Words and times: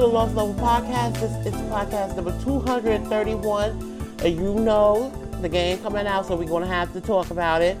The 0.00 0.06
Lost 0.06 0.34
Level 0.34 0.54
Podcast. 0.54 1.20
This 1.20 1.52
is 1.52 1.60
podcast 1.68 2.16
number 2.16 2.32
231. 2.42 4.16
And 4.24 4.34
you 4.34 4.54
know 4.54 5.10
the 5.42 5.48
game 5.50 5.76
coming 5.82 6.06
out, 6.06 6.24
so 6.24 6.36
we're 6.36 6.48
going 6.48 6.62
to 6.62 6.68
have 6.70 6.90
to 6.94 7.02
talk 7.02 7.30
about 7.30 7.60
it. 7.60 7.76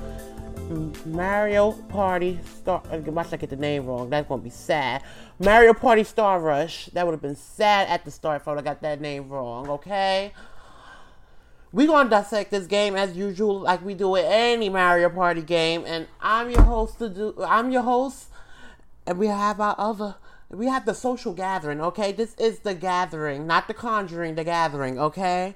Mario 1.06 1.72
Party 1.72 2.38
Star. 2.44 2.82
Watch 2.90 3.32
I 3.32 3.38
get 3.38 3.48
the 3.48 3.56
name 3.56 3.86
wrong. 3.86 4.10
That's 4.10 4.28
to 4.42 4.44
be 4.44 4.50
sad. 4.50 5.02
Mario 5.38 5.72
Party 5.72 6.04
Star 6.04 6.38
Rush. 6.40 6.90
That 6.92 7.06
would 7.06 7.12
have 7.12 7.22
been 7.22 7.36
sad 7.36 7.88
at 7.88 8.04
the 8.04 8.10
start 8.10 8.42
if 8.42 8.48
I 8.48 8.60
got 8.60 8.82
that 8.82 9.00
name 9.00 9.30
wrong, 9.30 9.70
okay? 9.70 10.34
We're 11.72 11.86
to 12.08 12.10
dissect 12.10 12.50
this 12.50 12.66
game 12.66 12.96
as 12.96 13.16
usual, 13.16 13.60
like 13.60 13.82
we 13.82 13.94
do 13.94 14.10
with 14.10 14.26
any 14.28 14.68
Mario 14.68 15.08
Party 15.08 15.40
game. 15.40 15.84
And 15.86 16.06
I'm 16.20 16.50
your 16.50 16.64
host 16.64 16.98
to 16.98 17.08
do. 17.08 17.34
I'm 17.42 17.70
your 17.70 17.82
host, 17.82 18.26
and 19.06 19.18
we 19.18 19.28
have 19.28 19.58
our 19.58 19.74
other. 19.78 20.16
We 20.52 20.66
have 20.66 20.84
the 20.84 20.94
social 20.94 21.32
gathering, 21.32 21.80
okay? 21.80 22.10
This 22.10 22.34
is 22.34 22.58
the 22.58 22.74
gathering, 22.74 23.46
not 23.46 23.68
the 23.68 23.74
conjuring, 23.74 24.34
the 24.34 24.42
gathering, 24.42 24.98
okay? 24.98 25.54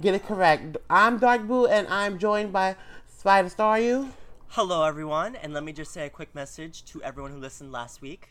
Get 0.00 0.14
it 0.14 0.24
correct. 0.24 0.78
I'm 0.88 1.18
Dark 1.18 1.46
Boo, 1.46 1.66
and 1.66 1.86
I'm 1.88 2.18
joined 2.18 2.50
by 2.50 2.76
Spider 3.06 3.50
Star. 3.50 3.78
You. 3.78 4.08
Hello, 4.48 4.84
everyone, 4.84 5.36
and 5.36 5.52
let 5.52 5.64
me 5.64 5.72
just 5.74 5.92
say 5.92 6.06
a 6.06 6.10
quick 6.10 6.34
message 6.34 6.82
to 6.86 7.02
everyone 7.02 7.32
who 7.32 7.38
listened 7.38 7.72
last 7.72 8.00
week. 8.00 8.30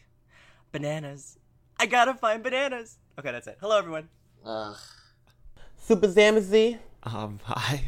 Bananas. 0.72 1.38
I 1.80 1.86
gotta 1.86 2.16
find 2.16 2.42
bananas. 2.42 2.98
Okay, 3.20 3.32
that's 3.32 3.46
it. 3.46 3.60
Hello, 3.62 3.78
everyone. 3.78 4.10
Ugh. 4.44 4.76
Super 5.78 6.08
Zamazi. 6.08 6.80
Um, 7.04 7.40
I 7.48 7.84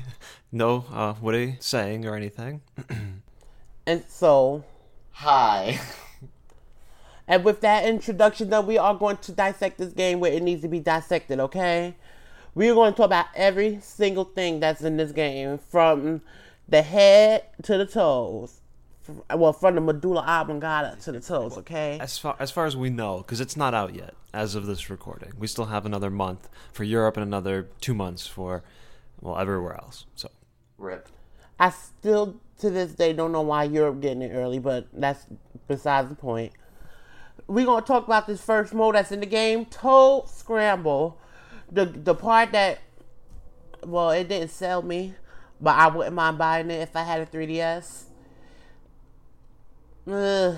no, 0.51 0.85
uh, 0.93 1.15
what 1.15 1.33
are 1.33 1.39
you 1.39 1.55
saying 1.59 2.05
or 2.05 2.15
anything? 2.15 2.61
And 3.85 4.05
so, 4.07 4.63
Hi. 5.11 5.79
and 7.27 7.43
with 7.43 7.61
that 7.61 7.85
introduction 7.85 8.49
done, 8.49 8.65
we 8.65 8.77
are 8.77 8.95
going 8.95 9.17
to 9.17 9.31
dissect 9.31 9.77
this 9.77 9.93
game 9.93 10.19
where 10.19 10.31
it 10.31 10.43
needs 10.43 10.61
to 10.61 10.67
be 10.67 10.79
dissected, 10.79 11.39
okay? 11.39 11.95
We're 12.55 12.73
going 12.73 12.93
to 12.93 12.97
talk 12.97 13.07
about 13.07 13.27
every 13.35 13.79
single 13.81 14.25
thing 14.25 14.59
that's 14.59 14.81
in 14.81 14.97
this 14.97 15.11
game 15.11 15.57
from 15.57 16.21
the 16.67 16.81
head 16.81 17.45
to 17.63 17.77
the 17.77 17.85
toes. 17.85 18.59
Well, 19.33 19.51
from 19.51 19.75
the 19.75 19.81
medulla 19.81 20.23
oblongata 20.25 20.97
to 21.01 21.11
the 21.11 21.19
toes, 21.19 21.57
okay? 21.57 21.97
As 21.99 22.17
far 22.17 22.37
as 22.39 22.51
far 22.51 22.65
as 22.65 22.77
we 22.77 22.89
know, 22.89 23.17
because 23.17 23.41
it's 23.41 23.57
not 23.57 23.73
out 23.73 23.93
yet 23.93 24.13
as 24.33 24.55
of 24.55 24.65
this 24.65 24.89
recording. 24.89 25.33
We 25.37 25.47
still 25.47 25.65
have 25.65 25.85
another 25.85 26.09
month 26.09 26.47
for 26.71 26.85
Europe 26.85 27.17
and 27.17 27.23
another 27.25 27.67
two 27.81 27.93
months 27.93 28.25
for 28.27 28.63
well 29.19 29.37
everywhere 29.37 29.75
else. 29.75 30.05
So 30.15 30.29
Rip. 30.77 31.09
I 31.59 31.69
still, 31.69 32.39
to 32.59 32.69
this 32.69 32.93
day, 32.93 33.11
don't 33.11 33.33
know 33.33 33.41
why 33.41 33.65
Europe 33.65 33.99
getting 34.01 34.21
it 34.21 34.31
early, 34.33 34.59
but 34.59 34.87
that's 34.93 35.25
besides 35.67 36.07
the 36.07 36.15
point. 36.15 36.53
We're 37.47 37.65
gonna 37.65 37.85
talk 37.85 38.05
about 38.05 38.27
this 38.27 38.41
first 38.41 38.73
mode 38.73 38.95
that's 38.95 39.11
in 39.11 39.19
the 39.19 39.25
game, 39.25 39.65
Toad 39.65 40.29
Scramble. 40.29 41.17
The 41.71 41.85
the 41.85 42.15
part 42.15 42.51
that, 42.51 42.79
well, 43.85 44.11
it 44.11 44.27
didn't 44.29 44.49
sell 44.51 44.81
me, 44.81 45.15
but 45.59 45.75
I 45.77 45.87
wouldn't 45.87 46.15
mind 46.15 46.37
buying 46.37 46.71
it 46.71 46.81
if 46.81 46.95
I 46.95 47.03
had 47.03 47.21
a 47.21 47.25
3DS. 47.25 48.05
Ugh, 50.09 50.57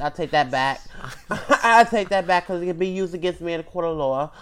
I'll 0.00 0.10
take 0.10 0.30
that 0.30 0.50
back. 0.50 0.80
I'll 1.30 1.86
take 1.86 2.08
that 2.08 2.26
back 2.26 2.44
because 2.46 2.62
it 2.62 2.66
can 2.66 2.78
be 2.78 2.88
used 2.88 3.14
against 3.14 3.40
me 3.40 3.52
in 3.52 3.60
a 3.60 3.64
court 3.64 3.84
of 3.84 3.96
law. 3.96 4.32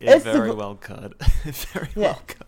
it 0.00 0.16
It's 0.16 0.24
very 0.24 0.50
gr- 0.50 0.56
well 0.56 0.74
could, 0.76 1.14
very 1.44 1.88
Yeah. 1.94 2.12
well 2.12 2.22
could. 2.26 2.46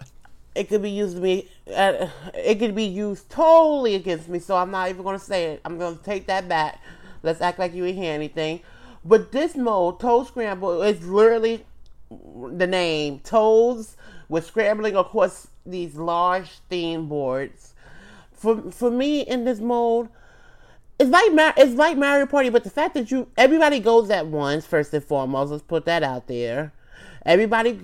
it 0.55 0.69
could 0.69 0.83
be 0.83 0.91
used 0.91 1.17
to 1.17 1.23
me. 1.23 1.49
Uh, 1.75 2.09
it 2.35 2.59
could 2.59 2.75
be 2.75 2.85
used 2.85 3.31
totally 3.31 3.95
against 3.95 4.29
me. 4.29 4.39
So 4.41 4.57
I'm 4.57 4.71
not 4.71 4.89
even 4.89 5.03
gonna 5.05 5.19
say 5.19 5.47
it. 5.53 5.61
I'm 5.65 5.79
gonna 5.79 5.97
take 6.03 6.27
that 6.27 6.49
back. 6.49 6.81
Let's 7.27 7.41
act 7.41 7.59
like 7.59 7.75
you 7.75 7.85
ain't 7.85 7.99
hear 7.99 8.13
anything. 8.13 8.61
But 9.05 9.33
this 9.33 9.55
mode, 9.57 10.01
Toad 10.01 10.27
Scramble, 10.27 10.83
is 10.83 11.07
literally 11.07 11.65
the 12.11 12.67
name. 12.67 13.21
Toads 13.21 13.97
with 14.29 14.47
scrambling 14.47 14.97
across 14.97 15.49
these 15.65 15.97
large 15.97 16.51
theme 16.71 17.09
boards. 17.09 17.75
For 18.33 18.71
for 18.71 18.91
me 18.91 19.21
in 19.21 19.45
this 19.45 19.61
mode, 19.61 20.09
it's 20.99 21.11
like 21.11 21.33
Mar- 21.33 21.55
it's 21.57 21.75
like 21.75 21.97
Mario 21.97 22.27
Party, 22.27 22.49
but 22.49 22.65
the 22.65 22.71
fact 22.71 22.95
that 22.95 23.11
you 23.11 23.29
everybody 23.37 23.81
goes 23.81 24.11
at 24.11 24.27
once 24.27 24.65
first 24.65 24.95
and 24.95 25.05
foremost. 25.05 25.51
Let's 25.51 25.63
put 25.63 25.85
that 25.87 26.03
out 26.03 26.27
there. 26.27 26.73
Everybody 27.25 27.81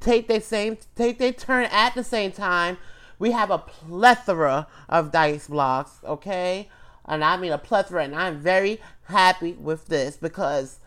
take 0.00 0.28
their 0.28 0.40
same 0.40 0.76
take 0.96 1.18
their 1.18 1.32
turn 1.32 1.66
at 1.66 1.94
the 1.94 2.04
same 2.04 2.32
time. 2.32 2.78
We 3.18 3.30
have 3.30 3.50
a 3.50 3.58
plethora 3.58 4.66
of 4.88 5.12
dice 5.12 5.46
blocks, 5.46 6.00
okay, 6.04 6.68
and 7.06 7.24
I 7.24 7.36
mean 7.36 7.52
a 7.52 7.58
plethora, 7.58 8.04
and 8.04 8.14
I'm 8.14 8.38
very 8.38 8.80
happy 9.04 9.52
with 9.52 9.86
this 9.86 10.16
because 10.16 10.78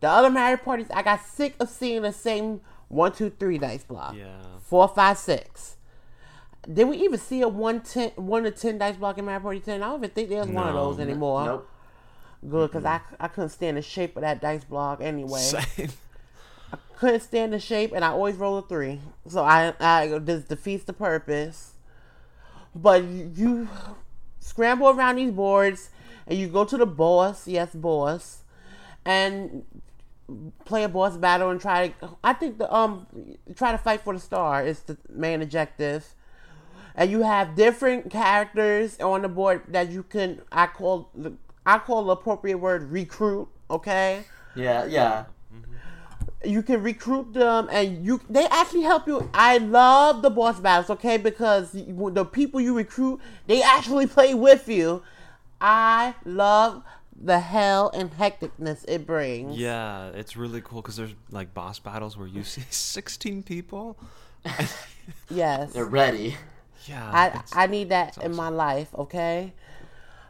the 0.00 0.08
other 0.08 0.30
Mario 0.30 0.56
parties 0.56 0.86
I 0.92 1.02
got 1.02 1.24
sick 1.24 1.54
of 1.60 1.68
seeing 1.68 2.02
the 2.02 2.12
same 2.12 2.60
one, 2.88 3.12
two, 3.12 3.30
three 3.30 3.58
dice 3.58 3.84
block. 3.84 4.14
Yeah. 4.16 4.38
Four, 4.62 4.88
five, 4.88 5.18
six. 5.18 5.76
Did 6.72 6.88
we 6.88 6.98
even 6.98 7.18
see 7.18 7.40
a 7.42 7.48
one 7.48 7.80
ten 7.80 8.10
one 8.16 8.44
to 8.44 8.50
ten 8.50 8.78
dice 8.78 8.96
block 8.96 9.18
in 9.18 9.24
Mario 9.24 9.40
Party 9.40 9.60
ten? 9.60 9.82
I 9.82 9.88
don't 9.88 10.00
even 10.00 10.10
think 10.10 10.28
there's 10.28 10.48
one 10.48 10.68
of 10.68 10.74
those 10.74 10.98
anymore. 11.00 11.44
Nope. 11.44 11.70
Good, 12.48 12.70
because 12.70 12.84
I, 12.84 13.00
I 13.18 13.28
couldn't 13.28 13.50
stand 13.50 13.76
the 13.76 13.82
shape 13.82 14.16
of 14.16 14.22
that 14.22 14.40
dice 14.40 14.64
block 14.64 15.00
anyway. 15.00 15.40
Same. 15.40 15.88
I 16.72 16.76
couldn't 16.96 17.20
stand 17.20 17.52
the 17.52 17.58
shape, 17.58 17.92
and 17.92 18.04
I 18.04 18.08
always 18.08 18.36
roll 18.36 18.58
a 18.58 18.62
three. 18.62 19.00
So 19.26 19.42
I, 19.42 19.74
I 19.80 20.18
this 20.18 20.44
defeats 20.44 20.84
the 20.84 20.92
purpose. 20.92 21.72
But 22.74 23.02
you 23.04 23.68
scramble 24.40 24.88
around 24.88 25.16
these 25.16 25.30
boards, 25.32 25.90
and 26.26 26.38
you 26.38 26.48
go 26.48 26.64
to 26.64 26.76
the 26.76 26.86
boss. 26.86 27.46
Yes, 27.46 27.74
boss, 27.74 28.42
and 29.04 29.64
play 30.64 30.84
a 30.84 30.88
boss 30.88 31.16
battle 31.16 31.50
and 31.50 31.60
try 31.60 31.88
to. 31.88 32.16
I 32.22 32.32
think 32.32 32.58
the 32.58 32.72
um 32.74 33.06
try 33.54 33.72
to 33.72 33.78
fight 33.78 34.02
for 34.02 34.12
the 34.12 34.20
star 34.20 34.64
is 34.64 34.80
the 34.80 34.96
main 35.08 35.42
objective. 35.42 36.14
And 36.94 37.10
you 37.12 37.22
have 37.22 37.54
different 37.54 38.10
characters 38.10 38.98
on 38.98 39.22
the 39.22 39.28
board 39.28 39.62
that 39.68 39.90
you 39.90 40.02
can. 40.02 40.42
I 40.50 40.66
call 40.66 41.10
the 41.14 41.34
I 41.64 41.78
call 41.78 42.04
the 42.04 42.12
appropriate 42.12 42.58
word 42.58 42.90
recruit. 42.90 43.48
Okay 43.70 44.24
Yeah, 44.54 44.84
yeah. 44.86 45.24
You 46.44 46.62
can 46.62 46.82
recruit 46.82 47.32
them 47.32 47.68
and 47.70 48.04
you 48.04 48.20
they 48.30 48.46
actually 48.46 48.82
help 48.82 49.06
you. 49.06 49.28
I 49.34 49.58
love 49.58 50.22
the 50.22 50.30
boss 50.30 50.60
battles 50.60 50.90
okay? 50.90 51.16
Because 51.16 51.72
the 51.72 52.28
people 52.30 52.60
you 52.60 52.76
recruit 52.76 53.20
they 53.46 53.62
actually 53.62 54.06
play 54.18 54.34
with 54.34 54.68
you. 54.68 55.02
I 55.60 56.14
love 56.24 56.84
the 57.20 57.40
hell 57.40 57.90
and 57.92 58.12
hecticness 58.16 58.84
it 58.86 59.04
brings. 59.06 59.56
Yeah, 59.56 60.10
it's 60.10 60.36
really 60.36 60.60
cool 60.60 60.80
because 60.80 60.96
there's 60.96 61.14
like 61.30 61.52
boss 61.54 61.80
battles 61.80 62.16
where 62.16 62.28
you 62.28 62.44
see 62.44 62.62
16 62.70 63.42
people. 63.42 63.98
yes. 65.30 65.72
They're 65.72 65.84
ready. 65.84 66.36
Yeah, 66.86 67.10
i 67.12 67.64
i 67.64 67.66
need 67.66 67.90
that 67.90 68.16
in 68.18 68.34
my 68.34 68.48
life 68.48 68.94
okay? 68.94 69.52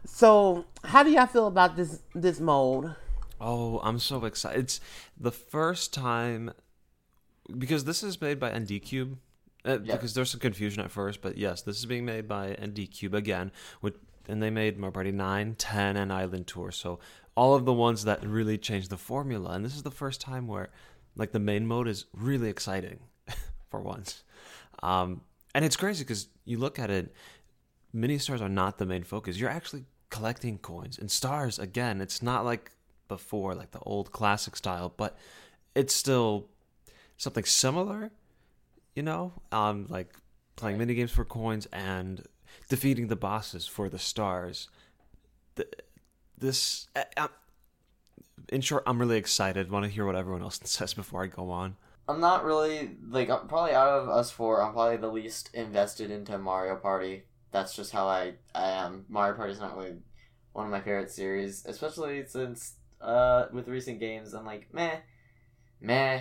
So 0.06 0.64
how 0.82 1.02
do 1.02 1.11
y'all 1.11 1.26
feel 1.26 1.46
about 1.46 1.76
this 1.76 2.00
this 2.14 2.40
mode 2.40 2.96
Oh, 3.40 3.81
I'm 3.82 3.99
so 3.99 4.25
excited. 4.25 4.61
It's 4.61 4.81
the 5.19 5.32
first 5.32 5.94
time 5.94 6.52
because 7.56 7.85
this 7.85 8.02
is 8.02 8.20
made 8.20 8.38
by 8.38 8.56
ND 8.56 8.81
Cube. 8.82 9.19
Uh, 9.64 9.79
Yeah. 9.82 9.94
Because 9.94 10.14
there's 10.14 10.31
some 10.31 10.40
confusion 10.40 10.82
at 10.82 10.90
first, 10.90 11.20
but 11.20 11.37
yes, 11.37 11.62
this 11.62 11.79
is 11.79 11.87
being 11.87 12.05
made 12.05 12.29
by 12.29 12.56
ND 12.62 12.90
Cube 12.90 13.14
again. 13.14 13.50
With, 13.82 13.94
and 14.29 14.43
they 14.43 14.50
made 14.50 14.79
Mario 14.79 14.93
Party 14.93 15.12
9, 15.12 15.55
10, 15.56 15.96
and 15.96 16.12
Island 16.12 16.46
Tour. 16.46 16.70
So 16.70 16.99
all 17.35 17.55
of 17.55 17.64
the 17.64 17.73
ones 17.73 18.05
that 18.05 18.25
really 18.25 18.58
changed 18.58 18.90
the 18.90 18.96
formula. 18.96 19.50
And 19.52 19.64
this 19.64 19.76
is 19.76 19.82
the 19.82 19.90
first 19.90 20.20
time 20.20 20.46
where 20.46 20.70
like 21.17 21.32
the 21.32 21.38
main 21.38 21.67
mode 21.67 21.88
is 21.88 22.06
really 22.12 22.49
exciting 22.49 23.00
for 23.70 23.81
once. 23.81 24.23
Um, 24.82 25.23
and 25.55 25.64
it's 25.64 25.76
crazy 25.76 26.05
because 26.05 26.29
you 26.44 26.58
look 26.58 26.79
at 26.79 26.90
it, 26.90 27.12
mini 27.93 28.19
stars 28.19 28.40
are 28.43 28.49
not 28.49 28.79
the 28.79 28.87
main 28.87 29.02
focus. 29.02 29.38
You're 29.38 29.50
actually 29.50 29.85
collecting 30.11 30.58
coins 30.58 30.99
and 30.99 31.11
stars 31.11 31.58
again. 31.58 32.00
It's 32.00 32.23
not 32.23 32.44
like 32.44 32.70
before, 33.08 33.55
like 33.55 33.70
the 33.72 33.81
old 33.81 34.12
classic 34.12 34.55
style, 34.56 34.93
but 34.96 35.16
it's 35.75 35.94
still 35.94 36.46
something 37.16 37.44
similar, 37.44 38.10
you 38.94 39.02
know, 39.02 39.32
um, 39.52 39.87
like 39.88 40.14
playing 40.56 40.78
mini 40.78 40.94
games 40.94 41.10
for 41.10 41.25
coins 41.25 41.66
and 41.72 42.25
defeating 42.69 43.08
the 43.08 43.16
bosses 43.16 43.66
for 43.66 43.88
the 43.88 43.99
stars. 43.99 44.69
Th- 45.56 45.69
This, 46.37 46.87
I- 46.94 47.06
I'm- 47.16 47.28
in 48.50 48.60
short, 48.60 48.84
I'm 48.87 48.99
really 49.00 49.16
excited. 49.19 49.70
Want 49.70 49.84
to 49.84 49.90
hear 49.90 50.06
what 50.06 50.14
everyone 50.14 50.43
else 50.43 50.61
says 50.64 50.94
before 50.94 51.25
I 51.25 51.26
go 51.26 51.50
on. 51.50 51.76
I'm 52.08 52.20
not 52.20 52.44
really 52.44 52.96
like 53.11 53.28
I'm 53.28 53.46
probably 53.49 53.72
out 53.75 53.88
of 53.88 54.08
us 54.08 54.31
four. 54.31 54.62
I'm 54.62 54.72
probably 54.72 54.96
the 54.96 55.08
least 55.12 55.50
invested 55.52 56.11
into 56.11 56.38
Mario 56.38 56.76
Party. 56.76 57.25
That's 57.50 57.75
just 57.76 57.93
how 57.93 58.06
I 58.08 58.34
I 58.54 58.70
am. 58.70 59.04
Mario 59.11 59.37
Party 59.37 59.52
is 59.52 59.61
not 59.61 59.76
really 59.76 59.96
one 60.54 60.64
of 60.64 60.70
my 60.70 60.81
favorite 60.81 61.11
series, 61.11 61.66
especially 61.66 62.25
since 62.26 62.76
uh 63.00 63.47
with 63.53 63.69
recent 63.69 64.00
games 64.00 64.35
I'm 64.35 64.47
like 64.47 64.73
meh, 64.73 64.97
meh, 65.81 66.21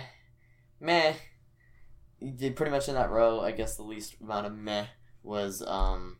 meh. 0.80 1.14
Pretty 2.20 2.70
much 2.70 2.88
in 2.88 2.94
that 2.94 3.10
row. 3.10 3.40
I 3.40 3.52
guess 3.52 3.76
the 3.76 3.82
least 3.82 4.16
amount 4.20 4.46
of 4.46 4.56
meh 4.56 4.86
was 5.22 5.62
um 5.62 6.16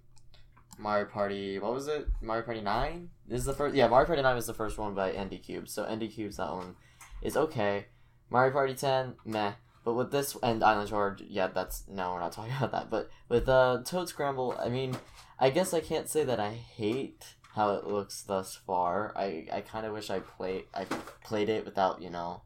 Mario 0.79 1.07
Party. 1.07 1.59
What 1.59 1.75
was 1.75 1.89
it? 1.89 2.07
Mario 2.21 2.45
Party 2.45 2.61
Nine. 2.61 3.11
This 3.27 3.41
is 3.41 3.47
the 3.47 3.53
first. 3.53 3.75
Yeah, 3.75 3.89
Mario 3.89 4.07
Party 4.07 4.23
Nine 4.23 4.37
was 4.37 4.47
the 4.47 4.55
first 4.55 4.79
one 4.79 4.95
by 4.95 5.11
ND 5.13 5.43
Cube. 5.43 5.69
So 5.69 5.85
ND 5.85 6.11
Cube's 6.11 6.37
that 6.37 6.53
one 6.53 6.77
is 7.23 7.37
okay. 7.37 7.87
Mario 8.31 8.53
Party 8.53 8.75
10, 8.75 9.15
meh. 9.25 9.53
But 9.85 9.95
with 9.95 10.11
this 10.11 10.37
and 10.43 10.63
Island 10.63 10.91
Tour, 10.91 11.17
yeah, 11.27 11.49
that's 11.49 11.85
no, 11.89 12.13
we're 12.13 12.21
not 12.21 12.33
talking 12.33 12.53
about 12.59 12.73
that. 12.73 12.91
But 12.91 13.11
with 13.29 13.49
uh, 13.49 13.83
Toad 13.85 14.09
Scramble, 14.09 14.57
I 14.59 14.69
mean, 14.69 14.97
I 15.39 15.51
guess 15.51 15.73
I 15.73 15.81
can't 15.81 16.09
say 16.09 16.25
that 16.25 16.41
I 16.41 16.51
hate 16.51 17.25
how 17.59 17.75
it 17.75 17.87
looks 17.89 18.23
thus 18.23 18.55
far. 18.55 19.13
I 19.17 19.47
I 19.53 19.61
kind 19.63 19.85
of 19.85 19.93
wish 19.93 20.11
I 20.11 20.21
played 20.21 20.65
I 20.73 20.85
played 21.25 21.49
it 21.49 21.65
without 21.65 22.01
you 22.01 22.09
know 22.09 22.43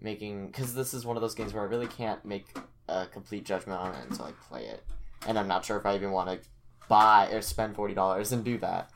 making 0.00 0.48
because 0.48 0.74
this 0.74 0.92
is 0.92 1.06
one 1.06 1.16
of 1.16 1.20
those 1.20 1.36
games 1.36 1.54
where 1.54 1.62
I 1.62 1.66
really 1.66 1.86
can't 1.86 2.24
make 2.24 2.46
a 2.88 3.06
complete 3.06 3.44
judgment 3.44 3.80
on 3.80 3.94
it 3.94 4.10
until 4.10 4.26
I 4.26 4.32
play 4.48 4.66
it, 4.66 4.82
and 5.28 5.38
I'm 5.38 5.46
not 5.46 5.64
sure 5.64 5.78
if 5.78 5.86
I 5.86 5.94
even 5.94 6.10
want 6.10 6.30
to 6.30 6.48
buy 6.88 7.28
or 7.28 7.42
spend 7.42 7.76
forty 7.76 7.94
dollars 7.94 8.32
and 8.32 8.44
do 8.44 8.58
that. 8.58 8.90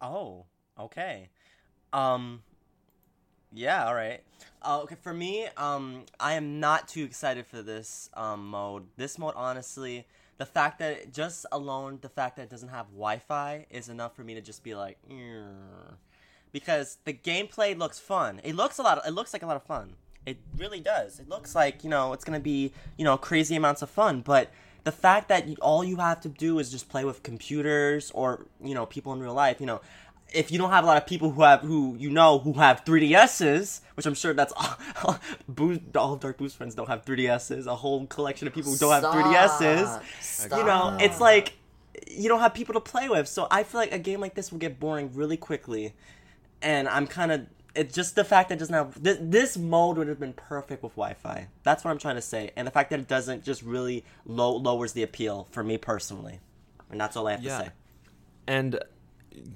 Oh, 0.00 0.46
okay. 0.80 1.28
Um, 1.92 2.42
yeah, 3.52 3.86
all 3.86 3.94
right. 3.94 4.22
Uh, 4.62 4.80
okay, 4.82 4.96
for 5.02 5.12
me, 5.12 5.48
um, 5.58 6.04
I 6.18 6.32
am 6.34 6.60
not 6.60 6.88
too 6.88 7.04
excited 7.04 7.46
for 7.46 7.60
this 7.60 8.08
um, 8.14 8.48
mode. 8.48 8.86
This 8.96 9.18
mode, 9.18 9.34
honestly, 9.36 10.06
the 10.38 10.46
fact 10.46 10.78
that 10.78 11.12
just 11.12 11.44
alone, 11.52 11.98
the 12.00 12.08
fact 12.08 12.36
that 12.36 12.42
it 12.42 12.50
doesn't 12.50 12.68
have 12.70 12.86
Wi-Fi 12.86 13.66
is 13.70 13.88
enough 13.88 14.14
for 14.14 14.22
me 14.22 14.34
to 14.34 14.40
just 14.40 14.62
be 14.62 14.74
like, 14.74 14.98
because 16.52 16.98
the 17.04 17.12
gameplay 17.12 17.76
looks 17.76 17.98
fun. 17.98 18.40
It 18.44 18.54
looks 18.54 18.78
a 18.78 18.82
lot. 18.82 19.02
It 19.06 19.10
looks 19.10 19.32
like 19.32 19.42
a 19.42 19.46
lot 19.46 19.56
of 19.56 19.64
fun. 19.64 19.94
It 20.24 20.38
really 20.56 20.80
does. 20.80 21.18
It 21.18 21.28
looks 21.28 21.54
like 21.54 21.82
you 21.82 21.90
know 21.90 22.12
it's 22.12 22.24
gonna 22.24 22.40
be 22.40 22.72
you 22.96 23.04
know 23.04 23.16
crazy 23.16 23.56
amounts 23.56 23.82
of 23.82 23.90
fun, 23.90 24.20
but 24.20 24.50
the 24.84 24.92
fact 24.92 25.28
that 25.28 25.46
all 25.60 25.84
you 25.84 25.96
have 25.96 26.20
to 26.20 26.28
do 26.28 26.58
is 26.58 26.70
just 26.70 26.88
play 26.88 27.04
with 27.04 27.22
computers 27.22 28.10
or 28.12 28.46
you 28.62 28.74
know 28.74 28.86
people 28.86 29.12
in 29.12 29.20
real 29.20 29.34
life, 29.34 29.60
you 29.60 29.66
know, 29.66 29.80
if 30.32 30.52
you 30.52 30.58
don't 30.58 30.70
have 30.70 30.84
a 30.84 30.86
lot 30.86 30.96
of 30.96 31.06
people 31.06 31.30
who 31.30 31.42
have 31.42 31.60
who 31.60 31.96
you 31.98 32.10
know 32.10 32.38
who 32.38 32.54
have 32.54 32.84
3DSs, 32.84 33.80
which 33.94 34.06
I'm 34.06 34.14
sure 34.14 34.34
that's 34.34 34.52
all, 34.56 34.76
all, 35.04 35.18
Boo, 35.48 35.76
Dark 35.78 36.36
Boo's 36.38 36.54
friends 36.54 36.74
don't 36.74 36.88
have 36.88 37.04
3DSs, 37.04 37.66
a 37.66 37.74
whole 37.76 38.06
collection 38.06 38.46
of 38.46 38.54
people 38.54 38.72
who 38.72 38.78
don't 38.78 38.92
have 38.92 39.04
3DSs. 39.04 40.02
Stop. 40.20 40.58
You 40.58 40.64
know, 40.64 40.96
it's 41.00 41.20
like 41.20 41.54
you 42.10 42.28
don't 42.28 42.40
have 42.40 42.54
people 42.54 42.74
to 42.74 42.80
play 42.80 43.08
with. 43.08 43.28
So 43.28 43.46
I 43.50 43.62
feel 43.62 43.80
like 43.80 43.92
a 43.92 43.98
game 43.98 44.20
like 44.20 44.34
this 44.34 44.52
will 44.52 44.58
get 44.58 44.78
boring 44.78 45.10
really 45.14 45.36
quickly. 45.36 45.94
And 46.60 46.88
I'm 46.88 47.06
kind 47.06 47.32
of 47.32 47.46
it's 47.74 47.94
just 47.94 48.16
the 48.16 48.24
fact 48.24 48.48
that 48.48 48.56
it 48.56 48.58
doesn't 48.58 48.74
have 48.74 49.02
this, 49.02 49.18
this 49.20 49.56
mode 49.56 49.98
would 49.98 50.08
have 50.08 50.18
been 50.18 50.32
perfect 50.32 50.82
with 50.82 50.92
Wi-Fi. 50.92 51.46
That's 51.62 51.84
what 51.84 51.90
I'm 51.92 51.98
trying 51.98 52.16
to 52.16 52.22
say. 52.22 52.50
And 52.56 52.66
the 52.66 52.72
fact 52.72 52.90
that 52.90 52.98
it 52.98 53.06
doesn't 53.08 53.44
just 53.44 53.62
really 53.62 54.04
low, 54.26 54.56
lowers 54.56 54.92
the 54.94 55.04
appeal 55.04 55.46
for 55.52 55.62
me 55.62 55.78
personally. 55.78 56.40
And 56.90 57.00
that's 57.00 57.16
all 57.16 57.28
I 57.28 57.32
have 57.32 57.42
Yeah. 57.42 57.58
to 57.58 57.64
say. 57.66 57.70
And 58.48 58.80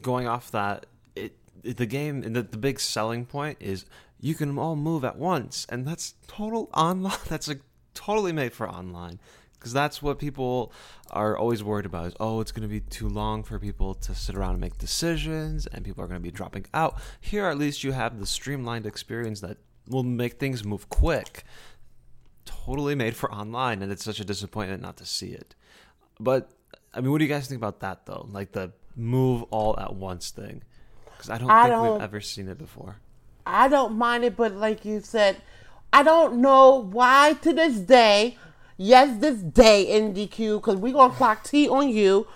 going 0.03 0.27
off 0.27 0.51
that, 0.53 0.87
it, 1.15 1.37
it 1.63 1.77
the 1.77 1.87
game 1.87 2.21
the, 2.21 2.43
the 2.43 2.59
big 2.59 2.81
selling 2.81 3.27
point 3.27 3.59
is 3.61 3.85
you 4.21 4.35
can 4.35 4.57
all 4.59 4.77
move 4.77 5.05
at 5.05 5.17
once, 5.17 5.67
and 5.69 5.87
that's 5.87 6.15
total 6.27 6.71
online. 6.75 7.19
That's 7.29 7.49
like 7.49 7.61
totally 7.95 8.33
made 8.33 8.53
for 8.53 8.69
online 8.69 9.21
because 9.63 9.73
that's 9.73 10.03
what 10.03 10.19
people 10.19 10.73
are 11.11 11.37
always 11.37 11.63
worried 11.63 11.87
about. 11.87 12.07
Is 12.07 12.15
oh, 12.19 12.41
it's 12.41 12.51
going 12.53 12.63
to 12.63 12.69
be 12.69 12.81
too 12.81 13.09
long 13.09 13.45
for 13.45 13.59
people 13.59 13.95
to 13.95 14.15
sit 14.15 14.35
around 14.35 14.53
and 14.53 14.61
make 14.61 14.79
decisions, 14.79 15.67
and 15.67 15.85
people 15.85 16.03
are 16.03 16.07
going 16.09 16.21
to 16.21 16.23
be 16.23 16.31
dropping 16.31 16.67
out. 16.75 17.01
Here, 17.21 17.47
at 17.47 17.59
least, 17.59 17.85
you 17.85 17.93
have 17.93 18.19
the 18.19 18.27
streamlined 18.27 18.87
experience 18.87 19.41
that 19.41 19.59
will 19.89 20.03
make 20.03 20.41
things 20.41 20.65
move 20.65 20.89
quick. 20.89 21.45
Totally 22.45 22.95
made 22.95 23.15
for 23.15 23.33
online, 23.33 23.83
and 23.83 23.93
it's 23.93 24.05
such 24.05 24.19
a 24.19 24.25
disappointment 24.25 24.83
not 24.83 24.97
to 24.97 25.07
see 25.07 25.31
it. 25.31 25.55
But 26.19 26.51
I 26.95 27.01
mean, 27.01 27.11
what 27.11 27.19
do 27.19 27.25
you 27.25 27.31
guys 27.31 27.47
think 27.47 27.61
about 27.61 27.81
that 27.81 28.07
though? 28.07 28.29
Like 28.31 28.53
the 28.53 28.73
move 28.97 29.43
all 29.51 29.79
at 29.79 29.95
once 29.95 30.31
thing? 30.31 30.63
Because 31.05 31.31
I 31.31 31.39
don't 31.39 31.51
I 31.51 31.63
think 31.65 31.75
don't- 31.75 31.93
we've 31.95 32.03
ever 32.03 32.21
seen 32.21 32.49
it 32.49 32.59
before. 32.59 32.97
I 33.45 33.67
don't 33.69 33.97
mind 33.99 34.23
it, 34.25 34.37
but 34.37 34.53
like 34.55 34.85
you 34.85 35.01
said, 35.01 35.43
I 35.93 36.03
don't 36.05 36.37
know 36.41 36.77
why 36.77 37.35
to 37.43 37.53
this 37.53 37.79
day, 37.81 38.39
yes, 38.77 39.21
this 39.21 39.39
day, 39.41 39.99
ND 40.01 40.29
Cube, 40.31 40.63
because 40.63 40.77
we're 40.77 40.93
going 40.93 41.11
to 41.11 41.17
clock 41.17 41.43
T 41.45 41.69
on 41.69 41.89
you. 41.89 42.27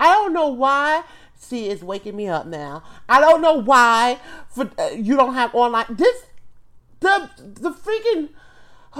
I 0.00 0.12
don't 0.12 0.32
know 0.32 0.48
why. 0.48 1.04
See, 1.36 1.68
it's 1.68 1.82
waking 1.82 2.16
me 2.16 2.26
up 2.28 2.46
now. 2.46 2.82
I 3.08 3.20
don't 3.20 3.40
know 3.42 3.54
why 3.54 4.18
for 4.48 4.68
uh, 4.78 4.88
you 4.88 5.16
don't 5.16 5.34
have 5.34 5.54
online. 5.54 5.86
This, 5.90 6.24
the, 7.00 7.30
the 7.38 7.70
freaking, 7.70 8.30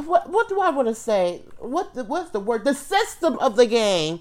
what, 0.05 0.31
what 0.31 0.49
do 0.49 0.61
I 0.61 0.71
want 0.71 0.87
to 0.89 0.95
say? 0.95 1.43
What, 1.59 1.95
the, 1.95 2.05
what's 2.05 2.31
the 2.31 2.41
word? 2.41 2.65
The 2.65 2.75
system 2.75 3.39
of 3.41 3.57
the 3.57 3.67
game 3.67 4.21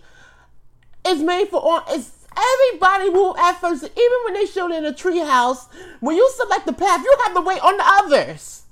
is 1.06 1.21
made 1.21 1.50
for 1.50 1.57
on. 1.62 1.83
It's 1.89 2.25
everybody 2.37 3.09
move 3.11 3.35
at 3.37 3.59
first. 3.59 3.83
Even 3.83 4.17
when 4.25 4.33
they 4.33 4.45
showed 4.45 4.71
it 4.71 4.77
in 4.77 4.85
a 4.85 4.93
treehouse, 4.93 5.67
when 5.99 6.15
you 6.15 6.29
select 6.35 6.65
the 6.65 6.73
path, 6.73 7.01
you 7.03 7.17
have 7.23 7.33
to 7.35 7.41
wait 7.41 7.61
on 7.63 7.77
the 7.77 7.83
others 7.85 8.63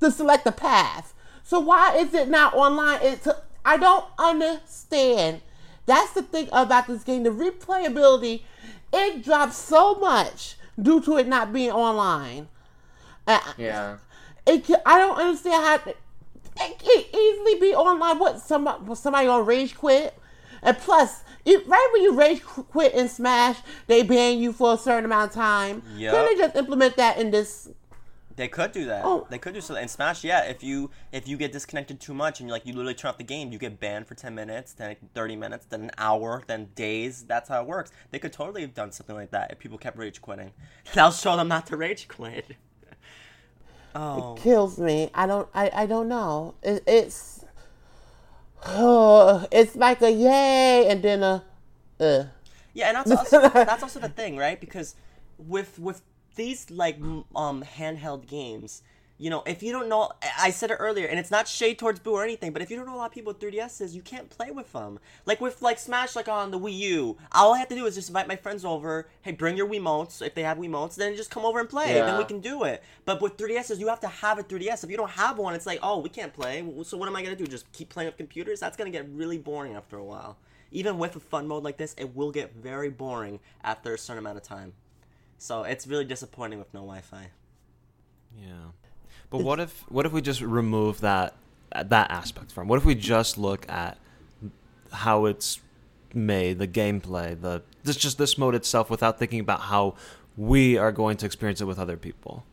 to 0.00 0.10
select 0.10 0.44
the 0.44 0.52
path. 0.52 1.14
So 1.42 1.60
why 1.60 1.96
is 1.96 2.12
it 2.14 2.28
not 2.28 2.54
online? 2.54 3.00
It's 3.02 3.28
I 3.64 3.76
don't 3.76 4.04
understand. 4.18 5.40
That's 5.86 6.12
the 6.12 6.22
thing 6.22 6.48
about 6.52 6.86
this 6.88 7.04
game. 7.04 7.22
The 7.22 7.30
replayability, 7.30 8.42
it 8.92 9.24
drops 9.24 9.56
so 9.56 9.94
much 9.94 10.56
due 10.80 11.00
to 11.02 11.16
it 11.18 11.28
not 11.28 11.52
being 11.52 11.70
online. 11.70 12.48
Uh, 13.26 13.40
Yeah. 13.56 13.96
it 14.46 14.68
I 14.84 14.98
don't 14.98 15.18
understand 15.18 15.64
how 15.64 15.74
it 15.84 16.78
can 16.78 17.04
easily 17.14 17.60
be 17.60 17.74
online. 17.74 18.18
What 18.18 18.40
somebody 18.40 18.94
somebody 18.94 19.28
on 19.28 19.44
rage 19.46 19.76
quit, 19.76 20.18
and 20.62 20.76
plus, 20.78 21.22
it, 21.46 21.66
right 21.66 21.88
when 21.92 22.02
you 22.02 22.14
rage 22.14 22.42
quit 22.42 22.92
and 22.94 23.08
Smash, 23.08 23.58
they 23.86 24.02
ban 24.02 24.38
you 24.38 24.52
for 24.52 24.74
a 24.74 24.78
certain 24.78 25.04
amount 25.04 25.30
of 25.30 25.34
time. 25.34 25.82
Yep. 25.96 26.12
Can 26.12 26.26
they 26.26 26.42
just 26.42 26.56
implement 26.56 26.96
that 26.96 27.18
in 27.18 27.30
this? 27.30 27.70
They 28.34 28.48
could 28.48 28.72
do 28.72 28.84
that. 28.86 29.02
Oh. 29.02 29.26
They 29.30 29.38
could 29.38 29.54
do 29.54 29.62
so. 29.62 29.76
In 29.76 29.88
Smash, 29.88 30.22
yeah, 30.22 30.42
if 30.42 30.62
you 30.62 30.90
if 31.10 31.26
you 31.26 31.38
get 31.38 31.52
disconnected 31.52 32.00
too 32.00 32.12
much 32.12 32.40
and 32.40 32.48
you 32.48 32.52
like 32.52 32.66
you 32.66 32.74
literally 32.74 32.94
turn 32.94 33.08
off 33.08 33.16
the 33.16 33.24
game, 33.24 33.50
you 33.50 33.58
get 33.58 33.80
banned 33.80 34.06
for 34.06 34.14
ten 34.14 34.34
minutes, 34.34 34.74
then 34.74 34.96
thirty 35.14 35.36
minutes, 35.36 35.64
then 35.66 35.84
an 35.84 35.90
hour, 35.96 36.42
then 36.46 36.68
days. 36.74 37.22
That's 37.22 37.48
how 37.48 37.62
it 37.62 37.66
works. 37.66 37.92
They 38.10 38.18
could 38.18 38.34
totally 38.34 38.60
have 38.60 38.74
done 38.74 38.92
something 38.92 39.16
like 39.16 39.30
that 39.30 39.52
if 39.52 39.58
people 39.58 39.78
kept 39.78 39.96
rage 39.96 40.20
quitting. 40.20 40.50
That'll 40.92 41.12
show 41.12 41.36
them 41.36 41.48
not 41.48 41.66
to 41.68 41.76
rage 41.76 42.08
quit. 42.08 42.56
Oh, 43.98 44.34
It 44.34 44.42
Kills 44.42 44.78
me. 44.78 45.10
I 45.14 45.26
don't. 45.26 45.48
I. 45.54 45.70
I 45.72 45.86
don't 45.86 46.06
know. 46.06 46.54
It, 46.62 46.82
it's. 46.86 47.35
Oh, 48.68 49.46
it's 49.52 49.76
like 49.76 50.02
a 50.02 50.10
yay 50.10 50.86
and 50.88 51.02
then 51.02 51.22
a. 51.22 51.44
Uh. 51.98 52.24
Yeah, 52.74 52.88
and 52.88 52.96
that's 52.96 53.10
also, 53.10 53.40
that's 53.48 53.82
also 53.82 54.00
the 54.00 54.08
thing, 54.08 54.36
right? 54.36 54.60
Because 54.60 54.96
with 55.38 55.78
with 55.78 56.02
these 56.34 56.70
like 56.70 56.98
um 57.34 57.64
handheld 57.64 58.26
games, 58.26 58.82
you 59.18 59.30
know, 59.30 59.42
if 59.46 59.62
you 59.62 59.72
don't 59.72 59.88
know, 59.88 60.10
I 60.38 60.50
said 60.50 60.70
it 60.70 60.74
earlier, 60.74 61.06
and 61.06 61.18
it's 61.18 61.30
not 61.30 61.48
shade 61.48 61.78
towards 61.78 62.00
Boo 62.00 62.12
or 62.12 62.24
anything, 62.24 62.52
but 62.52 62.62
if 62.62 62.70
you 62.70 62.76
don't 62.76 62.86
know 62.86 62.94
a 62.94 62.98
lot 62.98 63.06
of 63.06 63.12
people 63.12 63.32
with 63.32 63.40
3DSs, 63.40 63.94
you 63.94 64.02
can't 64.02 64.28
play 64.28 64.50
with 64.50 64.72
them. 64.72 64.98
Like 65.24 65.40
with 65.40 65.62
like 65.62 65.78
Smash, 65.78 66.14
like 66.14 66.28
on 66.28 66.50
the 66.50 66.58
Wii 66.58 66.76
U, 66.78 67.16
all 67.32 67.54
I 67.54 67.58
have 67.58 67.68
to 67.68 67.74
do 67.74 67.86
is 67.86 67.94
just 67.94 68.08
invite 68.08 68.28
my 68.28 68.36
friends 68.36 68.64
over. 68.64 69.08
Hey, 69.22 69.32
bring 69.32 69.56
your 69.56 69.68
Wiimotes 69.68 70.20
if 70.20 70.34
they 70.34 70.42
have 70.42 70.58
Wiimotes, 70.58 70.96
then 70.96 71.16
just 71.16 71.30
come 71.30 71.44
over 71.44 71.60
and 71.60 71.68
play. 71.68 71.94
Then 71.94 72.18
we 72.18 72.24
can 72.24 72.40
do 72.40 72.64
it. 72.64 72.82
But 73.04 73.22
with 73.22 73.36
3DSs, 73.36 73.78
you 73.78 73.88
have 73.88 74.00
to 74.00 74.08
have 74.08 74.38
a 74.38 74.42
3DS. 74.42 74.84
If 74.84 74.90
you 74.90 74.96
don't 74.96 75.10
have 75.10 75.38
one, 75.38 75.54
it's 75.54 75.66
like, 75.66 75.80
oh, 75.82 75.98
we 75.98 76.08
can't 76.08 76.32
play. 76.32 76.64
So 76.84 76.96
what 76.96 77.08
am 77.08 77.16
I 77.16 77.22
gonna 77.22 77.36
do? 77.36 77.46
Just 77.46 77.70
keep 77.72 77.88
playing 77.88 78.08
with 78.08 78.16
computers? 78.16 78.60
That's 78.60 78.76
gonna 78.76 78.90
get 78.90 79.08
really 79.08 79.38
boring 79.38 79.74
after 79.74 79.96
a 79.96 80.04
while 80.04 80.36
even 80.72 80.98
with 80.98 81.16
a 81.16 81.20
fun 81.20 81.46
mode 81.46 81.62
like 81.62 81.76
this, 81.76 81.94
it 81.96 82.14
will 82.14 82.30
get 82.30 82.54
very 82.54 82.90
boring 82.90 83.40
after 83.62 83.94
a 83.94 83.98
certain 83.98 84.18
amount 84.18 84.36
of 84.36 84.42
time. 84.42 84.72
So 85.38 85.62
it's 85.62 85.86
really 85.86 86.04
disappointing 86.04 86.58
with 86.58 86.72
no 86.74 86.80
Wi-Fi. 86.80 87.28
Yeah. 88.38 88.70
But 89.30 89.38
what 89.42 89.60
if 89.60 89.84
what 89.90 90.06
if 90.06 90.12
we 90.12 90.20
just 90.20 90.40
remove 90.40 91.00
that 91.00 91.34
that 91.74 92.10
aspect 92.10 92.52
from? 92.52 92.68
What 92.68 92.76
if 92.78 92.84
we 92.84 92.94
just 92.94 93.36
look 93.38 93.68
at 93.68 93.98
how 94.92 95.26
it's 95.26 95.60
made, 96.14 96.58
the 96.58 96.68
gameplay, 96.68 97.40
the 97.40 97.62
this 97.84 97.96
just 97.96 98.18
this 98.18 98.38
mode 98.38 98.54
itself 98.54 98.88
without 98.90 99.18
thinking 99.18 99.40
about 99.40 99.60
how 99.62 99.94
we 100.36 100.76
are 100.76 100.92
going 100.92 101.16
to 101.18 101.26
experience 101.26 101.60
it 101.60 101.64
with 101.64 101.78
other 101.78 101.96
people? 101.96 102.44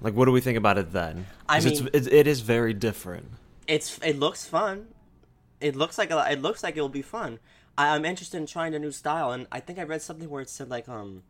Like 0.00 0.14
what 0.14 0.24
do 0.26 0.32
we 0.32 0.40
think 0.40 0.58
about 0.58 0.78
it 0.78 0.92
then? 0.92 1.26
I 1.48 1.60
mean- 1.60 1.68
it's, 1.68 2.06
it, 2.06 2.12
it 2.12 2.26
is 2.26 2.40
very 2.40 2.74
different. 2.74 3.30
It's 3.68 3.98
it 3.98 4.18
looks 4.18 4.44
fun. 4.44 4.88
It 5.60 5.76
looks 5.76 5.96
like 5.96 6.10
a, 6.10 6.26
it 6.30 6.42
looks 6.42 6.62
like 6.62 6.76
it'll 6.76 6.88
be 6.88 7.02
fun. 7.02 7.38
I, 7.78 7.94
I'm 7.94 8.04
interested 8.04 8.36
in 8.36 8.46
trying 8.46 8.74
a 8.74 8.78
new 8.80 8.90
style, 8.90 9.30
and 9.30 9.46
I 9.52 9.60
think 9.60 9.78
I 9.78 9.84
read 9.84 10.02
something 10.02 10.28
where 10.28 10.42
it 10.42 10.50
said 10.50 10.68
like 10.68 10.88
um 10.88 11.22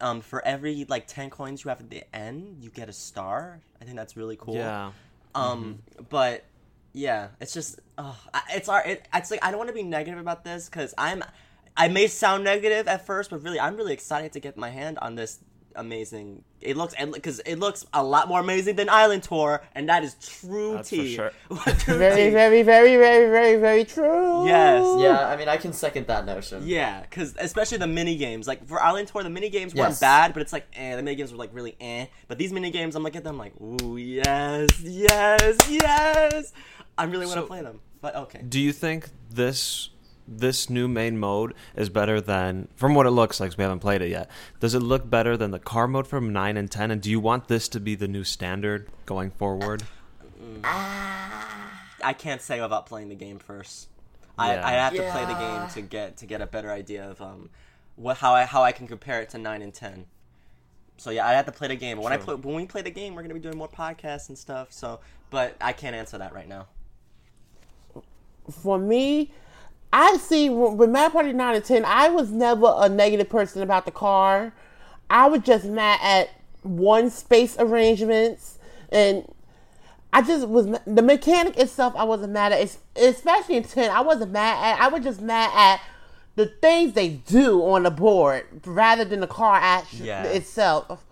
um 0.00 0.20
for 0.20 0.44
every 0.44 0.84
like 0.88 1.06
ten 1.06 1.30
coins 1.30 1.64
you 1.64 1.68
have 1.68 1.80
at 1.80 1.90
the 1.90 2.04
end, 2.14 2.58
you 2.60 2.70
get 2.70 2.88
a 2.88 2.92
star. 2.92 3.60
I 3.80 3.84
think 3.84 3.96
that's 3.96 4.16
really 4.16 4.36
cool. 4.36 4.56
Yeah. 4.56 4.92
Um, 5.34 5.80
but 6.08 6.44
yeah, 6.92 7.28
it's 7.40 7.54
just 7.54 7.80
uh, 7.98 8.14
it's 8.50 8.68
our 8.68 8.84
it, 8.84 9.06
it's 9.14 9.30
like 9.30 9.44
I 9.44 9.50
don't 9.50 9.58
want 9.58 9.68
to 9.68 9.74
be 9.74 9.82
negative 9.82 10.18
about 10.18 10.44
this 10.44 10.68
because 10.68 10.94
I'm 10.98 11.22
I 11.76 11.88
may 11.88 12.08
sound 12.08 12.44
negative 12.44 12.88
at 12.88 13.06
first, 13.06 13.30
but 13.30 13.42
really 13.42 13.60
I'm 13.60 13.76
really 13.76 13.92
excited 13.92 14.32
to 14.32 14.40
get 14.40 14.56
my 14.56 14.70
hand 14.70 14.98
on 15.00 15.14
this 15.14 15.38
amazing. 15.80 16.44
It 16.60 16.76
looks 16.76 16.94
because 17.14 17.40
it 17.40 17.56
looks 17.56 17.86
a 17.94 18.02
lot 18.04 18.28
more 18.28 18.38
amazing 18.40 18.76
than 18.76 18.88
Island 18.90 19.22
Tour, 19.22 19.62
and 19.74 19.88
that 19.88 20.04
is 20.04 20.14
true 20.20 20.74
That's 20.74 20.90
for 20.90 20.96
tea. 20.96 21.14
sure. 21.16 21.32
True 21.78 21.96
Very, 21.98 22.24
tea. 22.24 22.30
very, 22.30 22.62
very, 22.62 22.96
very, 22.96 23.26
very, 23.30 23.56
very 23.56 23.84
true. 23.84 24.46
Yes. 24.46 24.84
Yeah, 25.00 25.26
I 25.28 25.36
mean, 25.36 25.48
I 25.48 25.56
can 25.56 25.72
second 25.72 26.06
that 26.08 26.26
notion. 26.26 26.62
Yeah, 26.66 27.00
because 27.02 27.34
especially 27.38 27.78
the 27.78 27.86
mini 27.86 28.16
games, 28.16 28.46
like 28.46 28.66
for 28.68 28.80
Island 28.80 29.08
Tour, 29.08 29.22
the 29.22 29.30
mini 29.30 29.48
games 29.48 29.74
weren't 29.74 29.98
bad, 30.00 30.34
but 30.34 30.42
it's 30.42 30.52
like, 30.52 30.66
eh, 30.74 30.96
the 30.96 31.02
mini 31.02 31.16
games 31.16 31.32
were 31.32 31.38
like 31.38 31.50
really 31.54 31.76
eh. 31.80 32.06
But 32.28 32.36
these 32.38 32.52
mini 32.52 32.70
games, 32.70 32.94
I'm 32.94 33.02
like 33.02 33.16
at 33.16 33.24
them 33.24 33.38
like, 33.38 33.54
ooh, 33.60 33.96
yes, 33.96 34.68
yes, 34.82 35.56
yes. 35.68 36.52
I 36.98 37.04
really 37.04 37.24
want 37.26 37.36
to 37.38 37.42
So- 37.42 37.46
play 37.46 37.62
them, 37.62 37.80
but 38.02 38.14
okay. 38.14 38.42
Do 38.46 38.60
you 38.60 38.72
think 38.72 39.08
this 39.30 39.88
this 40.32 40.70
new 40.70 40.86
main 40.86 41.18
mode 41.18 41.52
is 41.74 41.88
better 41.88 42.20
than 42.20 42.68
from 42.76 42.94
what 42.94 43.04
it 43.04 43.10
looks 43.10 43.40
like 43.40 43.50
'cause 43.50 43.58
we 43.58 43.62
haven't 43.62 43.80
played 43.80 44.00
it 44.00 44.08
yet 44.08 44.30
does 44.60 44.74
it 44.74 44.80
look 44.80 45.10
better 45.10 45.36
than 45.36 45.50
the 45.50 45.58
car 45.58 45.88
mode 45.88 46.06
from 46.06 46.32
9 46.32 46.56
and 46.56 46.70
10 46.70 46.90
and 46.92 47.02
do 47.02 47.10
you 47.10 47.18
want 47.18 47.48
this 47.48 47.66
to 47.68 47.80
be 47.80 47.94
the 47.96 48.06
new 48.08 48.22
standard 48.24 48.88
going 49.06 49.30
forward 49.30 49.82
I 50.64 52.14
can't 52.16 52.40
say 52.40 52.60
without 52.60 52.86
playing 52.86 53.08
the 53.10 53.14
game 53.14 53.38
first. 53.38 53.88
I, 54.38 54.54
Yeah. 54.54 54.66
I 54.66 54.70
have 54.72 54.94
to 54.94 55.10
play 55.10 55.24
the 55.26 55.34
game 55.34 55.68
to 55.74 55.82
get 55.82 56.16
to 56.18 56.26
get 56.26 56.40
a 56.40 56.46
better 56.46 56.70
idea 56.70 57.10
of 57.10 57.20
um 57.20 57.50
what 57.96 58.16
how 58.18 58.34
I 58.34 58.44
how 58.44 58.62
I 58.62 58.72
can 58.72 58.86
compare 58.86 59.20
it 59.20 59.28
to 59.30 59.38
nine 59.38 59.60
and 59.62 59.74
ten. 59.74 60.06
So 60.96 61.10
yeah, 61.10 61.26
I 61.26 61.32
have 61.32 61.46
to 61.46 61.52
play 61.52 61.68
the 61.68 61.76
game. 61.76 61.98
But 61.98 62.04
when 62.04 62.12
I 62.12 62.16
play 62.16 62.34
when 62.36 62.54
we 62.56 62.66
play 62.66 62.82
the 62.82 62.90
game, 62.90 63.14
we're 63.14 63.22
gonna 63.22 63.34
be 63.34 63.40
doing 63.40 63.58
more 63.58 63.68
podcasts 63.68 64.28
and 64.28 64.38
stuff. 64.38 64.72
So, 64.72 65.00
but 65.30 65.56
I 65.60 65.72
can't 65.72 65.94
answer 65.94 66.16
that 66.18 66.32
right 66.32 66.48
now. 66.48 66.66
For 68.62 68.78
me, 68.78 69.32
I 69.92 70.16
see 70.18 70.48
with 70.50 70.88
Mario 70.90 71.10
Party 71.10 71.32
9 71.32 71.54
and 71.56 71.64
10, 71.64 71.84
I 71.84 72.08
was 72.08 72.30
never 72.30 72.72
a 72.76 72.88
negative 72.88 73.28
person 73.28 73.62
about 73.62 73.84
the 73.86 73.90
car. 73.90 74.52
I 75.08 75.26
was 75.28 75.42
just 75.42 75.64
mad 75.64 75.98
at 76.02 76.30
one 76.62 77.10
space 77.10 77.56
arrangements 77.58 78.58
and 78.92 79.24
I 80.12 80.22
just 80.22 80.46
was 80.48 80.66
the 80.86 81.02
mechanic 81.02 81.58
itself. 81.58 81.94
I 81.96 82.04
wasn't 82.04 82.32
mad 82.32 82.52
at, 82.52 82.60
es- 82.60 82.78
especially 82.96 83.56
in 83.56 83.64
ten. 83.64 83.90
I 83.90 84.00
wasn't 84.00 84.32
mad 84.32 84.74
at. 84.74 84.80
I 84.80 84.88
was 84.88 85.02
just 85.04 85.20
mad 85.20 85.50
at 85.54 85.80
the 86.36 86.46
things 86.46 86.92
they 86.94 87.08
do 87.08 87.60
on 87.62 87.82
the 87.84 87.90
board 87.90 88.44
rather 88.64 89.04
than 89.04 89.20
the 89.20 89.26
car 89.26 89.56
action 89.56 90.04
Yeah. 90.06 90.24
itself. 90.24 91.04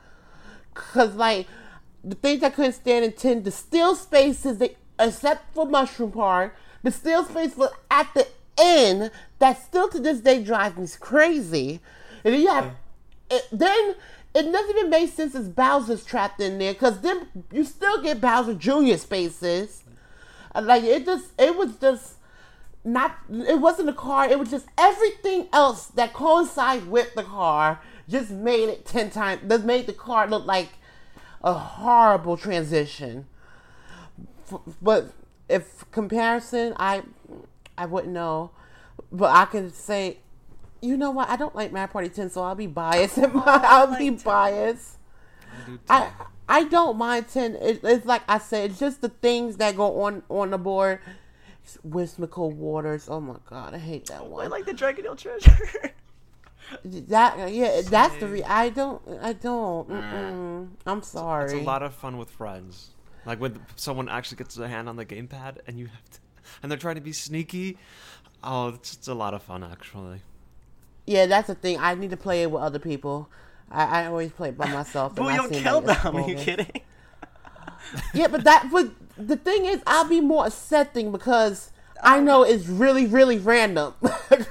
Cause 0.74 1.14
like 1.14 1.46
the 2.04 2.14
things 2.14 2.42
I 2.42 2.50
couldn't 2.50 2.72
stand 2.72 3.04
in 3.04 3.12
ten, 3.12 3.42
the 3.42 3.50
steel 3.50 3.94
spaces, 3.96 4.58
they 4.58 4.76
except 4.98 5.54
for 5.54 5.66
Mushroom 5.66 6.10
Park, 6.12 6.54
the 6.82 6.90
steel 6.90 7.24
space 7.24 7.56
was 7.56 7.70
at 7.90 8.08
the 8.14 8.26
end. 8.58 9.10
That 9.38 9.62
still 9.62 9.88
to 9.90 9.98
this 10.00 10.20
day 10.20 10.42
drives 10.42 10.76
me 10.76 10.86
crazy. 11.00 11.80
And 12.24 12.34
then 12.34 12.40
you 12.40 12.48
have 12.48 12.74
it, 13.30 13.46
then 13.52 13.94
it 14.34 14.42
doesn't 14.52 14.76
even 14.76 14.90
make 14.90 15.12
sense 15.12 15.34
as 15.34 15.48
Bowser's 15.48 16.04
trapped 16.04 16.40
in 16.40 16.58
there 16.58 16.72
because 16.72 17.00
then 17.00 17.28
you 17.52 17.64
still 17.64 18.02
get 18.02 18.20
Bowser 18.20 18.54
Jr. 18.54 18.96
spaces. 18.96 19.84
Uh, 20.54 20.62
Like 20.62 20.82
it 20.84 21.04
just 21.04 21.32
it 21.38 21.56
was 21.56 21.76
just 21.76 22.14
not 22.84 23.16
it 23.30 23.60
wasn't 23.60 23.88
a 23.88 23.92
car, 23.92 24.28
it 24.28 24.38
was 24.38 24.50
just 24.50 24.66
everything 24.78 25.48
else 25.52 25.86
that 25.88 26.12
coincides 26.12 26.84
with 26.86 27.14
the 27.14 27.22
car 27.24 27.80
just 28.08 28.30
made 28.30 28.68
it 28.68 28.86
ten 28.86 29.10
times 29.10 29.42
that 29.44 29.64
made 29.64 29.86
the 29.86 29.92
car 29.92 30.26
look 30.28 30.46
like 30.46 30.70
a 31.42 31.52
horrible 31.52 32.36
transition. 32.36 33.26
F- 34.50 34.60
But 34.80 35.12
if 35.48 35.84
comparison 35.90 36.74
I 36.78 37.02
I 37.78 37.86
wouldn't 37.86 38.12
know. 38.12 38.50
But 39.12 39.34
I 39.34 39.44
can 39.46 39.72
say 39.72 40.18
you 40.80 40.96
know 40.96 41.10
what? 41.10 41.28
I 41.28 41.36
don't 41.36 41.54
like 41.54 41.72
Mario 41.72 41.88
Party 41.88 42.08
10, 42.08 42.30
so 42.30 42.42
I'll 42.42 42.54
be 42.54 42.66
biased. 42.66 43.18
Oh, 43.18 43.42
I'll 43.46 43.98
be 43.98 44.10
biased. 44.10 44.96
I 45.88 46.10
I 46.48 46.64
don't 46.64 46.96
mind 46.96 47.28
10. 47.28 47.56
It, 47.56 47.80
it's 47.82 48.06
like 48.06 48.22
I 48.28 48.38
said, 48.38 48.70
it's 48.70 48.78
just 48.80 49.00
the 49.00 49.08
things 49.08 49.56
that 49.56 49.76
go 49.76 50.02
on 50.02 50.22
on 50.28 50.50
the 50.50 50.58
board. 50.58 51.00
Whimsical 51.82 52.50
Waters. 52.50 53.08
Oh 53.08 53.20
my 53.20 53.36
god, 53.48 53.74
I 53.74 53.78
hate 53.78 54.06
that 54.06 54.26
one. 54.26 54.46
I 54.46 54.48
like 54.48 54.64
the 54.64 54.72
Dragon 54.72 55.04
Hill 55.04 55.16
treasure. 55.16 55.58
that 56.84 57.52
yeah, 57.52 57.82
that's 57.82 58.16
the 58.16 58.28
re- 58.28 58.42
I 58.44 58.70
don't 58.70 59.02
I 59.20 59.32
don't. 59.34 59.88
Mm. 59.88 60.12
Mm-mm. 60.12 60.68
I'm 60.86 61.02
sorry. 61.02 61.44
it's 61.44 61.54
a 61.54 61.58
lot 61.58 61.82
of 61.82 61.94
fun 61.94 62.16
with 62.18 62.30
friends 62.30 62.90
like 63.26 63.40
when 63.40 63.60
someone 63.76 64.08
actually 64.08 64.38
gets 64.38 64.54
their 64.54 64.68
hand 64.68 64.88
on 64.88 64.96
the 64.96 65.04
gamepad 65.04 65.58
and 65.66 65.78
you 65.78 65.86
have 65.86 66.10
to 66.10 66.18
and 66.62 66.70
they're 66.70 66.78
trying 66.78 66.94
to 66.96 67.00
be 67.00 67.12
sneaky 67.12 67.76
oh 68.42 68.68
it's, 68.68 68.94
it's 68.94 69.08
a 69.08 69.14
lot 69.14 69.34
of 69.34 69.42
fun 69.42 69.62
actually 69.62 70.20
Yeah, 71.06 71.24
that's 71.24 71.46
the 71.46 71.54
thing. 71.54 71.78
I 71.80 71.94
need 71.94 72.10
to 72.10 72.18
play 72.18 72.42
it 72.42 72.50
with 72.50 72.62
other 72.62 72.78
people. 72.78 73.30
I, 73.70 74.02
I 74.02 74.06
always 74.06 74.30
play 74.30 74.50
it 74.50 74.58
by 74.58 74.70
myself. 74.70 75.14
Boo, 75.14 75.30
you'll 75.32 75.48
seem 75.48 75.62
kill 75.62 75.80
like 75.80 76.02
them. 76.02 76.16
Are 76.20 76.28
you 76.28 76.36
kidding? 76.36 76.82
Yeah, 78.12 78.28
but 78.28 78.44
that 78.44 78.68
but 78.70 78.90
the 79.16 79.36
thing 79.36 79.64
is, 79.64 79.80
I'll 79.86 80.08
be 80.08 80.20
more 80.20 80.46
accepting 80.46 81.10
because 81.10 81.72
I 82.02 82.20
know 82.20 82.42
it's 82.42 82.66
really, 82.66 83.06
really 83.06 83.38
random. 83.38 83.94
but 84.00 84.48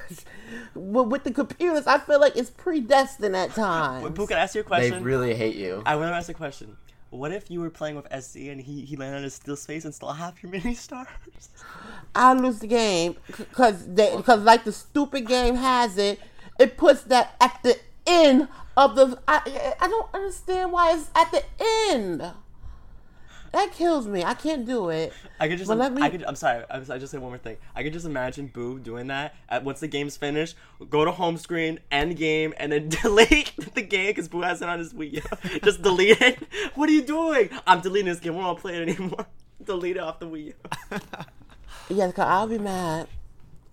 with 0.73 1.23
the 1.23 1.31
computers, 1.31 1.85
I 1.85 1.99
feel 1.99 2.19
like 2.19 2.35
it's 2.35 2.49
predestined 2.49 3.35
at 3.35 3.51
times. 3.55 4.09
Boo, 4.15 4.25
can 4.25 4.37
I 4.37 4.41
ask 4.41 4.55
you 4.55 4.61
a 4.67 4.79
They 4.79 4.91
really 4.91 5.35
hate 5.35 5.55
you. 5.55 5.83
I 5.85 5.95
want 5.95 6.09
to 6.11 6.15
ask 6.15 6.29
a 6.29 6.33
question. 6.33 6.75
What 7.09 7.31
if 7.31 7.49
you 7.49 7.61
were 7.61 7.69
playing 7.69 7.95
with 7.95 8.07
SC 8.23 8.47
and 8.47 8.59
he, 8.59 8.81
he 8.81 8.97
landed 8.97 9.19
on 9.19 9.23
a 9.23 9.29
steel 9.29 9.55
space 9.55 9.85
and 9.85 9.95
stole 9.95 10.11
half 10.11 10.43
your 10.43 10.51
mini 10.53 10.75
stars? 10.75 11.07
I 12.13 12.33
lose 12.33 12.59
the 12.59 12.67
game 12.67 13.15
because 13.27 13.83
because 13.83 14.41
like 14.41 14.65
the 14.65 14.71
stupid 14.71 15.27
game 15.27 15.55
has 15.55 15.97
it, 15.97 16.19
it 16.59 16.77
puts 16.77 17.03
that 17.03 17.35
at 17.39 17.59
the 17.63 17.77
end 18.05 18.47
of 18.75 18.95
the. 18.95 19.19
I 19.27 19.75
I 19.79 19.87
don't 19.87 20.13
understand 20.13 20.71
why 20.71 20.93
it's 20.95 21.09
at 21.15 21.31
the 21.31 21.43
end. 21.89 22.23
That 23.53 23.71
kills 23.73 24.07
me. 24.07 24.23
I 24.23 24.33
can't 24.33 24.65
do 24.65 24.89
it. 24.89 25.13
I 25.39 25.47
could 25.47 25.57
just, 25.57 25.69
Well, 25.69 25.77
let 25.77 25.93
me- 25.93 26.01
I 26.01 26.09
could, 26.09 26.23
I'm 26.23 26.35
sorry, 26.35 26.63
I'm 26.69 26.85
I 26.91 26.97
just 26.97 27.11
say 27.11 27.17
one 27.17 27.29
more 27.31 27.37
thing. 27.37 27.57
I 27.75 27.83
could 27.83 27.93
just 27.93 28.05
imagine 28.05 28.47
Boo 28.47 28.79
doing 28.79 29.07
that 29.07 29.35
at, 29.49 29.63
once 29.63 29.79
the 29.79 29.87
game's 29.87 30.17
finished, 30.17 30.55
go 30.89 31.05
to 31.05 31.11
home 31.11 31.37
screen, 31.37 31.79
end 31.91 32.17
game, 32.17 32.53
and 32.57 32.71
then 32.71 32.89
delete 33.01 33.53
the 33.73 33.81
game 33.81 34.07
because 34.07 34.27
Boo 34.27 34.41
has 34.41 34.61
it 34.61 34.69
on 34.69 34.79
his 34.79 34.93
Wii 34.93 35.13
U. 35.13 35.59
just 35.63 35.81
delete 35.81 36.21
it. 36.21 36.39
What 36.75 36.89
are 36.89 36.93
you 36.93 37.03
doing? 37.03 37.49
I'm 37.65 37.81
deleting 37.81 38.07
this 38.09 38.19
game. 38.19 38.35
We 38.35 38.43
won't 38.43 38.59
play 38.59 38.75
it 38.81 38.89
anymore. 38.89 39.25
delete 39.63 39.97
it 39.97 40.01
off 40.01 40.19
the 40.19 40.27
Wii 40.27 40.45
U. 40.45 40.53
Yes, 41.89 42.13
cause 42.13 42.25
I'll 42.27 42.47
be 42.47 42.57
mad. 42.57 43.07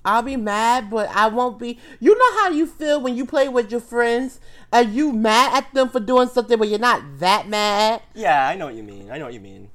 I'll 0.05 0.23
be 0.23 0.37
mad, 0.37 0.91
but 0.91 1.09
I 1.11 1.29
won't 1.29 1.59
be. 1.59 1.79
You 2.01 2.17
know 2.17 2.41
how 2.43 2.51
you 2.51 2.67
feel 2.67 3.01
when 3.01 3.17
you 3.17 3.25
play 3.25 3.49
with 3.49 3.71
your 3.71 3.81
friends 3.81 4.39
and 4.73 4.93
you 4.95 5.13
mad 5.13 5.57
at 5.57 5.73
them 5.75 5.89
for 5.89 6.01
doing 6.01 6.29
something, 6.29 6.59
but 6.59 6.69
you're 6.69 6.79
not 6.79 7.21
that 7.21 7.49
mad 7.49 8.03
yeah, 8.15 8.47
I 8.49 8.55
know 8.57 8.67
what 8.67 8.75
you 8.75 8.83
mean. 8.83 9.11
I 9.11 9.19
know 9.19 9.25
what 9.25 9.35
you 9.35 9.41
mean. 9.41 9.71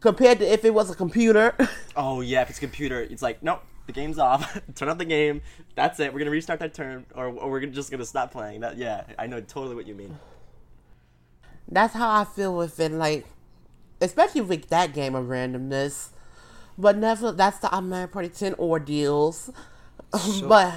compared 0.00 0.38
to 0.40 0.44
if 0.52 0.64
it 0.64 0.74
was 0.74 0.90
a 0.90 0.94
computer. 0.94 1.54
Oh 1.94 2.22
yeah, 2.22 2.40
if 2.42 2.48
it's 2.48 2.58
a 2.58 2.60
computer, 2.62 3.02
it's 3.02 3.20
like 3.22 3.42
nope, 3.42 3.62
the 3.86 3.92
game's 3.92 4.18
off. 4.18 4.58
Turn 4.74 4.88
off 4.88 4.96
the 4.98 5.04
game. 5.04 5.42
That's 5.74 6.00
it. 6.00 6.12
We're 6.12 6.20
gonna 6.20 6.30
restart 6.30 6.60
that 6.60 6.72
turn, 6.72 7.04
or, 7.14 7.26
or 7.26 7.50
we're 7.50 7.66
just 7.66 7.90
gonna 7.90 8.06
stop 8.06 8.32
playing. 8.32 8.60
That 8.60 8.78
yeah, 8.78 9.04
I 9.18 9.26
know 9.26 9.40
totally 9.40 9.74
what 9.74 9.86
you 9.86 9.94
mean. 9.94 10.18
That's 11.68 11.94
how 11.94 12.10
I 12.10 12.24
feel 12.24 12.56
with 12.56 12.80
it, 12.80 12.92
like 12.92 13.26
especially 14.00 14.40
with 14.40 14.68
that 14.68 14.94
game 14.94 15.14
of 15.14 15.26
randomness. 15.26 16.11
But 16.78 16.96
never. 16.96 17.32
That's 17.32 17.58
the 17.58 17.74
I'm 17.74 17.88
Mario 17.88 18.06
Party 18.06 18.28
Ten 18.28 18.54
ordeals. 18.54 19.50
but 20.42 20.74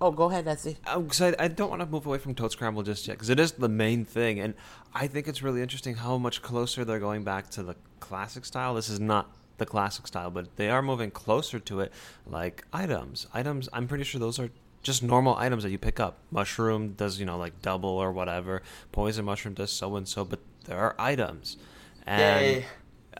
oh, 0.00 0.10
go 0.10 0.30
ahead, 0.30 0.46
Desi. 0.46 0.76
because 0.84 1.20
I, 1.20 1.34
I 1.38 1.48
don't 1.48 1.70
want 1.70 1.80
to 1.80 1.86
move 1.86 2.06
away 2.06 2.18
from 2.18 2.34
Toad 2.34 2.52
Scramble 2.52 2.82
just 2.82 3.06
yet, 3.06 3.14
because 3.14 3.30
it 3.30 3.38
is 3.40 3.52
the 3.52 3.68
main 3.68 4.04
thing, 4.04 4.40
and 4.40 4.54
I 4.94 5.06
think 5.06 5.28
it's 5.28 5.42
really 5.42 5.62
interesting 5.62 5.96
how 5.96 6.18
much 6.18 6.42
closer 6.42 6.84
they're 6.84 6.98
going 6.98 7.24
back 7.24 7.50
to 7.50 7.62
the 7.62 7.76
classic 8.00 8.44
style. 8.44 8.74
This 8.74 8.88
is 8.88 9.00
not 9.00 9.34
the 9.58 9.66
classic 9.66 10.06
style, 10.06 10.30
but 10.30 10.56
they 10.56 10.70
are 10.70 10.82
moving 10.82 11.10
closer 11.10 11.58
to 11.60 11.80
it, 11.80 11.92
like 12.26 12.64
items. 12.72 13.26
Items, 13.34 13.68
I'm 13.72 13.86
pretty 13.86 14.04
sure 14.04 14.18
those 14.18 14.38
are 14.38 14.50
just 14.82 15.02
normal 15.02 15.36
items 15.36 15.62
that 15.62 15.70
you 15.70 15.78
pick 15.78 16.00
up. 16.00 16.18
Mushroom 16.30 16.92
does, 16.92 17.20
you 17.20 17.26
know, 17.26 17.36
like 17.36 17.60
double 17.60 17.90
or 17.90 18.12
whatever. 18.12 18.62
Poison 18.92 19.26
mushroom 19.26 19.54
does 19.54 19.70
so 19.70 19.96
and 19.96 20.08
so, 20.08 20.24
but 20.24 20.40
there 20.64 20.78
are 20.78 20.94
items. 20.98 21.58
And 22.06 22.56
Yay. 22.56 22.64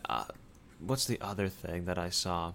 uh, 0.08 0.24
what's 0.84 1.06
the 1.06 1.20
other 1.20 1.48
thing 1.48 1.84
that 1.84 1.98
I 1.98 2.10
saw? 2.10 2.54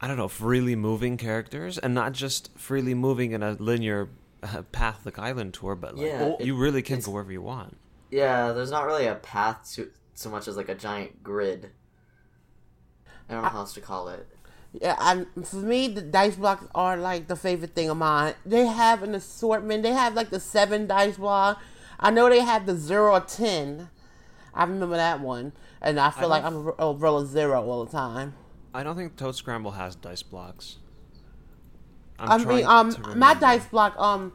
I 0.00 0.08
don't 0.08 0.16
know, 0.16 0.28
freely 0.28 0.74
moving 0.74 1.16
characters, 1.16 1.78
and 1.78 1.94
not 1.94 2.12
just 2.12 2.50
freely 2.58 2.94
moving 2.94 3.32
in 3.32 3.42
a 3.42 3.52
linear 3.52 4.08
uh, 4.42 4.62
path 4.72 5.02
like 5.04 5.18
Island 5.18 5.54
Tour, 5.54 5.76
but 5.76 5.96
like 5.96 6.08
Yeah, 6.08 6.34
you 6.40 6.56
really 6.56 6.82
can 6.82 7.00
go 7.00 7.12
wherever 7.12 7.30
you 7.30 7.42
want. 7.42 7.76
Yeah, 8.10 8.52
there's 8.52 8.70
not 8.70 8.84
really 8.84 9.06
a 9.06 9.14
path 9.14 9.72
to 9.74 9.90
so 10.14 10.28
much 10.28 10.48
as 10.48 10.56
like 10.56 10.68
a 10.68 10.74
giant 10.74 11.22
grid. 11.22 11.70
I 13.28 13.34
don't 13.34 13.42
know 13.42 13.48
how 13.48 13.60
else 13.60 13.74
to 13.74 13.80
call 13.80 14.08
it. 14.08 14.26
Yeah, 14.72 14.96
I'm, 14.98 15.26
for 15.44 15.56
me, 15.56 15.88
the 15.88 16.02
dice 16.02 16.36
blocks 16.36 16.66
are 16.74 16.96
like 16.96 17.28
the 17.28 17.36
favorite 17.36 17.74
thing 17.74 17.90
of 17.90 17.96
mine. 17.98 18.34
They 18.44 18.66
have 18.66 19.02
an 19.02 19.14
assortment. 19.14 19.82
They 19.82 19.92
have 19.92 20.14
like 20.14 20.30
the 20.30 20.40
seven 20.40 20.86
dice 20.86 21.16
block. 21.16 21.60
I 22.00 22.10
know 22.10 22.28
they 22.28 22.40
have 22.40 22.66
the 22.66 22.76
zero 22.76 23.12
or 23.12 23.20
ten. 23.20 23.88
I 24.54 24.64
remember 24.64 24.96
that 24.96 25.20
one, 25.20 25.52
and 25.80 25.98
I 25.98 26.10
feel 26.10 26.24
I 26.24 26.38
like 26.38 26.44
I'm 26.44 26.72
a, 26.78 26.92
roll 26.92 27.24
zero 27.24 27.64
all 27.64 27.84
the 27.84 27.92
time. 27.92 28.34
I 28.74 28.82
don't 28.82 28.96
think 28.96 29.16
Toad 29.16 29.36
Scramble 29.36 29.72
has 29.72 29.94
dice 29.94 30.22
blocks. 30.22 30.78
I'm 32.18 32.42
I 32.42 32.44
mean, 32.44 32.64
um, 32.64 32.96
my 33.16 33.34
dice 33.34 33.66
block, 33.66 33.98
um, 33.98 34.32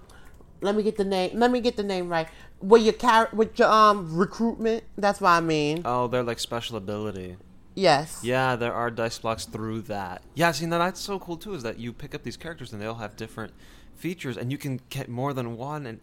let 0.62 0.76
me 0.76 0.84
get 0.84 0.98
the 0.98 1.06
name. 1.06 1.32
Let 1.40 1.52
me 1.52 1.62
get 1.62 1.78
the 1.78 1.84
name 1.84 2.10
right. 2.10 2.28
With 2.60 2.82
your 2.82 2.94
car, 2.94 3.30
with 3.34 3.58
your 3.60 3.70
um 3.70 4.18
recruitment. 4.18 4.84
That's 4.98 5.22
what 5.22 5.30
I 5.30 5.42
mean. 5.42 5.84
Oh, 5.86 6.08
they're 6.08 6.24
like 6.24 6.40
special 6.40 6.78
ability. 6.78 7.38
Yes. 7.76 8.22
Yeah, 8.24 8.56
there 8.56 8.74
are 8.74 8.90
dice 8.90 9.20
blocks 9.20 9.46
through 9.46 9.84
that. 9.84 10.24
Yeah, 10.34 10.52
see, 10.52 10.66
now 10.66 10.80
that's 10.80 11.00
so 11.00 11.20
cool 11.20 11.38
too. 11.38 11.54
Is 11.54 11.62
that 11.62 11.78
you 11.78 11.94
pick 11.94 12.16
up 12.16 12.24
these 12.24 12.36
characters 12.36 12.74
and 12.74 12.82
they 12.82 12.88
all 12.88 12.96
have 12.96 13.16
different 13.16 13.54
features, 13.96 14.36
and 14.36 14.52
you 14.52 14.58
can 14.58 14.82
get 14.90 15.08
more 15.10 15.32
than 15.34 15.58
one. 15.58 15.86
And 15.86 16.00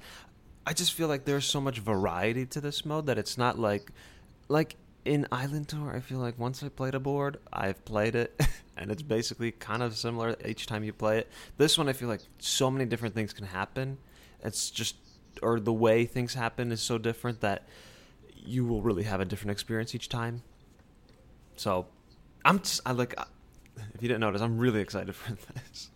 I 0.67 0.73
just 0.73 0.93
feel 0.95 1.09
like 1.09 1.25
there's 1.25 1.45
so 1.45 1.61
much 1.61 1.79
variety 1.79 2.47
to 2.47 2.61
this 2.61 2.85
mode 2.85 3.07
that 3.07 3.19
it's 3.19 3.37
not 3.37 3.59
like, 3.59 3.91
like 4.49 4.77
in 5.05 5.27
Island 5.31 5.69
Tour. 5.69 5.95
I 5.95 6.01
feel 6.01 6.19
like 6.19 6.39
once 6.39 6.63
I 6.63 6.69
played 6.69 6.95
a 6.95 7.01
board, 7.01 7.39
I've 7.53 7.85
played 7.85 8.15
it, 8.15 8.41
and 8.77 8.91
it's 8.91 9.03
mm-hmm. 9.03 9.09
basically 9.09 9.53
kind 9.53 9.83
of 9.83 9.97
similar 9.97 10.37
each 10.45 10.67
time 10.67 10.85
you 10.85 10.93
play 10.93 11.19
it. 11.19 11.31
This 11.59 11.77
one, 11.77 11.89
I 11.89 11.93
feel 11.93 12.09
like 12.09 12.23
so 12.39 12.71
many 12.71 12.87
different 12.87 13.15
things 13.15 13.33
can 13.33 13.47
happen. 13.47 13.99
It's 14.43 14.71
just, 14.71 14.97
or 15.43 15.61
the 15.61 15.73
way 15.73 16.07
things 16.07 16.35
happen 16.35 16.73
is 16.73 16.81
so 16.81 16.99
different 16.99 17.41
that 17.41 17.67
you 18.35 18.65
will 18.65 18.83
really 18.83 19.05
have 19.05 19.21
a 19.21 19.25
different 19.25 19.53
experience 19.53 19.95
each 19.95 20.09
time. 20.09 20.43
So, 21.57 21.87
I'm 22.45 22.59
just 22.61 22.81
I 22.85 22.93
like. 22.93 23.15
If 23.95 24.03
you 24.03 24.09
didn't 24.09 24.21
notice, 24.21 24.41
I'm 24.41 24.59
really 24.59 24.81
excited 24.81 25.15
for 25.15 25.33
this. 25.33 25.91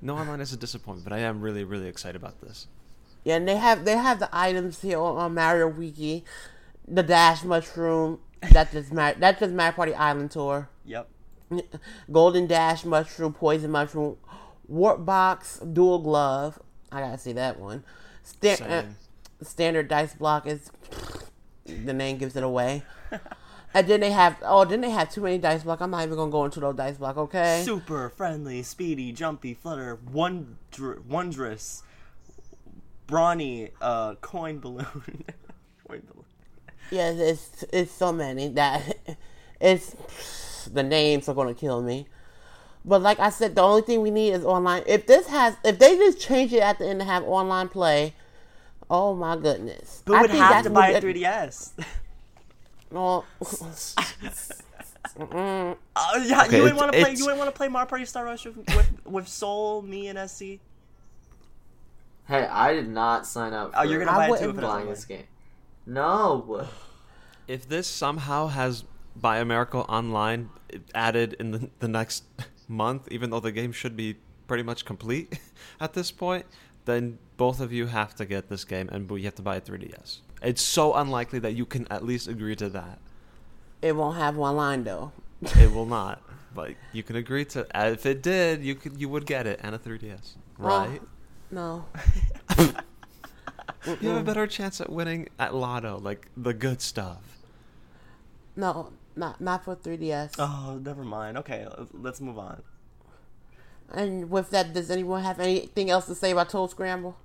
No 0.00 0.16
online 0.16 0.40
is 0.40 0.52
a 0.52 0.56
disappointment, 0.56 1.04
but 1.04 1.12
I 1.12 1.20
am 1.20 1.40
really 1.40 1.64
really 1.64 1.86
excited 1.86 2.16
about 2.16 2.40
this. 2.40 2.66
Yeah, 3.24 3.36
and 3.36 3.46
they 3.46 3.56
have 3.56 3.84
they 3.84 3.96
have 3.96 4.18
the 4.18 4.28
items 4.32 4.82
here 4.82 4.98
on, 4.98 5.34
Mario 5.34 5.68
Wiki, 5.68 6.24
the 6.86 7.02
Dash 7.02 7.44
Mushroom. 7.44 8.18
That's 8.50 8.72
just 8.72 8.92
Mar- 8.92 9.14
that's 9.18 9.40
just 9.40 9.52
Mario 9.52 9.72
Party 9.72 9.94
Island 9.94 10.32
Tour. 10.32 10.68
Yep. 10.84 11.08
Golden 12.12 12.46
Dash 12.46 12.84
Mushroom, 12.84 13.32
Poison 13.32 13.70
Mushroom, 13.70 14.16
Warp 14.66 15.04
Box, 15.04 15.58
Duel 15.58 16.00
Glove. 16.00 16.58
I 16.90 17.00
gotta 17.00 17.18
see 17.18 17.32
that 17.34 17.60
one. 17.60 17.84
Sta- 18.24 18.64
uh, 18.64 18.84
standard 19.42 19.88
dice 19.88 20.14
block 20.14 20.46
is 20.46 20.70
the 21.64 21.92
name 21.92 22.18
gives 22.18 22.34
it 22.34 22.42
away. 22.42 22.82
and 23.74 23.86
then 23.86 24.00
they 24.00 24.10
have 24.10 24.36
oh, 24.42 24.64
then 24.64 24.80
they 24.80 24.90
have 24.90 25.10
too 25.12 25.20
many 25.20 25.38
dice 25.38 25.62
block. 25.62 25.80
I'm 25.80 25.90
not 25.92 26.02
even 26.04 26.16
gonna 26.16 26.30
go 26.30 26.44
into 26.44 26.58
those 26.58 26.74
dice 26.74 26.96
block. 26.96 27.16
Okay. 27.16 27.62
Super 27.64 28.08
friendly, 28.08 28.64
speedy, 28.64 29.12
jumpy, 29.12 29.54
flutter, 29.54 29.98
wonder, 30.10 31.00
wondrous, 31.08 31.84
brawny, 33.12 33.70
uh, 33.80 34.14
coin 34.16 34.58
balloon. 34.58 34.86
coin 35.86 36.02
balloon. 36.10 36.24
Yes, 36.90 37.18
it's 37.18 37.64
it's 37.72 37.92
so 37.92 38.12
many 38.12 38.48
that 38.48 38.96
it's 39.60 39.94
the 40.72 40.82
names 40.82 41.28
are 41.28 41.34
gonna 41.34 41.54
kill 41.54 41.82
me. 41.82 42.06
But 42.84 43.00
like 43.02 43.20
I 43.20 43.30
said, 43.30 43.54
the 43.54 43.62
only 43.62 43.82
thing 43.82 44.00
we 44.02 44.10
need 44.10 44.32
is 44.32 44.44
online. 44.44 44.82
If 44.86 45.06
this 45.06 45.28
has, 45.28 45.56
if 45.64 45.78
they 45.78 45.96
just 45.96 46.20
change 46.20 46.52
it 46.52 46.62
at 46.62 46.78
the 46.78 46.86
end 46.88 46.98
to 47.00 47.04
have 47.06 47.22
online 47.24 47.68
play, 47.68 48.14
oh 48.90 49.14
my 49.14 49.36
goodness! 49.36 50.02
But 50.04 50.14
I 50.16 50.20
would 50.22 50.30
have 50.30 50.64
to 50.64 50.70
buy 50.70 50.88
a 50.88 51.00
3DS. 51.00 51.70
Oh, 52.94 53.24
Oh 55.20 56.22
yeah, 56.24 56.44
Okay, 56.44 56.56
you 56.58 56.66
it's- 56.66 56.68
ain't 56.70 56.76
want 56.76 56.92
to 56.92 56.98
play. 56.98 57.00
it's- 57.00 57.18
You 57.18 57.28
ain't 57.28 57.38
want 57.38 57.48
to 57.50 57.56
play 57.56 57.68
Mario 57.68 57.86
Party 57.88 58.04
Star 58.04 58.24
Rush 58.24 58.44
with, 58.46 58.56
with 58.74 58.90
with 59.06 59.28
Soul, 59.28 59.82
me, 59.82 60.08
and 60.08 60.18
SC. 60.30 60.58
Hey, 62.32 62.46
I 62.46 62.72
did 62.72 62.88
not 62.88 63.26
sign 63.26 63.52
up. 63.52 63.72
For 63.72 63.78
Oh, 63.80 63.82
you're 63.82 63.98
gonna 63.98 64.10
I 64.12 64.28
buy 64.28 64.36
it 64.36 64.40
too 64.40 64.46
wouldn't 64.46 64.58
if 64.58 64.64
it 64.64 64.66
playing 64.66 64.88
doesn't 64.88 64.94
this 64.94 65.04
game. 65.04 65.26
No. 65.84 66.66
If 67.46 67.68
this 67.68 67.86
somehow 67.86 68.46
has 68.46 68.84
by 69.14 69.38
a 69.38 69.44
miracle 69.44 69.84
online 69.88 70.48
added 70.94 71.34
in 71.34 71.50
the, 71.50 71.70
the 71.80 71.88
next 71.88 72.24
month, 72.68 73.08
even 73.10 73.28
though 73.30 73.40
the 73.40 73.52
game 73.52 73.72
should 73.72 73.96
be 73.96 74.16
pretty 74.46 74.62
much 74.62 74.84
complete 74.84 75.38
at 75.80 75.92
this 75.92 76.10
point, 76.10 76.46
then 76.86 77.18
both 77.36 77.60
of 77.60 77.72
you 77.72 77.86
have 77.86 78.14
to 78.14 78.24
get 78.24 78.48
this 78.48 78.64
game 78.64 78.88
and 78.90 79.10
you 79.10 79.24
have 79.24 79.34
to 79.34 79.42
buy 79.42 79.56
a 79.56 79.60
3DS. 79.60 80.20
It's 80.42 80.62
so 80.62 80.94
unlikely 80.94 81.38
that 81.40 81.52
you 81.52 81.66
can 81.66 81.86
at 81.90 82.02
least 82.04 82.28
agree 82.28 82.56
to 82.56 82.68
that. 82.70 82.98
it 83.82 83.94
won't 83.94 84.16
have 84.16 84.38
online 84.38 84.84
though. 84.84 85.12
It 85.60 85.70
will 85.70 85.86
not, 86.00 86.22
but 86.54 86.70
you 86.92 87.02
can 87.02 87.16
agree 87.16 87.44
to. 87.46 87.66
uh, 87.78 87.90
If 87.90 88.06
it 88.06 88.22
did, 88.22 88.64
you 88.64 88.74
could 88.74 88.98
you 89.00 89.08
would 89.10 89.26
get 89.26 89.46
it 89.46 89.60
and 89.62 89.74
a 89.74 89.78
3DS, 89.78 90.36
right? 90.58 91.02
No, 91.52 91.84
You 94.00 94.08
have 94.08 94.22
a 94.22 94.24
better 94.24 94.46
chance 94.46 94.80
at 94.80 94.90
winning 94.90 95.28
at 95.38 95.54
Lotto, 95.54 95.98
like 95.98 96.28
the 96.36 96.54
good 96.54 96.80
stuff. 96.80 97.38
no, 98.56 98.90
not 99.16 99.40
not 99.40 99.64
for 99.64 99.76
3ds. 99.76 100.34
Oh, 100.38 100.80
never 100.82 101.04
mind. 101.04 101.36
Okay, 101.38 101.66
let's 101.92 102.20
move 102.20 102.38
on. 102.38 102.62
And 103.92 104.30
with 104.30 104.48
that, 104.50 104.72
does 104.72 104.90
anyone 104.90 105.22
have 105.22 105.38
anything 105.40 105.90
else 105.90 106.06
to 106.06 106.14
say 106.14 106.30
about 106.30 106.48
Toad 106.48 106.70
Scramble? 106.70 107.16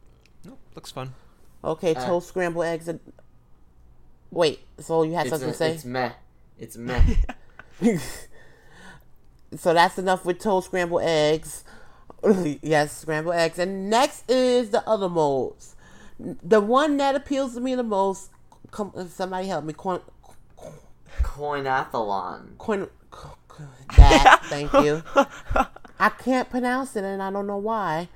Nope, 0.43 0.59
looks 0.75 0.91
fun. 0.91 1.13
Okay, 1.63 1.95
Uh, 1.95 2.05
Toad 2.05 2.23
Scramble 2.23 2.63
eggs. 2.63 2.89
Are... 2.89 2.99
Wait, 4.31 4.59
so 4.79 5.03
you 5.03 5.13
had 5.13 5.27
It's, 5.27 5.29
something 5.29 5.49
a, 5.49 5.51
to 5.53 5.57
say? 5.57 5.71
it's 5.71 5.85
meh. 5.85 6.11
It's 6.59 6.75
meh. 6.75 7.01
So 9.55 9.73
that's 9.73 9.97
enough 9.97 10.25
with 10.25 10.39
toad 10.39 10.65
Scramble 10.65 10.99
eggs. 10.99 11.63
yes, 12.61 12.97
scrambled 12.97 13.35
eggs. 13.35 13.59
And 13.59 13.89
next 13.89 14.29
is 14.29 14.69
the 14.71 14.87
other 14.87 15.09
modes. 15.09 15.75
The 16.19 16.59
one 16.61 16.97
that 16.97 17.15
appeals 17.15 17.53
to 17.55 17.61
me 17.61 17.75
the 17.75 17.83
most. 17.83 18.31
Come, 18.71 18.91
somebody 19.09 19.47
help 19.47 19.65
me. 19.65 19.73
Coin, 19.73 20.01
Coinathlon. 21.21 22.57
coin, 22.57 22.87
that. 23.95 24.41
thank 24.45 24.71
you. 24.73 25.03
I 25.99 26.09
can't 26.09 26.49
pronounce 26.49 26.95
it, 26.95 27.03
and 27.03 27.21
I 27.21 27.31
don't 27.31 27.47
know 27.47 27.57
why. 27.57 28.09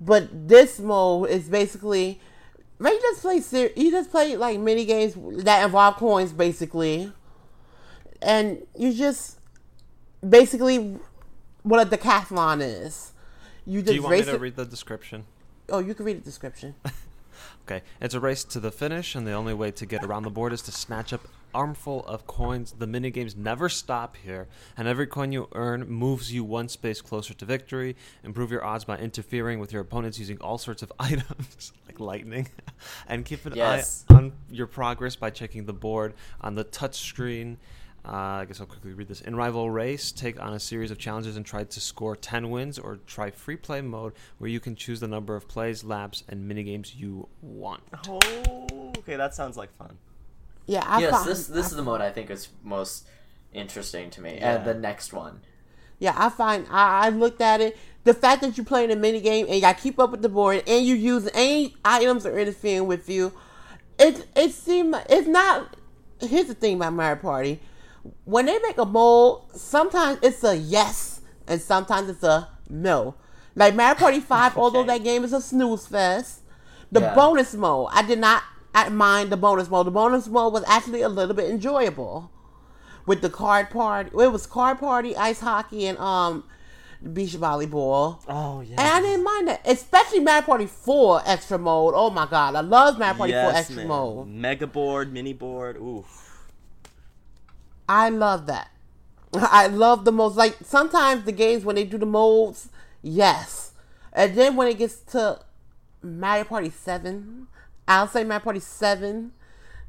But 0.00 0.48
this 0.48 0.78
mode 0.78 1.30
is 1.30 1.48
basically. 1.48 2.20
You 2.80 3.00
just 3.00 3.22
play 3.22 3.40
ser- 3.40 3.70
you 3.76 3.92
just 3.92 4.10
play 4.10 4.36
like 4.36 4.58
mini 4.58 4.84
games 4.84 5.14
that 5.44 5.64
involve 5.64 5.96
coins, 5.96 6.32
basically, 6.32 7.12
and 8.20 8.66
you 8.76 8.92
just 8.92 9.38
basically 10.28 10.96
what 11.62 11.86
a 11.86 11.96
decathlon 11.96 12.60
is. 12.60 13.11
You 13.66 13.80
just 13.80 13.86
Do 13.88 13.94
you 13.94 14.02
want 14.02 14.16
me 14.18 14.22
to 14.24 14.34
it- 14.34 14.40
read 14.40 14.56
the 14.56 14.64
description? 14.64 15.24
Oh, 15.68 15.78
you 15.78 15.94
can 15.94 16.04
read 16.06 16.18
the 16.18 16.24
description. 16.24 16.74
Okay, 17.66 17.82
it's 18.00 18.14
a 18.14 18.20
race 18.20 18.42
to 18.44 18.60
the 18.60 18.70
finish, 18.72 19.14
and 19.14 19.24
the 19.26 19.32
only 19.32 19.54
way 19.54 19.70
to 19.70 19.86
get 19.86 20.04
around 20.04 20.24
the 20.24 20.30
board 20.30 20.52
is 20.52 20.62
to 20.62 20.72
snatch 20.72 21.12
up 21.12 21.26
armful 21.54 22.04
of 22.06 22.26
coins. 22.26 22.72
The 22.76 22.86
minigames 22.86 23.36
never 23.36 23.68
stop 23.68 24.16
here, 24.16 24.48
and 24.76 24.86
every 24.88 25.06
coin 25.06 25.30
you 25.32 25.48
earn 25.54 25.88
moves 25.88 26.32
you 26.32 26.42
one 26.44 26.68
space 26.68 27.00
closer 27.00 27.34
to 27.34 27.44
victory. 27.44 27.96
Improve 28.24 28.50
your 28.50 28.64
odds 28.64 28.84
by 28.84 28.98
interfering 28.98 29.60
with 29.60 29.72
your 29.72 29.80
opponents 29.82 30.18
using 30.18 30.38
all 30.40 30.58
sorts 30.58 30.82
of 30.82 30.92
items, 31.00 31.72
like 31.86 31.98
lightning, 32.00 32.48
and 33.08 33.24
keep 33.24 33.46
an 33.46 33.54
Yes. 33.54 34.04
eye 34.10 34.14
on 34.14 34.32
your 34.50 34.66
progress 34.66 35.14
by 35.16 35.30
checking 35.30 35.64
the 35.66 35.72
board 35.72 36.14
on 36.40 36.54
the 36.56 36.64
touch 36.64 36.96
screen. 36.96 37.58
Uh, 38.04 38.10
I 38.40 38.44
guess 38.46 38.60
I'll 38.60 38.66
quickly 38.66 38.92
read 38.92 39.06
this. 39.06 39.20
In 39.20 39.36
Rival 39.36 39.70
Race, 39.70 40.10
take 40.10 40.40
on 40.40 40.54
a 40.54 40.58
series 40.58 40.90
of 40.90 40.98
challenges 40.98 41.36
and 41.36 41.46
try 41.46 41.62
to 41.62 41.80
score 41.80 42.16
10 42.16 42.50
wins, 42.50 42.78
or 42.78 42.98
try 43.06 43.30
free 43.30 43.56
play 43.56 43.80
mode 43.80 44.12
where 44.38 44.50
you 44.50 44.58
can 44.58 44.74
choose 44.74 44.98
the 44.98 45.06
number 45.06 45.36
of 45.36 45.46
plays, 45.46 45.84
laps, 45.84 46.24
and 46.28 46.50
minigames 46.50 46.96
you 46.96 47.28
want. 47.40 47.82
Oh, 48.08 48.90
okay, 48.98 49.14
that 49.14 49.34
sounds 49.34 49.56
like 49.56 49.76
fun. 49.76 49.98
Yeah, 50.66 50.84
I 50.86 51.00
yes, 51.00 51.10
find, 51.10 51.28
this 51.28 51.46
this 51.46 51.66
is 51.70 51.76
the 51.76 51.82
mode 51.82 52.00
I 52.00 52.10
think 52.10 52.30
is 52.30 52.48
most 52.62 53.06
interesting 53.52 54.10
to 54.10 54.20
me. 54.20 54.36
Yeah. 54.36 54.56
And 54.56 54.64
the 54.64 54.74
next 54.74 55.12
one. 55.12 55.40
Yeah, 55.98 56.14
I 56.16 56.28
find 56.28 56.66
I, 56.70 57.06
I 57.06 57.08
looked 57.10 57.40
at 57.40 57.60
it. 57.60 57.76
The 58.04 58.14
fact 58.14 58.42
that 58.42 58.56
you're 58.56 58.66
playing 58.66 58.90
a 58.90 58.96
mini 58.96 59.20
game 59.20 59.46
and 59.46 59.54
you 59.54 59.60
got 59.60 59.76
to 59.76 59.82
keep 59.82 59.98
up 60.00 60.10
with 60.10 60.22
the 60.22 60.28
board 60.28 60.64
and 60.66 60.84
you 60.84 60.96
use 60.96 61.28
any 61.34 61.76
items 61.84 62.26
are 62.26 62.36
interfering 62.36 62.86
with 62.86 63.08
you, 63.08 63.32
it 63.98 64.26
it 64.34 64.52
seemed 64.52 64.94
it's 65.08 65.28
not. 65.28 65.76
Here's 66.20 66.46
the 66.46 66.54
thing 66.54 66.76
about 66.76 66.92
Mario 66.92 67.16
Party: 67.16 67.60
when 68.24 68.46
they 68.46 68.58
make 68.60 68.78
a 68.78 68.84
mold, 68.84 69.50
sometimes 69.54 70.18
it's 70.22 70.42
a 70.44 70.56
yes 70.56 71.20
and 71.46 71.60
sometimes 71.60 72.08
it's 72.08 72.22
a 72.22 72.48
no. 72.68 73.14
Like 73.54 73.74
Mario 73.74 73.94
Party 73.96 74.20
Five, 74.32 74.56
although 74.56 74.84
that 74.84 75.04
game 75.04 75.24
is 75.24 75.32
a 75.32 75.40
snooze 75.40 75.86
fest, 75.86 76.40
the 76.90 77.00
Yeah. 77.00 77.14
bonus 77.14 77.54
mode 77.54 77.88
I 77.92 78.02
did 78.02 78.18
not 78.18 78.42
mind 78.90 79.30
the 79.30 79.36
bonus 79.36 79.68
mode. 79.68 79.86
The 79.86 79.90
bonus 79.90 80.26
mode 80.28 80.52
was 80.52 80.64
actually 80.66 81.02
a 81.02 81.08
little 81.08 81.34
bit 81.34 81.50
enjoyable 81.50 82.30
with 83.06 83.20
the 83.20 83.30
card 83.30 83.70
party. 83.70 84.10
It 84.18 84.32
was 84.32 84.46
card 84.46 84.78
party, 84.78 85.16
ice 85.16 85.40
hockey, 85.40 85.86
and 85.86 85.98
um 85.98 86.44
beach 87.12 87.32
volleyball. 87.34 88.20
Oh 88.28 88.60
yeah. 88.62 88.76
And 88.80 88.88
I 88.88 89.00
didn't 89.00 89.24
mind 89.24 89.48
that, 89.48 89.60
especially 89.66 90.20
Mario 90.20 90.42
Party 90.42 90.66
Four 90.66 91.20
extra 91.26 91.58
mode. 91.58 91.94
Oh 91.96 92.10
my 92.10 92.26
god, 92.26 92.54
I 92.54 92.60
love 92.60 92.98
Mario 92.98 93.14
Party 93.18 93.32
Four 93.32 93.52
extra 93.52 93.76
man. 93.76 93.88
mode. 93.88 94.28
Mega 94.28 94.66
board, 94.66 95.12
mini 95.12 95.32
board. 95.34 95.76
Oof. 95.76 96.21
I 97.88 98.08
love 98.08 98.46
that. 98.46 98.70
I 99.34 99.66
love 99.66 100.04
the 100.04 100.12
most. 100.12 100.36
Like 100.36 100.56
sometimes 100.62 101.24
the 101.24 101.32
games 101.32 101.64
when 101.64 101.76
they 101.76 101.84
do 101.84 101.98
the 101.98 102.06
modes, 102.06 102.68
yes, 103.02 103.72
and 104.12 104.34
then 104.36 104.56
when 104.56 104.68
it 104.68 104.78
gets 104.78 104.96
to 105.12 105.40
Mario 106.02 106.44
Party 106.44 106.70
Seven, 106.70 107.46
I'll 107.88 108.08
say 108.08 108.24
Mario 108.24 108.44
Party 108.44 108.60
Seven. 108.60 109.32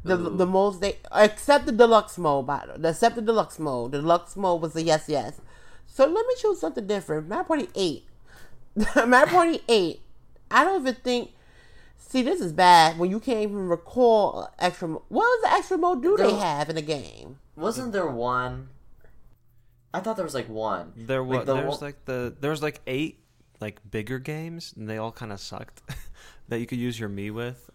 The, 0.06 0.18
the 0.18 0.46
modes 0.46 0.80
they 0.80 0.98
except 1.16 1.66
the 1.66 1.72
deluxe 1.72 2.18
mode, 2.18 2.46
by 2.46 2.66
the 2.76 2.90
except 2.90 3.16
the 3.16 3.22
deluxe 3.22 3.58
mode. 3.58 3.94
The 3.94 4.02
deluxe 4.02 4.36
mode 4.36 4.62
was 4.62 4.76
a 4.76 4.82
yes, 4.82 5.06
yes. 5.08 5.40
So 5.86 6.06
let 6.06 6.28
me 6.28 6.34
choose 6.40 6.60
something 6.60 6.86
different. 6.86 7.30
Mario 7.30 7.46
Party 7.46 7.70
Eight, 7.74 8.04
Mario 9.08 9.28
Party 9.28 9.62
Eight. 9.70 10.02
I 10.52 10.66
don't 10.66 10.82
even 10.82 10.96
think 10.96 11.30
See, 12.14 12.22
this 12.22 12.42
is 12.42 12.54
bad 12.54 13.00
when 13.00 13.10
you 13.10 13.20
can't 13.20 13.40
even 13.40 13.68
recall 13.68 14.48
extra. 14.60 14.88
What 14.88 15.02
was 15.10 15.42
the 15.42 15.52
extra 15.54 15.80
mode 15.80 16.04
do 16.04 16.16
they 16.16 16.36
have 16.36 16.70
in 16.70 16.76
the 16.76 16.84
game? 16.84 17.40
Wasn't 17.56 17.92
there 17.94 18.08
one? 18.08 18.70
I 19.94 20.00
thought 20.00 20.16
there 20.16 20.26
was 20.26 20.34
like 20.34 20.50
one. 20.50 20.94
There 20.96 21.22
Like, 21.24 21.40
was 21.40 21.46
the 21.46 21.54
there's 21.56 21.70
one- 21.70 21.80
like 21.82 22.06
the 22.06 22.36
there 22.40 22.52
was 22.52 22.62
like 22.64 22.82
eight 22.88 23.20
like 23.60 23.80
bigger 23.90 24.20
games, 24.20 24.74
and 24.76 24.90
they 24.90 24.98
all 24.98 25.12
kind 25.12 25.32
of 25.32 25.40
sucked. 25.40 25.82
that 26.50 26.60
you 26.60 26.66
could 26.66 26.80
use 26.80 27.00
your 27.00 27.10
me 27.10 27.30
with. 27.32 27.70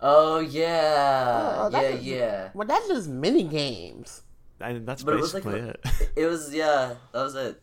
Oh 0.00 0.38
yeah, 0.40 1.54
Oh, 1.58 1.64
yeah, 1.64 1.68
that's- 1.70 2.02
yeah. 2.02 2.48
Well, 2.54 2.66
that's 2.66 2.88
just 2.88 3.08
mini 3.08 3.44
games. 3.44 4.22
And 4.60 4.86
that's 4.86 5.02
But 5.04 5.14
it 5.14 5.20
was 5.20 5.34
like 5.34 5.44
basically 5.44 5.68
it. 5.70 6.10
It 6.16 6.26
was 6.26 6.52
yeah, 6.52 6.94
that 7.12 7.22
was 7.22 7.34
it. 7.36 7.60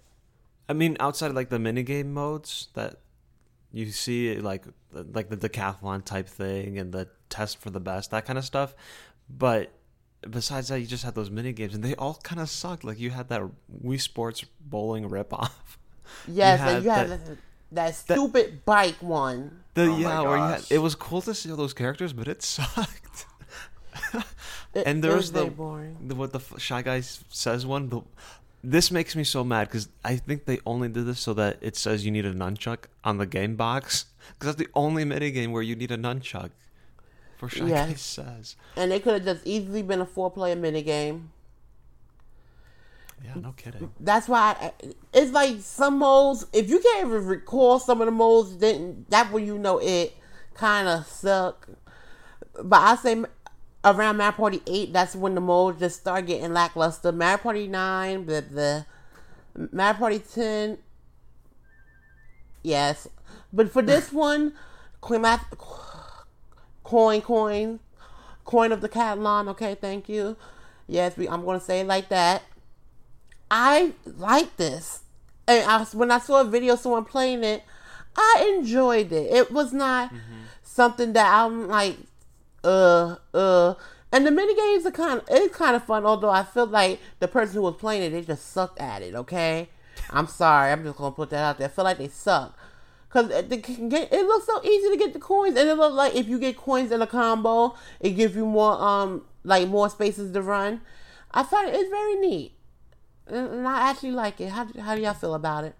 I 0.69 0.73
mean, 0.73 0.95
outside 0.99 1.27
of 1.27 1.35
like 1.35 1.49
the 1.49 1.57
minigame 1.57 2.07
modes 2.07 2.69
that 2.73 2.95
you 3.73 3.91
see, 3.91 4.37
like 4.39 4.65
like 4.93 5.29
the 5.29 5.35
decathlon 5.37 6.05
type 6.05 6.27
thing 6.29 6.79
and 6.79 6.93
the 6.93 7.09
test 7.29 7.57
for 7.59 7.69
the 7.69 7.81
best, 7.81 8.11
that 8.11 8.25
kind 8.25 8.39
of 8.39 8.45
stuff. 8.45 8.73
But 9.29 9.71
besides 10.29 10.67
that, 10.69 10.79
you 10.79 10.87
just 10.87 11.03
had 11.03 11.15
those 11.15 11.29
mini 11.29 11.53
games, 11.53 11.73
and 11.75 11.83
they 11.83 11.95
all 11.95 12.19
kind 12.23 12.41
of 12.41 12.49
sucked. 12.49 12.83
Like 12.83 12.99
you 12.99 13.09
had 13.11 13.29
that 13.29 13.41
Wii 13.83 13.99
Sports 14.01 14.43
bowling 14.61 15.09
ripoff. 15.09 15.51
Yes, 16.27 16.59
had 16.59 16.83
you 16.83 16.89
have 16.91 17.09
that- 17.09 17.25
that, 17.25 17.37
that 17.71 17.95
stupid 17.95 18.63
bike 18.63 18.95
one. 19.01 19.63
The 19.73 19.83
Oh 19.87 19.97
yeah, 19.97 20.21
where 20.21 20.37
you 20.37 20.43
had 20.43 20.65
it 20.69 20.77
was 20.77 20.93
cool 20.95 21.21
to 21.23 21.33
see 21.33 21.49
all 21.49 21.57
those 21.57 21.73
characters, 21.73 22.13
but 22.13 22.27
it 22.27 22.41
sucked. 22.53 23.25
It- 24.73 24.85
and 24.87 24.99
it 24.99 25.01
there 25.01 25.15
was 25.15 25.31
was 25.31 25.31
the, 25.31 25.51
the 26.07 26.15
what 26.15 26.31
the 26.33 26.41
shy 26.59 26.81
guy 26.81 27.01
says 27.01 27.65
one. 27.65 27.89
The, 27.89 28.01
this 28.63 28.91
makes 28.91 29.15
me 29.15 29.23
so 29.23 29.43
mad 29.43 29.67
because 29.67 29.87
I 30.03 30.15
think 30.17 30.45
they 30.45 30.59
only 30.65 30.89
did 30.89 31.05
this 31.05 31.19
so 31.19 31.33
that 31.33 31.57
it 31.61 31.75
says 31.75 32.05
you 32.05 32.11
need 32.11 32.25
a 32.25 32.33
nunchuck 32.33 32.85
on 33.03 33.17
the 33.17 33.25
game 33.25 33.55
box 33.55 34.05
because 34.33 34.55
that's 34.55 34.57
the 34.57 34.67
only 34.75 35.05
mini 35.05 35.31
game 35.31 35.51
where 35.51 35.61
you 35.63 35.75
need 35.75 35.91
a 35.91 35.97
nunchuck. 35.97 36.51
For 37.37 37.49
shy 37.49 37.65
Yeah. 37.67 37.87
guy 37.87 37.93
says, 37.95 38.55
And 38.75 38.91
it 38.93 39.03
could 39.03 39.13
have 39.13 39.23
just 39.25 39.45
easily 39.47 39.81
been 39.83 40.01
a 40.01 40.05
four 40.05 40.31
player 40.31 40.55
mini 40.55 40.81
game. 40.81 41.31
yeah, 43.23 43.33
no 43.35 43.51
kidding. 43.53 43.91
That's 43.99 44.27
why 44.27 44.55
I, 44.59 44.71
it's 45.13 45.31
like 45.31 45.57
some 45.61 45.99
modes. 45.99 46.45
If 46.53 46.69
you 46.69 46.79
can't 46.79 47.07
even 47.07 47.25
recall 47.25 47.79
some 47.79 48.01
of 48.01 48.05
the 48.05 48.11
modes, 48.11 48.57
then 48.57 49.05
that 49.09 49.31
when 49.31 49.45
you 49.45 49.57
know 49.57 49.79
it 49.79 50.15
kind 50.53 50.87
of 50.87 51.05
suck. 51.07 51.67
But 52.63 52.81
I 52.81 52.95
say 52.95 53.23
around 53.83 54.17
Mario 54.17 54.31
Party 54.33 54.61
eight, 54.67 54.93
that's 54.93 55.15
when 55.15 55.35
the 55.35 55.41
modes 55.41 55.79
just 55.79 55.99
start 55.99 56.25
getting 56.27 56.53
lackluster. 56.53 57.11
Mario 57.11 57.37
Party 57.37 57.67
nine, 57.67 58.25
the 58.27 58.41
the 58.41 58.85
Mario 59.73 59.93
Party 59.97 60.19
ten, 60.19 60.77
yes. 62.63 63.07
But 63.51 63.71
for 63.71 63.81
this 63.81 64.11
one, 64.13 64.53
Coin, 65.01 65.21
Math- 65.21 65.45
coin, 66.85 67.21
coin, 67.21 67.79
coin 68.45 68.71
of 68.71 68.79
the 68.79 68.87
Catalan. 68.87 69.49
Okay, 69.49 69.75
thank 69.75 70.07
you. 70.07 70.37
Yes, 70.87 71.17
we, 71.17 71.27
I'm 71.27 71.43
going 71.43 71.59
to 71.59 71.65
say 71.65 71.81
it 71.81 71.87
like 71.87 72.07
that. 72.09 72.43
I 73.51 73.91
like 74.05 74.55
this. 74.55 75.01
And 75.47 75.69
I, 75.69 75.83
when 75.93 76.11
I 76.11 76.19
saw 76.19 76.41
a 76.41 76.45
video 76.45 76.73
of 76.73 76.79
someone 76.79 77.05
playing 77.05 77.43
it, 77.43 77.63
I 78.15 78.55
enjoyed 78.55 79.11
it. 79.11 79.31
It 79.31 79.51
was 79.51 79.73
not 79.73 80.13
something 80.63 81.13
that 81.13 81.27
I'm 81.33 81.67
like, 81.67 81.97
uh, 82.63 83.15
uh. 83.33 83.73
And 84.11 84.25
the 84.25 84.31
mini 84.31 84.55
games 84.55 84.85
are 84.85 84.91
kind 84.91 85.19
of 85.19 85.25
it's 85.29 85.55
kind 85.55 85.75
of 85.75 85.83
fun. 85.83 86.05
Although 86.05 86.29
I 86.29 86.43
feel 86.43 86.67
like 86.67 87.01
the 87.19 87.27
person 87.27 87.55
who 87.55 87.63
was 87.63 87.75
playing 87.75 88.03
it, 88.03 88.11
they 88.11 88.21
just 88.21 88.51
sucked 88.51 88.79
at 88.79 89.01
it. 89.01 89.13
Okay, 89.13 89.67
I'm 90.09 90.27
sorry. 90.27 90.71
I'm 90.71 90.83
just 90.83 90.97
gonna 90.97 91.11
put 91.11 91.31
that 91.31 91.43
out 91.43 91.57
there. 91.57 91.67
I 91.67 91.71
feel 91.71 91.83
like 91.83 91.97
they 91.97 92.07
suck. 92.07 92.57
Cause 93.09 93.29
it, 93.29 93.49
the- 93.49 94.15
it 94.15 94.25
looks 94.25 94.45
so 94.45 94.61
easy 94.63 94.89
to 94.89 94.97
get 94.97 95.13
the 95.13 95.19
coins, 95.19 95.55
and 95.57 95.69
it 95.69 95.75
looks 95.77 95.95
like 95.95 96.15
if 96.15 96.27
you 96.27 96.37
get 96.39 96.57
coins 96.57 96.91
in 96.91 97.01
a 97.01 97.07
combo, 97.07 97.75
it 97.99 98.11
gives 98.11 98.35
you 98.35 98.45
more 98.45 98.73
um 98.81 99.23
like 99.43 99.67
more 99.69 99.89
spaces 99.89 100.31
to 100.33 100.41
run. 100.41 100.81
I 101.31 101.43
find 101.43 101.69
it, 101.69 101.75
it's 101.75 101.89
very 101.89 102.15
neat, 102.15 102.53
and 103.27 103.47
and 103.49 103.67
I 103.67 103.89
actually 103.89 104.11
like 104.11 104.41
it. 104.41 104.49
How 104.49 104.65
do- 104.65 104.79
how 104.81 104.95
do 104.95 105.01
y'all 105.01 105.13
feel 105.13 105.33
about 105.33 105.63
it? 105.63 105.75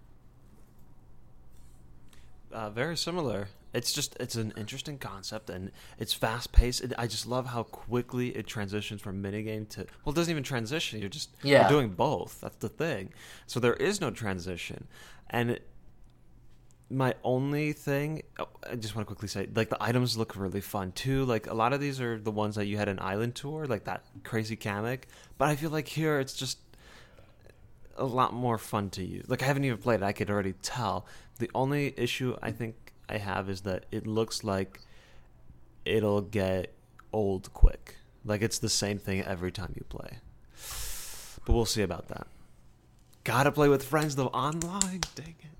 Uh, 2.52 2.70
very 2.70 2.96
similar. 2.96 3.48
It's 3.74 3.92
just 3.92 4.16
it's 4.18 4.36
an 4.36 4.54
interesting 4.56 4.96
concept 4.96 5.50
and 5.50 5.70
it's 5.98 6.14
fast 6.14 6.52
paced. 6.52 6.82
It, 6.82 6.94
I 6.96 7.06
just 7.06 7.26
love 7.26 7.46
how 7.48 7.64
quickly 7.64 8.28
it 8.34 8.46
transitions 8.46 9.02
from 9.02 9.22
minigame 9.22 9.68
to 9.70 9.80
well, 10.04 10.12
it 10.12 10.16
doesn't 10.16 10.30
even 10.30 10.42
transition. 10.42 11.00
You're 11.00 11.10
just 11.10 11.30
Yeah. 11.42 11.62
you're 11.62 11.68
doing 11.80 11.90
both. 11.90 12.40
That's 12.40 12.56
the 12.56 12.70
thing. 12.70 13.12
So 13.46 13.60
there 13.60 13.74
is 13.74 14.00
no 14.00 14.10
transition, 14.10 14.86
and 15.28 15.50
it, 15.50 15.68
my 16.88 17.14
only 17.24 17.72
thing 17.72 18.22
oh, 18.38 18.48
I 18.70 18.76
just 18.76 18.94
want 18.94 19.06
to 19.06 19.12
quickly 19.12 19.28
say 19.28 19.48
like 19.54 19.70
the 19.70 19.82
items 19.82 20.16
look 20.16 20.36
really 20.36 20.60
fun 20.60 20.92
too. 20.92 21.24
Like 21.24 21.48
a 21.48 21.54
lot 21.54 21.72
of 21.72 21.80
these 21.80 22.00
are 22.00 22.18
the 22.18 22.30
ones 22.30 22.54
that 22.54 22.66
you 22.66 22.76
had 22.76 22.88
in 22.88 22.98
Island 23.00 23.34
Tour, 23.34 23.66
like 23.66 23.84
that 23.84 24.04
crazy 24.22 24.56
Kamek. 24.56 25.02
But 25.38 25.48
I 25.48 25.56
feel 25.56 25.70
like 25.70 25.88
here 25.88 26.20
it's 26.20 26.34
just 26.34 26.58
a 27.96 28.04
lot 28.04 28.34
more 28.34 28.58
fun 28.58 28.90
to 28.90 29.04
use. 29.04 29.28
Like 29.28 29.42
I 29.42 29.46
haven't 29.46 29.64
even 29.64 29.78
played 29.78 30.00
it, 30.00 30.04
I 30.04 30.12
could 30.12 30.30
already 30.30 30.54
tell. 30.62 31.06
The 31.38 31.50
only 31.54 31.92
issue 31.96 32.36
I 32.42 32.52
think 32.52 32.76
I 33.08 33.18
have 33.18 33.50
is 33.50 33.62
that 33.62 33.86
it 33.90 34.06
looks 34.06 34.44
like 34.44 34.80
it'll 35.84 36.22
get 36.22 36.72
old 37.12 37.52
quick. 37.52 37.96
Like 38.24 38.42
it's 38.42 38.58
the 38.58 38.68
same 38.68 38.98
thing 38.98 39.22
every 39.22 39.50
time 39.50 39.72
you 39.76 39.84
play. 39.88 40.18
But 41.44 41.52
we'll 41.52 41.64
see 41.64 41.82
about 41.82 42.08
that. 42.08 42.26
Gotta 43.24 43.50
play 43.50 43.68
with 43.68 43.82
friends 43.82 44.14
though 44.14 44.28
online. 44.28 45.00
Dang 45.16 45.34
it. 45.40 45.55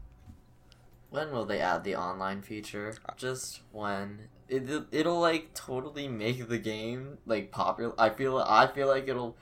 When 1.10 1.30
will 1.30 1.44
they 1.44 1.60
add 1.60 1.84
the 1.84 1.96
online 1.96 2.42
feature? 2.42 2.94
Just 3.16 3.62
when? 3.72 4.28
It 4.48 4.68
it'll 4.92 5.20
like 5.20 5.54
totally 5.54 6.08
make 6.08 6.48
the 6.48 6.58
game 6.58 7.18
like 7.26 7.50
popular. 7.50 7.94
I 7.98 8.10
feel 8.10 8.38
I 8.38 8.66
feel 8.66 8.88
like 8.88 9.08
it'll, 9.08 9.36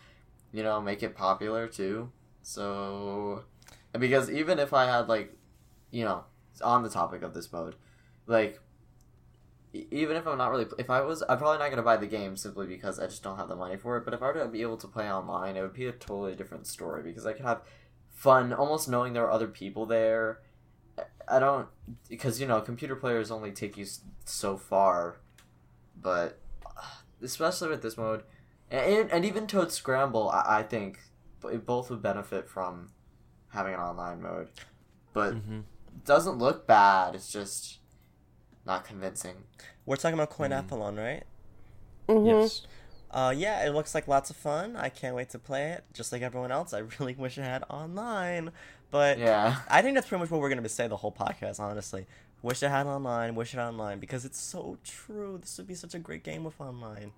you 0.52 0.62
know, 0.62 0.80
make 0.80 1.02
it 1.02 1.16
popular 1.16 1.66
too. 1.66 2.10
So, 2.42 3.44
because 3.98 4.30
even 4.30 4.58
if 4.58 4.72
I 4.74 4.84
had 4.86 5.08
like, 5.08 5.34
you 5.90 6.04
know, 6.04 6.24
on 6.62 6.82
the 6.82 6.90
topic 6.90 7.22
of 7.22 7.32
this 7.32 7.50
mode, 7.50 7.76
like, 8.26 8.60
even 9.72 10.16
if 10.16 10.26
I'm 10.26 10.38
not 10.38 10.50
really, 10.50 10.66
if 10.78 10.90
I 10.90 11.00
was, 11.00 11.22
I'm 11.28 11.38
probably 11.38 11.58
not 11.58 11.70
gonna 11.70 11.82
buy 11.82 11.96
the 11.96 12.06
game 12.06 12.36
simply 12.36 12.66
because 12.66 12.98
I 13.00 13.06
just 13.06 13.22
don't 13.22 13.38
have 13.38 13.48
the 13.48 13.56
money 13.56 13.76
for 13.76 13.96
it. 13.96 14.04
But 14.04 14.14
if 14.14 14.22
I 14.22 14.26
were 14.26 14.34
to 14.34 14.48
be 14.48 14.62
able 14.62 14.76
to 14.76 14.86
play 14.86 15.10
online, 15.10 15.56
it 15.56 15.62
would 15.62 15.72
be 15.72 15.86
a 15.86 15.92
totally 15.92 16.34
different 16.34 16.66
story 16.66 17.02
because 17.02 17.26
I 17.26 17.32
could 17.32 17.46
have 17.46 17.62
fun, 18.10 18.52
almost 18.52 18.88
knowing 18.88 19.12
there 19.14 19.24
are 19.24 19.30
other 19.30 19.48
people 19.48 19.86
there. 19.86 20.40
I 21.28 21.38
don't 21.38 21.68
because 22.08 22.40
you 22.40 22.46
know 22.46 22.60
computer 22.60 22.96
players 22.96 23.30
only 23.30 23.52
take 23.52 23.76
you 23.76 23.86
so 24.24 24.56
far, 24.56 25.16
but 26.00 26.40
uh, 26.66 26.82
especially 27.22 27.68
with 27.68 27.82
this 27.82 27.96
mode, 27.96 28.24
and 28.70 29.10
and 29.10 29.24
even 29.24 29.46
Toad 29.46 29.72
Scramble, 29.72 30.30
I, 30.30 30.60
I 30.60 30.62
think 30.62 31.00
b- 31.42 31.56
both 31.58 31.90
would 31.90 32.02
benefit 32.02 32.48
from 32.48 32.90
having 33.50 33.74
an 33.74 33.80
online 33.80 34.22
mode, 34.22 34.50
but 35.12 35.32
hmm 35.32 35.60
it 35.88 36.04
doesn't 36.04 36.38
look 36.38 36.66
bad. 36.66 37.14
It's 37.14 37.30
just 37.32 37.78
not 38.66 38.84
convincing. 38.84 39.44
We're 39.86 39.96
talking 39.96 40.14
about 40.18 40.30
Coinathlon, 40.30 40.98
right? 40.98 41.24
Mm-hmm. 42.08 42.26
Yes. 42.26 42.66
Uh, 43.10 43.34
yeah, 43.36 43.66
it 43.66 43.70
looks 43.70 43.94
like 43.94 44.08
lots 44.08 44.30
of 44.30 44.36
fun. 44.36 44.76
I 44.76 44.88
can't 44.88 45.14
wait 45.14 45.30
to 45.30 45.38
play 45.38 45.72
it. 45.72 45.84
Just 45.92 46.12
like 46.12 46.22
everyone 46.22 46.52
else, 46.52 46.72
I 46.74 46.78
really 47.00 47.14
wish 47.14 47.38
it 47.38 47.42
had 47.42 47.64
online. 47.70 48.52
But 48.94 49.18
Yeah, 49.18 49.56
I 49.68 49.82
think 49.82 49.96
that's 49.96 50.06
pretty 50.06 50.20
much 50.20 50.30
what 50.30 50.40
we're 50.40 50.48
gonna 50.48 50.68
say 50.68 50.86
the 50.86 50.96
whole 50.96 51.10
podcast. 51.10 51.58
Honestly, 51.58 52.06
wish 52.42 52.62
it 52.62 52.68
had 52.68 52.86
online. 52.86 53.34
Wish 53.34 53.52
it 53.52 53.58
online 53.58 53.98
because 53.98 54.24
it's 54.24 54.38
so 54.38 54.78
true. 54.84 55.36
This 55.40 55.58
would 55.58 55.66
be 55.66 55.74
such 55.74 55.96
a 55.96 55.98
great 55.98 56.22
game 56.22 56.44
with 56.44 56.60
online. 56.60 57.10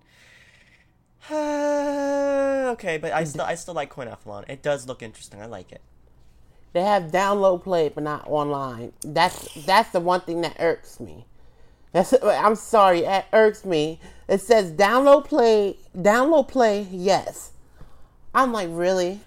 okay, 1.31 2.97
but 2.97 3.11
I 3.11 3.23
still 3.25 3.43
I 3.43 3.53
still 3.53 3.75
like 3.75 3.93
Coinathlon. 3.93 4.49
It 4.49 4.63
does 4.63 4.87
look 4.87 5.03
interesting. 5.03 5.39
I 5.39 5.45
like 5.45 5.71
it. 5.71 5.81
They 6.73 6.81
have 6.81 7.11
download 7.11 7.61
play, 7.61 7.89
but 7.89 8.03
not 8.03 8.27
online. 8.27 8.93
That's 9.01 9.53
that's 9.63 9.91
the 9.91 9.99
one 9.99 10.21
thing 10.21 10.41
that 10.41 10.55
irks 10.59 10.99
me. 10.99 11.27
That's 11.91 12.11
I'm 12.23 12.55
sorry, 12.55 13.01
it 13.01 13.25
irks 13.31 13.65
me. 13.65 13.99
It 14.27 14.41
says 14.41 14.71
download 14.71 15.25
play, 15.25 15.77
download 15.95 16.47
play, 16.47 16.87
yes. 16.89 17.51
I'm 18.33 18.51
like, 18.51 18.69
really? 18.71 19.19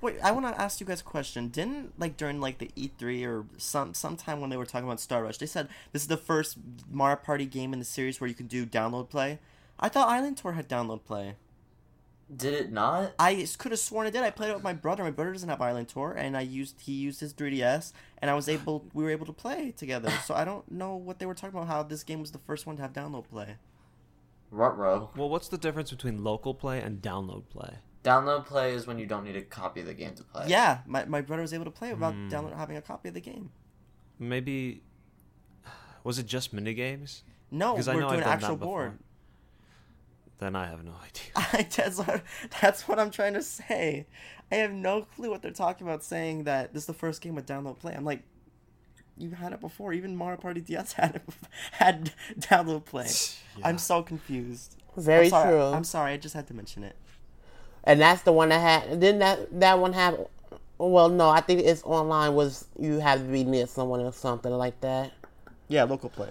Wait, 0.00 0.16
I 0.22 0.30
want 0.30 0.46
to 0.46 0.60
ask 0.60 0.80
you 0.80 0.86
guys 0.86 1.00
a 1.00 1.04
question. 1.04 1.48
Didn't 1.48 1.98
like 1.98 2.16
during 2.16 2.40
like 2.40 2.58
the 2.58 2.70
E3 2.76 3.26
or 3.26 3.46
some 3.58 3.94
sometime 3.94 4.40
when 4.40 4.48
they 4.50 4.56
were 4.56 4.66
talking 4.66 4.86
about 4.86 5.00
Star 5.00 5.24
Rush, 5.24 5.38
they 5.38 5.46
said 5.46 5.68
this 5.92 6.02
is 6.02 6.08
the 6.08 6.16
first 6.16 6.56
Mario 6.90 7.16
Party 7.16 7.46
game 7.46 7.72
in 7.72 7.80
the 7.80 7.84
series 7.84 8.20
where 8.20 8.28
you 8.28 8.34
can 8.34 8.46
do 8.46 8.64
download 8.64 9.08
play. 9.08 9.40
I 9.80 9.88
thought 9.88 10.08
Island 10.08 10.36
Tour 10.36 10.52
had 10.52 10.68
download 10.68 11.04
play. 11.04 11.34
did 12.34 12.54
it 12.54 12.72
not? 12.72 13.12
I 13.18 13.46
could 13.58 13.72
have 13.72 13.78
sworn 13.80 14.06
it 14.06 14.12
did. 14.12 14.22
I 14.22 14.30
played 14.30 14.50
it 14.50 14.54
with 14.54 14.64
my 14.64 14.72
brother. 14.72 15.02
My 15.02 15.10
brother 15.10 15.32
doesn't 15.32 15.48
have 15.48 15.60
Island 15.60 15.88
Tour, 15.88 16.12
and 16.12 16.36
I 16.36 16.40
used 16.40 16.80
he 16.80 16.92
used 16.92 17.20
his 17.20 17.32
3DS, 17.34 17.92
and 18.18 18.30
I 18.30 18.34
was 18.34 18.48
able 18.48 18.84
we 18.94 19.04
were 19.04 19.10
able 19.10 19.26
to 19.26 19.32
play 19.32 19.72
together. 19.76 20.10
So 20.24 20.34
I 20.34 20.44
don't 20.44 20.70
know 20.70 20.96
what 20.96 21.18
they 21.18 21.26
were 21.26 21.34
talking 21.34 21.56
about. 21.56 21.68
How 21.68 21.82
this 21.82 22.02
game 22.02 22.20
was 22.20 22.32
the 22.32 22.38
first 22.38 22.66
one 22.66 22.76
to 22.76 22.82
have 22.82 22.92
download 22.92 23.28
play. 23.28 23.56
Ruh-roh. 24.50 25.10
Well, 25.16 25.28
what's 25.28 25.48
the 25.48 25.58
difference 25.58 25.90
between 25.90 26.22
local 26.22 26.54
play 26.54 26.80
and 26.80 27.02
download 27.02 27.48
play? 27.48 27.78
Download 28.06 28.46
play 28.46 28.72
is 28.72 28.86
when 28.86 28.98
you 28.98 29.06
don't 29.06 29.24
need 29.24 29.32
to 29.32 29.42
copy 29.42 29.80
of 29.80 29.86
the 29.86 29.94
game 29.94 30.14
to 30.14 30.22
play. 30.22 30.44
Yeah, 30.46 30.78
my, 30.86 31.04
my 31.06 31.20
brother 31.20 31.42
was 31.42 31.52
able 31.52 31.64
to 31.64 31.72
play 31.72 31.92
without 31.92 32.14
hmm. 32.14 32.28
download 32.28 32.56
having 32.56 32.76
a 32.76 32.82
copy 32.82 33.08
of 33.08 33.14
the 33.14 33.20
game. 33.20 33.50
Maybe 34.18 34.82
was 36.04 36.20
it 36.20 36.26
just 36.26 36.54
minigames? 36.54 37.22
No, 37.50 37.72
Because 37.72 37.88
we're 37.88 37.94
I 37.94 37.96
know 37.96 38.08
doing 38.10 38.20
I've 38.20 38.24
done 38.24 38.32
actual 38.32 38.48
that 38.50 38.58
before. 38.60 38.82
board. 38.90 38.98
Then 40.38 40.54
I 40.54 40.66
have 40.66 40.84
no 40.84 40.92
idea. 40.92 41.32
I, 41.36 41.66
that's, 41.68 41.98
what, 41.98 42.22
that's 42.60 42.86
what 42.86 43.00
I'm 43.00 43.10
trying 43.10 43.34
to 43.34 43.42
say. 43.42 44.06
I 44.52 44.54
have 44.54 44.70
no 44.70 45.02
clue 45.02 45.30
what 45.30 45.42
they're 45.42 45.50
talking 45.50 45.84
about 45.84 46.04
saying 46.04 46.44
that 46.44 46.72
this 46.72 46.84
is 46.84 46.86
the 46.86 46.94
first 46.94 47.20
game 47.22 47.34
with 47.34 47.46
download 47.46 47.80
play. 47.80 47.92
I'm 47.92 48.04
like, 48.04 48.22
you 49.18 49.30
had 49.30 49.52
it 49.52 49.60
before. 49.60 49.92
Even 49.92 50.14
Mario 50.14 50.36
Party 50.36 50.60
DS 50.60 50.92
had 50.92 51.16
it, 51.16 51.22
had 51.72 52.12
download 52.38 52.84
play. 52.84 53.08
I'm 53.64 53.78
so 53.78 54.04
confused. 54.04 54.76
Very 54.96 55.24
I'm 55.24 55.30
sorry, 55.30 55.50
true. 55.50 55.62
I'm 55.62 55.84
sorry. 55.84 56.12
I 56.12 56.16
just 56.18 56.34
had 56.36 56.46
to 56.46 56.54
mention 56.54 56.84
it. 56.84 56.94
And 57.86 58.00
that's 58.00 58.22
the 58.22 58.32
one 58.32 58.48
that 58.50 58.60
had. 58.60 59.00
Didn't 59.00 59.20
that 59.20 59.60
that 59.60 59.78
one 59.78 59.92
have? 59.92 60.18
Well, 60.78 61.08
no, 61.08 61.28
I 61.30 61.40
think 61.40 61.60
it's 61.60 61.82
online. 61.84 62.34
Was 62.34 62.66
you 62.78 62.98
have 62.98 63.20
to 63.20 63.24
be 63.24 63.44
near 63.44 63.66
someone 63.66 64.00
or 64.00 64.12
something 64.12 64.52
like 64.52 64.80
that. 64.80 65.12
Yeah, 65.68 65.84
local 65.84 66.10
play. 66.10 66.30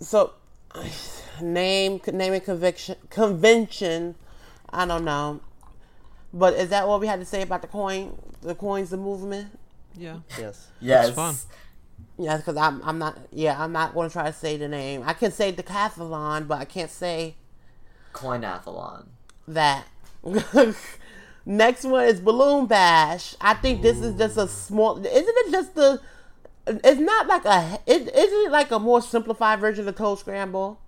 So, 0.00 0.32
name 1.42 2.00
naming 2.10 2.40
conviction 2.40 2.96
convention. 3.10 4.14
I 4.70 4.86
don't 4.86 5.04
know, 5.04 5.40
but 6.32 6.54
is 6.54 6.70
that 6.70 6.86
what 6.86 7.00
we 7.00 7.06
had 7.06 7.18
to 7.18 7.26
say 7.26 7.42
about 7.42 7.62
the 7.62 7.68
coin? 7.68 8.16
The 8.40 8.54
coins, 8.54 8.90
the 8.90 8.96
movement. 8.96 9.58
Yeah. 9.96 10.18
Yes. 10.38 10.68
Yes. 10.80 11.10
fun. 11.10 11.34
Yeah, 12.18 12.36
because 12.36 12.56
I'm 12.56 12.80
I'm 12.84 12.98
not. 12.98 13.18
Yeah, 13.32 13.60
I'm 13.60 13.72
not 13.72 13.94
going 13.94 14.08
to 14.08 14.12
try 14.12 14.26
to 14.26 14.32
say 14.32 14.56
the 14.56 14.68
name. 14.68 15.02
I 15.04 15.12
can 15.12 15.32
say 15.32 15.52
decathlon, 15.52 16.46
but 16.46 16.60
I 16.60 16.64
can't 16.64 16.90
say 16.90 17.34
Coinathlon. 18.12 19.06
That. 19.54 19.86
Next 21.46 21.84
one 21.84 22.04
is 22.04 22.20
balloon 22.20 22.66
bash. 22.66 23.34
I 23.40 23.54
think 23.54 23.80
this 23.82 23.98
is 24.00 24.14
just 24.16 24.36
a 24.36 24.46
small. 24.48 24.98
Isn't 24.98 25.08
it 25.14 25.50
just 25.50 25.74
the? 25.74 26.00
It's 26.66 27.00
not 27.00 27.26
like 27.26 27.44
a. 27.46 27.80
It, 27.86 28.02
isn't 28.14 28.46
it 28.46 28.50
like 28.50 28.70
a 28.70 28.78
more 28.78 29.00
simplified 29.00 29.58
version 29.60 29.88
of 29.88 29.96
Toad 29.96 30.18
Scramble? 30.18 30.78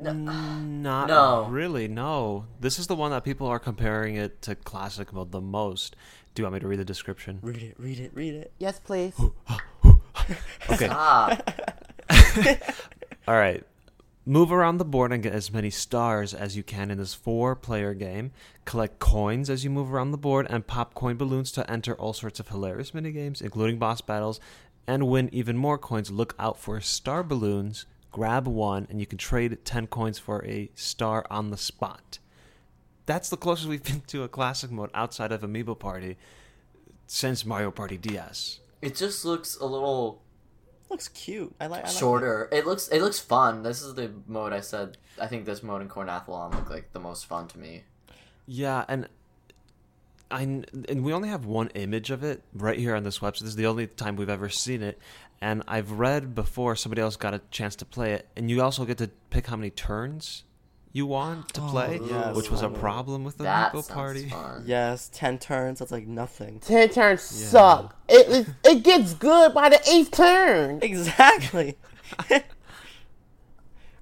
No, 0.00 0.12
not 0.12 1.06
No. 1.08 1.44
really, 1.48 1.86
no. 1.86 2.46
This 2.58 2.78
is 2.78 2.88
the 2.88 2.96
one 2.96 3.10
that 3.12 3.22
people 3.22 3.46
are 3.46 3.58
comparing 3.60 4.16
it 4.16 4.42
to 4.42 4.54
classic 4.56 5.12
mode 5.12 5.30
the 5.30 5.40
most. 5.40 5.94
Do 6.34 6.40
you 6.40 6.44
want 6.46 6.54
me 6.54 6.60
to 6.60 6.66
read 6.66 6.78
the 6.80 6.84
description? 6.84 7.38
Read 7.42 7.62
it. 7.62 7.74
Read 7.78 8.00
it. 8.00 8.10
Read 8.14 8.34
it. 8.34 8.52
Yes, 8.58 8.80
please. 8.80 9.14
Okay. 10.70 10.88
All 13.28 13.34
right. 13.34 13.64
Move 14.24 14.52
around 14.52 14.78
the 14.78 14.84
board 14.84 15.12
and 15.12 15.20
get 15.20 15.32
as 15.32 15.52
many 15.52 15.68
stars 15.68 16.32
as 16.32 16.56
you 16.56 16.62
can 16.62 16.92
in 16.92 16.98
this 16.98 17.12
four 17.12 17.56
player 17.56 17.92
game. 17.92 18.30
Collect 18.64 19.00
coins 19.00 19.50
as 19.50 19.64
you 19.64 19.70
move 19.70 19.92
around 19.92 20.12
the 20.12 20.16
board 20.18 20.46
and 20.48 20.64
pop 20.64 20.94
coin 20.94 21.16
balloons 21.16 21.50
to 21.50 21.68
enter 21.68 21.94
all 21.94 22.12
sorts 22.12 22.38
of 22.38 22.46
hilarious 22.46 22.92
minigames, 22.92 23.42
including 23.42 23.78
boss 23.80 24.00
battles, 24.00 24.38
and 24.86 25.08
win 25.08 25.28
even 25.32 25.56
more 25.56 25.76
coins. 25.76 26.12
Look 26.12 26.36
out 26.38 26.56
for 26.56 26.80
star 26.80 27.24
balloons, 27.24 27.84
grab 28.12 28.46
one, 28.46 28.86
and 28.88 29.00
you 29.00 29.06
can 29.06 29.18
trade 29.18 29.58
10 29.64 29.88
coins 29.88 30.20
for 30.20 30.44
a 30.44 30.70
star 30.76 31.26
on 31.28 31.50
the 31.50 31.56
spot. 31.56 32.20
That's 33.06 33.28
the 33.28 33.36
closest 33.36 33.68
we've 33.68 33.82
been 33.82 34.02
to 34.06 34.22
a 34.22 34.28
classic 34.28 34.70
mode 34.70 34.90
outside 34.94 35.32
of 35.32 35.40
Amiibo 35.40 35.76
Party 35.76 36.16
since 37.08 37.44
Mario 37.44 37.72
Party 37.72 37.96
DS. 37.96 38.60
it 38.80 38.94
just 38.94 39.24
looks 39.24 39.56
a 39.56 39.66
little 39.66 40.22
Looks 40.92 41.08
cute. 41.08 41.54
I 41.58 41.68
like. 41.68 41.84
I 41.84 41.88
like 41.88 41.96
shorter. 41.96 42.50
It 42.52 42.66
looks 42.66 42.88
it 42.88 43.00
looks 43.00 43.18
fun. 43.18 43.62
This 43.62 43.80
is 43.80 43.94
the 43.94 44.10
mode 44.26 44.52
I 44.52 44.60
said. 44.60 44.98
I 45.18 45.26
think 45.26 45.46
this 45.46 45.62
mode 45.62 45.80
in 45.80 45.88
Coinathlon 45.88 46.54
looked 46.54 46.70
like 46.70 46.92
the 46.92 47.00
most 47.00 47.24
fun 47.24 47.48
to 47.48 47.58
me. 47.58 47.84
Yeah, 48.46 48.84
and 48.88 49.08
I 50.30 50.42
and 50.42 51.02
we 51.02 51.14
only 51.14 51.30
have 51.30 51.46
one 51.46 51.68
image 51.68 52.10
of 52.10 52.22
it 52.22 52.42
right 52.52 52.78
here 52.78 52.94
on 52.94 53.04
this 53.04 53.20
website. 53.20 53.40
This 53.40 53.48
is 53.48 53.56
the 53.56 53.68
only 53.68 53.86
time 53.86 54.16
we've 54.16 54.28
ever 54.28 54.50
seen 54.50 54.82
it, 54.82 54.98
and 55.40 55.62
I've 55.66 55.92
read 55.92 56.34
before 56.34 56.76
somebody 56.76 57.00
else 57.00 57.16
got 57.16 57.32
a 57.32 57.40
chance 57.50 57.74
to 57.76 57.86
play 57.86 58.12
it, 58.12 58.28
and 58.36 58.50
you 58.50 58.60
also 58.60 58.84
get 58.84 58.98
to 58.98 59.08
pick 59.30 59.46
how 59.46 59.56
many 59.56 59.70
turns 59.70 60.44
you 60.92 61.06
want 61.06 61.48
to 61.54 61.60
play, 61.62 62.00
yes, 62.06 62.36
which 62.36 62.50
was 62.50 62.60
a 62.62 62.66
I 62.66 62.68
know. 62.68 62.78
problem 62.78 63.24
with 63.24 63.38
the 63.38 63.44
That 63.44 63.72
Amiibo 63.72 63.88
party. 63.88 64.28
fun. 64.28 64.64
Yes, 64.66 65.08
ten 65.12 65.38
turns. 65.38 65.78
That's 65.78 65.90
like 65.92 66.06
nothing. 66.06 66.60
Ten 66.60 66.88
turns 66.90 67.40
Yeah. 67.40 67.48
suck. 67.48 67.96
It, 68.08 68.28
it 68.28 68.48
it 68.76 68.82
gets 68.84 69.14
good 69.14 69.54
by 69.54 69.68
the 69.70 69.80
eighth 69.90 70.10
turn. 70.10 70.80
Exactly. 70.82 71.76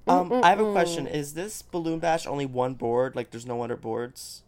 um, 0.07 0.33
I 0.43 0.49
have 0.49 0.59
a 0.59 0.71
question. 0.71 1.07
Is 1.07 1.33
this 1.33 1.61
balloon 1.61 1.99
bash 1.99 2.25
only 2.27 2.45
one 2.45 2.73
board? 2.73 3.15
Like, 3.15 3.31
there's 3.31 3.45
no 3.45 3.61
other 3.63 3.77
boards? 3.77 4.41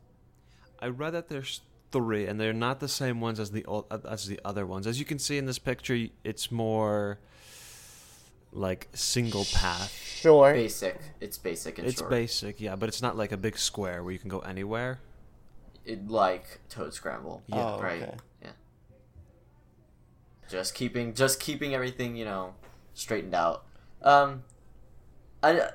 I 0.79 0.87
read 0.87 1.11
that 1.11 1.29
there's 1.29 1.61
three, 1.91 2.25
and 2.25 2.39
they're 2.39 2.51
not 2.53 2.79
the 2.79 2.87
same 2.89 3.21
ones 3.21 3.39
as 3.39 3.51
the 3.51 3.65
o- 3.67 3.85
as 4.09 4.27
the 4.27 4.39
other 4.43 4.65
ones. 4.65 4.85
As 4.87 4.99
you 4.99 5.05
can 5.05 5.19
see 5.19 5.37
in 5.37 5.45
this 5.45 5.59
picture, 5.59 6.07
it's 6.23 6.51
more 6.51 7.19
like 8.53 8.87
single 8.93 9.45
path. 9.53 9.91
Sure. 9.91 10.53
Basic. 10.53 10.99
It's 11.19 11.37
basic 11.37 11.79
and 11.79 11.87
It's 11.87 11.99
short. 11.99 12.09
basic, 12.09 12.61
yeah, 12.61 12.75
but 12.75 12.87
it's 12.89 13.01
not 13.01 13.17
like 13.17 13.31
a 13.31 13.37
big 13.37 13.57
square 13.57 14.03
where 14.03 14.13
you 14.13 14.19
can 14.19 14.29
go 14.29 14.39
anywhere. 14.39 14.99
It, 15.85 16.07
like 16.07 16.59
Toad 16.69 16.93
Scramble. 16.93 17.43
Yeah. 17.47 17.75
Oh, 17.75 17.81
right. 17.81 18.01
okay. 18.03 18.17
Yeah. 18.41 18.49
Just 20.49 20.75
keeping 20.75 21.13
just 21.13 21.39
keeping 21.39 21.73
everything, 21.73 22.15
you 22.15 22.25
know, 22.25 22.53
straightened 22.93 23.35
out. 23.35 23.65
Um 24.01 24.43
I 25.41 25.69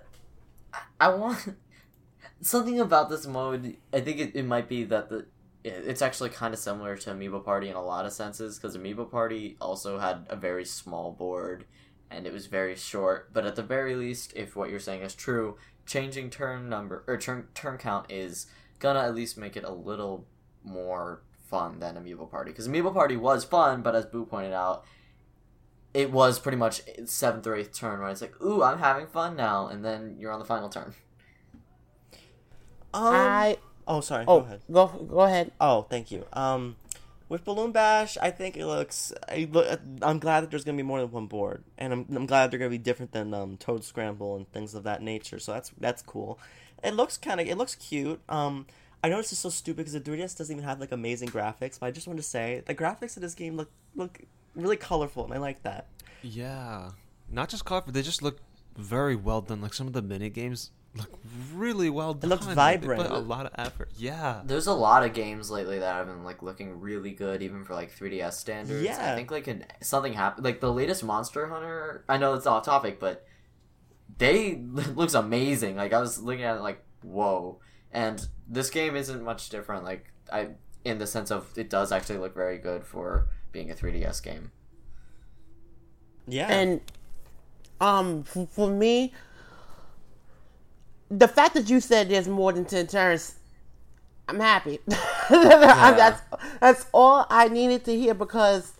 I 1.00 1.08
want 1.08 1.54
something 2.40 2.80
about 2.80 3.10
this 3.10 3.26
mode. 3.26 3.76
I 3.92 4.00
think 4.00 4.18
it, 4.20 4.36
it 4.36 4.44
might 4.44 4.68
be 4.68 4.84
that 4.84 5.08
the 5.10 5.26
it's 5.64 6.00
actually 6.00 6.30
kind 6.30 6.54
of 6.54 6.60
similar 6.60 6.96
to 6.96 7.10
Amiibo 7.10 7.44
Party 7.44 7.68
in 7.68 7.74
a 7.76 7.82
lot 7.82 8.06
of 8.06 8.12
senses 8.12 8.58
because 8.58 8.76
Amiibo 8.76 9.10
Party 9.10 9.56
also 9.60 9.98
had 9.98 10.24
a 10.30 10.36
very 10.36 10.64
small 10.64 11.12
board 11.12 11.64
and 12.10 12.26
it 12.26 12.32
was 12.32 12.46
very 12.46 12.76
short. 12.76 13.32
But 13.32 13.46
at 13.46 13.56
the 13.56 13.62
very 13.62 13.94
least, 13.94 14.32
if 14.36 14.56
what 14.56 14.70
you're 14.70 14.80
saying 14.80 15.02
is 15.02 15.14
true, 15.14 15.56
changing 15.86 16.30
turn 16.30 16.68
number 16.68 17.04
or 17.06 17.16
turn 17.16 17.48
turn 17.54 17.78
count 17.78 18.10
is 18.10 18.46
gonna 18.78 19.00
at 19.00 19.14
least 19.14 19.38
make 19.38 19.56
it 19.56 19.64
a 19.64 19.72
little 19.72 20.26
more 20.64 21.22
fun 21.48 21.80
than 21.80 21.96
Amiibo 21.96 22.30
Party 22.30 22.50
because 22.50 22.68
Amiibo 22.68 22.92
Party 22.92 23.16
was 23.16 23.44
fun, 23.44 23.82
but 23.82 23.94
as 23.94 24.06
Boo 24.06 24.24
pointed 24.24 24.52
out, 24.52 24.84
it 25.94 26.12
was 26.12 26.38
pretty 26.38 26.58
much 26.58 26.82
seventh 27.06 27.46
or 27.46 27.54
eighth 27.54 27.72
turn 27.76 28.00
where 28.00 28.10
it's 28.10 28.20
like, 28.20 28.40
ooh, 28.42 28.62
I'm 28.62 28.78
having 28.78 29.06
fun 29.06 29.36
now, 29.36 29.66
and 29.68 29.84
then 29.84 30.16
you're 30.18 30.32
on 30.32 30.38
the 30.38 30.44
final 30.44 30.68
turn. 30.68 30.94
Um, 32.94 33.14
I 33.14 33.58
oh, 33.86 34.00
sorry. 34.00 34.24
oh 34.28 34.40
Go 34.40 34.46
ahead. 34.46 34.60
go 34.70 34.86
go 34.86 35.20
ahead. 35.20 35.52
Oh, 35.60 35.82
thank 35.82 36.10
you. 36.10 36.24
Um, 36.32 36.76
with 37.28 37.44
Balloon 37.44 37.72
Bash, 37.72 38.16
I 38.18 38.30
think 38.30 38.56
it 38.56 38.66
looks. 38.66 39.12
I 39.28 39.48
look, 39.50 39.80
I'm 40.02 40.18
glad 40.18 40.42
that 40.42 40.50
there's 40.50 40.64
gonna 40.64 40.76
be 40.76 40.82
more 40.82 41.00
than 41.00 41.10
one 41.10 41.26
board, 41.26 41.64
and 41.76 41.92
I'm, 41.92 42.06
I'm 42.14 42.26
glad 42.26 42.50
they're 42.50 42.58
gonna 42.58 42.70
be 42.70 42.78
different 42.78 43.12
than 43.12 43.34
um, 43.34 43.56
Toad 43.56 43.84
Scramble 43.84 44.36
and 44.36 44.50
things 44.52 44.74
of 44.74 44.84
that 44.84 45.02
nature. 45.02 45.38
So 45.38 45.52
that's 45.52 45.70
that's 45.78 46.02
cool. 46.02 46.38
It 46.82 46.94
looks 46.94 47.16
kind 47.18 47.40
of 47.40 47.46
it 47.46 47.56
looks 47.56 47.74
cute. 47.74 48.20
Um, 48.28 48.66
I 49.02 49.10
this 49.10 49.32
is 49.32 49.38
so 49.38 49.48
stupid 49.48 49.78
because 49.78 49.92
the 49.92 50.00
3DS 50.00 50.36
doesn't 50.36 50.54
even 50.54 50.64
have 50.64 50.80
like 50.80 50.92
amazing 50.92 51.28
graphics, 51.28 51.78
but 51.78 51.86
I 51.86 51.90
just 51.90 52.06
want 52.06 52.18
to 52.18 52.22
say 52.22 52.62
the 52.66 52.74
graphics 52.74 53.16
of 53.16 53.22
this 53.22 53.34
game 53.34 53.56
look 53.56 53.70
look 53.94 54.20
really 54.54 54.76
colorful, 54.76 55.24
and 55.24 55.34
I 55.34 55.38
like 55.38 55.62
that. 55.62 55.86
Yeah, 56.22 56.90
not 57.30 57.48
just 57.48 57.64
colorful. 57.64 57.92
They 57.92 58.02
just 58.02 58.22
look 58.22 58.38
very 58.76 59.16
well 59.16 59.40
done. 59.40 59.60
Like 59.60 59.74
some 59.74 59.86
of 59.86 59.92
the 59.92 60.02
mini 60.02 60.30
games 60.30 60.70
look 60.98 61.18
really 61.54 61.90
well 61.90 62.14
done. 62.14 62.30
looks 62.30 62.46
Like, 62.46 62.54
vibrant. 62.54 63.02
They 63.02 63.08
put 63.08 63.16
a 63.16 63.20
lot 63.20 63.46
of 63.46 63.52
effort. 63.56 63.90
Yeah. 63.96 64.42
There's 64.44 64.66
a 64.66 64.72
lot 64.72 65.04
of 65.04 65.12
games 65.12 65.50
lately 65.50 65.78
that 65.78 65.94
have 65.94 66.06
been 66.06 66.24
like 66.24 66.42
looking 66.42 66.80
really 66.80 67.12
good, 67.12 67.42
even 67.42 67.64
for 67.64 67.74
like 67.74 67.96
3DS 67.96 68.32
standards. 68.34 68.82
Yeah. 68.82 69.12
I 69.12 69.16
think 69.16 69.30
like 69.30 69.46
an, 69.46 69.64
something 69.80 70.12
happened. 70.12 70.44
Like 70.44 70.60
the 70.60 70.72
latest 70.72 71.02
Monster 71.04 71.46
Hunter. 71.46 72.04
I 72.08 72.16
know 72.16 72.34
it's 72.34 72.46
off 72.46 72.64
topic, 72.64 73.00
but 73.00 73.26
they 74.18 74.56
looks 74.94 75.14
amazing. 75.14 75.76
Like 75.76 75.92
I 75.92 76.00
was 76.00 76.20
looking 76.20 76.44
at 76.44 76.56
it 76.56 76.60
like 76.60 76.84
whoa. 77.02 77.60
And 77.92 78.26
this 78.46 78.70
game 78.70 78.96
isn't 78.96 79.22
much 79.22 79.48
different. 79.48 79.84
Like 79.84 80.12
I, 80.32 80.50
in 80.84 80.98
the 80.98 81.06
sense 81.06 81.30
of 81.30 81.56
it 81.56 81.70
does 81.70 81.92
actually 81.92 82.18
look 82.18 82.34
very 82.34 82.58
good 82.58 82.84
for 82.84 83.28
being 83.52 83.70
a 83.70 83.74
3DS 83.74 84.22
game. 84.22 84.52
Yeah, 86.26 86.48
And 86.48 86.82
um, 87.80 88.22
for, 88.22 88.46
for 88.46 88.70
me, 88.70 89.12
the 91.10 91.28
fact 91.28 91.54
that 91.54 91.70
you 91.70 91.80
said 91.80 92.08
there's 92.08 92.28
more 92.28 92.52
than 92.52 92.64
ten 92.64 92.86
turns, 92.86 93.36
I'm 94.28 94.40
happy. 94.40 94.80
that's 95.30 96.22
that's 96.60 96.86
all 96.92 97.26
I 97.30 97.48
needed 97.48 97.84
to 97.86 97.96
hear 97.96 98.14
because 98.14 98.72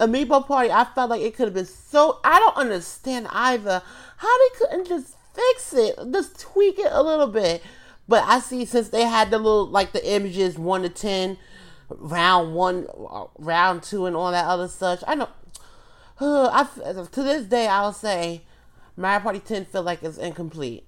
Amiibo 0.00 0.46
Party, 0.46 0.70
I 0.70 0.84
felt 0.84 1.10
like 1.10 1.22
it 1.22 1.36
could 1.36 1.46
have 1.46 1.54
been 1.54 1.66
so. 1.66 2.20
I 2.24 2.38
don't 2.40 2.56
understand 2.56 3.28
either 3.30 3.82
how 4.16 4.38
they 4.38 4.58
couldn't 4.58 4.88
just 4.88 5.16
fix 5.34 5.72
it, 5.74 5.98
just 6.12 6.40
tweak 6.40 6.78
it 6.78 6.90
a 6.90 7.02
little 7.02 7.28
bit. 7.28 7.62
But 8.08 8.24
I 8.24 8.40
see 8.40 8.64
since 8.64 8.88
they 8.88 9.04
had 9.04 9.30
the 9.30 9.38
little 9.38 9.66
like 9.66 9.92
the 9.92 10.04
images 10.12 10.58
one 10.58 10.82
to 10.82 10.88
ten, 10.88 11.38
round 11.88 12.54
one, 12.54 12.86
uh, 13.10 13.26
round 13.38 13.84
two, 13.84 14.06
and 14.06 14.16
all 14.16 14.32
that 14.32 14.46
other 14.46 14.68
such. 14.68 15.04
I 15.06 15.14
know. 15.14 15.28
I, 16.20 16.66
to 17.12 17.22
this 17.22 17.46
day, 17.46 17.68
I'll 17.68 17.92
say 17.92 18.42
Mario 18.96 19.20
Party 19.20 19.40
10 19.40 19.64
feel 19.66 19.82
like 19.82 20.02
it's 20.02 20.18
incomplete. 20.18 20.86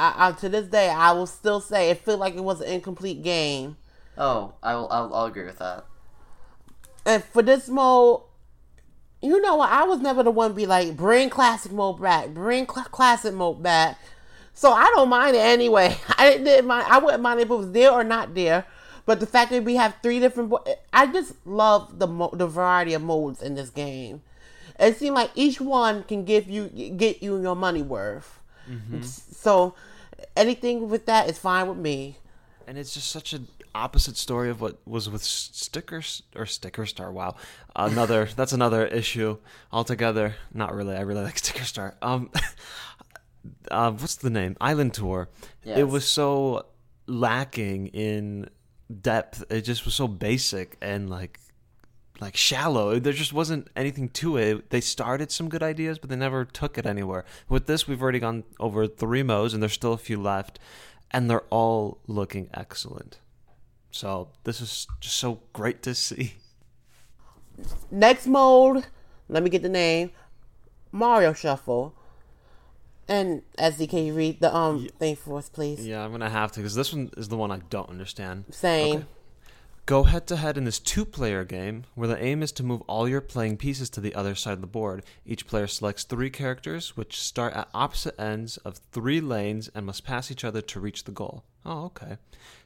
I, 0.00 0.28
I, 0.28 0.32
to 0.32 0.48
this 0.48 0.66
day, 0.66 0.88
I 0.88 1.12
will 1.12 1.26
still 1.26 1.60
say 1.60 1.90
it 1.90 1.98
feel 1.98 2.16
like 2.16 2.34
it 2.34 2.42
was 2.42 2.60
an 2.60 2.68
incomplete 2.72 3.22
game. 3.22 3.76
Oh, 4.16 4.54
I 4.62 4.74
will. 4.74 4.88
I'll, 4.90 5.14
I'll 5.14 5.26
agree 5.26 5.44
with 5.44 5.58
that. 5.58 5.84
And 7.04 7.22
for 7.22 7.42
this 7.42 7.68
mode, 7.68 8.22
you 9.22 9.40
know 9.40 9.56
what? 9.56 9.70
I 9.70 9.84
was 9.84 10.00
never 10.00 10.22
the 10.22 10.30
one 10.30 10.50
to 10.50 10.54
be 10.54 10.66
like, 10.66 10.96
bring 10.96 11.28
classic 11.28 11.72
mode 11.72 12.00
back, 12.00 12.30
bring 12.30 12.66
cl- 12.66 12.86
classic 12.86 13.34
mode 13.34 13.62
back. 13.62 13.98
So 14.54 14.72
I 14.72 14.86
don't 14.94 15.08
mind 15.08 15.36
it 15.36 15.40
anyway. 15.40 15.96
I 16.18 16.38
didn't 16.38 16.66
mind. 16.66 16.86
I 16.88 16.98
wouldn't 16.98 17.22
mind 17.22 17.40
if 17.40 17.50
it 17.50 17.54
was 17.54 17.72
there 17.72 17.90
or 17.92 18.04
not 18.04 18.34
there. 18.34 18.66
But 19.06 19.20
the 19.20 19.26
fact 19.26 19.50
that 19.50 19.64
we 19.64 19.76
have 19.76 19.96
three 20.02 20.20
different, 20.20 20.50
bo- 20.50 20.64
I 20.92 21.06
just 21.06 21.34
love 21.46 21.98
the 21.98 22.06
mo- 22.06 22.30
the 22.32 22.46
variety 22.46 22.94
of 22.94 23.02
modes 23.02 23.42
in 23.42 23.54
this 23.54 23.70
game. 23.70 24.22
It 24.78 24.96
seems 24.96 25.14
like 25.14 25.30
each 25.34 25.60
one 25.60 26.04
can 26.04 26.24
give 26.24 26.48
you 26.48 26.68
get 26.68 27.22
you 27.22 27.40
your 27.40 27.56
money 27.56 27.82
worth. 27.82 28.40
Mm-hmm. 28.70 29.02
So 29.02 29.74
anything 30.40 30.88
with 30.88 31.06
that 31.06 31.28
is 31.28 31.38
fine 31.38 31.68
with 31.68 31.78
me. 31.78 32.16
and 32.66 32.78
it's 32.78 32.94
just 32.94 33.10
such 33.10 33.32
an 33.32 33.46
opposite 33.74 34.16
story 34.16 34.50
of 34.50 34.60
what 34.60 34.78
was 34.86 35.08
with 35.08 35.22
stickers 35.22 36.22
or 36.34 36.46
sticker 36.46 36.86
star 36.86 37.12
wow. 37.12 37.34
Another 37.76 38.28
that's 38.36 38.52
another 38.52 38.86
issue 38.86 39.38
altogether. 39.72 40.34
Not 40.52 40.74
really 40.74 40.96
i 40.96 41.00
really 41.00 41.22
like 41.22 41.38
sticker 41.38 41.64
star. 41.64 41.96
Um 42.02 42.30
uh, 43.70 43.90
what's 43.92 44.16
the 44.16 44.30
name? 44.30 44.56
Island 44.60 44.94
tour. 44.94 45.28
It 45.64 45.84
was 45.88 46.06
so 46.06 46.66
lacking 47.06 47.88
in 47.88 48.48
depth. 49.00 49.44
It 49.50 49.62
just 49.62 49.84
was 49.84 49.94
so 49.94 50.08
basic 50.08 50.76
and 50.80 51.08
like 51.10 51.39
like 52.20 52.36
shallow 52.36 52.98
there 52.98 53.12
just 53.12 53.32
wasn't 53.32 53.66
anything 53.74 54.08
to 54.08 54.36
it 54.36 54.70
they 54.70 54.80
started 54.80 55.30
some 55.30 55.48
good 55.48 55.62
ideas 55.62 55.98
but 55.98 56.10
they 56.10 56.16
never 56.16 56.44
took 56.44 56.76
it 56.76 56.86
anywhere 56.86 57.24
with 57.48 57.66
this 57.66 57.88
we've 57.88 58.02
already 58.02 58.18
gone 58.18 58.44
over 58.58 58.86
three 58.86 59.22
modes 59.22 59.54
and 59.54 59.62
there's 59.62 59.72
still 59.72 59.92
a 59.92 59.98
few 59.98 60.20
left 60.20 60.58
and 61.10 61.30
they're 61.30 61.44
all 61.50 61.98
looking 62.06 62.48
excellent 62.52 63.18
so 63.90 64.28
this 64.44 64.60
is 64.60 64.86
just 65.00 65.16
so 65.16 65.40
great 65.52 65.82
to 65.82 65.94
see 65.94 66.34
Next 67.90 68.26
mode, 68.26 68.86
let 69.28 69.42
me 69.42 69.50
get 69.50 69.62
the 69.62 69.68
name, 69.68 70.12
Mario 70.92 71.32
Shuffle. 71.32 71.94
And 73.08 73.42
as 73.58 73.76
can 73.76 74.04
you 74.04 74.14
read 74.14 74.40
the 74.40 74.54
um 74.54 74.88
thing 74.98 75.16
for 75.16 75.38
us, 75.38 75.48
please? 75.48 75.84
yeah 75.84 76.04
i'm 76.04 76.12
gonna 76.12 76.30
have 76.30 76.52
to 76.52 76.60
because 76.60 76.76
this 76.76 76.92
one 76.92 77.10
is 77.16 77.28
the 77.28 77.36
one 77.36 77.50
i 77.50 77.58
don't 77.68 77.88
understand 77.88 78.44
Same. 78.50 78.96
Okay. 78.98 79.06
Go 79.90 80.04
head 80.04 80.28
to 80.28 80.36
head 80.36 80.56
in 80.56 80.62
this 80.62 80.78
two 80.78 81.04
player 81.04 81.44
game 81.44 81.82
where 81.96 82.06
the 82.06 82.22
aim 82.22 82.44
is 82.44 82.52
to 82.52 82.62
move 82.62 82.80
all 82.82 83.08
your 83.08 83.20
playing 83.20 83.56
pieces 83.56 83.90
to 83.90 84.00
the 84.00 84.14
other 84.14 84.36
side 84.36 84.52
of 84.52 84.60
the 84.60 84.68
board. 84.68 85.02
Each 85.26 85.44
player 85.48 85.66
selects 85.66 86.04
three 86.04 86.30
characters 86.30 86.96
which 86.96 87.18
start 87.18 87.54
at 87.54 87.68
opposite 87.74 88.14
ends 88.16 88.56
of 88.58 88.78
three 88.92 89.20
lanes 89.20 89.68
and 89.74 89.84
must 89.84 90.04
pass 90.04 90.30
each 90.30 90.44
other 90.44 90.60
to 90.60 90.78
reach 90.78 91.02
the 91.02 91.10
goal. 91.10 91.42
Oh, 91.66 91.86
okay. 91.86 92.18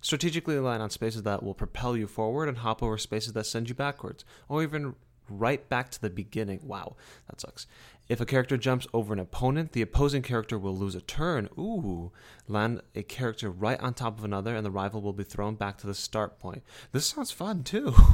Strategically 0.03 0.57
align 0.57 0.83
on 0.83 0.91
spaces 0.91 1.23
that 1.23 1.43
will 1.43 1.55
propel 1.55 1.97
you 1.97 2.07
forward 2.07 2.47
and 2.47 2.59
hop 2.59 2.83
over 2.83 2.99
spaces 2.99 3.33
that 3.33 3.47
send 3.47 3.71
you 3.71 3.75
backwards, 3.75 4.27
or 4.47 4.63
even 4.63 4.95
right 5.31 5.67
back 5.71 5.91
to 5.93 6.03
the 6.03 6.11
beginning. 6.11 6.61
Wow, 6.63 6.97
that 7.31 7.41
sucks. 7.41 7.67
If 8.09 8.21
a 8.21 8.27
character 8.27 8.59
jumps 8.59 8.87
over 8.93 9.15
an 9.15 9.19
opponent, 9.19 9.73
the 9.73 9.81
opposing 9.81 10.23
character 10.23 10.59
will 10.59 10.77
lose 10.77 10.95
a 10.95 11.01
turn. 11.01 11.49
Ooh, 11.59 12.13
land 12.47 12.83
a 12.95 13.03
character 13.03 13.51
right 13.51 13.81
on 13.81 13.95
top 13.95 14.19
of 14.19 14.25
another, 14.25 14.55
and 14.55 14.65
the 14.65 14.71
rival 14.71 15.01
will 15.01 15.15
be 15.15 15.25
thrown 15.25 15.55
back 15.55 15.79
to 15.79 15.87
the 15.87 15.95
start 15.95 16.39
point. 16.39 16.63
This 16.93 17.07
sounds 17.07 17.31
fun 17.31 17.63
too. 17.63 17.95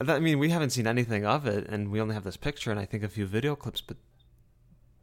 I 0.00 0.20
mean, 0.20 0.38
we 0.38 0.50
haven't 0.50 0.70
seen 0.70 0.86
anything 0.86 1.24
of 1.26 1.46
it, 1.46 1.66
and 1.68 1.90
we 1.90 2.00
only 2.00 2.14
have 2.14 2.24
this 2.24 2.36
picture 2.36 2.70
and 2.70 2.78
I 2.78 2.84
think 2.84 3.02
a 3.02 3.08
few 3.08 3.26
video 3.26 3.56
clips, 3.56 3.80
but 3.80 3.96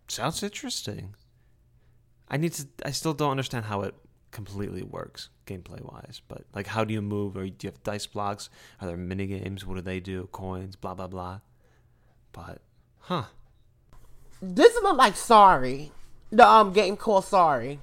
sounds 0.08 0.42
interesting. 0.42 1.16
I 2.30 2.38
need 2.38 2.54
to. 2.54 2.68
I 2.86 2.92
still 2.92 3.14
don't 3.14 3.32
understand 3.32 3.66
how 3.66 3.82
it 3.82 3.96
completely 4.32 4.84
works 4.84 5.30
gameplay 5.46 5.82
wise, 5.82 6.22
but 6.28 6.46
like, 6.54 6.68
how 6.68 6.84
do 6.84 6.94
you 6.94 7.02
move? 7.02 7.36
Or 7.36 7.46
do 7.46 7.68
you 7.68 7.72
have 7.72 7.84
dice 7.84 8.06
blocks? 8.08 8.50
Are 8.80 8.88
there 8.88 8.98
mini 8.98 9.28
games? 9.28 9.66
What 9.66 9.76
do 9.76 9.82
they 9.82 10.00
do? 10.00 10.30
Coins? 10.32 10.76
Blah 10.76 10.94
blah 10.94 11.08
blah. 11.08 11.40
But, 12.36 12.60
huh? 13.00 13.24
This 14.42 14.76
look 14.84 14.98
like 14.98 15.16
Sorry, 15.16 15.92
the 16.32 16.46
um 16.46 16.74
game 16.74 16.98
called 16.98 17.24
Sorry, 17.24 17.80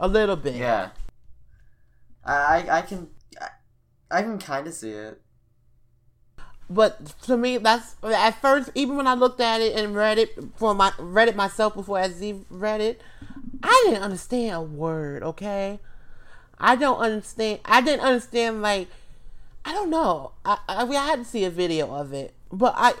a 0.00 0.08
little 0.08 0.36
bit. 0.36 0.56
Yeah. 0.56 0.90
I 2.24 2.32
I, 2.32 2.78
I 2.78 2.82
can 2.82 3.08
I, 3.40 3.48
I 4.10 4.22
can 4.22 4.38
kind 4.38 4.66
of 4.66 4.72
see 4.72 4.90
it. 4.90 5.20
But 6.70 7.14
to 7.22 7.36
me, 7.36 7.58
that's 7.58 7.96
at 8.02 8.40
first. 8.40 8.70
Even 8.74 8.96
when 8.96 9.06
I 9.06 9.14
looked 9.14 9.40
at 9.40 9.60
it 9.60 9.76
and 9.76 9.94
read 9.94 10.18
it 10.18 10.30
for 10.56 10.74
my 10.74 10.92
read 10.98 11.28
it 11.28 11.36
myself 11.36 11.74
before 11.74 12.00
Izzy 12.00 12.40
read 12.48 12.80
it, 12.80 13.02
I 13.62 13.82
didn't 13.86 14.02
understand 14.02 14.54
a 14.54 14.62
word. 14.62 15.22
Okay, 15.22 15.78
I 16.58 16.74
don't 16.76 16.98
understand. 16.98 17.60
I 17.66 17.82
didn't 17.82 18.04
understand 18.04 18.62
like 18.62 18.88
I 19.64 19.72
don't 19.72 19.90
know. 19.90 20.32
I 20.46 20.58
I, 20.68 20.84
mean, 20.86 20.96
I 20.96 21.06
had 21.06 21.18
to 21.18 21.24
see 21.26 21.44
a 21.44 21.50
video 21.50 21.94
of 21.94 22.14
it, 22.14 22.34
but 22.52 22.74
I 22.76 22.94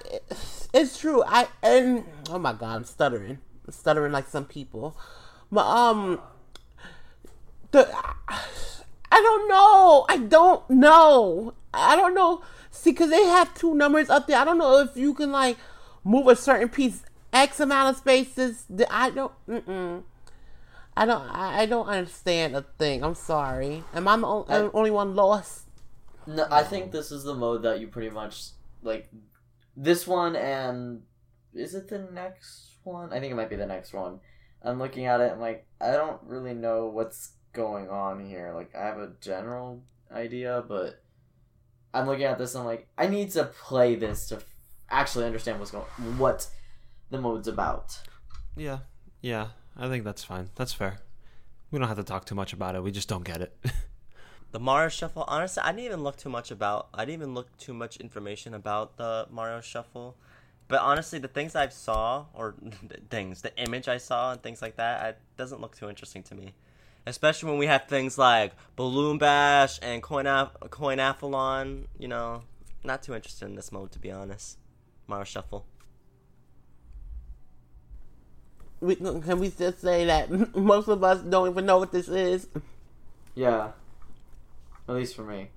it's 0.72 0.98
true. 0.98 1.22
I 1.26 1.48
and 1.62 2.04
oh 2.30 2.38
my 2.38 2.52
god, 2.52 2.76
I'm 2.76 2.84
stuttering, 2.84 3.38
I'm 3.66 3.72
stuttering 3.72 4.12
like 4.12 4.28
some 4.28 4.44
people. 4.44 4.96
But 5.50 5.66
um, 5.66 6.20
the 7.70 7.88
I 9.10 9.22
don't 9.22 9.48
know. 9.48 10.06
I 10.08 10.16
don't 10.18 10.68
know. 10.70 11.54
I 11.72 11.96
don't 11.96 12.14
know. 12.14 12.42
See, 12.70 12.90
because 12.90 13.10
they 13.10 13.24
have 13.24 13.54
two 13.54 13.74
numbers 13.74 14.10
up 14.10 14.26
there. 14.26 14.38
I 14.38 14.44
don't 14.44 14.58
know 14.58 14.80
if 14.80 14.96
you 14.96 15.14
can 15.14 15.32
like 15.32 15.56
move 16.04 16.26
a 16.28 16.36
certain 16.36 16.68
piece 16.68 17.02
X 17.32 17.60
amount 17.60 17.90
of 17.90 17.96
spaces. 17.96 18.64
I 18.90 19.10
don't. 19.10 19.32
Mm-mm. 19.48 20.02
I 20.96 21.06
don't. 21.06 21.22
I, 21.30 21.66
don't 21.66 21.86
understand 21.86 22.56
a 22.56 22.62
thing. 22.78 23.04
I'm 23.04 23.14
sorry. 23.14 23.84
Am 23.94 24.08
I 24.08 24.16
the 24.16 24.26
only, 24.26 24.52
I- 24.52 24.70
only 24.74 24.90
one 24.90 25.14
lost? 25.14 25.62
No, 26.26 26.46
I 26.50 26.62
think 26.62 26.92
this 26.92 27.10
is 27.10 27.24
the 27.24 27.34
mode 27.34 27.62
that 27.62 27.80
you 27.80 27.88
pretty 27.88 28.10
much 28.10 28.48
like. 28.82 29.08
This 29.80 30.08
one 30.08 30.34
and 30.34 31.02
is 31.54 31.76
it 31.76 31.88
the 31.88 32.00
next 32.00 32.78
one? 32.82 33.12
I 33.12 33.20
think 33.20 33.30
it 33.30 33.36
might 33.36 33.48
be 33.48 33.54
the 33.54 33.64
next 33.64 33.92
one. 33.92 34.18
I'm 34.60 34.80
looking 34.80 35.06
at 35.06 35.20
it. 35.20 35.30
I'm 35.30 35.40
like, 35.40 35.68
I 35.80 35.92
don't 35.92 36.20
really 36.24 36.52
know 36.52 36.86
what's 36.86 37.30
going 37.52 37.88
on 37.88 38.26
here. 38.26 38.52
Like, 38.56 38.74
I 38.74 38.86
have 38.86 38.98
a 38.98 39.12
general 39.20 39.84
idea, 40.10 40.64
but 40.66 41.00
I'm 41.94 42.06
looking 42.08 42.24
at 42.24 42.38
this. 42.38 42.56
And 42.56 42.62
I'm 42.62 42.66
like, 42.66 42.88
I 42.98 43.06
need 43.06 43.30
to 43.32 43.44
play 43.44 43.94
this 43.94 44.26
to 44.30 44.36
f- 44.36 44.44
actually 44.90 45.26
understand 45.26 45.60
what's 45.60 45.70
going, 45.70 45.84
what 46.18 46.48
the 47.10 47.20
mode's 47.20 47.46
about. 47.46 48.00
Yeah, 48.56 48.78
yeah. 49.22 49.48
I 49.76 49.88
think 49.88 50.02
that's 50.02 50.24
fine. 50.24 50.50
That's 50.56 50.72
fair. 50.72 50.98
We 51.70 51.78
don't 51.78 51.86
have 51.86 51.98
to 51.98 52.02
talk 52.02 52.24
too 52.24 52.34
much 52.34 52.52
about 52.52 52.74
it. 52.74 52.82
We 52.82 52.90
just 52.90 53.08
don't 53.08 53.24
get 53.24 53.42
it. 53.42 53.56
The 54.50 54.58
Mario 54.58 54.88
Shuffle, 54.88 55.24
honestly, 55.28 55.62
I 55.62 55.72
didn't 55.72 55.84
even 55.84 56.02
look 56.02 56.16
too 56.16 56.30
much 56.30 56.50
about. 56.50 56.88
I 56.94 57.04
didn't 57.04 57.20
even 57.20 57.34
look 57.34 57.54
too 57.58 57.74
much 57.74 57.98
information 57.98 58.54
about 58.54 58.96
the 58.96 59.26
Mario 59.30 59.60
Shuffle. 59.60 60.16
But 60.68 60.80
honestly, 60.80 61.18
the 61.18 61.28
things 61.28 61.54
I 61.54 61.68
saw, 61.68 62.26
or 62.32 62.54
the 62.62 62.98
things, 63.10 63.42
the 63.42 63.54
image 63.56 63.88
I 63.88 63.98
saw, 63.98 64.32
and 64.32 64.42
things 64.42 64.62
like 64.62 64.76
that, 64.76 65.06
it 65.06 65.18
doesn't 65.36 65.60
look 65.60 65.76
too 65.76 65.88
interesting 65.88 66.22
to 66.24 66.34
me. 66.34 66.54
Especially 67.06 67.50
when 67.50 67.58
we 67.58 67.66
have 67.66 67.86
things 67.88 68.16
like 68.18 68.52
Balloon 68.76 69.18
Bash 69.18 69.78
and 69.82 70.02
Coin 70.02 70.24
Coinathlon. 70.24 71.84
You 71.98 72.08
know, 72.08 72.42
not 72.84 73.02
too 73.02 73.14
interested 73.14 73.46
in 73.46 73.54
this 73.54 73.70
mode 73.70 73.92
to 73.92 73.98
be 73.98 74.10
honest. 74.10 74.58
Mario 75.06 75.24
Shuffle. 75.24 75.66
We, 78.80 78.94
can 78.94 79.40
we 79.40 79.50
just 79.50 79.80
say 79.80 80.04
that 80.06 80.30
most 80.56 80.88
of 80.88 81.02
us 81.02 81.20
don't 81.22 81.50
even 81.50 81.66
know 81.66 81.78
what 81.78 81.92
this 81.92 82.08
is? 82.08 82.46
Yeah. 83.34 83.72
At 84.88 84.94
least 84.94 85.14
for 85.16 85.22
me. 85.22 85.50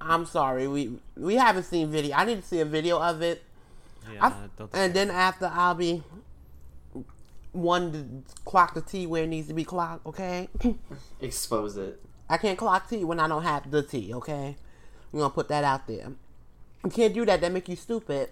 I'm 0.00 0.24
sorry. 0.26 0.66
We 0.68 0.98
we 1.16 1.34
haven't 1.36 1.64
seen 1.64 1.90
video. 1.90 2.16
I 2.16 2.24
need 2.24 2.40
to 2.42 2.46
see 2.46 2.60
a 2.60 2.64
video 2.64 3.00
of 3.00 3.20
it. 3.22 3.42
yeah, 4.12 4.32
I- 4.60 4.66
and 4.72 4.94
then 4.94 5.10
after 5.10 5.50
I'll 5.52 5.74
be 5.74 6.02
one 7.52 7.92
to 7.92 8.32
clock 8.44 8.74
the 8.74 8.80
T 8.80 9.06
where 9.06 9.24
it 9.24 9.28
needs 9.28 9.48
to 9.48 9.54
be 9.54 9.64
clocked. 9.64 10.06
Okay. 10.06 10.48
Expose 11.20 11.76
it. 11.76 12.00
I 12.28 12.36
can't 12.36 12.58
clock 12.58 12.88
T 12.88 13.04
when 13.04 13.18
I 13.20 13.26
don't 13.28 13.42
have 13.42 13.70
the 13.70 13.82
T, 13.82 14.12
okay? 14.14 14.56
I'm 15.12 15.18
gonna 15.18 15.30
put 15.30 15.48
that 15.48 15.64
out 15.64 15.86
there. 15.86 16.12
You 16.84 16.90
can't 16.90 17.12
do 17.14 17.24
that, 17.26 17.40
that 17.40 17.50
make 17.52 17.68
you 17.68 17.76
stupid. 17.76 18.28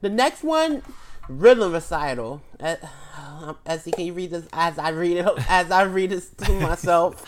The 0.00 0.08
next 0.08 0.42
one, 0.42 0.82
rhythm 1.28 1.72
recital. 1.72 2.42
Uh, 2.58 2.76
As 3.66 3.84
can 3.84 4.04
you 4.06 4.12
read 4.12 4.30
this 4.32 4.46
as 4.52 4.78
I 4.78 4.90
read 4.90 5.18
it 5.18 5.26
as 5.48 5.70
I 5.70 5.82
read 5.82 6.10
this 6.10 6.28
to 6.30 6.52
myself? 6.60 7.24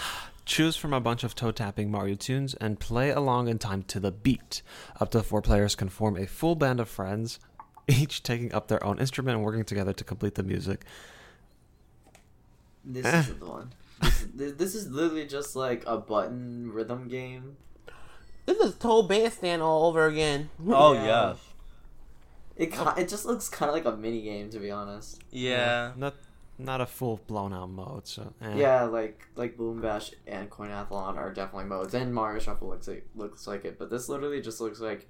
Choose 0.52 0.76
from 0.76 0.92
a 0.92 1.00
bunch 1.00 1.24
of 1.24 1.34
toe 1.34 1.50
tapping 1.50 1.90
Mario 1.90 2.14
tunes 2.14 2.52
and 2.56 2.78
play 2.78 3.08
along 3.08 3.48
in 3.48 3.58
time 3.58 3.82
to 3.84 3.98
the 3.98 4.10
beat. 4.12 4.60
Up 5.00 5.10
to 5.12 5.22
four 5.22 5.40
players 5.40 5.74
can 5.74 5.88
form 5.88 6.14
a 6.18 6.26
full 6.26 6.56
band 6.56 6.78
of 6.78 6.90
friends, 6.90 7.38
each 7.88 8.22
taking 8.22 8.52
up 8.52 8.68
their 8.68 8.84
own 8.84 8.98
instrument 8.98 9.36
and 9.36 9.44
working 9.46 9.64
together 9.64 9.94
to 9.94 10.04
complete 10.04 10.34
the 10.34 10.42
music. 10.42 10.84
This 12.84 13.06
Eh. 13.06 13.20
is 13.20 13.34
the 13.38 13.46
one. 13.46 13.72
This, 14.02 14.22
is- 14.50 14.56
this 14.56 14.74
is 14.74 14.88
literally 14.90 15.26
just 15.26 15.56
like 15.56 15.84
a 15.86 15.96
button 15.96 16.70
rhythm 16.70 17.08
game. 17.08 17.56
This 18.44 18.58
is 18.58 18.74
Toe 18.74 19.02
Bandstand 19.04 19.62
all 19.62 19.86
over 19.86 20.04
again. 20.04 20.50
Oh 20.68 20.92
Yeah. 20.92 21.04
yeah, 21.06 21.34
It 22.56 22.72
ki- 22.72 23.00
it 23.00 23.08
just 23.08 23.24
looks 23.24 23.48
kind 23.48 23.70
of 23.70 23.74
like 23.74 23.86
a 23.86 23.96
mini 23.96 24.20
game 24.20 24.50
to 24.50 24.58
be 24.58 24.70
honest. 24.70 25.18
yeah. 25.30 25.92
Not 25.96 26.14
not 26.64 26.80
a 26.80 26.86
full 26.86 27.20
blown 27.26 27.52
out 27.52 27.70
mode, 27.70 28.06
so 28.06 28.32
eh. 28.40 28.54
Yeah, 28.56 28.84
like 28.84 29.26
like 29.36 29.56
Boom 29.56 29.80
Bash 29.80 30.12
and 30.26 30.48
Coinathlon 30.50 31.16
are 31.16 31.32
definitely 31.32 31.68
modes, 31.68 31.94
and 31.94 32.14
Mario 32.14 32.38
Shuffle 32.40 32.68
looks 32.68 32.88
like 32.88 33.06
looks 33.14 33.46
like 33.46 33.64
it. 33.64 33.78
But 33.78 33.90
this 33.90 34.08
literally 34.08 34.40
just 34.40 34.60
looks 34.60 34.80
like 34.80 35.08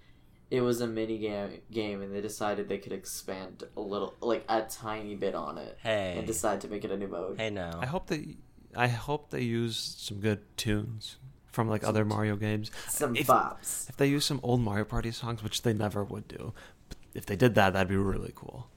it 0.51 0.61
was 0.61 0.81
a 0.83 0.87
mini 0.87 1.19
game, 1.19 1.61
game, 1.71 2.03
and 2.03 2.15
they 2.15 2.21
decided 2.21 2.69
they 2.69 2.77
could 2.79 2.93
expand 2.93 3.65
a 3.77 3.81
little, 3.81 4.15
like 4.21 4.45
a 4.51 4.63
tiny 4.63 5.15
bit 5.15 5.35
on 5.35 5.57
it, 5.59 5.79
Hey. 5.83 6.15
and 6.19 6.27
decide 6.27 6.61
to 6.61 6.69
make 6.69 6.85
it 6.85 6.91
a 6.91 6.97
new 6.97 7.09
mode. 7.09 7.39
Hey 7.39 7.49
now. 7.51 7.79
I 7.81 7.87
hope 7.87 8.09
they, 8.09 8.37
I 8.77 8.89
hope 8.89 9.31
they 9.31 9.41
use 9.41 9.79
some 9.99 10.21
good 10.21 10.41
tunes 10.59 11.17
from 11.51 11.69
like 11.71 11.85
other 11.85 12.05
Mario 12.05 12.37
games. 12.37 12.71
Some 12.89 13.17
If- 13.17 13.29
bops. 13.29 13.89
If 13.89 13.97
they 13.97 14.07
use 14.09 14.25
some 14.27 14.41
old 14.43 14.61
Mario 14.61 14.85
Party 14.85 15.11
songs, 15.11 15.43
which 15.43 15.63
they 15.63 15.73
never 15.73 16.05
would 16.05 16.29
do, 16.29 16.53
but 16.89 16.99
if 17.15 17.25
they 17.25 17.37
did 17.37 17.55
that, 17.55 17.73
that'd 17.73 17.89
be 17.89 17.97
really 17.97 18.33
cool. 18.35 18.69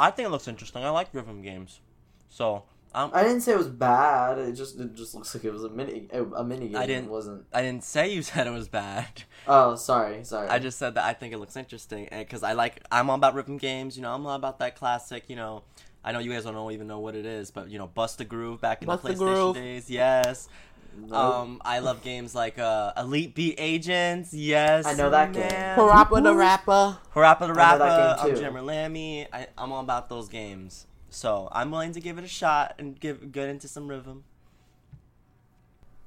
I 0.00 0.10
think 0.10 0.26
it 0.26 0.30
looks 0.30 0.48
interesting. 0.48 0.82
I 0.84 0.90
like 0.90 1.08
rhythm 1.12 1.42
games. 1.42 1.80
So, 2.28 2.64
um, 2.94 3.10
I 3.14 3.22
didn't 3.22 3.42
say 3.42 3.52
it 3.52 3.58
was 3.58 3.68
bad. 3.68 4.38
It 4.38 4.52
just 4.52 4.78
it 4.80 4.94
just 4.94 5.14
looks 5.14 5.34
like 5.34 5.44
it 5.44 5.52
was 5.52 5.64
a 5.64 5.68
mini 5.68 6.08
a, 6.12 6.24
a 6.24 6.44
mini 6.44 6.68
game. 6.68 6.76
I 6.76 6.86
didn't- 6.86 7.04
It 7.06 7.10
wasn't. 7.10 7.44
I 7.52 7.62
didn't 7.62 7.84
say 7.84 8.12
you 8.12 8.22
said 8.30 8.46
it 8.46 8.50
was 8.50 8.68
bad. 8.68 9.22
Oh, 9.46 9.74
sorry, 9.76 10.24
sorry. 10.24 10.48
I 10.48 10.58
just 10.58 10.78
said 10.78 10.94
that 10.94 11.04
I 11.04 11.12
think 11.12 11.32
it 11.34 11.38
looks 11.38 11.56
interesting 11.56 12.08
because 12.10 12.42
I 12.42 12.52
like. 12.52 12.82
I'm 12.90 13.10
all 13.10 13.16
about 13.16 13.34
rhythm 13.34 13.58
games. 13.58 13.96
You 13.96 14.02
know, 14.02 14.12
I'm 14.12 14.26
all 14.26 14.34
about 14.34 14.58
that 14.60 14.74
classic. 14.76 15.24
You 15.28 15.36
know, 15.36 15.62
I 16.04 16.12
know 16.12 16.18
you 16.18 16.32
guys 16.32 16.44
don't 16.44 16.54
know, 16.54 16.70
even 16.70 16.86
know 16.86 17.00
what 17.00 17.14
it 17.14 17.26
is, 17.26 17.50
but 17.50 17.68
you 17.70 17.78
know, 17.78 17.86
Bust 17.86 18.20
a 18.20 18.24
Groove 18.24 18.60
back 18.60 18.82
in 18.82 18.86
Bust 18.86 19.02
the 19.02 19.10
PlayStation 19.10 19.18
Groove. 19.18 19.54
days. 19.54 19.90
Yes. 19.90 20.48
Nope. 20.96 21.12
Um, 21.12 21.62
I 21.64 21.78
love 21.78 22.02
games 22.02 22.34
like 22.34 22.58
uh, 22.58 22.92
Elite 22.96 23.34
Beat 23.34 23.54
Agents. 23.58 24.34
Yes, 24.34 24.86
I 24.86 24.94
know 24.94 25.10
that 25.10 25.32
game. 25.32 25.48
Parappa 25.50 26.22
the 26.22 26.34
Rapper. 26.34 26.98
Parappa 27.14 27.38
the 27.40 27.44
I 27.44 27.48
know 27.48 27.54
Rapper. 27.54 27.78
that 27.78 28.16
game 28.18 28.26
I'm 28.30 28.34
too. 28.34 28.40
Jammer 28.40 28.62
Lammy. 28.62 29.26
I, 29.32 29.46
I'm 29.56 29.72
all 29.72 29.80
about 29.80 30.08
those 30.08 30.28
games. 30.28 30.86
So 31.08 31.48
I'm 31.52 31.70
willing 31.70 31.92
to 31.92 32.00
give 32.00 32.18
it 32.18 32.24
a 32.24 32.28
shot 32.28 32.74
and 32.78 32.98
give 32.98 33.32
get 33.32 33.48
into 33.48 33.66
some 33.68 33.88
rhythm. 33.88 34.24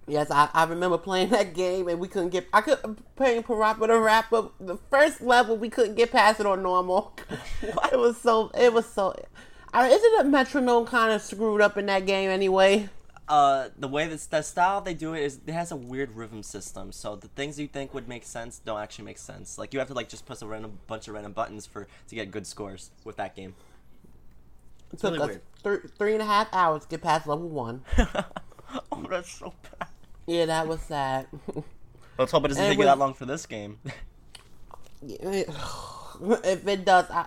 Yes, 0.06 0.30
I, 0.30 0.50
I 0.54 0.66
remember 0.66 0.98
playing 0.98 1.30
that 1.30 1.54
game 1.54 1.88
and 1.88 2.00
we 2.00 2.08
couldn't 2.08 2.30
get. 2.30 2.48
I 2.54 2.62
could 2.62 2.80
playing 3.16 3.44
Parappa 3.44 3.88
the 3.88 4.00
Rapper. 4.00 4.50
The 4.60 4.78
first 4.92 5.22
level 5.22 5.56
we 5.58 5.70
couldn't 5.70 5.96
get 5.96 6.12
past 6.12 6.40
it 6.40 6.46
on 6.46 6.62
normal. 6.62 7.14
It 7.92 7.98
was 8.00 8.18
so. 8.18 8.52
It 8.58 8.74
was 8.74 8.86
so. 8.86 9.16
I, 9.74 9.88
isn't 9.88 10.20
a 10.20 10.24
metronome 10.30 10.86
kind 10.86 11.14
of 11.14 11.22
screwed 11.22 11.62
up 11.62 11.78
in 11.78 11.86
that 11.88 12.06
game 12.06 12.30
anyway? 12.30 12.90
Uh 13.34 13.70
the 13.80 13.88
way 13.88 14.08
that 14.08 14.20
the 14.30 14.42
style 14.44 14.80
they 14.80 14.94
do 14.94 15.16
it 15.16 15.24
is 15.24 15.40
it 15.48 15.54
has 15.54 15.72
a 15.72 15.76
weird 15.76 16.16
rhythm 16.16 16.44
system 16.44 16.92
so 16.92 17.16
the 17.16 17.28
things 17.30 17.60
you 17.60 17.68
think 17.68 17.92
would 17.92 18.08
make 18.08 18.24
sense 18.24 18.60
don't 18.64 18.80
actually 18.80 19.06
make 19.06 19.18
sense 19.18 19.58
like 19.58 19.74
you 19.74 19.80
have 19.80 19.88
to 19.88 19.94
like 19.96 20.08
just 20.08 20.24
press 20.28 20.44
a 20.44 20.46
random 20.48 20.78
bunch 20.86 21.08
of 21.08 21.16
random 21.16 21.32
buttons 21.32 21.66
for 21.66 21.88
to 22.08 22.14
get 22.16 22.30
good 22.30 22.46
scores 22.46 22.92
with 23.04 23.16
that 23.16 23.36
game 23.36 23.56
It 24.94 25.00
took 25.00 25.14
really 25.18 25.36
us 25.36 25.40
thr- 25.64 25.88
three 25.98 26.14
and 26.14 26.22
a 26.22 26.26
half 26.26 26.48
hours 26.54 26.84
to 26.84 26.88
get 26.90 27.02
past 27.02 27.26
level 27.26 27.50
one. 27.50 27.84
oh 27.98 29.06
that's 29.10 29.32
so 29.32 29.52
bad 29.80 29.88
Yeah, 30.28 30.46
that 30.46 30.68
was 30.68 30.82
sad. 30.82 31.26
let's 32.20 32.32
hope 32.32 32.46
it 32.46 32.50
doesn't 32.50 32.64
And 32.64 32.72
take 32.72 32.78
you 32.78 32.86
that 32.86 33.00
long 33.00 33.16
for 33.16 33.26
this 33.26 33.48
game 33.48 33.80
if 35.02 36.68
it 36.68 36.86
does, 36.86 37.10
I, 37.10 37.26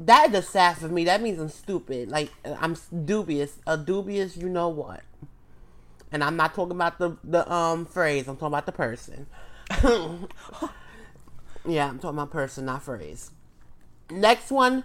that 0.00 0.26
is 0.28 0.32
just 0.32 0.50
sad 0.50 0.76
for 0.78 0.88
me. 0.88 1.04
That 1.04 1.22
means 1.22 1.38
I'm 1.38 1.48
stupid. 1.48 2.10
Like 2.10 2.30
I'm 2.44 2.76
dubious. 3.04 3.58
A 3.66 3.78
dubious, 3.78 4.36
you 4.36 4.48
know 4.48 4.68
what? 4.68 5.00
And 6.12 6.22
I'm 6.22 6.36
not 6.36 6.54
talking 6.54 6.72
about 6.76 6.98
the 6.98 7.16
the 7.24 7.50
um 7.52 7.86
phrase. 7.86 8.28
I'm 8.28 8.36
talking 8.36 8.48
about 8.48 8.66
the 8.66 8.72
person. 8.72 9.26
yeah, 11.66 11.88
I'm 11.88 11.98
talking 11.98 12.18
about 12.18 12.30
person, 12.30 12.66
not 12.66 12.82
phrase. 12.82 13.30
Next 14.10 14.50
one, 14.50 14.84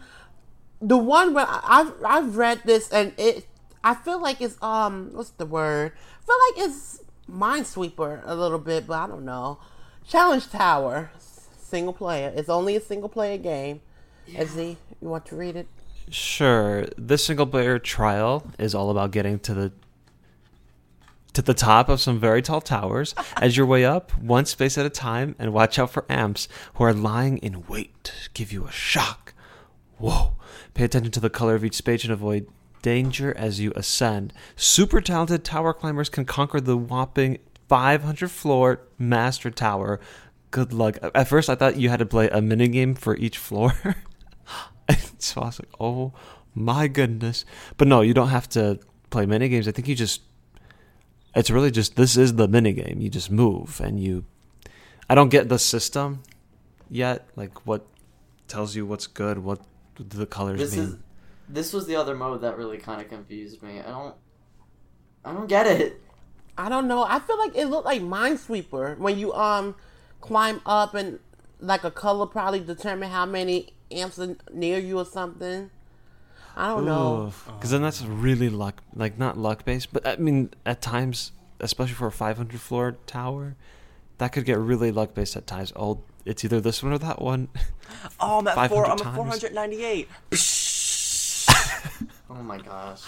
the 0.81 0.97
one 0.97 1.33
where 1.33 1.45
I- 1.47 1.61
I've 1.63 1.93
I've 2.05 2.37
read 2.37 2.61
this 2.65 2.89
and 2.91 3.13
it. 3.17 3.45
I 3.83 3.93
feel 3.93 4.19
like 4.21 4.41
it's 4.41 4.61
um 4.61 5.09
what's 5.13 5.31
the 5.31 5.45
word? 5.45 5.91
I 5.95 6.25
feel 6.25 6.35
like 6.63 6.69
it's 6.69 7.01
Minesweeper 7.29 8.21
a 8.25 8.35
little 8.35 8.59
bit, 8.59 8.87
but 8.87 8.93
I 8.99 9.07
don't 9.07 9.25
know. 9.25 9.59
Challenge 10.07 10.49
Tower, 10.49 11.11
single 11.59 11.93
player. 11.93 12.31
It's 12.35 12.49
only 12.49 12.75
a 12.75 12.81
single 12.81 13.09
player 13.09 13.37
game. 13.37 13.81
Izzy, 14.27 14.77
you 15.01 15.09
want 15.09 15.25
to 15.27 15.35
read 15.35 15.55
it? 15.55 15.67
Sure. 16.09 16.85
This 16.97 17.25
single 17.25 17.45
player 17.47 17.79
trial 17.79 18.43
is 18.57 18.73
all 18.73 18.89
about 18.89 19.11
getting 19.11 19.39
to 19.39 19.53
the 19.53 19.71
to 21.37 21.43
the 21.43 21.53
top 21.53 21.87
of 21.87 22.01
some 22.01 22.19
very 22.19 22.41
tall 22.41 22.61
towers 22.61 23.13
as 23.37 23.55
your 23.55 23.67
way 23.67 23.85
up, 23.85 24.11
one 24.19 24.43
space 24.47 24.75
at 24.75 24.87
a 24.87 24.89
time, 24.89 25.35
and 25.37 25.53
watch 25.53 25.77
out 25.77 25.91
for 25.91 26.03
amps 26.09 26.47
who 26.73 26.83
are 26.83 26.93
lying 26.93 27.37
in 27.37 27.63
wait 27.67 28.03
to 28.05 28.11
give 28.33 28.51
you 28.51 28.65
a 28.65 28.71
shock. 28.71 29.35
Whoa. 29.99 30.33
Pay 30.73 30.85
attention 30.85 31.11
to 31.11 31.19
the 31.19 31.29
color 31.29 31.53
of 31.53 31.63
each 31.63 31.75
space 31.75 32.03
and 32.03 32.11
avoid 32.11 32.47
danger 32.81 33.37
as 33.37 33.59
you 33.59 33.71
ascend. 33.75 34.33
Super 34.55 34.99
talented 34.99 35.43
tower 35.43 35.75
climbers 35.75 36.09
can 36.09 36.25
conquer 36.25 36.59
the 36.59 36.75
whopping 36.75 37.37
500 37.69 38.31
floor 38.31 38.81
master 38.97 39.51
tower. 39.51 39.99
Good 40.49 40.73
luck. 40.73 40.97
At 41.13 41.27
first, 41.27 41.51
I 41.51 41.55
thought 41.55 41.77
you 41.77 41.89
had 41.89 41.99
to 41.99 42.05
play 42.07 42.29
a 42.29 42.41
minigame 42.41 42.97
for 42.97 43.15
each 43.15 43.37
floor. 43.37 43.73
so 45.19 45.41
I 45.41 45.45
was 45.45 45.59
like, 45.59 45.69
oh 45.79 46.13
my 46.55 46.87
goodness. 46.87 47.45
But 47.77 47.87
no, 47.87 48.01
you 48.01 48.15
don't 48.15 48.29
have 48.29 48.49
to 48.49 48.79
play 49.11 49.27
minigames. 49.27 49.67
I 49.67 49.71
think 49.71 49.87
you 49.87 49.93
just, 49.93 50.21
it's 51.37 51.49
really 51.49 51.71
just, 51.71 51.95
this 51.95 52.17
is 52.17 52.35
the 52.35 52.47
minigame. 52.47 53.01
You 53.01 53.09
just 53.09 53.31
move 53.31 53.79
and 53.79 53.99
you, 53.99 54.25
I 55.09 55.15
don't 55.15 55.29
get 55.29 55.47
the 55.49 55.59
system 55.59 56.23
yet. 56.89 57.27
Like 57.35 57.65
what 57.65 57.85
tells 58.47 58.75
you 58.75 58.85
what's 58.85 59.07
good, 59.07 59.39
what 59.39 59.59
do 59.95 60.03
the 60.03 60.25
colors 60.25 60.59
This 60.59 60.75
mean. 60.75 60.85
is 60.85 60.97
this 61.49 61.73
was 61.73 61.87
the 61.87 61.95
other 61.95 62.15
mode 62.15 62.41
that 62.41 62.57
really 62.57 62.77
kind 62.77 63.01
of 63.01 63.09
confused 63.09 63.63
me. 63.63 63.79
I 63.79 63.89
don't 63.89 64.15
I 65.23 65.33
don't 65.33 65.47
get 65.47 65.67
it. 65.67 66.01
I 66.57 66.69
don't 66.69 66.87
know. 66.87 67.03
I 67.03 67.19
feel 67.19 67.37
like 67.37 67.55
it 67.55 67.65
looked 67.67 67.85
like 67.85 68.01
Minesweeper 68.01 68.97
when 68.97 69.17
you 69.17 69.33
um 69.33 69.75
climb 70.21 70.61
up 70.65 70.93
and 70.93 71.19
like 71.59 71.83
a 71.83 71.91
color 71.91 72.25
probably 72.25 72.59
determine 72.59 73.09
how 73.09 73.25
many 73.25 73.73
amps 73.91 74.19
are 74.19 74.35
near 74.53 74.77
you 74.79 74.97
or 74.99 75.05
something. 75.05 75.71
I 76.57 76.69
don't 76.69 76.85
know. 76.85 77.31
Because 77.45 77.71
then 77.71 77.81
that's 77.83 78.01
really 78.01 78.49
luck, 78.49 78.81
like 78.95 79.17
not 79.17 79.37
luck 79.37 79.63
based, 79.63 79.93
but 79.93 80.05
I 80.07 80.15
mean, 80.17 80.49
at 80.65 80.81
times, 80.81 81.31
especially 81.59 81.93
for 81.93 82.07
a 82.07 82.11
500 82.11 82.59
floor 82.59 82.97
tower, 83.05 83.55
that 84.17 84.31
could 84.31 84.45
get 84.45 84.57
really 84.57 84.91
luck 84.91 85.13
based 85.13 85.35
at 85.37 85.45
times. 85.47 85.71
Oh, 85.75 86.01
it's 86.25 86.43
either 86.43 86.59
this 86.59 86.81
one 86.83 86.91
or 86.93 86.97
that 86.97 87.21
one. 87.21 87.47
oh 88.19 88.39
i'm 88.39 88.47
at, 88.47 88.69
four, 88.69 88.85
I'm 88.85 88.99
at 88.99 89.15
498 89.15 90.09
Oh 92.29 92.43
my 92.43 92.57
gosh. 92.57 93.01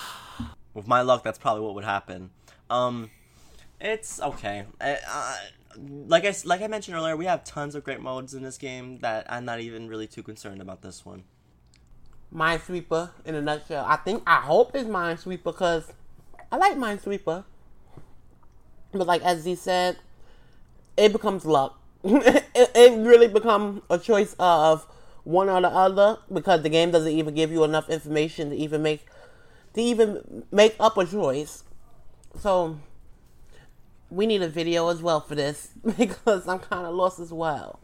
with 0.73 0.87
my 0.87 1.01
luck 1.01 1.23
that's 1.23 1.37
probably 1.37 1.61
what 1.63 1.75
would 1.75 1.83
happen 1.83 2.29
um 2.69 3.09
it's 3.81 4.21
okay 4.21 4.63
I, 4.79 4.97
uh, 5.07 5.35
like 6.07 6.23
I, 6.23 6.27
s- 6.29 6.45
like 6.45 6.61
I 6.61 6.67
mentioned 6.67 6.95
earlier 6.95 7.17
we 7.17 7.25
have 7.25 7.43
tons 7.43 7.75
of 7.75 7.83
great 7.83 7.99
modes 7.99 8.33
in 8.33 8.41
this 8.43 8.57
game 8.57 8.99
that 8.99 9.25
i'm 9.31 9.43
not 9.45 9.59
even 9.59 9.87
really 9.89 10.07
too 10.07 10.23
concerned 10.23 10.61
about 10.61 10.81
this 10.81 11.05
one 11.05 11.23
Minesweeper 12.33 13.11
in 13.25 13.35
a 13.35 13.41
nutshell. 13.41 13.85
I 13.87 13.95
think 13.97 14.23
I 14.27 14.41
hope 14.41 14.71
it's 14.75 14.87
Minesweeper 14.87 15.43
because 15.43 15.91
I 16.51 16.57
like 16.57 16.75
Minesweeper. 16.77 17.43
But 18.91 19.07
like 19.07 19.21
as 19.23 19.45
he 19.45 19.55
said, 19.55 19.97
it 20.97 21.11
becomes 21.11 21.45
luck. 21.45 21.79
it, 22.03 22.45
it 22.55 23.05
really 23.05 23.27
becomes 23.27 23.81
a 23.89 23.97
choice 23.97 24.35
of 24.39 24.85
one 25.23 25.49
or 25.49 25.61
the 25.61 25.67
other 25.69 26.17
because 26.31 26.63
the 26.63 26.69
game 26.69 26.91
doesn't 26.91 27.11
even 27.11 27.33
give 27.35 27.51
you 27.51 27.63
enough 27.63 27.89
information 27.89 28.49
to 28.49 28.55
even 28.55 28.81
make 28.81 29.05
to 29.73 29.81
even 29.81 30.43
make 30.51 30.75
up 30.79 30.97
a 30.97 31.05
choice. 31.05 31.63
So 32.39 32.79
we 34.09 34.25
need 34.25 34.41
a 34.41 34.49
video 34.49 34.87
as 34.89 35.01
well 35.01 35.21
for 35.21 35.35
this 35.35 35.69
because 35.97 36.47
I'm 36.47 36.59
kind 36.59 36.85
of 36.85 36.93
lost 36.93 37.19
as 37.19 37.31
well. 37.31 37.79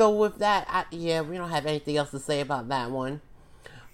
So 0.00 0.08
with 0.08 0.38
that, 0.38 0.66
I, 0.66 0.86
yeah, 0.92 1.20
we 1.20 1.36
don't 1.36 1.50
have 1.50 1.66
anything 1.66 1.98
else 1.98 2.10
to 2.12 2.18
say 2.18 2.40
about 2.40 2.70
that 2.70 2.90
one. 2.90 3.20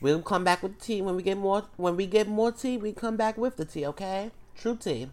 We'll 0.01 0.23
come 0.23 0.45
back 0.45 0.63
with 0.63 0.81
tea 0.81 1.03
when 1.03 1.17
we 1.17 1.25
get 1.25 1.37
more. 1.37 1.65
When 1.77 1.97
we 1.97 2.07
get 2.07 2.29
more 2.29 2.53
tea, 2.53 2.77
we 2.77 2.93
come 2.93 3.17
back 3.17 3.37
with 3.37 3.57
the 3.57 3.65
tea. 3.65 3.85
Okay, 3.87 4.31
true 4.57 4.77
tea. 4.77 5.09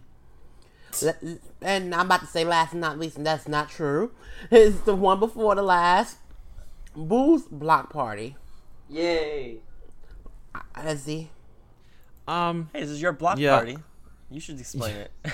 And 1.60 1.92
I'm 1.92 2.06
about 2.06 2.20
to 2.20 2.26
say 2.28 2.44
last 2.44 2.74
and 2.74 2.80
not 2.80 2.96
least, 3.00 3.16
and 3.16 3.26
that's 3.26 3.48
not 3.48 3.70
true. 3.70 4.12
It's 4.52 4.82
the 4.82 4.94
one 4.94 5.18
before 5.18 5.56
the 5.56 5.64
last. 5.64 6.18
Boo's 6.94 7.42
block 7.42 7.92
party. 7.92 8.36
Yay. 8.88 9.58
Izzy. 10.86 11.30
Um, 12.28 12.70
hey 12.72 12.82
this 12.82 12.90
is 12.90 13.02
your 13.02 13.10
block 13.12 13.40
Yeah. 13.40 13.56
party 13.56 13.78
you 14.30 14.38
should 14.38 14.60
explain 14.60 14.94
it 14.96 15.10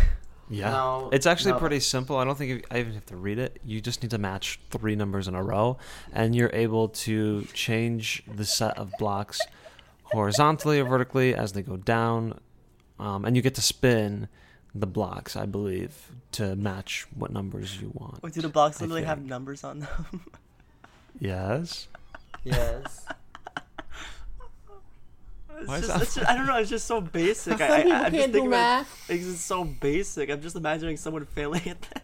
yeah, 0.51 0.71
No, 0.71 1.09
it's 1.13 1.27
actually 1.27 1.53
no. 1.53 1.59
pretty 1.59 1.81
simple. 1.81 2.17
I 2.17 2.25
don't 2.25 2.37
think 2.37 2.67
I 2.71 2.81
even 2.81 2.93
have 2.95 3.07
to 3.07 3.17
read 3.17 3.39
it. 3.39 3.61
You 3.65 3.81
just 3.81 4.03
need 4.03 4.11
to 4.11 4.19
match 4.19 4.61
three 4.71 4.97
numbers 4.97 5.29
in 5.29 5.35
a 5.35 5.43
row, 5.43 5.79
and 6.13 6.35
you're 6.35 6.51
able 6.53 6.89
to 6.89 7.45
change 7.55 8.23
the 8.27 8.45
set 8.45 8.77
of 8.77 8.91
blocks 8.99 9.41
horizontally 10.05 10.81
or 10.81 10.85
vertically 10.85 11.35
as 11.35 11.53
they 11.53 11.63
go 11.63 11.77
down, 11.77 12.41
um, 12.99 13.25
and 13.25 13.37
you 13.37 13.43
get 13.43 13.55
to 13.55 13.63
spin 13.63 14.29
the 14.75 14.87
blocks, 14.87 15.37
I 15.37 15.47
believe, 15.47 16.11
to 16.33 16.57
match 16.57 17.07
what 17.15 17.33
numbers 17.33 17.81
you 17.81 17.91
want. 17.95 18.23
Wait, 18.23 18.33
do 18.35 18.41
the 18.41 18.49
blocks 18.49 18.81
I 18.81 18.85
literally 18.85 19.05
have 19.05 19.25
numbers 19.25 19.65
on 19.65 19.81
them 19.81 20.21
Yes. 21.21 21.89
Yes. 22.45 23.05
It's 25.61 25.69
Why 25.69 25.77
is 25.79 25.87
just, 25.87 25.99
that 26.15 26.21
just- 26.21 26.31
I 26.31 26.35
don't 26.37 26.47
know. 26.47 26.57
It's 26.57 26.71
just 26.71 26.87
so 26.87 27.01
basic. 27.01 27.59
Some 27.59 27.63
I, 27.63 27.75
I, 27.75 27.83
people 27.83 27.93
I'm 27.93 28.01
just 28.01 28.03
can't 28.03 28.15
do 28.15 28.21
thinking 28.33 28.47
about 28.49 28.79
math. 28.81 29.11
it's 29.11 29.25
just 29.25 29.47
so 29.47 29.65
basic. 29.65 30.31
I'm 30.31 30.41
just 30.43 30.57
imagining 30.57 30.97
someone 30.97 31.25
failing 31.35 31.67
at 31.69 31.81
that. 31.83 32.03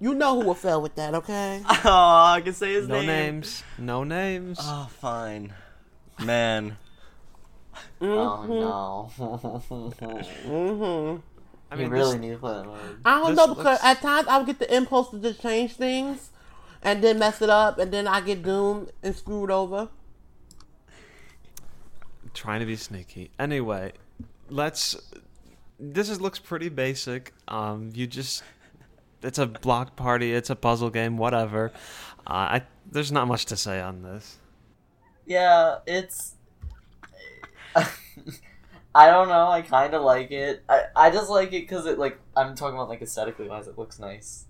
You 0.00 0.12
know 0.14 0.40
who 0.40 0.46
will 0.48 0.54
fail 0.54 0.82
with 0.82 0.94
that, 0.96 1.14
okay? 1.14 1.62
Oh, 1.68 2.24
I 2.34 2.40
can 2.44 2.52
say 2.52 2.74
his 2.74 2.88
No 2.88 2.96
name. 3.00 3.06
No 3.06 3.12
names. 3.14 3.62
No 3.78 4.04
names. 4.04 4.58
Oh, 4.60 4.88
fine. 5.00 5.54
Man. 6.22 6.76
Oh 8.00 9.10
no. 9.18 9.18
Mm-hmm. 9.18 11.16
I 11.70 11.76
you 11.80 11.88
really 11.88 12.12
this- 12.12 12.20
need 12.20 12.30
to 12.32 12.38
play 12.38 12.52
that 12.54 12.66
mode. 12.66 12.78
I 13.04 13.20
don't 13.20 13.34
know 13.34 13.46
because 13.48 13.64
looks- 13.64 13.84
at 13.84 14.00
times 14.00 14.28
I 14.28 14.38
would 14.38 14.46
get 14.46 14.58
the 14.58 14.74
impulse 14.74 15.10
to 15.10 15.18
just 15.18 15.40
change 15.40 15.74
things, 15.74 16.30
and 16.82 17.02
then 17.02 17.18
mess 17.18 17.40
it 17.42 17.50
up, 17.50 17.78
and 17.78 17.92
then 17.92 18.06
I 18.06 18.20
get 18.20 18.42
doomed 18.42 18.90
and 19.02 19.16
screwed 19.16 19.50
over. 19.50 19.88
Trying 22.34 22.60
to 22.60 22.66
be 22.66 22.76
sneaky. 22.76 23.30
Anyway, 23.38 23.92
let's. 24.50 24.96
This 25.80 26.08
is 26.08 26.20
looks 26.20 26.38
pretty 26.38 26.68
basic. 26.68 27.32
Um, 27.48 27.90
you 27.94 28.06
just. 28.06 28.42
It's 29.22 29.38
a 29.38 29.46
block 29.46 29.96
party. 29.96 30.34
It's 30.34 30.50
a 30.50 30.56
puzzle 30.56 30.90
game. 30.90 31.16
Whatever. 31.16 31.72
Uh, 32.26 32.30
I 32.60 32.62
there's 32.90 33.10
not 33.12 33.26
much 33.28 33.46
to 33.46 33.56
say 33.56 33.80
on 33.80 34.02
this. 34.02 34.38
Yeah, 35.26 35.78
it's. 35.86 36.34
I 38.96 39.10
don't 39.10 39.28
know. 39.28 39.48
I 39.48 39.62
kind 39.62 39.94
of 39.94 40.02
like 40.02 40.30
it. 40.30 40.62
I, 40.68 40.82
I 40.94 41.10
just 41.10 41.28
like 41.30 41.48
it 41.48 41.62
because 41.62 41.86
it 41.86 41.98
like 41.98 42.18
I'm 42.36 42.54
talking 42.54 42.76
about 42.76 42.88
like 42.88 43.02
aesthetically 43.02 43.48
wise. 43.48 43.66
It 43.66 43.76
looks 43.78 43.98
nice. 43.98 44.44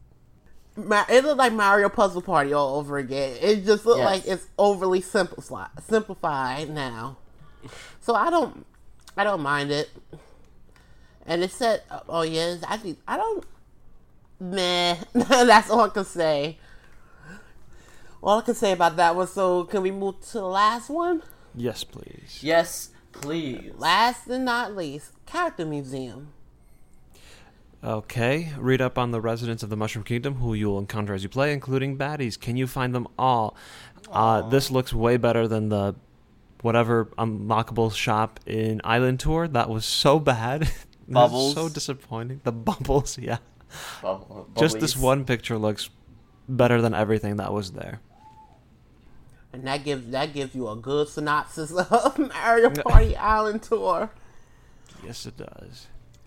Ma- 0.77 1.05
It 1.09 1.25
looked 1.25 1.39
like 1.39 1.53
Mario 1.53 1.89
Puzzle 1.89 2.21
Party 2.21 2.53
all 2.53 2.77
over 2.79 2.99
again. 2.99 3.37
It 3.41 3.65
just 3.65 3.87
looked 3.87 4.01
Yes. 4.01 4.07
like 4.07 4.27
it's 4.27 4.49
overly 4.59 5.01
simplified, 5.01 5.69
simplified 5.87 6.69
now. 6.69 7.17
So 8.01 8.15
I 8.15 8.31
don't, 8.31 8.67
I 9.17 9.25
don't 9.25 9.43
mind 9.43 9.71
it. 9.71 9.91
And 11.27 11.43
it 11.43 11.51
said, 11.51 11.83
"Oh 12.09 12.23
yes, 12.23 12.63
I 12.69 12.77
think 12.77 12.99
I 13.09 13.17
don't." 13.17 13.45
Meh. 14.41 14.97
That's 15.13 15.71
all 15.71 15.83
I 15.83 15.89
can 15.89 16.05
say. 16.05 16.59
All 18.23 18.39
I 18.39 18.43
can 18.43 18.55
say 18.55 18.73
about 18.73 18.97
that 18.97 19.15
was 19.15 19.33
So 19.33 19.65
can 19.65 19.83
we 19.83 19.91
move 19.91 20.21
to 20.21 20.33
the 20.39 20.47
last 20.47 20.91
one? 20.91 21.23
Yes, 21.55 21.85
please. 21.85 22.41
Yes, 22.43 22.91
please. 23.13 23.73
Last 23.77 24.27
and 24.27 24.45
not 24.45 24.75
least, 24.75 25.13
Character 25.27 25.65
Museum. 25.65 26.33
Okay, 27.83 28.51
read 28.57 28.81
up 28.81 28.97
on 28.97 29.11
the 29.11 29.21
residents 29.21 29.63
of 29.63 29.69
the 29.69 29.77
Mushroom 29.77 30.05
Kingdom 30.05 30.37
who 30.37 30.55
you'll 30.55 30.79
encounter 30.79 31.13
as 31.13 31.23
you 31.23 31.29
play, 31.29 31.53
including 31.53 31.99
baddies. 31.99 32.41
Can 32.41 32.57
you 32.57 32.67
find 32.67 32.95
them 32.95 33.07
all? 33.19 33.55
Uh, 34.11 34.41
this 34.49 34.71
looks 34.71 34.95
way 34.95 35.19
better 35.19 35.47
than 35.47 35.69
the 35.69 35.95
whatever 36.65 37.05
unlockable 37.19 37.95
shop 37.95 38.41
in 38.47 38.81
Island 38.85 39.21
Tour. 39.21 39.47
That 39.49 39.69
was 39.69 39.85
so 39.85 40.19
bad. 40.19 40.69
Bubbles. 41.09 41.55
so 41.55 41.69
disappointing. 41.69 42.41
The 42.45 42.53
bubbles, 42.53 43.19
yeah. 43.23 43.37
Bubble- 44.01 44.49
Just 44.59 44.81
this 44.81 44.97
one 44.97 45.27
picture 45.27 45.59
looks 45.59 45.91
better 46.49 46.81
than 46.81 46.95
everything 46.95 47.37
that 47.37 47.53
was 47.53 47.73
there. 47.73 48.01
And 49.53 49.67
that 49.67 49.85
gives 49.85 50.09
that 50.11 50.33
gives 50.33 50.55
you 50.55 50.69
a 50.69 50.75
good 50.77 51.09
synopsis 51.09 51.71
of 51.91 52.19
Mario 52.19 52.71
Party 52.71 53.15
Island 53.17 53.63
Tour. 53.63 54.11
Yes, 55.05 55.27
it 55.27 55.37
does. 55.37 55.87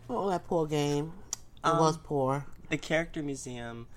Oh, 0.09 0.29
that 0.29 0.47
poor 0.47 0.67
game. 0.67 1.11
It 1.33 1.67
Um, 1.67 1.79
was 1.79 1.97
poor. 1.97 2.45
The 2.69 2.77
character 2.77 3.21
museum. 3.23 3.87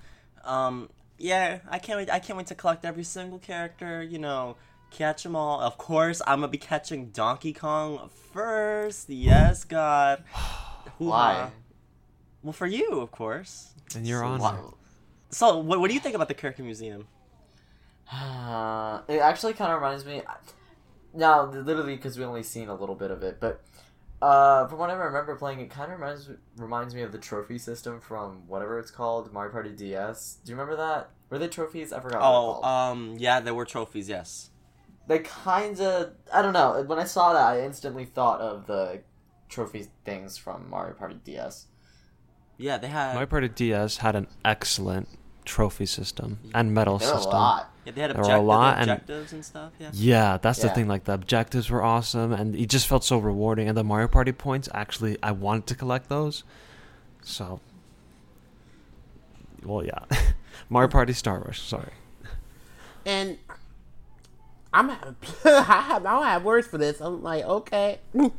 Um, 0.45 0.89
yeah, 1.19 1.59
I 1.69 1.79
can't 1.79 1.99
wait. 1.99 2.11
I 2.11 2.19
can't 2.19 2.37
wait 2.39 2.47
to 2.49 2.55
collect 2.55 2.85
every 2.85 3.05
single 3.05 3.39
character. 3.39 4.03
You 4.03 4.19
know, 4.19 4.57
catch 4.91 5.23
them 5.23 5.37
all. 5.37 5.61
Of 5.61 5.79
course, 5.79 6.21
I'm 6.27 6.41
gonna 6.41 6.49
be 6.49 6.59
catching 6.59 7.11
Donkey 7.11 7.53
Kong 7.53 8.11
first. 8.33 9.09
Yes, 9.09 9.65
God. 9.65 10.25
Why? 10.99 11.51
Well, 12.43 12.53
for 12.53 12.67
you, 12.67 13.01
of 13.01 13.11
course. 13.11 13.75
And 13.95 14.07
you're 14.07 14.25
on. 14.25 14.41
Why? 14.41 14.59
So, 15.31 15.59
what, 15.59 15.81
what 15.81 15.89
do 15.89 15.95
you 15.95 16.01
think 16.01 16.15
about 16.15 16.29
the 16.29 16.35
character 16.35 16.63
museum? 16.63 17.07
Uh, 18.13 19.01
it 19.09 19.19
actually 19.19 19.53
kind 19.53 19.73
of 19.73 19.81
reminds 19.81 20.05
me. 20.05 20.23
Now, 21.13 21.45
literally, 21.45 21.97
because 21.97 22.19
we 22.19 22.25
only 22.25 22.43
seen 22.43 22.69
a 22.69 22.75
little 22.75 22.95
bit 22.95 23.11
of 23.11 23.23
it, 23.23 23.41
but 23.41 23.65
uh, 24.23 24.67
from 24.69 24.79
what 24.79 24.91
I 24.91 24.95
remember 24.95 25.35
playing, 25.35 25.61
it 25.61 25.71
kind 25.71 25.91
of 25.93 25.99
reminds 25.99 26.31
reminds 26.57 26.95
me 26.95 27.03
of 27.03 27.11
the 27.13 27.19
trophy 27.19 27.59
system 27.59 28.01
from 28.01 28.47
whatever 28.47 28.79
it's 28.79 28.91
called, 28.91 29.33
Mario 29.33 29.53
Party 29.53 29.71
DS. 29.71 30.39
Do 30.45 30.51
you 30.51 30.57
remember 30.57 30.77
that? 30.77 31.11
Were 31.31 31.39
they 31.39 31.49
trophies? 31.49 31.93
I 31.93 32.01
forgot. 32.01 32.21
Oh, 32.23 32.61
they're 32.61 32.71
um, 32.71 33.17
yeah, 33.19 33.41
there 33.41 33.55
were 33.55 33.65
trophies. 33.65 34.09
Yes. 34.09 34.50
They 35.11 35.19
kind 35.21 35.79
of. 35.81 36.13
I 36.33 36.41
don't 36.41 36.53
know. 36.53 36.83
When 36.87 36.99
I 36.99 37.05
saw 37.05 37.33
that, 37.33 37.43
I 37.45 37.61
instantly 37.63 38.05
thought 38.05 38.41
of 38.41 38.67
the 38.67 39.03
trophy 39.49 39.89
things 40.05 40.39
from 40.39 40.71
Mario 40.71 40.95
Party 40.95 41.17
DS. 41.25 41.67
Yeah, 42.57 42.79
they 42.79 42.89
had. 42.89 43.15
Mario 43.15 43.27
Party 43.27 43.49
DS 43.49 43.99
had 43.99 44.15
an 44.17 44.27
excellent 44.45 45.09
trophy 45.45 45.87
system 45.87 46.39
and 46.55 46.73
medal 46.73 46.99
There 46.99 47.09
were 47.09 47.15
a 47.15 47.17
system. 47.17 47.33
lot. 47.33 47.73
Yeah, 47.85 47.93
they 47.93 48.01
had 48.03 48.15
There 48.15 48.23
were 48.23 48.35
a 48.35 48.41
lot, 48.41 48.79
and- 48.79 48.91
objectives 48.91 49.33
and 49.33 49.45
stuff. 49.45 49.73
Yeah. 49.81 49.91
Yeah, 49.93 50.39
that's 50.41 50.61
the 50.61 50.69
thing. 50.69 50.87
Like 50.87 51.05
the 51.05 51.15
objectives 51.15 51.71
were 51.71 51.83
awesome, 51.83 52.33
and 52.33 52.55
it 52.55 52.69
just 52.69 52.87
felt 52.87 53.03
so 53.05 53.19
rewarding. 53.19 53.69
And 53.69 53.77
the 53.77 53.83
Mario 53.85 54.07
Party 54.09 54.33
points, 54.33 54.69
actually, 54.73 55.17
I 55.23 55.33
wanted 55.33 55.67
to 55.69 55.75
collect 55.75 56.09
those. 56.09 56.45
So, 57.23 57.61
well, 59.65 59.85
yeah, 59.85 60.05
Mario 60.69 60.89
Party 60.89 61.13
Star 61.13 61.41
Rush. 61.41 61.61
Sorry. 61.63 61.93
And 63.07 63.39
I'm 64.73 64.91
I 65.45 65.81
have 65.89 66.07
I 66.07 66.15
don't 66.15 66.25
have 66.25 66.45
words 66.45 66.67
for 66.67 66.79
this. 66.79 67.01
I'm 67.01 67.23
like, 67.23 67.45
okay. 67.45 67.99
I 68.15 68.31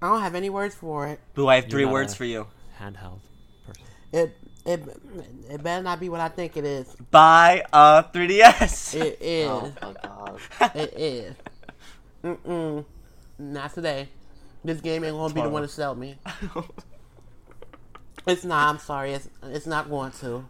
don't 0.00 0.20
have 0.20 0.34
any 0.34 0.50
words 0.50 0.74
for 0.74 1.06
it. 1.06 1.20
Boo, 1.34 1.48
I 1.48 1.56
have 1.56 1.68
three 1.68 1.84
words 1.84 2.14
for 2.14 2.24
you. 2.24 2.46
Handheld 2.80 3.20
person. 3.66 3.82
It 4.12 4.36
it 4.64 4.82
it 5.50 5.62
better 5.62 5.82
not 5.82 6.00
be 6.00 6.08
what 6.08 6.20
I 6.20 6.28
think 6.28 6.56
it 6.56 6.64
is. 6.64 6.94
Buy 7.10 7.64
a 7.72 8.04
3DS. 8.12 9.00
It 9.00 9.18
is. 9.20 9.48
Oh 9.48 9.72
my 9.82 9.94
god. 10.02 10.40
It 10.74 10.94
is. 10.96 11.34
Mm-mm. 12.24 12.84
Not 13.38 13.74
today. 13.74 14.08
This 14.64 14.80
game 14.80 15.04
ain't 15.04 15.14
gonna 15.14 15.32
be 15.32 15.40
the 15.40 15.48
one 15.48 15.62
to 15.62 15.68
sell 15.68 15.94
me. 15.94 16.16
It's 18.26 18.44
not. 18.44 18.68
I'm 18.68 18.78
sorry. 18.78 19.14
It's 19.14 19.26
it's 19.44 19.66
not 19.66 19.88
going 19.88 20.12
to. 20.20 20.44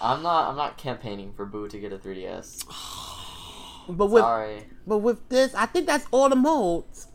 I'm 0.00 0.22
not. 0.22 0.50
I'm 0.50 0.56
not 0.56 0.78
campaigning 0.78 1.32
for 1.32 1.44
Boo 1.44 1.66
to 1.66 1.80
get 1.80 1.92
a 1.92 1.98
3DS. 1.98 2.64
But 3.88 4.06
with 4.06 4.22
Sorry. 4.22 4.64
but 4.86 4.98
with 4.98 5.28
this, 5.28 5.54
I 5.54 5.66
think 5.66 5.86
that's 5.86 6.06
all 6.10 6.28
the 6.28 6.36
modes. 6.36 7.08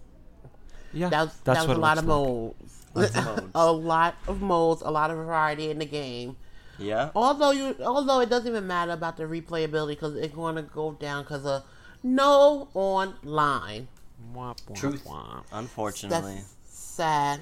Yeah, 0.93 1.09
That 1.09 1.21
was, 1.25 1.35
that's 1.43 1.59
that 1.59 1.67
was 1.67 1.67
what 1.67 1.77
a 1.77 1.79
lot 1.79 1.97
of 1.97 2.05
looks 2.05 2.17
like. 2.17 2.27
modes. 2.27 2.85
Lots 2.95 3.15
of 3.17 3.25
modes. 3.25 3.51
a 3.55 3.71
lot 3.71 4.15
of 4.27 4.41
modes, 4.41 4.81
a 4.81 4.89
lot 4.91 5.11
of 5.11 5.17
variety 5.17 5.69
in 5.69 5.79
the 5.79 5.85
game. 5.85 6.35
Yeah. 6.79 7.09
Although 7.15 7.51
you, 7.51 7.75
although 7.83 8.19
it 8.21 8.29
doesn't 8.29 8.47
even 8.47 8.65
matter 8.65 8.91
about 8.93 9.17
the 9.17 9.23
replayability 9.23 9.89
because 9.89 10.15
it's 10.15 10.33
going 10.33 10.55
to 10.55 10.61
go 10.63 10.93
down 10.93 11.23
because 11.23 11.45
of 11.45 11.63
no 12.03 12.69
online. 12.73 13.87
Womp, 14.33 14.57
womp, 14.65 14.75
Truth. 14.75 15.05
womp. 15.05 15.43
Unfortunately. 15.51 16.35
That's 16.35 16.55
sad. 16.67 17.41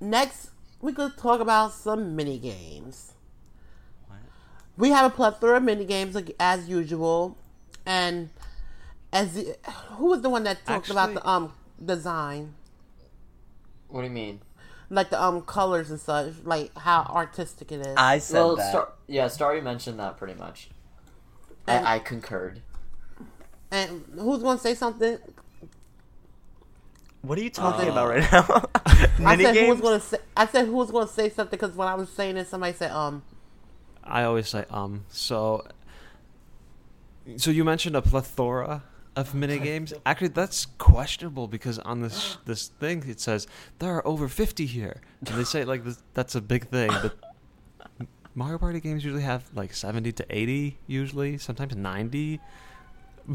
Next, 0.00 0.50
we 0.80 0.92
could 0.92 1.16
talk 1.16 1.40
about 1.40 1.72
some 1.72 2.14
mini 2.16 2.38
games. 2.38 3.12
What? 4.08 4.18
We 4.76 4.90
have 4.90 5.10
a 5.12 5.14
plethora 5.14 5.56
of 5.58 5.62
mini 5.62 5.84
games 5.84 6.16
as 6.40 6.68
usual, 6.68 7.36
and 7.86 8.30
as 9.12 9.34
the, 9.34 9.56
who 9.92 10.06
was 10.06 10.22
the 10.22 10.28
one 10.30 10.44
that 10.44 10.64
talked 10.66 10.90
about 10.90 11.14
the 11.14 11.26
um 11.28 11.52
design, 11.84 12.54
What 13.88 14.00
do 14.02 14.06
you 14.08 14.12
mean? 14.12 14.40
like 14.90 15.10
the 15.10 15.20
um 15.22 15.42
colors 15.42 15.90
and 15.90 15.98
such, 16.00 16.34
like 16.44 16.76
how 16.78 17.02
artistic 17.10 17.72
it 17.72 17.80
is. 17.80 17.94
I 17.96 18.18
said 18.18 18.34
well, 18.38 18.56
that. 18.56 18.70
Star- 18.70 18.92
yeah, 19.06 19.28
Starry 19.28 19.60
mentioned 19.60 19.98
that 19.98 20.16
pretty 20.18 20.34
much. 20.34 20.68
And- 21.66 21.86
I, 21.86 21.96
I 21.96 21.98
concurred. 22.00 22.60
and 23.70 24.04
who's 24.18 24.42
going 24.42 24.56
to 24.58 24.62
say 24.62 24.74
something? 24.74 25.18
What 27.22 27.38
are 27.38 27.42
you 27.42 27.50
talking 27.50 27.88
Uh, 27.88 27.92
about 27.92 28.08
right 28.10 28.32
now? 28.32 28.68
I 28.84 29.36
Mini 29.36 29.44
said 29.44 29.56
who 29.56 29.68
was 29.70 29.80
going 29.80 29.98
to 30.00 30.06
say. 30.06 30.18
I 30.36 30.46
said 30.46 30.66
who 30.66 30.72
was 30.74 30.90
going 30.90 31.06
to 31.06 31.12
say 31.12 31.30
something 31.30 31.58
because 31.58 31.74
when 31.74 31.88
I 31.88 31.94
was 31.94 32.10
saying 32.10 32.36
it, 32.36 32.46
somebody 32.48 32.74
said 32.74 32.90
um. 32.90 33.22
I 34.02 34.24
always 34.24 34.48
say 34.48 34.66
um. 34.70 35.04
So, 35.08 35.66
so 37.36 37.50
you 37.50 37.64
mentioned 37.64 37.96
a 37.96 38.02
plethora 38.02 38.82
of 39.16 39.34
mini 39.34 39.58
games. 39.58 39.92
Actually, 40.04 40.28
that's 40.28 40.66
questionable 40.66 41.46
because 41.48 41.78
on 41.80 42.00
this 42.02 42.36
this 42.44 42.68
thing 42.68 43.04
it 43.08 43.20
says 43.20 43.46
there 43.78 43.94
are 43.94 44.06
over 44.06 44.28
fifty 44.28 44.66
here, 44.66 45.00
and 45.20 45.28
they 45.38 45.44
say 45.44 45.64
like 45.64 45.84
this, 45.84 46.02
that's 46.14 46.34
a 46.34 46.40
big 46.40 46.68
thing. 46.68 46.90
But 46.90 47.14
Mario 48.34 48.58
Party 48.58 48.80
games 48.80 49.04
usually 49.04 49.22
have 49.22 49.44
like 49.54 49.72
seventy 49.74 50.12
to 50.12 50.26
eighty, 50.30 50.78
usually 50.86 51.38
sometimes 51.38 51.76
ninety. 51.76 52.40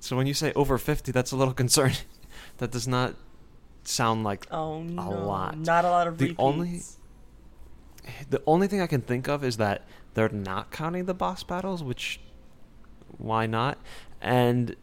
so 0.00 0.16
when 0.16 0.26
you 0.26 0.34
say 0.34 0.52
over 0.54 0.78
fifty, 0.78 1.12
that's 1.12 1.32
a 1.32 1.36
little 1.36 1.54
concerning. 1.62 1.96
that 2.58 2.70
does 2.70 2.86
not 2.88 3.14
sound 3.82 4.22
like 4.24 4.46
Oh 4.50 4.82
no. 4.82 5.10
lot. 5.10 5.58
Not 5.58 5.84
a 5.84 5.90
lot 5.90 6.06
of 6.06 6.18
The 6.18 6.26
repeats. 6.26 6.38
only- 6.40 6.80
the 8.30 8.42
only 8.46 8.66
thing 8.66 8.80
I 8.80 8.86
can 8.86 9.02
think 9.02 9.28
of 9.28 9.44
is 9.44 9.56
that 9.58 9.82
they're 10.14 10.28
not 10.30 10.70
counting 10.70 11.04
the 11.04 11.14
boss 11.14 11.42
battles, 11.44 11.82
which 11.82 12.18
why 13.18 13.46
not? 13.46 13.78
And 14.20 14.76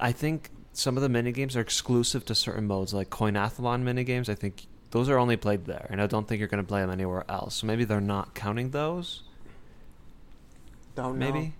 I 0.00 0.12
think 0.12 0.50
some 0.72 0.96
of 0.96 1.02
the 1.02 1.08
mini 1.08 1.32
games 1.32 1.56
are 1.56 1.60
exclusive 1.60 2.24
to 2.26 2.34
certain 2.34 2.66
modes, 2.66 2.92
like 2.92 3.10
Coinathlon 3.10 3.82
mini 3.82 4.04
games. 4.04 4.28
I 4.28 4.34
think 4.34 4.66
those 4.90 5.08
are 5.08 5.18
only 5.18 5.36
played 5.36 5.64
there, 5.66 5.86
and 5.90 6.00
I 6.00 6.06
don't 6.06 6.28
think 6.28 6.38
you're 6.38 6.48
going 6.48 6.62
to 6.62 6.68
play 6.68 6.80
them 6.80 6.90
anywhere 6.90 7.24
else. 7.28 7.56
So 7.56 7.66
maybe 7.66 7.84
they're 7.84 8.00
not 8.00 8.34
counting 8.34 8.70
those. 8.70 9.22
Don't 10.94 11.18
know. 11.18 11.32
maybe. 11.32 11.54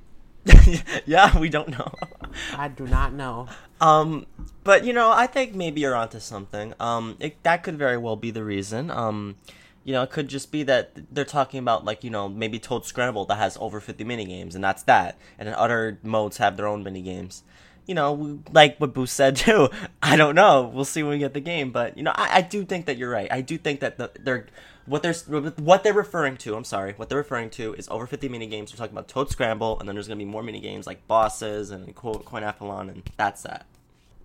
yeah, 1.06 1.36
we 1.38 1.48
don't 1.48 1.68
know. 1.68 1.92
I 2.56 2.68
do 2.68 2.86
not 2.86 3.12
know. 3.12 3.48
Um, 3.80 4.26
but 4.62 4.84
you 4.84 4.92
know, 4.92 5.10
I 5.10 5.26
think 5.26 5.54
maybe 5.54 5.80
you're 5.80 5.94
onto 5.94 6.20
something. 6.20 6.74
Um, 6.78 7.16
it, 7.18 7.42
that 7.42 7.62
could 7.62 7.78
very 7.78 7.96
well 7.96 8.16
be 8.16 8.30
the 8.30 8.44
reason. 8.44 8.90
Um, 8.90 9.36
you 9.84 9.92
know, 9.92 10.02
it 10.02 10.10
could 10.10 10.28
just 10.28 10.50
be 10.50 10.62
that 10.64 10.92
they're 11.14 11.24
talking 11.24 11.60
about 11.60 11.84
like 11.84 12.02
you 12.02 12.10
know 12.10 12.28
maybe 12.28 12.58
Toad 12.58 12.84
Scramble 12.86 13.26
that 13.26 13.36
has 13.36 13.56
over 13.60 13.80
50 13.80 14.02
mini 14.04 14.24
games, 14.24 14.54
and 14.54 14.64
that's 14.64 14.82
that. 14.84 15.18
And 15.38 15.46
then 15.46 15.54
other 15.54 15.98
modes 16.02 16.38
have 16.38 16.56
their 16.56 16.66
own 16.66 16.82
mini 16.82 17.02
games. 17.02 17.42
You 17.86 17.94
know, 17.94 18.40
like 18.50 18.78
what 18.78 18.94
Boost 18.94 19.14
said 19.14 19.36
too. 19.44 19.68
I 20.02 20.16
don't 20.16 20.34
know. 20.34 20.70
We'll 20.72 20.86
see 20.86 21.02
when 21.02 21.12
we 21.12 21.18
get 21.18 21.34
the 21.34 21.40
game, 21.40 21.70
but 21.70 21.96
you 21.96 22.02
know, 22.02 22.12
I, 22.14 22.38
I 22.38 22.40
do 22.40 22.64
think 22.64 22.86
that 22.86 22.96
you're 22.96 23.10
right. 23.10 23.30
I 23.30 23.42
do 23.42 23.58
think 23.58 23.80
that 23.80 23.98
the, 23.98 24.10
they're 24.18 24.46
what 24.86 25.02
they're 25.02 25.14
what 25.14 25.84
they're 25.84 25.92
referring 25.92 26.38
to. 26.38 26.56
I'm 26.56 26.64
sorry, 26.64 26.94
what 26.94 27.10
they're 27.10 27.18
referring 27.18 27.50
to 27.50 27.74
is 27.74 27.86
over 27.90 28.06
50 28.06 28.28
mini 28.30 28.46
games. 28.46 28.72
We're 28.72 28.78
talking 28.78 28.94
about 28.94 29.08
Toad 29.08 29.30
Scramble, 29.30 29.78
and 29.78 29.88
then 29.88 29.96
there's 29.96 30.08
gonna 30.08 30.18
be 30.18 30.24
more 30.24 30.42
mini 30.42 30.60
games 30.60 30.86
like 30.86 31.06
bosses 31.06 31.70
and 31.70 31.94
Co- 31.94 32.14
Coinathlon, 32.14 32.88
and 32.90 33.02
that's 33.18 33.42
that. 33.42 33.66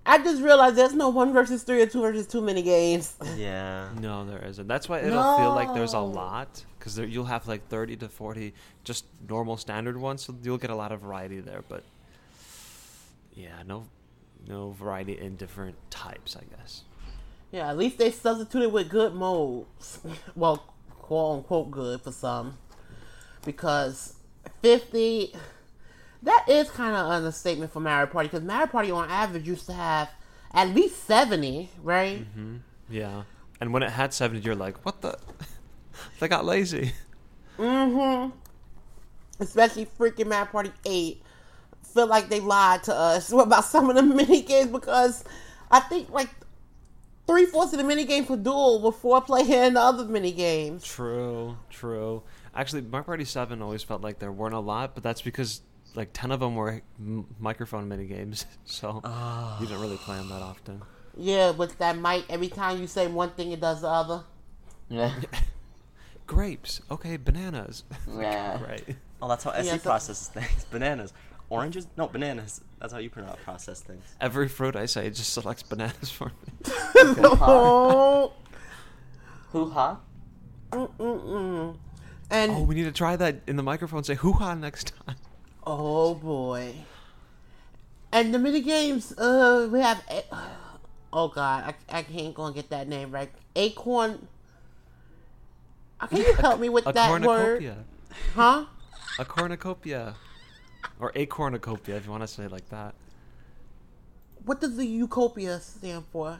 I 0.09 0.17
just 0.17 0.41
realized 0.41 0.75
there's 0.75 0.95
no 0.95 1.09
one 1.09 1.31
versus 1.33 1.61
three 1.61 1.83
or 1.83 1.85
two 1.85 2.01
versus 2.01 2.25
two 2.25 2.41
mini 2.41 2.63
games. 2.63 3.15
Yeah. 3.37 3.89
No, 3.99 4.25
there 4.25 4.43
isn't. 4.43 4.67
That's 4.67 4.89
why 4.89 5.01
it'll 5.01 5.37
feel 5.37 5.53
like 5.53 5.71
there's 5.75 5.93
a 5.93 5.99
lot 5.99 6.65
because 6.79 6.97
you'll 6.97 7.25
have 7.25 7.47
like 7.47 7.67
30 7.67 7.97
to 7.97 8.09
40 8.09 8.55
just 8.83 9.05
normal 9.29 9.55
standard 9.55 9.97
ones, 9.97 10.25
so 10.25 10.35
you'll 10.41 10.57
get 10.57 10.71
a 10.71 10.75
lot 10.75 10.91
of 10.91 11.01
variety 11.01 11.41
there. 11.41 11.63
But 11.69 11.83
yeah, 13.33 13.61
no, 13.67 13.85
no 14.47 14.71
variety 14.71 15.19
in 15.19 15.35
different 15.35 15.75
types, 15.91 16.35
I 16.35 16.43
guess. 16.57 16.85
Yeah, 17.51 17.69
at 17.69 17.77
least 17.77 17.99
they 17.99 18.09
substituted 18.09 18.69
with 18.69 18.89
good 18.89 19.13
modes. 19.13 19.99
Well, 20.35 20.73
quote 21.01 21.37
unquote 21.37 21.69
good 21.69 22.01
for 22.01 22.11
some. 22.11 22.57
Because 23.45 24.15
50, 24.63 25.35
that 26.23 26.45
is 26.47 26.69
kind 26.69 26.95
of 26.95 27.05
an 27.05 27.11
understatement 27.11 27.71
for 27.71 27.79
Mario 27.79 28.07
Party. 28.07 28.27
Because 28.27 28.43
Mario 28.43 28.67
Party 28.67 28.91
on 28.91 29.09
average 29.09 29.47
used 29.47 29.65
to 29.67 29.73
have 29.73 30.09
at 30.53 30.69
least 30.69 31.05
70, 31.05 31.69
right? 31.83 32.25
Yeah, 32.89 33.23
and 33.61 33.73
when 33.73 33.83
it 33.83 33.91
had 33.91 34.13
70, 34.13 34.43
you're 34.43 34.55
like, 34.55 34.85
what 34.85 35.01
the? 35.01 35.17
they 36.19 36.27
got 36.27 36.45
lazy. 36.45 36.93
Mm 37.57 38.29
hmm. 38.31 39.41
Especially 39.41 39.85
freaking 39.85 40.27
Mario 40.27 40.45
Party 40.45 40.71
8. 40.85 41.21
Feel 41.93 42.07
like 42.07 42.29
they 42.29 42.39
lied 42.39 42.83
to 42.83 42.95
us 42.95 43.31
about 43.33 43.65
some 43.65 43.89
of 43.89 43.95
the 43.95 44.03
mini 44.03 44.41
games 44.41 44.71
because 44.71 45.23
I 45.71 45.79
think 45.81 46.09
like 46.09 46.29
three 47.27 47.45
fourths 47.45 47.73
of 47.73 47.79
the 47.79 47.85
mini 47.85 48.05
games 48.05 48.29
were 48.29 48.37
dual 48.37 48.79
before 48.79 49.21
playing 49.21 49.73
the 49.73 49.79
other 49.79 50.05
mini 50.05 50.31
games. 50.31 50.83
True, 50.83 51.57
true. 51.69 52.23
Actually, 52.55 52.81
Mario 52.81 53.05
Party 53.05 53.25
7 53.25 53.61
always 53.61 53.83
felt 53.83 54.01
like 54.01 54.19
there 54.19 54.31
weren't 54.31 54.55
a 54.55 54.59
lot, 54.59 54.95
but 54.95 55.03
that's 55.03 55.21
because 55.21 55.61
like 55.95 56.09
10 56.13 56.31
of 56.31 56.39
them 56.39 56.55
were 56.55 56.81
m- 56.99 57.25
microphone 57.39 57.87
mini 57.87 58.05
games, 58.05 58.45
so 58.65 59.01
you 59.59 59.65
didn't 59.67 59.81
really 59.81 59.97
play 59.97 60.17
them 60.17 60.29
that 60.29 60.41
ah. 60.41 60.49
often. 60.49 60.81
Yeah, 61.17 61.51
with 61.51 61.77
that 61.79 61.97
mic, 61.97 62.25
every 62.29 62.47
time 62.47 62.79
you 62.79 62.87
say 62.87 63.07
one 63.07 63.31
thing, 63.31 63.51
it 63.51 63.59
does 63.59 63.81
the 63.81 63.87
other. 63.87 64.23
Yeah. 64.89 65.13
Grapes, 66.27 66.81
okay, 66.91 67.17
bananas. 67.17 67.83
Yeah. 68.17 68.61
right. 68.63 68.95
Oh, 69.21 69.27
that's 69.27 69.43
how 69.43 69.51
SE 69.51 69.65
Yeah, 69.65 69.73
so- 69.77 69.89
processes 69.89 70.27
things. 70.29 70.65
Bananas. 70.71 71.13
Oranges? 71.49 71.87
No, 71.97 72.07
bananas. 72.07 72.61
That's 72.79 72.93
how 72.93 72.99
you 72.99 73.09
pronounce 73.09 73.37
process 73.43 73.81
things. 73.81 74.03
Every 74.21 74.47
fruit 74.47 74.75
I 74.75 74.85
say 74.85 75.07
it 75.07 75.15
just 75.15 75.33
selects 75.33 75.63
bananas 75.63 76.11
for 76.11 76.25
me. 76.27 76.69
oh, 77.41 78.33
Hoo 79.51 79.69
ha. 79.71 79.99
mm-mm-mm. 80.71 81.75
and 82.29 82.51
Oh, 82.51 82.61
we 82.63 82.75
need 82.75 82.83
to 82.83 82.91
try 82.91 83.15
that 83.15 83.41
in 83.47 83.55
the 83.55 83.63
microphone. 83.63 84.03
Say 84.03 84.13
hoo 84.15 84.33
ha 84.33 84.53
next 84.53 84.93
time. 85.05 85.15
Oh 85.71 86.15
boy. 86.15 86.73
And 88.11 88.33
the 88.33 88.39
mini 88.39 88.61
games, 88.61 89.13
uh, 89.19 89.69
we 89.71 89.79
have. 89.81 90.01
A- 90.09 90.25
oh 91.13 91.27
god, 91.27 91.75
I, 91.91 91.99
I 91.99 92.01
can't 92.01 92.33
go 92.33 92.45
and 92.45 92.55
get 92.55 92.71
that 92.71 92.87
name 92.87 93.11
right. 93.11 93.29
Acorn. 93.55 94.27
Can 96.09 96.17
you 96.17 96.33
help 96.33 96.59
me 96.59 96.69
with 96.69 96.87
A 96.87 96.93
that 96.93 97.21
word? 97.21 97.75
Huh? 98.33 98.65
A 99.19 99.25
cornucopia. 99.25 100.15
Or 100.99 101.11
a 101.13 101.27
cornucopia, 101.27 101.97
if 101.97 102.05
you 102.05 102.11
want 102.11 102.23
to 102.23 102.27
say 102.27 102.45
it 102.45 102.51
like 102.51 102.67
that. 102.69 102.95
What 104.45 104.61
does 104.61 104.75
the 104.75 104.87
Utopia 104.87 105.59
stand 105.59 106.03
for? 106.11 106.39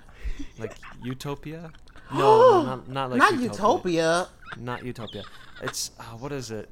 Like 0.57 0.75
utopia? 1.03 1.71
No, 2.11 2.17
no 2.17 2.63
not, 2.63 2.89
not 2.89 3.09
like 3.11 3.19
Not 3.19 3.33
utopia. 3.33 3.51
Utopia. 3.51 4.27
Not 4.57 4.83
utopia. 4.83 5.23
It's 5.61 5.91
uh, 5.99 6.03
what 6.17 6.31
is 6.31 6.49
it? 6.49 6.67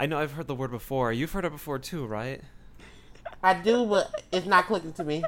I 0.00 0.06
know 0.06 0.18
I've 0.18 0.32
heard 0.32 0.46
the 0.46 0.54
word 0.54 0.70
before. 0.70 1.12
You've 1.12 1.30
heard 1.30 1.44
it 1.44 1.52
before 1.52 1.78
too, 1.78 2.06
right? 2.06 2.40
I 3.42 3.52
do, 3.52 3.84
but 3.84 4.24
it's 4.32 4.46
not 4.46 4.64
clicking 4.64 4.94
to 4.94 5.04
me. 5.04 5.22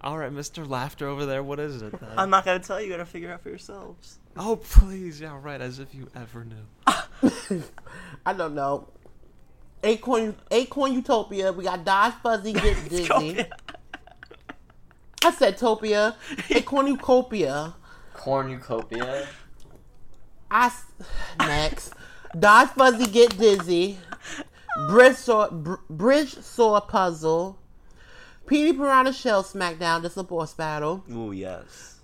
All 0.00 0.18
right, 0.18 0.32
Mr. 0.32 0.68
Laughter 0.68 1.06
over 1.06 1.24
there. 1.24 1.40
What 1.40 1.60
is 1.60 1.82
it? 1.82 1.92
Then? 2.00 2.10
I'm 2.16 2.30
not 2.30 2.44
gonna 2.44 2.58
tell 2.58 2.80
you. 2.80 2.88
You 2.88 2.92
gotta 2.92 3.06
figure 3.06 3.30
out 3.32 3.42
for 3.42 3.48
yourselves. 3.48 4.18
oh, 4.36 4.56
please, 4.56 5.20
yeah, 5.20 5.38
right. 5.40 5.60
As 5.60 5.78
if 5.78 5.94
you 5.94 6.08
ever 6.16 6.44
knew. 6.44 7.62
I 8.26 8.32
don't 8.32 8.56
know. 8.56 8.88
Acorn, 9.84 10.34
Acorn 10.50 10.92
Utopia. 10.92 11.52
We 11.52 11.62
got 11.62 11.84
Dodge 11.84 12.14
Fuzzy 12.24 12.54
Get 12.54 12.76
Dizzy. 12.88 13.44
I 15.24 15.30
said 15.30 15.58
Topia. 15.58 16.16
Acorn 16.50 16.88
Utopia. 16.88 17.74
Cornucopia. 18.14 19.28
I 20.50 20.72
next. 21.38 21.94
Dodge 22.38 22.68
Fuzzy 22.70 23.06
Get 23.06 23.36
Dizzy. 23.38 23.98
Bridge 24.88 25.16
Saw, 25.16 25.50
Br- 25.50 25.74
Bridge 25.88 26.34
Saw 26.34 26.80
Puzzle. 26.80 27.58
Petey 28.46 28.72
Piranha 28.72 29.12
Shell 29.12 29.42
Smackdown. 29.44 30.02
This 30.02 30.12
is 30.12 30.18
a 30.18 30.24
boss 30.24 30.54
battle. 30.54 31.04
Oh, 31.12 31.32
yes. 31.32 32.00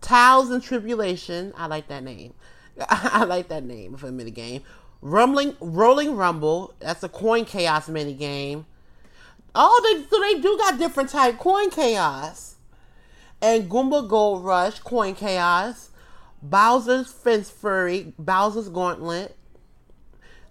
Towels 0.00 0.50
and 0.50 0.62
Tribulation. 0.62 1.52
I 1.56 1.66
like 1.66 1.88
that 1.88 2.04
name. 2.04 2.34
I 2.88 3.24
like 3.24 3.48
that 3.48 3.64
name 3.64 3.96
for 3.96 4.08
a 4.08 4.12
mini 4.12 4.30
game. 4.30 4.62
Rumbling, 5.00 5.56
Rolling 5.60 6.16
Rumble. 6.16 6.74
That's 6.80 7.02
a 7.02 7.08
coin 7.08 7.44
chaos 7.44 7.88
mini 7.88 8.14
game. 8.14 8.66
Oh, 9.54 9.80
they 9.82 10.04
so 10.08 10.20
they 10.20 10.40
do 10.40 10.56
got 10.58 10.78
different 10.78 11.10
type 11.10 11.38
coin 11.38 11.70
chaos. 11.70 12.56
And 13.40 13.70
Goomba 13.70 14.08
Gold 14.08 14.44
Rush 14.44 14.78
coin 14.80 15.14
chaos. 15.14 15.90
Bowser's 16.42 17.10
Fence 17.10 17.50
Fury. 17.50 18.12
Bowser's 18.18 18.68
Gauntlet. 18.68 19.36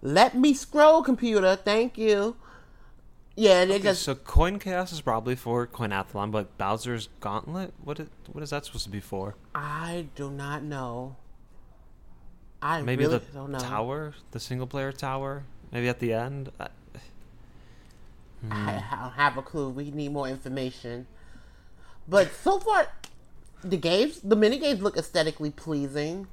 Let 0.06 0.36
me 0.36 0.53
scroll, 0.53 1.01
computer. 1.01 1.56
Thank 1.56 1.97
you. 1.97 2.36
Yeah, 3.36 3.66
they 3.66 3.76
Okay, 3.78 3.84
just 3.86 4.03
so 4.03 4.14
Coin 4.14 4.60
Chaos 4.60 4.93
is 4.93 5.01
probably 5.01 5.36
for 5.36 5.66
Coinathlon, 5.66 6.30
but 6.30 6.56
Bowser's 6.60 7.10
Gauntlet. 7.22 7.74
What 7.84 7.99
is, 7.99 8.08
what 8.32 8.43
is 8.43 8.51
that 8.51 8.66
supposed 8.66 8.84
to 8.84 8.91
be 8.91 8.99
for? 8.99 9.34
I 9.56 10.06
do 10.14 10.30
not 10.30 10.62
know. 10.62 11.16
I 12.62 12.84
Maybe 12.84 13.06
really 13.06 13.18
the 13.18 13.26
don't 13.34 13.49
know. 13.51 13.58
tower, 13.58 14.14
the 14.30 14.39
single 14.39 14.68
player 14.68 14.91
tower. 14.91 15.43
Maybe 15.72 15.89
at 15.89 15.97
the 15.99 16.14
end. 16.14 16.51
I, 16.60 16.68
I, 18.51 18.84
I 18.91 18.95
don't 19.01 19.14
have 19.14 19.38
a 19.38 19.41
clue. 19.41 19.70
We 19.70 19.89
need 19.89 20.12
more 20.14 20.28
information. 20.28 21.08
But 22.08 22.32
so 22.32 22.60
far, 22.60 22.89
the 23.64 23.78
games, 23.78 24.20
the 24.22 24.36
mini 24.36 24.60
games 24.60 24.84
look 24.84 24.97
aesthetically 24.97 25.49
pleasing. 25.49 26.28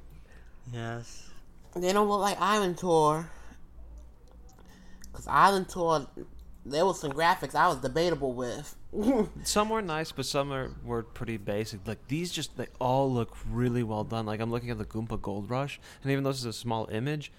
Yes. 0.70 1.30
They 1.74 1.94
don't 1.94 2.06
look 2.10 2.20
like 2.20 2.38
Island 2.38 2.76
Tour. 2.76 3.30
Cause 5.12 5.26
Island 5.26 5.68
Tour, 5.68 6.06
there 6.64 6.86
was 6.86 7.00
some 7.00 7.12
graphics 7.12 7.54
I 7.54 7.68
was 7.68 7.78
debatable 7.78 8.32
with. 8.32 8.76
Some 9.44 9.70
were 9.70 9.80
nice, 9.80 10.12
but 10.12 10.26
some 10.26 10.52
are, 10.52 10.70
were 10.84 11.02
pretty 11.02 11.38
basic. 11.38 11.86
Like 11.86 12.08
these, 12.08 12.30
just 12.30 12.58
they 12.58 12.66
all 12.78 13.10
look 13.10 13.34
really 13.50 13.82
well 13.82 14.04
done. 14.04 14.26
Like 14.26 14.38
I'm 14.40 14.50
looking 14.50 14.68
at 14.68 14.76
the 14.76 14.84
Goomba 14.84 15.20
Gold 15.20 15.48
Rush, 15.48 15.80
and 16.02 16.12
even 16.12 16.24
though 16.24 16.30
this 16.30 16.40
is 16.40 16.44
a 16.44 16.52
small 16.52 16.86
image, 16.92 17.32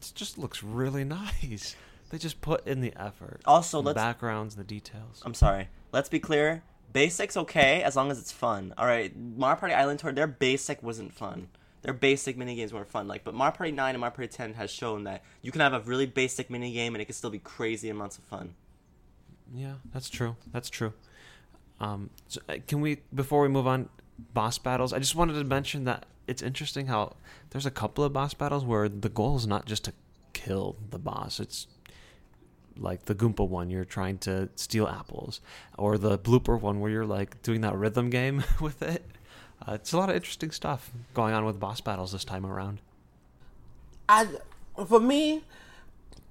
it 0.00 0.12
just 0.14 0.38
looks 0.38 0.62
really 0.62 1.02
nice. 1.42 1.74
They 2.10 2.18
just 2.18 2.40
put 2.40 2.64
in 2.68 2.80
the 2.80 2.92
effort. 2.96 3.40
Also, 3.46 3.80
the 3.82 3.86
let's- 3.88 3.96
backgrounds, 3.96 4.54
the 4.54 4.62
details. 4.64 5.22
I'm 5.24 5.34
sorry. 5.34 5.68
Let's 5.90 6.08
be 6.08 6.20
clear. 6.20 6.62
Basic's 6.92 7.36
okay 7.36 7.82
as 7.82 7.96
long 7.96 8.10
as 8.12 8.18
it's 8.20 8.30
fun. 8.32 8.72
All 8.78 8.86
right, 8.86 9.12
Mario 9.16 9.56
Party 9.58 9.74
Island 9.74 9.98
Tour, 9.98 10.12
their 10.12 10.26
basic 10.28 10.82
wasn't 10.84 11.12
fun. 11.12 11.48
Their 11.82 11.92
basic 11.92 12.36
mini 12.36 12.54
games 12.54 12.72
weren't 12.72 12.90
fun. 12.90 13.08
Like, 13.08 13.24
but 13.24 13.34
Mario 13.34 13.56
Party 13.56 13.72
9 13.72 13.94
and 13.94 14.00
Mario 14.00 14.14
Party 14.14 14.28
10 14.28 14.54
has 14.54 14.70
shown 14.70 15.04
that 15.04 15.22
you 15.42 15.50
can 15.52 15.60
have 15.60 15.74
a 15.74 15.80
really 15.80 16.06
basic 16.06 16.48
mini 16.48 16.72
game 16.72 16.94
and 16.94 17.02
it 17.02 17.06
can 17.06 17.14
still 17.14 17.30
be 17.30 17.38
crazy 17.38 17.90
amounts 17.90 18.18
of 18.18 18.24
fun. 18.24 18.54
Yeah, 19.54 19.74
that's 19.92 20.08
true. 20.08 20.36
That's 20.52 20.70
true. 20.70 20.92
Um, 21.80 22.10
so, 22.28 22.40
uh, 22.48 22.56
can 22.66 22.80
we 22.80 22.98
before 23.14 23.42
we 23.42 23.48
move 23.48 23.66
on, 23.66 23.88
boss 24.32 24.58
battles? 24.58 24.92
I 24.92 24.98
just 24.98 25.16
wanted 25.16 25.34
to 25.34 25.44
mention 25.44 25.84
that 25.84 26.06
it's 26.26 26.40
interesting 26.40 26.86
how 26.86 27.16
there's 27.50 27.66
a 27.66 27.70
couple 27.70 28.04
of 28.04 28.12
boss 28.12 28.34
battles 28.34 28.64
where 28.64 28.88
the 28.88 29.08
goal 29.08 29.36
is 29.36 29.46
not 29.46 29.66
just 29.66 29.84
to 29.84 29.92
kill 30.32 30.76
the 30.90 30.98
boss. 30.98 31.40
It's 31.40 31.66
like 32.78 33.04
the 33.04 33.14
Goomba 33.14 33.46
one, 33.46 33.68
you're 33.68 33.84
trying 33.84 34.18
to 34.18 34.48
steal 34.54 34.86
apples, 34.86 35.40
or 35.76 35.98
the 35.98 36.18
blooper 36.18 36.58
one 36.58 36.80
where 36.80 36.90
you're 36.90 37.04
like 37.04 37.42
doing 37.42 37.60
that 37.62 37.76
rhythm 37.76 38.10
game 38.10 38.44
with 38.60 38.82
it. 38.82 39.04
Uh, 39.66 39.74
it's 39.74 39.92
a 39.92 39.98
lot 39.98 40.10
of 40.10 40.16
interesting 40.16 40.50
stuff 40.50 40.90
going 41.14 41.34
on 41.34 41.44
with 41.44 41.60
boss 41.60 41.80
battles 41.80 42.12
this 42.12 42.24
time 42.24 42.44
around. 42.44 42.80
I, 44.08 44.26
for 44.86 44.98
me, 44.98 45.42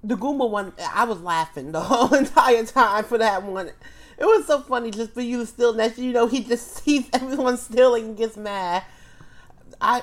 the 0.04 0.16
Goomba 0.16 0.48
one, 0.50 0.72
I 0.92 1.04
was 1.04 1.20
laughing 1.20 1.72
the 1.72 1.80
whole 1.82 2.12
entire 2.14 2.64
time 2.64 3.04
for 3.04 3.18
that 3.18 3.42
one. 3.42 3.68
It 4.18 4.24
was 4.24 4.46
so 4.46 4.60
funny 4.60 4.90
just 4.90 5.12
for 5.12 5.22
you 5.22 5.38
to 5.38 5.46
steal 5.46 5.72
that. 5.74 5.96
You 5.98 6.12
know, 6.12 6.26
he 6.26 6.44
just 6.44 6.76
sees 6.84 7.08
everyone 7.12 7.56
stealing 7.56 8.06
and 8.06 8.16
gets 8.16 8.36
mad. 8.36 8.84
I. 9.80 10.02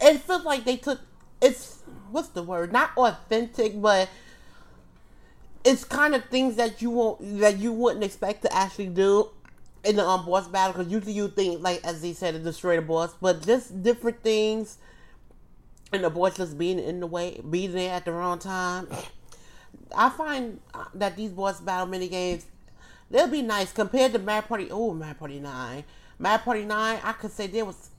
It 0.00 0.18
feels 0.20 0.44
like 0.44 0.64
they 0.64 0.76
took. 0.76 1.00
It's 1.40 1.82
what's 2.10 2.28
the 2.28 2.42
word? 2.42 2.72
Not 2.72 2.90
authentic, 2.96 3.80
but 3.80 4.08
it's 5.64 5.84
kind 5.84 6.14
of 6.14 6.24
things 6.26 6.56
that 6.56 6.80
you 6.80 6.90
won't 6.90 7.40
that 7.40 7.58
you 7.58 7.72
wouldn't 7.72 8.04
expect 8.04 8.42
to 8.42 8.54
actually 8.54 8.88
do 8.88 9.30
in 9.86 9.96
the 9.96 10.04
um, 10.04 10.26
boss 10.26 10.48
battle 10.48 10.72
because 10.72 10.92
usually 10.92 11.12
you 11.12 11.28
think 11.28 11.62
like 11.62 11.84
as 11.84 12.02
they 12.02 12.12
said 12.12 12.34
to 12.34 12.40
destroy 12.40 12.76
the 12.76 12.82
boss, 12.82 13.14
but 13.20 13.44
just 13.44 13.82
different 13.82 14.22
things 14.22 14.78
and 15.92 16.04
the 16.04 16.10
boss 16.10 16.36
just 16.36 16.58
being 16.58 16.78
in 16.78 17.00
the 17.00 17.06
way, 17.06 17.40
being 17.48 17.72
there 17.72 17.92
at 17.94 18.04
the 18.04 18.12
wrong 18.12 18.38
time. 18.38 18.88
I 19.96 20.10
find 20.10 20.60
that 20.94 21.16
these 21.16 21.30
boss 21.30 21.60
battle 21.60 21.86
mini 21.86 22.08
games 22.08 22.46
they'll 23.10 23.28
be 23.28 23.42
nice 23.42 23.72
compared 23.72 24.12
to 24.12 24.18
Mad 24.18 24.48
Party. 24.48 24.68
Oh, 24.70 24.92
Mad 24.92 25.18
Party 25.18 25.40
Nine, 25.40 25.84
Mad 26.18 26.38
Party 26.38 26.64
Nine. 26.64 27.00
I 27.02 27.12
could 27.12 27.32
say 27.32 27.46
there 27.46 27.64
was. 27.64 27.90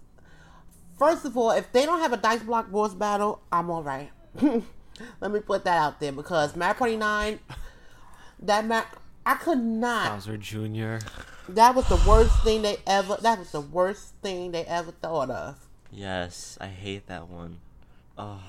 First 0.97 1.25
of 1.25 1.37
all, 1.37 1.51
if 1.51 1.71
they 1.71 1.85
don't 1.85 1.99
have 1.99 2.11
a 2.11 2.17
dice 2.17 2.41
block 2.41 2.71
boss 2.71 2.93
battle, 2.93 3.41
I'm 3.51 3.69
all 3.69 3.83
right. 3.83 4.09
Let 5.21 5.31
me 5.31 5.39
put 5.41 5.63
that 5.65 5.77
out 5.77 5.99
there 5.99 6.11
because 6.11 6.55
Mad 6.55 6.77
Party 6.77 6.97
Nine, 6.97 7.39
that 8.39 8.65
map, 8.65 8.97
I 9.25 9.35
could 9.35 9.59
not. 9.59 10.11
Bowser 10.11 10.37
Jr. 10.37 10.97
That 11.49 11.75
was 11.75 11.87
the 11.87 12.01
worst 12.07 12.43
thing 12.43 12.61
they 12.61 12.77
ever. 12.85 13.17
That 13.21 13.39
was 13.39 13.51
the 13.51 13.61
worst 13.61 14.13
thing 14.21 14.51
they 14.51 14.65
ever 14.65 14.91
thought 14.91 15.29
of. 15.29 15.67
Yes, 15.91 16.57
I 16.59 16.67
hate 16.67 17.07
that 17.07 17.29
one. 17.29 17.59
Oh, 18.17 18.41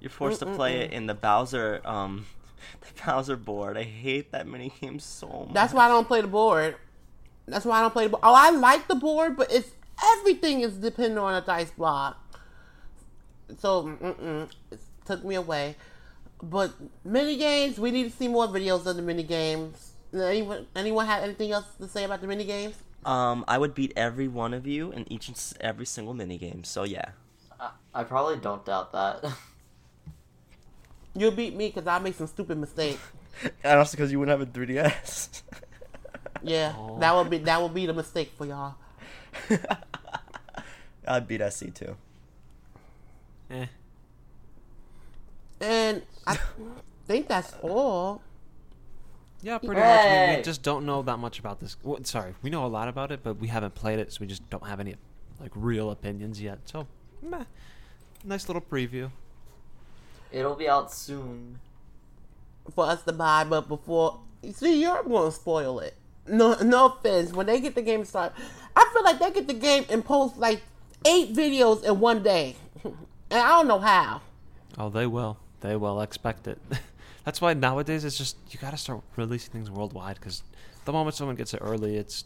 you're 0.00 0.10
forced 0.10 0.40
Mm-mm-mm. 0.40 0.44
to 0.44 0.46
mm, 0.46 0.52
mm, 0.52 0.56
play 0.56 0.80
it 0.80 0.90
mm. 0.90 0.94
in 0.94 1.06
the 1.06 1.14
Bowser, 1.14 1.80
um, 1.84 2.26
the 2.80 3.02
Bowser 3.04 3.36
board. 3.36 3.76
I 3.76 3.82
hate 3.82 4.32
that 4.32 4.46
mini 4.46 4.72
game 4.80 5.00
so 5.00 5.26
much. 5.26 5.54
That's 5.54 5.72
why 5.72 5.86
I 5.86 5.88
don't 5.88 6.06
play 6.06 6.20
the 6.20 6.28
board. 6.28 6.76
That's 7.46 7.64
why 7.64 7.78
I 7.78 7.80
don't 7.80 7.92
play 7.92 8.04
the 8.04 8.10
board. 8.10 8.22
Oh, 8.22 8.34
I 8.34 8.50
like 8.50 8.86
the 8.88 8.94
board, 8.94 9.36
but 9.36 9.50
it's 9.52 9.70
everything 10.18 10.60
is 10.60 10.74
dependent 10.74 11.18
on 11.18 11.34
a 11.34 11.40
dice 11.40 11.70
block. 11.70 12.16
So, 13.58 13.84
mm-mm, 13.84 14.48
it 14.70 14.78
took 15.06 15.24
me 15.24 15.34
away. 15.34 15.74
But 16.42 16.72
mini 17.04 17.36
games, 17.36 17.78
we 17.80 17.90
need 17.90 18.04
to 18.04 18.16
see 18.16 18.28
more 18.28 18.46
videos 18.46 18.86
of 18.86 18.96
the 18.96 19.02
mini 19.02 19.22
games. 19.22 19.87
Anyone, 20.12 20.66
anyone 20.74 21.06
have 21.06 21.22
anything 21.22 21.52
else 21.52 21.66
to 21.80 21.88
say 21.88 22.04
about 22.04 22.20
the 22.20 22.26
mini 22.26 22.44
games? 22.44 22.76
Um, 23.04 23.44
I 23.46 23.58
would 23.58 23.74
beat 23.74 23.92
every 23.96 24.28
one 24.28 24.54
of 24.54 24.66
you 24.66 24.90
in 24.90 25.10
each 25.12 25.28
and 25.28 25.52
every 25.60 25.86
single 25.86 26.14
mini 26.14 26.38
game. 26.38 26.64
So 26.64 26.84
yeah. 26.84 27.10
I, 27.60 27.70
I 27.94 28.04
probably 28.04 28.36
don't 28.36 28.64
doubt 28.64 28.92
that. 28.92 29.24
You'll 31.14 31.32
beat 31.32 31.54
me 31.54 31.68
because 31.68 31.86
I 31.86 31.98
make 31.98 32.14
some 32.14 32.26
stupid 32.26 32.58
mistakes. 32.58 33.00
and 33.64 33.78
also 33.78 33.96
because 33.96 34.12
you 34.12 34.18
wouldn't 34.18 34.38
have 34.38 34.48
a 34.48 34.50
3DS. 34.50 35.42
yeah, 36.42 36.74
oh. 36.76 36.98
that 37.00 37.14
would 37.14 37.30
be 37.30 37.38
that 37.38 37.60
would 37.60 37.74
be 37.74 37.86
the 37.86 37.94
mistake 37.94 38.32
for 38.36 38.46
y'all. 38.46 38.74
I'd 41.08 41.26
beat 41.26 41.40
SC 41.50 41.72
too. 41.74 41.96
Eh. 43.50 43.66
And 45.60 46.02
I 46.26 46.38
think 47.06 47.28
that's 47.28 47.54
all. 47.62 48.22
Yeah, 49.42 49.58
pretty 49.58 49.80
hey. 49.80 50.26
much. 50.26 50.30
We, 50.30 50.36
we, 50.38 50.42
just 50.42 50.62
don't 50.62 50.84
know 50.84 51.02
that 51.02 51.18
much 51.18 51.38
about 51.38 51.60
this. 51.60 51.76
Well, 51.82 51.98
sorry, 52.04 52.34
we 52.42 52.50
know 52.50 52.64
a 52.64 52.68
lot 52.68 52.88
about 52.88 53.12
it, 53.12 53.20
but 53.22 53.38
we 53.38 53.48
haven't 53.48 53.74
played 53.74 53.98
it, 53.98 54.12
so 54.12 54.18
we 54.20 54.26
just 54.26 54.48
don't 54.50 54.66
have 54.66 54.80
any 54.80 54.96
like 55.40 55.52
real 55.54 55.90
opinions 55.90 56.40
yet. 56.40 56.58
So, 56.64 56.86
meh. 57.22 57.44
nice 58.24 58.48
little 58.48 58.62
preview. 58.62 59.10
It'll 60.32 60.56
be 60.56 60.68
out 60.68 60.92
soon 60.92 61.60
for 62.74 62.86
us 62.86 63.02
to 63.04 63.12
buy, 63.12 63.44
but 63.44 63.68
before 63.68 64.20
see, 64.52 64.80
you're 64.80 65.02
gonna 65.02 65.30
spoil 65.30 65.80
it. 65.80 65.94
No, 66.26 66.54
no 66.62 66.86
offense. 66.86 67.32
When 67.32 67.46
they 67.46 67.60
get 67.60 67.74
the 67.74 67.82
game 67.82 68.04
started, 68.04 68.36
I 68.76 68.90
feel 68.92 69.04
like 69.04 69.18
they 69.18 69.30
get 69.30 69.46
the 69.46 69.54
game 69.54 69.84
and 69.88 70.04
post 70.04 70.36
like 70.36 70.62
eight 71.06 71.32
videos 71.32 71.84
in 71.84 72.00
one 72.00 72.22
day, 72.22 72.56
and 72.84 72.94
I 73.30 73.48
don't 73.50 73.68
know 73.68 73.78
how. 73.78 74.20
Oh, 74.76 74.90
they 74.90 75.06
will. 75.06 75.38
They 75.60 75.76
will 75.76 76.00
expect 76.00 76.46
it. 76.46 76.58
That's 77.28 77.42
why 77.42 77.52
nowadays 77.52 78.06
it's 78.06 78.16
just 78.16 78.38
you 78.48 78.58
got 78.58 78.70
to 78.70 78.78
start 78.78 79.02
releasing 79.14 79.52
things 79.52 79.70
worldwide 79.70 80.14
because 80.14 80.42
the 80.86 80.94
moment 80.94 81.14
someone 81.14 81.36
gets 81.36 81.52
it 81.52 81.58
early, 81.62 81.98
it's 81.98 82.24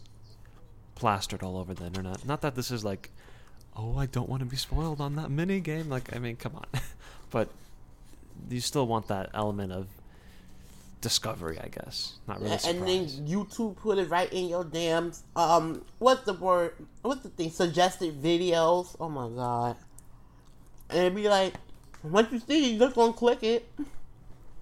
plastered 0.94 1.42
all 1.42 1.57
over 1.57 1.74
the 1.74 1.86
internet. 1.86 2.24
Not 2.24 2.40
that 2.42 2.55
this 2.55 2.70
is 2.70 2.84
like, 2.84 3.11
oh, 3.76 3.98
I 3.98 4.07
don't 4.07 4.28
want 4.28 4.42
to 4.42 4.46
be 4.46 4.55
spoiled 4.55 5.00
on 5.00 5.16
that 5.16 5.28
mini 5.28 5.59
game. 5.59 5.88
Like, 5.88 6.14
I 6.14 6.20
mean, 6.20 6.36
come 6.36 6.55
on, 6.55 6.66
but 7.30 7.48
you 8.48 8.61
still 8.61 8.86
want 8.86 9.09
that 9.09 9.30
element 9.34 9.72
of 9.72 9.88
discovery, 11.00 11.59
I 11.59 11.66
guess. 11.66 12.20
Not 12.28 12.40
really. 12.40 12.57
Surprise. 12.59 12.72
And 12.72 12.86
then 12.86 13.07
YouTube 13.26 13.78
put 13.78 13.98
it 13.98 14.09
right 14.09 14.32
in 14.32 14.48
your 14.48 14.62
damn 14.62 15.11
um. 15.34 15.84
What's 15.98 16.22
the 16.22 16.34
word? 16.34 16.74
What's 17.03 17.22
the 17.22 17.30
thing? 17.30 17.50
Suggested 17.50 18.22
videos. 18.22 18.94
Oh 19.00 19.09
my 19.09 19.28
god. 19.28 19.74
And 20.90 20.98
it'd 21.00 21.16
be 21.16 21.28
like, 21.28 21.55
once 22.05 22.30
you 22.30 22.38
see 22.38 22.66
it, 22.66 22.72
you 22.74 22.78
just 22.78 22.94
gonna 22.94 23.12
click 23.12 23.42
it. 23.42 23.68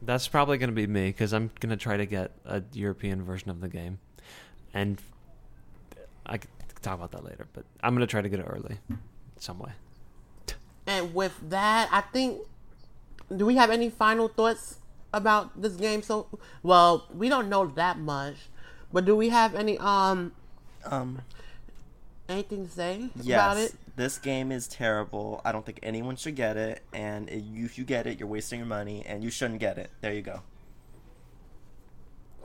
That's 0.03 0.29
probably 0.29 0.59
going 0.59 0.71
to 0.71 0.75
be 0.77 0.87
me 0.87 1.09
because 1.09 1.33
I'm 1.33 1.51
going 1.61 1.71
to 1.71 1.77
try 1.77 1.97
to 1.97 2.07
get 2.07 2.33
a 2.45 2.63
European 2.73 3.23
version 3.23 3.51
of 3.51 3.61
the 3.61 3.69
game, 3.69 3.99
and 4.73 5.01
I 6.25 6.39
can 6.39 6.51
talk 6.83 6.95
about 6.95 7.13
that 7.13 7.25
later. 7.25 7.47
But 7.53 7.65
I'm 7.83 7.95
going 7.95 8.07
to 8.07 8.11
try 8.11 8.23
to 8.23 8.29
get 8.29 8.41
it 8.41 8.47
early, 8.49 8.79
some 9.39 9.59
way. 9.59 9.73
And 10.87 11.15
with 11.15 11.37
that, 11.51 11.89
I 11.93 12.01
think. 12.01 12.41
Do 13.35 13.47
we 13.47 13.55
have 13.55 13.71
any 13.71 13.91
final 13.91 14.27
thoughts 14.27 14.79
about 15.13 15.61
this 15.61 15.75
game? 15.75 16.03
So, 16.03 16.27
well, 16.65 17.07
we 17.15 17.29
don't 17.29 17.49
know 17.49 17.67
that 17.67 17.97
much, 17.97 18.49
but 18.93 19.05
do 19.05 19.15
we 19.15 19.29
have 19.29 19.55
any 19.55 19.79
um 19.79 20.33
um 20.85 21.23
anything 22.31 22.67
to 22.67 22.73
say 22.73 23.11
yes. 23.17 23.37
about 23.37 23.57
it? 23.57 23.75
this 24.01 24.17
game 24.17 24.51
is 24.51 24.67
terrible. 24.67 25.43
I 25.45 25.53
don't 25.53 25.65
think 25.65 25.79
anyone 25.83 26.17
should 26.17 26.35
get 26.35 26.57
it, 26.57 26.83
and 26.93 27.29
if 27.29 27.77
you 27.77 27.85
get 27.85 28.07
it, 28.07 28.19
you're 28.19 28.29
wasting 28.29 28.61
your 28.61 28.67
money, 28.67 29.05
and 29.07 29.23
you 29.23 29.31
shouldn't 29.31 29.61
get 29.61 29.77
it. 29.77 29.91
There 30.01 30.13
you 30.13 30.23
go. 30.23 30.41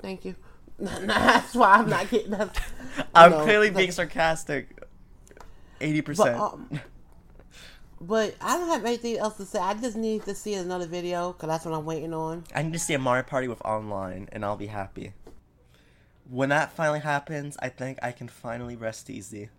Thank 0.02 0.26
you. 0.26 0.36
that's 0.78 1.56
why 1.56 1.76
I'm 1.76 1.90
not 1.90 2.10
getting 2.10 2.32
that. 2.32 2.62
I'm 3.16 3.32
know, 3.32 3.44
clearly 3.44 3.70
being 3.70 3.92
sarcastic. 3.92 4.84
Eighty 5.80 6.02
percent. 6.02 6.38
Um, 6.38 6.82
but 8.02 8.36
I 8.42 8.58
don't 8.58 8.68
have 8.68 8.84
anything 8.84 9.18
else 9.18 9.38
to 9.38 9.46
say. 9.46 9.60
I 9.60 9.74
just 9.76 9.96
need 9.96 10.24
to 10.26 10.36
see 10.36 10.56
another 10.56 10.88
video 10.88 11.32
because 11.32 11.48
that's 11.48 11.66
what 11.66 11.74
I'm 11.74 11.86
waiting 11.86 12.14
on. 12.14 12.44
I 12.54 12.64
need 12.64 12.74
to 12.74 12.80
see 12.80 12.94
a 12.94 13.00
Mario 13.00 13.24
Party 13.24 13.48
with 13.48 13.62
online, 13.64 14.28
and 14.34 14.44
I'll 14.44 14.58
be 14.58 14.68
happy. 14.68 15.14
When 16.30 16.50
that 16.50 16.74
finally 16.74 17.00
happens, 17.00 17.56
I 17.62 17.70
think 17.70 18.00
I 18.02 18.12
can 18.12 18.28
finally 18.28 18.76
rest 18.76 19.10
easy 19.10 19.50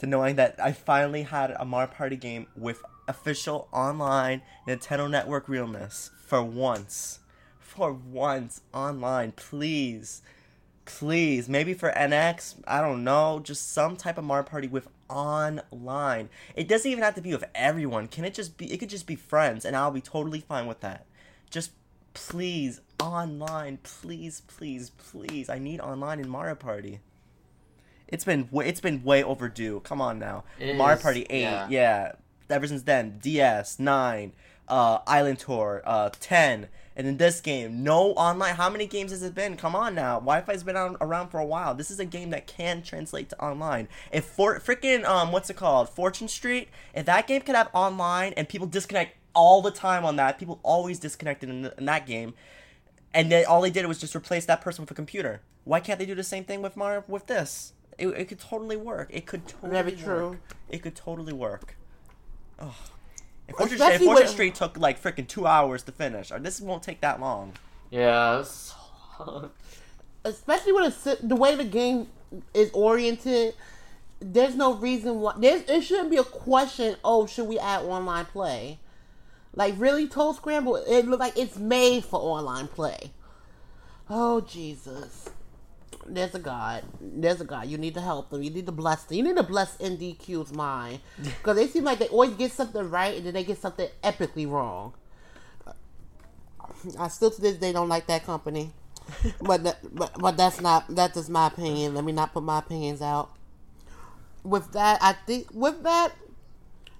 to 0.00 0.06
knowing 0.06 0.36
that 0.36 0.56
I 0.58 0.72
finally 0.72 1.22
had 1.22 1.54
a 1.58 1.64
Mario 1.66 1.88
Party 1.88 2.16
game 2.16 2.46
with 2.56 2.82
official 3.06 3.68
online 3.70 4.40
Nintendo 4.66 5.10
Network 5.10 5.46
realness 5.46 6.10
for 6.24 6.42
once. 6.42 7.18
For 7.58 7.92
once 7.92 8.62
online, 8.72 9.32
please. 9.32 10.22
Please, 10.86 11.50
maybe 11.50 11.74
for 11.74 11.92
NX, 11.92 12.56
I 12.66 12.80
don't 12.80 13.04
know, 13.04 13.40
just 13.44 13.72
some 13.72 13.94
type 13.94 14.16
of 14.16 14.24
Mario 14.24 14.44
Party 14.44 14.68
with 14.68 14.88
online. 15.10 16.30
It 16.56 16.66
doesn't 16.66 16.90
even 16.90 17.04
have 17.04 17.14
to 17.16 17.20
be 17.20 17.32
with 17.32 17.44
everyone. 17.54 18.08
Can 18.08 18.24
it 18.24 18.32
just 18.32 18.56
be 18.56 18.72
it 18.72 18.78
could 18.78 18.88
just 18.88 19.06
be 19.06 19.16
friends 19.16 19.66
and 19.66 19.76
I'll 19.76 19.90
be 19.90 20.00
totally 20.00 20.40
fine 20.40 20.66
with 20.66 20.80
that. 20.80 21.04
Just 21.50 21.72
please 22.14 22.80
online, 22.98 23.78
please, 23.82 24.40
please, 24.46 24.90
please. 24.90 25.50
I 25.50 25.58
need 25.58 25.80
online 25.80 26.20
in 26.20 26.28
Mario 26.28 26.54
Party. 26.54 27.00
It's 28.10 28.24
been 28.24 28.48
it's 28.52 28.80
been 28.80 29.02
way 29.02 29.22
overdue. 29.22 29.80
Come 29.80 30.00
on 30.00 30.18
now, 30.18 30.44
it 30.58 30.76
Mario 30.76 30.96
is, 30.96 31.02
Party 31.02 31.26
Eight, 31.30 31.42
yeah. 31.42 31.68
yeah. 31.68 32.12
Ever 32.48 32.66
since 32.66 32.82
then, 32.82 33.18
DS 33.22 33.78
Nine, 33.78 34.32
uh, 34.68 34.98
Island 35.06 35.38
Tour, 35.38 35.82
uh, 35.84 36.10
Ten, 36.18 36.68
and 36.96 37.06
in 37.06 37.16
this 37.16 37.40
game, 37.40 37.84
no 37.84 38.12
online. 38.12 38.56
How 38.56 38.68
many 38.68 38.86
games 38.86 39.12
has 39.12 39.22
it 39.22 39.34
been? 39.34 39.56
Come 39.56 39.76
on 39.76 39.94
now, 39.94 40.14
Wi-Fi's 40.14 40.64
been 40.64 40.76
on, 40.76 40.96
around 41.00 41.28
for 41.28 41.38
a 41.38 41.44
while. 41.44 41.74
This 41.74 41.90
is 41.90 42.00
a 42.00 42.04
game 42.04 42.30
that 42.30 42.46
can 42.46 42.82
translate 42.82 43.28
to 43.30 43.40
online. 43.40 43.88
If 44.12 44.24
for 44.24 44.58
freaking 44.58 45.04
um, 45.04 45.30
what's 45.32 45.50
it 45.50 45.56
called, 45.56 45.88
Fortune 45.88 46.28
Street, 46.28 46.68
if 46.94 47.06
that 47.06 47.26
game 47.26 47.42
could 47.42 47.54
have 47.54 47.70
online 47.72 48.32
and 48.36 48.48
people 48.48 48.66
disconnect 48.66 49.16
all 49.34 49.62
the 49.62 49.70
time 49.70 50.04
on 50.04 50.16
that, 50.16 50.38
people 50.38 50.58
always 50.64 50.98
disconnected 50.98 51.48
in, 51.48 51.62
the, 51.62 51.74
in 51.78 51.84
that 51.84 52.06
game 52.06 52.34
and 53.12 53.30
then 53.30 53.44
all 53.46 53.60
they 53.60 53.70
did 53.70 53.86
was 53.86 53.98
just 53.98 54.14
replace 54.14 54.46
that 54.46 54.60
person 54.60 54.82
with 54.82 54.90
a 54.90 54.94
computer. 54.94 55.40
Why 55.64 55.80
can't 55.80 55.98
they 55.98 56.06
do 56.06 56.14
the 56.14 56.22
same 56.22 56.44
thing 56.44 56.62
with 56.62 56.76
Mario 56.76 57.04
with 57.08 57.26
this? 57.26 57.72
It, 58.00 58.08
it 58.08 58.28
could 58.28 58.40
totally 58.40 58.76
work. 58.76 59.08
It 59.12 59.26
could 59.26 59.46
totally 59.46 59.70
Very 59.70 59.92
true. 59.92 60.30
Work. 60.30 60.56
It 60.70 60.78
could 60.82 60.96
totally 60.96 61.32
work. 61.32 61.76
Oh. 62.58 62.74
If 63.46 63.56
Fortune, 63.56 63.78
Street, 63.78 63.94
if 63.94 64.02
Fortune 64.02 64.28
Street 64.28 64.54
took 64.54 64.78
like 64.78 65.02
freaking 65.02 65.26
two 65.26 65.46
hours 65.46 65.82
to 65.84 65.92
finish, 65.92 66.30
or 66.30 66.38
this 66.38 66.60
won't 66.60 66.82
take 66.82 67.00
that 67.00 67.20
long. 67.20 67.52
Yeah. 67.90 68.44
Especially 70.24 70.72
when 70.72 70.84
it's 70.84 71.02
the 71.02 71.36
way 71.36 71.56
the 71.56 71.64
game 71.64 72.06
is 72.54 72.70
oriented, 72.72 73.54
there's 74.20 74.54
no 74.54 74.74
reason 74.74 75.20
why. 75.20 75.34
There's, 75.36 75.62
it 75.68 75.82
shouldn't 75.82 76.10
be 76.10 76.16
a 76.16 76.24
question. 76.24 76.96
Oh, 77.04 77.26
should 77.26 77.48
we 77.48 77.58
add 77.58 77.82
online 77.82 78.26
play? 78.26 78.78
Like 79.54 79.74
really, 79.78 80.06
Toad 80.06 80.36
Scramble. 80.36 80.76
It 80.76 81.06
look 81.06 81.20
like 81.20 81.36
it's 81.36 81.58
made 81.58 82.04
for 82.04 82.20
online 82.20 82.68
play. 82.68 83.10
Oh 84.08 84.40
Jesus. 84.40 85.30
There's 86.06 86.34
a 86.34 86.38
God. 86.38 86.84
There's 87.00 87.40
a 87.40 87.44
God. 87.44 87.68
You 87.68 87.78
need 87.78 87.94
to 87.94 88.00
help 88.00 88.30
them. 88.30 88.42
You 88.42 88.50
need 88.50 88.66
to 88.66 88.72
bless 88.72 89.04
them. 89.04 89.18
You 89.18 89.24
need 89.24 89.36
to 89.36 89.42
bless 89.42 89.76
ND 89.82 90.18
Cube's 90.18 90.52
mind. 90.52 91.00
Because 91.22 91.56
they 91.56 91.66
seem 91.66 91.84
like 91.84 91.98
they 91.98 92.08
always 92.08 92.32
get 92.34 92.52
something 92.52 92.90
right 92.90 93.16
and 93.16 93.26
then 93.26 93.34
they 93.34 93.44
get 93.44 93.58
something 93.58 93.88
epically 94.02 94.48
wrong. 94.50 94.94
I 96.98 97.08
still 97.08 97.30
to 97.30 97.40
this 97.40 97.56
day 97.56 97.72
don't 97.72 97.88
like 97.88 98.06
that 98.06 98.24
company. 98.24 98.72
but, 99.42 99.64
that, 99.64 99.78
but 99.94 100.12
but 100.18 100.36
that's 100.36 100.60
not 100.60 100.86
that's 100.94 101.14
just 101.14 101.28
my 101.28 101.48
opinion. 101.48 101.94
Let 101.94 102.04
me 102.04 102.12
not 102.12 102.32
put 102.32 102.42
my 102.42 102.58
opinions 102.58 103.02
out. 103.02 103.30
With 104.42 104.72
that, 104.72 105.02
I 105.02 105.14
think 105.26 105.48
with 105.52 105.82
that, 105.82 106.12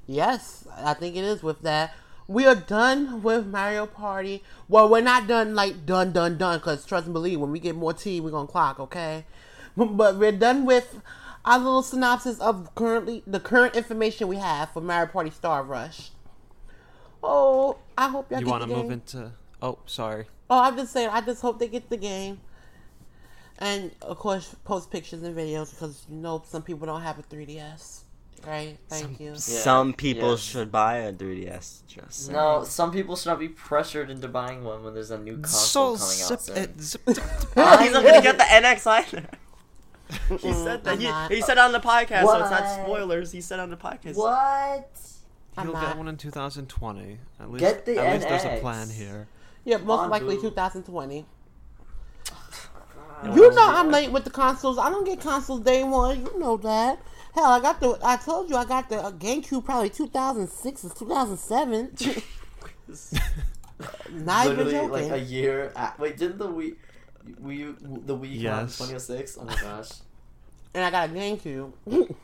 yes, 0.07 0.67
I 0.77 0.95
think 0.95 1.17
it 1.17 1.25
is 1.25 1.43
with 1.43 1.63
that. 1.63 1.95
We 2.31 2.47
are 2.47 2.55
done 2.55 3.24
with 3.24 3.49
Mario 3.49 3.87
Party. 3.87 4.45
Well, 4.68 4.89
we're 4.89 5.01
not 5.01 5.26
done 5.26 5.57
like 5.57 5.85
done 5.85 6.12
done 6.12 6.39
done 6.39 6.61
because 6.61 6.87
trust 6.87 7.07
and 7.07 7.12
believe 7.12 7.41
when 7.41 7.51
we 7.51 7.59
get 7.59 7.74
more 7.74 7.93
tea, 7.93 8.20
we're 8.20 8.31
gonna 8.31 8.47
clock. 8.47 8.78
Okay, 8.78 9.24
but 9.76 10.16
we're 10.16 10.31
done 10.31 10.64
with 10.64 11.03
our 11.45 11.59
little 11.59 11.83
synopsis 11.83 12.39
of 12.39 12.72
currently 12.76 13.24
the 13.26 13.41
current 13.41 13.74
information 13.74 14.28
we 14.28 14.37
have 14.37 14.70
for 14.70 14.81
Mario 14.81 15.11
Party 15.11 15.31
Star 15.31 15.64
Rush. 15.64 16.12
Oh, 17.20 17.78
I 17.99 18.09
hope 18.09 18.31
y'all 18.31 18.39
You 18.39 18.47
want 18.47 18.62
to 18.62 18.68
move 18.68 18.93
into? 18.93 19.33
Oh, 19.61 19.81
sorry. 19.87 20.26
Oh, 20.49 20.62
I'm 20.62 20.76
just 20.76 20.93
saying. 20.93 21.09
I 21.11 21.22
just 21.22 21.43
hope 21.43 21.59
they 21.59 21.66
get 21.66 21.91
the 21.91 21.97
game, 21.97 22.41
and 23.59 23.91
of 24.03 24.18
course, 24.18 24.55
post 24.64 24.93
pictures 24.93 25.24
and 25.24 25.37
videos 25.37 25.72
because 25.72 26.07
you 26.09 26.14
know 26.14 26.45
some 26.47 26.62
people 26.62 26.87
don't 26.87 27.03
have 27.03 27.18
a 27.18 27.24
3ds, 27.24 28.03
right? 28.47 28.76
Thank 28.88 29.20
you. 29.20 29.36
Some 29.36 29.93
people 29.93 30.30
yeah. 30.30 30.36
should 30.36 30.72
buy 30.72 30.97
a 30.99 31.12
3DS. 31.12 31.86
Just 31.86 32.26
saying. 32.26 32.36
No, 32.36 32.64
some 32.64 32.93
people 32.93 33.16
should 33.16 33.28
not 33.28 33.38
be 33.38 33.49
pressured 33.49 34.11
into 34.11 34.28
buying 34.28 34.64
one 34.64 34.82
when 34.84 34.95
there's 34.95 35.11
a 35.11 35.18
new 35.18 35.43
So 35.45 35.95
console 35.95 35.97
coming 35.97 36.22
out 36.22 36.28
zip 36.28 36.41
soon. 36.41 36.57
it. 36.57 36.80
Zip, 36.80 37.03
He's 37.07 37.16
not 37.93 38.05
gonna 38.05 38.22
get 38.22 38.38
the 38.38 38.45
NX 38.45 38.86
either. 38.86 39.26
he 40.41 40.53
said 40.53 40.84
that. 40.84 40.99
He, 40.99 41.05
not. 41.05 41.30
he 41.30 41.41
said 41.41 41.59
on 41.59 41.72
the 41.72 41.80
podcast, 41.80 42.24
so 42.24 42.41
it's 42.41 42.51
not 42.51 42.82
spoilers. 42.82 43.32
He 43.32 43.41
said 43.41 43.61
on 43.61 43.70
the 43.70 43.76
podcast. 43.76 44.16
What? 44.16 44.91
I'm 45.57 45.66
You'll 45.66 45.80
get 45.80 45.97
one 45.97 46.09
in 46.09 46.16
2020. 46.16 47.18
At 47.38 47.51
least, 47.51 47.61
Get 47.61 47.84
the 47.84 47.99
at 47.99 48.14
least 48.14 48.28
there's 48.28 48.45
a 48.45 48.61
plan 48.61 48.88
here. 48.88 49.28
Yeah, 49.64 49.78
most 49.78 50.01
on, 50.01 50.11
likely 50.11 50.36
boo. 50.36 50.43
2020. 50.43 51.26
Uh, 52.30 52.34
You 53.34 53.51
know 53.55 53.68
I'm 53.68 53.91
late 53.91 54.11
with 54.11 54.24
the 54.24 54.30
consoles. 54.30 54.78
I 54.78 54.88
don't 54.88 55.05
get 55.05 55.20
consoles 55.20 55.61
day 55.61 55.84
one. 55.84 56.20
You 56.20 56.38
know 56.38 56.57
that. 56.59 57.01
Hell, 57.35 57.45
I 57.53 57.61
got 57.61 57.81
the. 57.81 57.99
I 58.03 58.16
told 58.16 58.51
you 58.51 58.57
I 58.57 58.64
got 58.64 58.89
the 58.89 58.99
uh, 59.01 59.12
GameCube 59.12 59.64
probably 59.64 59.91
2006 59.91 60.85
or 60.85 60.91
2007. 60.91 61.97
Not 64.11 64.47
even 64.47 64.57
Literally 64.66 64.72
joking. 64.72 64.91
like 64.91 65.11
a 65.12 65.18
year. 65.24 65.72
At, 65.76 65.99
wait, 65.99 66.16
didn't 66.16 66.39
the 66.39 66.49
Wii, 66.49 66.74
Wii, 67.43 68.07
the 68.07 68.16
Wii 68.16 68.41
Yes. 68.41 68.78
come 68.78 68.89
2006? 68.89 69.39
Oh 69.41 69.45
my 69.45 69.55
gosh. 69.61 69.91
and 70.74 70.85
I 70.85 70.91
got 70.91 71.09
a 71.11 71.12
GameCube. 71.12 71.72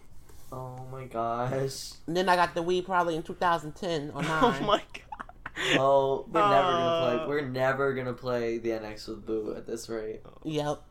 Oh 0.52 0.76
my 0.92 1.04
gosh. 1.06 1.90
and 2.06 2.16
then 2.16 2.28
I 2.28 2.36
got 2.36 2.54
the 2.54 2.62
Wii 2.62 2.84
probably 2.84 3.16
in 3.16 3.24
2010 3.24 4.12
or 4.14 4.22
9. 4.22 4.28
Oh 4.30 4.56
my 4.64 4.78
god. 4.78 5.76
Oh, 5.80 6.24
we're 6.30 6.40
never 6.40 6.70
gonna 6.70 6.84
Uh. 6.84 7.16
play. 7.18 7.26
We're 7.28 7.48
never 7.48 7.94
gonna 7.94 8.12
play 8.12 8.58
the 8.58 8.68
NX 8.70 9.08
with 9.08 9.26
Boo 9.26 9.54
at 9.56 9.66
this 9.66 9.88
rate. 9.88 10.20
Yep. 10.44 10.82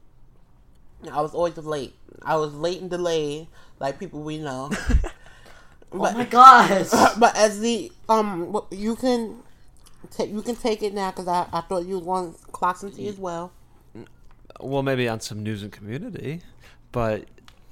I 1.12 1.22
was 1.22 1.34
always 1.34 1.58
late. 1.58 1.94
I 2.22 2.36
was 2.38 2.54
late 2.54 2.82
and 2.82 2.90
delayed, 2.90 3.48
like 3.80 4.00
people 4.00 4.22
we 4.22 4.38
know. 4.38 4.72
Oh 5.96 6.00
but, 6.00 6.14
my 6.14 6.26
gosh. 6.26 6.90
but 7.20 7.36
as 7.38 7.60
the 7.60 7.92
um, 8.10 8.60
you 8.72 8.96
can 8.96 9.38
take 10.12 10.30
you 10.30 10.42
can 10.42 10.56
take 10.56 10.84
it 10.84 10.94
now 10.94 11.12
because 11.12 11.28
I, 11.28 11.48
I 11.54 11.62
thought 11.62 11.86
you 11.86 12.00
was 12.00 12.06
going 12.06 12.34
to 12.34 12.40
clock 12.52 12.78
some 12.78 12.92
tea 12.92 13.08
as 13.08 13.18
well. 13.18 13.52
Well, 14.60 14.84
maybe 14.84 15.08
on 15.08 15.20
some 15.20 15.44
news 15.44 15.64
and 15.64 15.72
community, 15.72 16.42
but 16.92 17.26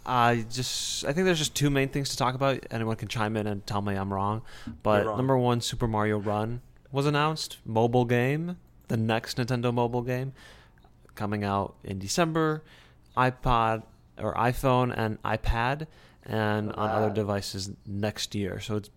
I 0.06 0.46
just 0.50 1.06
I 1.06 1.14
think 1.14 1.26
there's 1.26 1.40
just 1.40 1.56
two 1.56 1.70
main 1.70 1.90
things 1.90 2.10
to 2.10 2.18
talk 2.18 2.36
about. 2.36 2.66
Anyone 2.72 2.96
can 2.96 3.08
chime 3.08 3.36
in 3.36 3.48
and 3.48 3.66
tell 3.66 3.82
me 3.82 3.96
I'm 3.96 4.14
wrong. 4.14 4.42
But 4.84 5.06
wrong. 5.06 5.18
number 5.18 5.38
one, 5.38 5.62
Super 5.62 5.88
Mario 5.88 6.18
Run 6.18 6.62
was 6.92 7.06
announced, 7.06 7.58
mobile 7.66 8.06
game, 8.06 8.58
the 8.88 8.98
next 8.98 9.38
Nintendo 9.38 9.74
mobile 9.74 10.02
game, 10.02 10.34
coming 11.16 11.44
out 11.44 11.76
in 11.84 12.00
December, 12.00 12.64
iPod 13.18 13.84
or 14.18 14.34
iPhone 14.36 14.94
and 14.96 15.22
iPad, 15.24 15.88
and 16.24 16.72
on 16.74 16.90
other 16.90 17.10
devices 17.10 17.72
next 17.86 18.34
year. 18.36 18.60
So 18.60 18.78
it's 18.78 18.90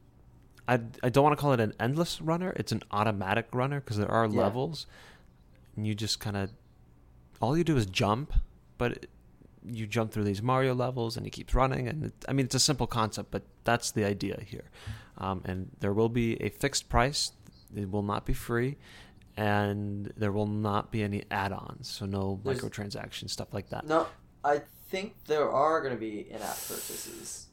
I 0.69 0.75
I 1.03 1.09
don't 1.09 1.25
want 1.25 1.37
to 1.37 1.41
call 1.41 1.53
it 1.53 1.61
an 1.61 1.75
endless 1.81 2.21
runner. 2.21 2.53
It's 2.57 2.73
an 2.73 2.83
automatic 2.91 3.47
runner 3.53 3.81
because 3.81 3.97
there 3.99 4.11
are 4.11 4.27
Yeah. 4.27 4.43
levels, 4.43 4.87
and 5.77 5.87
you 5.87 5.95
just 5.95 6.21
kind 6.21 6.37
of 6.37 6.51
all 7.41 7.57
you 7.57 7.65
do 7.65 7.77
is 7.77 7.87
jump, 7.87 8.33
but 8.79 8.93
it, 8.93 9.11
you 9.69 9.87
jump 9.87 10.13
through 10.13 10.25
these 10.25 10.41
Mario 10.43 10.75
levels 10.75 11.17
and 11.17 11.27
he 11.27 11.31
keeps 11.31 11.55
running. 11.55 11.89
And 11.89 12.05
it, 12.07 12.15
I 12.29 12.33
mean, 12.33 12.47
it's 12.47 12.55
a 12.55 12.61
simple 12.61 12.87
concept, 12.87 13.31
but 13.31 13.43
that's 13.65 13.91
the 13.91 14.05
idea 14.05 14.41
here. 14.47 14.71
Um, 15.19 15.43
and 15.45 15.71
there 15.81 15.93
will 15.93 16.09
be 16.09 16.41
a 16.43 16.49
fixed 16.51 16.89
price. 16.89 17.33
It 17.75 17.91
will 17.91 18.03
not 18.05 18.25
be 18.25 18.33
free, 18.33 18.77
and 19.37 20.13
there 20.17 20.33
will 20.33 20.47
not 20.47 20.91
be 20.91 21.03
any 21.03 21.25
add-ons. 21.31 21.89
So 21.89 22.07
no 22.07 22.41
There's- 22.43 22.61
microtransactions, 22.61 23.31
stuff 23.31 23.53
like 23.53 23.69
that. 23.71 23.87
no, 23.87 24.07
I 24.45 24.63
think 24.91 25.15
there 25.27 25.51
are 25.51 25.81
gonna 25.83 25.97
be 25.97 26.31
in-app 26.31 26.57
purchases. 26.69 27.47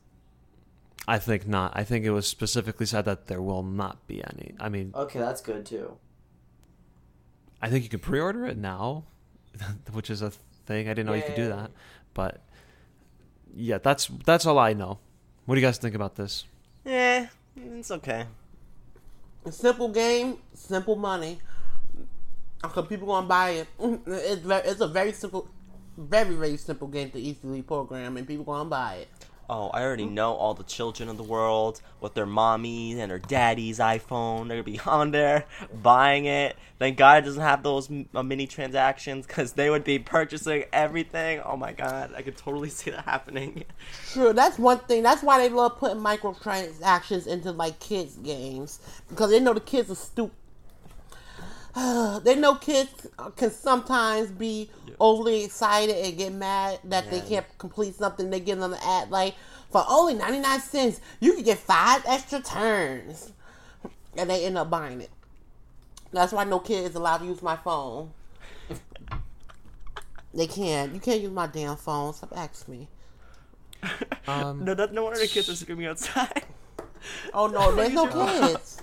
I 1.07 1.19
think 1.19 1.47
not. 1.47 1.73
I 1.75 1.83
think 1.83 2.05
it 2.05 2.11
was 2.11 2.27
specifically 2.27 2.85
said 2.85 3.03
that 3.05 3.27
there 3.27 3.41
will 3.41 3.63
not 3.63 4.07
be 4.07 4.23
any. 4.23 4.55
I 4.59 4.69
mean, 4.69 4.93
Okay, 4.95 5.19
that's 5.19 5.41
good 5.41 5.65
too. 5.65 5.97
I 7.61 7.69
think 7.69 7.83
you 7.83 7.89
can 7.89 7.99
pre-order 7.99 8.45
it 8.45 8.57
now, 8.57 9.03
which 9.91 10.09
is 10.09 10.21
a 10.21 10.29
thing. 10.65 10.87
I 10.87 10.91
didn't 10.93 11.07
know 11.07 11.13
you 11.13 11.23
could 11.23 11.35
do 11.35 11.49
that, 11.49 11.71
but 12.13 12.41
yeah, 13.55 13.77
that's 13.79 14.07
that's 14.25 14.45
all 14.45 14.57
I 14.59 14.73
know. 14.73 14.99
What 15.45 15.55
do 15.55 15.61
you 15.61 15.67
guys 15.67 15.77
think 15.77 15.95
about 15.95 16.15
this? 16.15 16.45
Yeah, 16.85 17.27
it's 17.57 17.91
okay. 17.91 18.25
A 19.45 19.51
simple 19.51 19.89
game, 19.89 20.37
simple 20.53 20.95
money. 20.95 21.39
Because 22.63 22.87
people 22.87 23.07
gonna 23.07 23.27
buy 23.27 23.49
it. 23.51 23.67
It's 24.07 24.41
very, 24.41 24.67
it's 24.67 24.81
a 24.81 24.87
very 24.87 25.11
simple, 25.11 25.47
very 25.97 26.33
very 26.35 26.57
simple 26.57 26.87
game 26.87 27.11
to 27.11 27.19
easily 27.19 27.61
program, 27.61 28.17
and 28.17 28.27
people 28.27 28.45
gonna 28.45 28.69
buy 28.69 28.95
it. 28.95 29.09
Oh, 29.49 29.67
I 29.67 29.83
already 29.83 30.05
know 30.05 30.33
all 30.33 30.53
the 30.53 30.63
children 30.63 31.09
of 31.09 31.17
the 31.17 31.23
world 31.23 31.81
with 31.99 32.13
their 32.13 32.25
mommy 32.25 32.99
and 32.99 33.11
their 33.11 33.19
daddy's 33.19 33.79
iPhone. 33.79 34.47
They're 34.47 34.61
gonna 34.61 34.63
be 34.63 34.79
on 34.85 35.11
there 35.11 35.45
buying 35.81 36.25
it. 36.25 36.55
Thank 36.79 36.97
God 36.97 37.23
it 37.23 37.25
doesn't 37.25 37.41
have 37.41 37.61
those 37.61 37.89
uh, 38.15 38.23
mini 38.23 38.47
transactions 38.47 39.27
because 39.27 39.53
they 39.53 39.69
would 39.69 39.83
be 39.83 39.99
purchasing 39.99 40.63
everything. 40.71 41.41
Oh 41.45 41.57
my 41.57 41.73
God, 41.73 42.13
I 42.15 42.21
could 42.21 42.37
totally 42.37 42.69
see 42.69 42.91
that 42.91 43.03
happening. 43.03 43.65
True, 44.11 44.31
that's 44.31 44.57
one 44.57 44.79
thing. 44.79 45.03
That's 45.03 45.21
why 45.21 45.37
they 45.39 45.53
love 45.53 45.77
putting 45.77 45.99
microtransactions 45.99 47.27
into 47.27 47.51
like 47.51 47.79
kids 47.79 48.15
games 48.15 48.79
because 49.09 49.29
they 49.29 49.41
know 49.41 49.53
the 49.53 49.59
kids 49.59 49.91
are 49.91 49.95
stupid. 49.95 50.37
they 52.23 52.35
know 52.35 52.55
kids 52.55 53.07
can 53.35 53.49
sometimes 53.49 54.29
be 54.29 54.69
overly 54.99 55.43
excited 55.43 55.95
and 55.95 56.17
get 56.17 56.31
mad 56.31 56.79
that 56.83 57.09
they 57.09 57.19
can't 57.21 57.45
complete 57.57 57.95
something. 57.95 58.29
They 58.29 58.39
get 58.39 58.59
on 58.59 58.71
the 58.71 58.85
ad 58.85 59.09
like 59.09 59.35
for 59.71 59.83
only 59.89 60.13
ninety 60.13 60.39
nine 60.39 60.59
cents, 60.59 61.01
you 61.19 61.33
can 61.33 61.43
get 61.43 61.57
five 61.57 62.03
extra 62.07 62.41
turns, 62.41 63.31
and 64.15 64.29
they 64.29 64.45
end 64.45 64.57
up 64.57 64.69
buying 64.69 65.01
it. 65.01 65.09
That's 66.11 66.31
why 66.31 66.43
no 66.43 66.59
kid 66.59 66.85
is 66.85 66.95
allowed 66.95 67.17
to 67.17 67.25
use 67.25 67.41
my 67.41 67.55
phone. 67.55 68.11
They 70.31 70.45
can't. 70.45 70.93
You 70.93 70.99
can't 70.99 71.21
use 71.21 71.31
my 71.31 71.47
damn 71.47 71.75
phone. 71.75 72.13
Stop 72.13 72.33
asking 72.35 72.79
me. 72.79 72.87
Um, 74.25 74.63
no, 74.63 74.73
that, 74.73 74.93
no 74.93 75.03
wonder 75.03 75.19
the 75.19 75.27
kids 75.27 75.49
are 75.49 75.55
screaming 75.55 75.85
outside. 75.85 76.45
Oh 77.33 77.47
no, 77.47 77.71
there's 77.75 77.91
no 77.91 78.07
kids. 78.07 78.81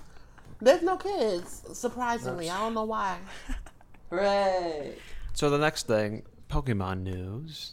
There's 0.61 0.83
no 0.83 0.97
kids. 0.97 1.63
Surprisingly, 1.73 2.51
I 2.51 2.59
don't 2.59 2.75
know 2.75 2.85
why. 2.85 3.19
Hooray! 4.11 4.95
so 5.33 5.51
the 5.51 5.59
next 5.59 5.87
thing, 5.87 6.25
Pokemon 6.49 7.03
news. 7.03 7.73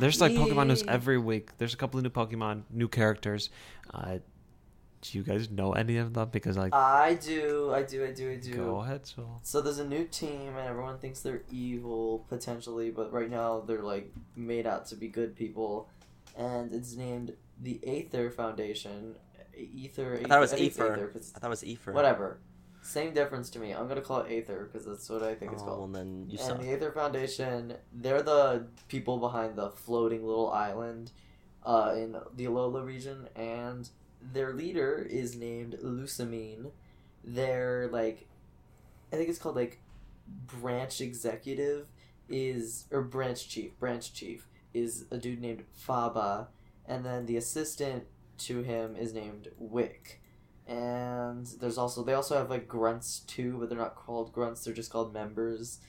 There's 0.00 0.20
like 0.20 0.32
Pokemon 0.32 0.68
news 0.68 0.82
every 0.88 1.18
week. 1.18 1.56
There's 1.58 1.74
a 1.74 1.76
couple 1.76 1.98
of 1.98 2.04
new 2.04 2.10
Pokemon, 2.10 2.62
new 2.70 2.88
characters. 2.88 3.50
Uh, 3.92 4.18
do 5.02 5.18
you 5.18 5.22
guys 5.22 5.50
know 5.50 5.72
any 5.72 5.98
of 5.98 6.14
them? 6.14 6.30
Because 6.32 6.56
like, 6.56 6.74
I 6.74 7.14
do, 7.14 7.72
I 7.72 7.82
do, 7.82 8.04
I 8.04 8.10
do, 8.12 8.32
I 8.32 8.36
do. 8.36 8.54
go 8.54 8.80
ahead, 8.80 9.06
so 9.06 9.28
So 9.42 9.60
there's 9.60 9.78
a 9.78 9.86
new 9.86 10.04
team, 10.04 10.56
and 10.56 10.66
everyone 10.66 10.98
thinks 10.98 11.20
they're 11.20 11.42
evil 11.52 12.24
potentially, 12.28 12.90
but 12.90 13.12
right 13.12 13.30
now 13.30 13.60
they're 13.60 13.82
like 13.82 14.10
made 14.34 14.66
out 14.66 14.86
to 14.86 14.96
be 14.96 15.08
good 15.08 15.36
people, 15.36 15.90
and 16.36 16.72
it's 16.72 16.94
named 16.96 17.34
the 17.62 17.78
Aether 17.86 18.30
Foundation. 18.30 19.16
Ether. 19.56 20.20
I 20.24 20.28
thought 20.28 20.38
it 20.38 20.40
was 20.40 20.52
it's 20.52 20.60
Ether. 20.62 21.12
I 21.14 21.38
thought 21.38 21.46
it 21.46 21.48
was 21.50 21.64
Ether. 21.64 21.92
Whatever. 21.92 22.38
Same 22.82 23.14
difference 23.14 23.48
to 23.50 23.58
me. 23.58 23.72
I'm 23.72 23.88
gonna 23.88 24.02
call 24.02 24.20
it 24.20 24.30
Aether 24.30 24.68
because 24.70 24.86
that's 24.86 25.08
what 25.08 25.22
I 25.22 25.34
think 25.34 25.52
it's 25.52 25.62
Oh, 25.62 25.66
called. 25.66 25.78
well 25.78 25.88
then 25.88 26.26
you 26.28 26.38
and 26.38 26.46
suck. 26.48 26.60
the 26.60 26.68
Aether 26.70 26.92
Foundation, 26.92 27.74
they're 27.92 28.22
the 28.22 28.66
people 28.88 29.16
behind 29.18 29.56
the 29.56 29.70
floating 29.70 30.26
little 30.26 30.50
island 30.52 31.10
uh, 31.64 31.94
in 31.96 32.12
the 32.36 32.44
Alola 32.44 32.84
region, 32.84 33.28
and 33.34 33.88
their 34.20 34.52
leader 34.52 35.06
is 35.10 35.34
named 35.34 35.78
Lusamine, 35.82 36.72
their 37.24 37.88
like 37.90 38.28
I 39.12 39.16
think 39.16 39.28
it's 39.30 39.38
called 39.38 39.56
like 39.56 39.80
branch 40.28 41.00
executive 41.00 41.86
is 42.28 42.84
or 42.90 43.00
branch 43.02 43.48
chief, 43.48 43.78
branch 43.78 44.12
chief 44.12 44.46
is 44.74 45.06
a 45.10 45.16
dude 45.16 45.40
named 45.40 45.64
Faba, 45.86 46.48
and 46.86 47.04
then 47.04 47.24
the 47.26 47.36
assistant 47.38 48.04
to 48.38 48.62
him 48.62 48.96
is 48.96 49.12
named 49.12 49.48
Wick. 49.58 50.20
And 50.66 51.46
there's 51.60 51.78
also 51.78 52.02
they 52.02 52.14
also 52.14 52.36
have 52.38 52.50
like 52.50 52.66
grunts 52.68 53.20
too, 53.20 53.56
but 53.58 53.68
they're 53.68 53.78
not 53.78 53.96
called 53.96 54.32
grunts, 54.32 54.64
they're 54.64 54.74
just 54.74 54.90
called 54.90 55.12
members. 55.12 55.80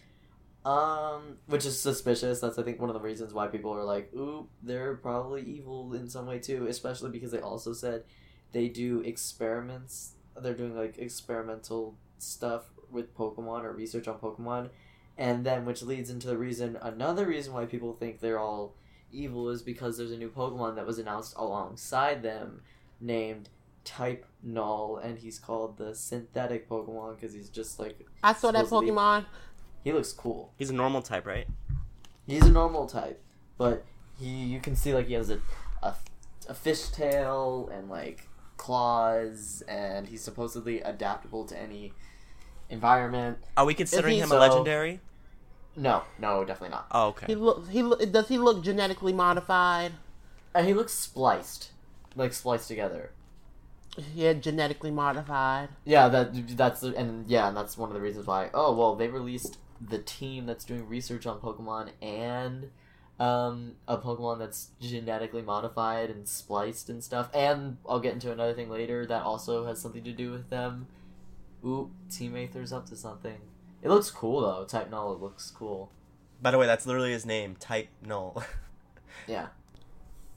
Um, 0.66 1.38
which 1.46 1.64
is 1.66 1.80
suspicious. 1.80 2.40
That's 2.40 2.58
I 2.58 2.64
think 2.64 2.82
one 2.82 2.90
of 2.90 2.96
the 2.96 3.00
reasons 3.00 3.34
why 3.34 3.48
people 3.48 3.72
are 3.72 3.84
like, 3.84 4.12
"Ooh, 4.16 4.50
they're 4.64 4.96
probably 4.96 5.44
evil 5.44 5.94
in 5.94 6.10
some 6.10 6.26
way 6.26 6.40
too." 6.40 6.66
Especially 6.68 7.12
because 7.12 7.32
they 7.32 7.40
also 7.40 7.72
said 7.72 8.04
they 8.52 8.68
do 8.68 9.02
experiments. 9.02 10.14
They're 10.36 10.56
doing 10.56 10.76
like 10.76 10.98
experimental 10.98 11.98
stuff 12.18 12.64
with 12.90 13.16
Pokemon 13.16 13.64
or 13.64 13.74
research 13.74 14.08
on 14.08 14.18
Pokemon, 14.18 14.70
and 15.18 15.46
then 15.46 15.66
which 15.66 15.84
leads 15.84 16.10
into 16.10 16.28
the 16.28 16.38
reason 16.38 16.78
another 16.82 17.28
reason 17.28 17.54
why 17.54 17.66
people 17.66 17.94
think 17.94 18.20
they're 18.20 18.40
all 18.40 18.76
evil 19.12 19.50
is 19.50 19.62
because 19.62 19.98
there's 19.98 20.12
a 20.12 20.18
new 20.18 20.30
Pokemon 20.30 20.76
that 20.76 20.86
was 20.86 21.00
announced 21.00 21.36
alongside 21.38 22.22
them, 22.24 22.62
named 23.00 23.50
Type 23.84 24.26
Null, 24.44 24.98
and 24.98 25.18
he's 25.20 25.38
called 25.40 25.78
the 25.78 25.94
synthetic 25.96 26.68
Pokemon 26.68 27.16
because 27.16 27.34
he's 27.34 27.50
just 27.50 27.80
like 27.80 28.06
I 28.24 28.34
saw 28.34 28.52
that 28.52 28.66
Supposed 28.66 28.86
be- 28.88 28.92
Pokemon. 28.92 29.26
he 29.84 29.94
looks 29.94 30.12
cool. 30.12 30.54
He's 30.58 30.70
a 30.70 30.74
normal 30.74 31.02
type, 31.02 31.26
right? 31.26 31.48
He's 32.28 32.46
a 32.46 32.52
normal 32.52 32.88
type, 32.88 33.22
but 33.58 33.86
he 34.20 34.26
you 34.28 34.60
can 34.60 34.76
see 34.76 34.94
like 34.94 35.08
he 35.08 35.14
has 35.14 35.30
a 35.30 35.40
a, 35.84 35.94
a 36.50 36.54
fishtail 36.54 37.72
and 37.78 37.90
like 37.90 38.28
claws, 38.58 39.62
and 39.68 40.08
he's 40.08 40.22
supposedly 40.22 40.82
adaptable 40.82 41.46
to 41.46 41.60
any 41.60 41.94
environment. 42.70 43.38
Are 43.56 43.66
we 43.66 43.74
considering 43.76 44.16
he 44.16 44.20
him 44.20 44.30
so- 44.30 44.38
a 44.38 44.40
legendary? 44.40 45.00
No, 45.76 46.04
no, 46.20 46.46
definitely 46.46 46.70
not. 46.70 46.88
Oh, 46.92 47.08
okay. 47.10 47.26
He 47.28 47.36
looks. 47.36 47.70
He 47.70 47.84
look. 47.84 48.12
Does 48.12 48.28
he 48.28 48.38
look 48.38 48.64
genetically 48.64 49.14
modified? 49.14 49.94
And 50.54 50.66
he 50.66 50.74
looks 50.74 50.94
spliced, 50.94 51.72
like 52.16 52.34
spliced 52.34 52.68
together. 52.68 53.12
Yeah, 54.14 54.34
genetically 54.34 54.92
modified. 54.92 55.70
Yeah, 55.84 56.08
that 56.10 56.58
that's 56.58 56.84
and 56.84 57.28
yeah, 57.28 57.48
and 57.48 57.58
that's 57.58 57.78
one 57.78 57.90
of 57.90 57.96
the 57.96 58.02
reasons 58.02 58.28
why. 58.28 58.50
Oh 58.54 58.74
well, 58.74 58.96
they 58.96 59.08
released 59.08 59.58
the 59.82 60.00
team 60.00 60.46
that's 60.46 60.64
doing 60.64 60.88
research 60.88 61.26
on 61.26 61.40
Pokemon 61.40 61.90
and 62.02 62.70
um, 63.20 63.74
a 63.88 63.98
Pokemon 63.98 64.40
that's 64.40 64.70
genetically 64.82 65.42
modified 65.42 66.10
and 66.10 66.28
spliced 66.28 66.90
and 66.90 67.04
stuff. 67.04 67.30
And 67.34 67.78
I'll 67.88 68.00
get 68.00 68.14
into 68.14 68.32
another 68.32 68.54
thing 68.54 68.70
later 68.70 69.06
that 69.06 69.24
also 69.24 69.66
has 69.66 69.80
something 69.80 70.04
to 70.04 70.12
do 70.12 70.32
with 70.32 70.50
them. 70.50 70.88
Ooh, 71.64 71.92
Team 72.12 72.36
Aether's 72.36 72.72
up 72.72 72.88
to 72.88 72.96
something. 72.96 73.40
It 73.86 73.90
looks 73.90 74.10
cool 74.12 74.42
though. 74.42 74.66
Type 74.66 74.90
Null 74.90 75.18
looks 75.20 75.52
cool. 75.52 75.92
By 76.42 76.50
the 76.52 76.58
way, 76.58 76.66
that's 76.66 76.86
literally 76.88 77.12
his 77.12 77.26
name. 77.26 77.56
Type 77.60 77.88
null. 78.04 78.44
Yeah. 79.28 79.48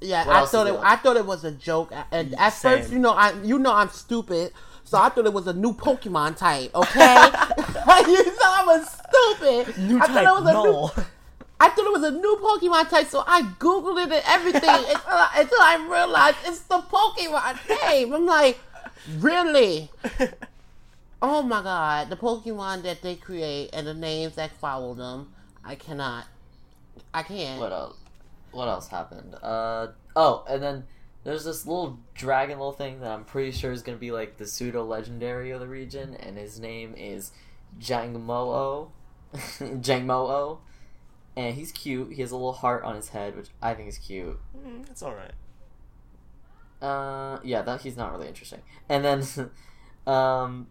Yeah, 0.00 0.26
What 0.26 0.36
I 0.36 0.46
thought 0.46 0.66
it. 0.68 0.72
there? 0.74 0.84
I 0.84 0.96
thought 0.96 1.16
it 1.16 1.26
was 1.26 1.44
a 1.44 1.50
joke. 1.50 1.92
And 2.12 2.34
at 2.38 2.50
Same. 2.50 2.78
first, 2.78 2.92
you 2.92 2.98
know, 3.00 3.10
I 3.10 3.32
you 3.42 3.58
know 3.58 3.72
I'm 3.74 3.88
stupid, 3.88 4.52
so 4.84 4.96
I 4.98 5.08
thought 5.08 5.26
it 5.26 5.32
was 5.32 5.46
a 5.48 5.52
new 5.52 5.72
Pokemon 5.74 6.36
type. 6.36 6.70
Okay, 6.74 7.00
you 7.00 8.24
know 8.24 8.48
I 8.60 8.64
was 8.66 8.88
stupid. 8.88 9.76
New 9.78 9.96
I 9.98 10.06
thought 10.06 10.14
type 10.14 10.26
it 10.28 10.42
was 10.42 10.48
a 10.48 10.52
new. 10.52 10.72
null. 10.72 10.94
I 11.60 11.68
thought 11.70 11.86
it 11.86 11.92
was 11.92 12.04
a 12.04 12.10
new 12.12 12.36
Pokemon 12.40 12.88
type, 12.88 13.08
so 13.08 13.24
I 13.26 13.42
googled 13.58 13.98
it 14.06 14.12
and 14.12 14.22
everything 14.26 14.62
until, 14.70 15.00
I, 15.08 15.30
until 15.38 15.58
I 15.60 15.86
realized 15.90 16.36
it's 16.44 16.60
the 16.60 16.78
Pokemon 16.78 17.82
name. 17.82 18.14
I'm 18.14 18.24
like, 18.26 18.58
really? 19.18 19.90
Oh 21.20 21.42
my 21.42 21.62
god, 21.62 22.10
the 22.10 22.16
Pokemon 22.16 22.82
that 22.82 23.02
they 23.02 23.16
create 23.16 23.70
and 23.72 23.86
the 23.86 23.94
names 23.94 24.36
that 24.36 24.52
follow 24.52 24.94
them, 24.94 25.32
I 25.64 25.74
cannot. 25.74 26.26
I 27.12 27.22
can't. 27.22 27.60
What 27.60 27.72
else? 27.72 27.96
What 28.52 28.68
else 28.68 28.88
happened? 28.88 29.34
Uh 29.42 29.88
oh, 30.14 30.44
and 30.48 30.62
then 30.62 30.84
there's 31.24 31.44
this 31.44 31.66
little 31.66 31.98
dragon 32.14 32.58
little 32.58 32.72
thing 32.72 33.00
that 33.00 33.10
I'm 33.10 33.24
pretty 33.24 33.50
sure 33.50 33.72
is 33.72 33.82
gonna 33.82 33.98
be 33.98 34.12
like 34.12 34.36
the 34.36 34.46
pseudo 34.46 34.84
legendary 34.84 35.50
of 35.50 35.60
the 35.60 35.68
region, 35.68 36.14
and 36.14 36.38
his 36.38 36.60
name 36.60 36.94
is 36.96 37.32
Jangmo-o. 37.80 38.92
Jangmo-o. 39.34 40.60
And 41.36 41.54
he's 41.54 41.70
cute. 41.70 42.12
He 42.12 42.22
has 42.22 42.32
a 42.32 42.36
little 42.36 42.52
heart 42.52 42.82
on 42.84 42.96
his 42.96 43.10
head, 43.10 43.36
which 43.36 43.48
I 43.62 43.74
think 43.74 43.88
is 43.88 43.98
cute. 43.98 44.38
Mm, 44.56 44.90
it's 44.90 45.02
alright. 45.02 45.34
Uh, 46.82 47.38
yeah, 47.44 47.62
that 47.62 47.82
he's 47.82 47.96
not 47.96 48.12
really 48.12 48.26
interesting. 48.28 48.62
And 48.88 49.04
then, 49.04 49.50
um, 50.12 50.66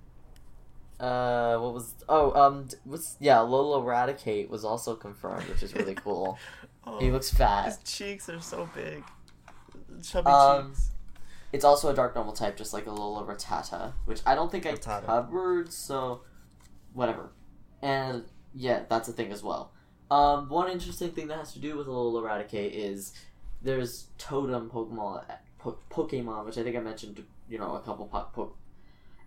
uh, 1.00 1.58
what 1.58 1.74
was? 1.74 1.96
Oh, 2.10 2.32
um, 2.34 2.68
what's? 2.84 3.16
Yeah, 3.20 3.38
Alola 3.38 3.84
Raticate 3.84 4.50
was 4.50 4.64
also 4.66 4.96
confirmed, 4.96 5.48
which 5.50 5.64
is 5.64 5.74
really 5.76 5.96
cool. 5.96 6.38
Oh, 6.90 7.00
he 7.00 7.12
looks 7.12 7.30
fat. 7.30 7.66
his 7.66 7.78
cheeks 7.80 8.30
are 8.30 8.40
so 8.40 8.70
big. 8.74 9.04
Chubby 10.02 10.30
Um, 10.30 10.68
cheeks. 10.70 10.92
It's 11.52 11.66
also 11.66 11.90
a 11.90 11.94
dark 11.94 12.16
normal 12.16 12.32
type, 12.32 12.56
just 12.56 12.72
like 12.72 12.86
a 12.88 12.92
Lola 12.92 13.26
Rattata, 13.26 13.92
which 14.06 14.22
I 14.26 14.36
don't 14.36 14.50
think 14.50 14.66
I 14.66 14.72
Rattata. 14.72 15.06
covered, 15.06 15.74
so 15.74 16.22
whatever. 16.94 17.32
And 17.82 18.24
yeah, 18.56 18.84
that's 18.90 19.10
a 19.10 19.12
thing 19.12 19.34
as 19.34 19.44
well. 19.44 19.74
Um, 20.10 20.48
one 20.48 20.70
interesting 20.72 21.12
thing 21.12 21.28
that 21.28 21.40
has 21.40 21.52
to 21.54 21.60
do 21.60 21.76
with 21.76 21.88
Alola 21.88 22.24
Raticate 22.24 22.72
is 22.72 23.12
there's 23.62 24.08
totem 24.18 24.70
Pokemon, 24.70 25.26
po- 25.60 25.80
Pokemon, 25.90 26.46
which 26.46 26.58
I 26.58 26.64
think 26.64 26.78
I 26.78 26.80
mentioned, 26.80 27.22
you 27.50 27.60
know, 27.60 27.76
a 27.76 27.82
couple 27.82 28.06
po- 28.08 28.30
po- 28.34 28.56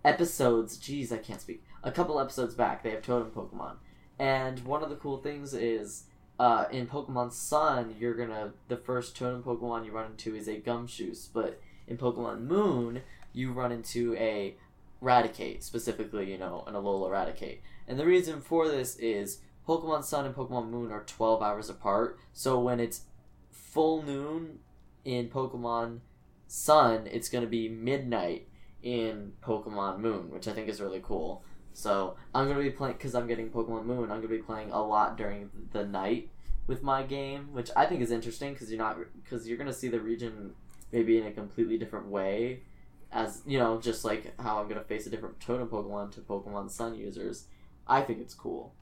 episodes. 0.04 0.78
Jeez, 0.78 1.12
I 1.12 1.18
can't 1.18 1.40
speak. 1.40 1.62
A 1.82 1.92
couple 1.92 2.20
episodes 2.20 2.54
back, 2.54 2.82
they 2.82 2.90
have 2.90 3.02
totem 3.02 3.30
Pokemon, 3.30 3.76
and 4.18 4.64
one 4.64 4.82
of 4.82 4.90
the 4.90 4.96
cool 4.96 5.18
things 5.18 5.54
is. 5.54 6.04
Uh, 6.38 6.64
in 6.70 6.86
Pokemon 6.86 7.30
Sun, 7.30 7.96
you're 7.98 8.14
gonna 8.14 8.54
the 8.68 8.76
first 8.78 9.14
totem 9.14 9.42
Pokemon 9.42 9.84
you 9.84 9.92
run 9.92 10.12
into 10.12 10.34
is 10.34 10.48
a 10.48 10.58
Gumshoos, 10.58 11.28
but 11.30 11.60
in 11.86 11.98
Pokemon 11.98 12.46
Moon, 12.46 13.02
you 13.34 13.52
run 13.52 13.70
into 13.70 14.14
a 14.14 14.56
Raticate, 15.02 15.62
specifically, 15.62 16.30
you 16.30 16.38
know, 16.38 16.64
an 16.66 16.74
Alola 16.74 17.10
Raticate. 17.10 17.58
And 17.88 17.98
the 17.98 18.06
reason 18.06 18.40
for 18.40 18.68
this 18.68 18.96
is 18.96 19.40
Pokemon 19.66 20.04
Sun 20.04 20.26
and 20.26 20.34
Pokemon 20.34 20.70
Moon 20.70 20.92
are 20.92 21.04
12 21.04 21.42
hours 21.42 21.70
apart, 21.70 22.18
so 22.32 22.58
when 22.58 22.80
it's 22.80 23.02
full 23.50 24.02
noon 24.02 24.58
in 25.04 25.28
Pokemon 25.28 26.00
Sun, 26.46 27.08
it's 27.10 27.28
to 27.30 27.50
be 27.50 27.68
midnight 27.68 28.48
in 28.82 29.32
Pokemon 29.42 29.98
Moon, 29.98 30.30
which 30.30 30.48
I 30.48 30.52
think 30.52 30.68
is 30.68 30.80
really 30.80 31.00
cool. 31.02 31.44
So 31.72 32.16
I'm 32.34 32.46
to 32.56 32.62
be 32.62 32.70
playing, 32.70 32.94
because 32.94 33.14
I'm 33.14 33.26
getting 33.26 33.50
Pokemon 33.50 33.84
Moon, 33.84 34.10
I'm 34.10 34.22
to 34.22 34.28
be 34.28 34.38
playing 34.38 34.70
a 34.70 34.82
lot 34.82 35.16
during 35.16 35.50
the 35.72 35.84
night 35.84 36.30
with 36.66 36.82
my 36.82 37.02
game, 37.02 37.52
which 37.52 37.70
I 37.76 37.86
think 37.86 38.00
is 38.00 38.10
interesting 38.10 38.52
because 38.52 38.70
you're 38.70 38.78
not, 38.78 38.98
because 39.22 39.48
you're 39.48 39.56
to 39.68 39.72
see 39.72 39.88
the 39.88 40.00
region 40.00 40.52
maybe 40.92 41.18
in 41.18 41.26
a 41.26 41.32
completely 41.32 41.78
different 41.78 42.06
way 42.06 42.60
as 43.12 43.42
you 43.46 43.58
know 43.58 43.80
just 43.80 44.04
like 44.04 44.32
how 44.40 44.58
i'm 44.58 44.68
to 44.68 44.80
face 44.84 45.06
a 45.06 45.10
different 45.10 45.38
totem 45.40 45.68
pokemon 45.68 46.10
to 46.12 46.20
pokemon 46.20 46.70
sun 46.70 46.94
users 46.94 47.46
i 47.86 48.00
think 48.00 48.20
it's 48.20 48.34
cool 48.34 48.72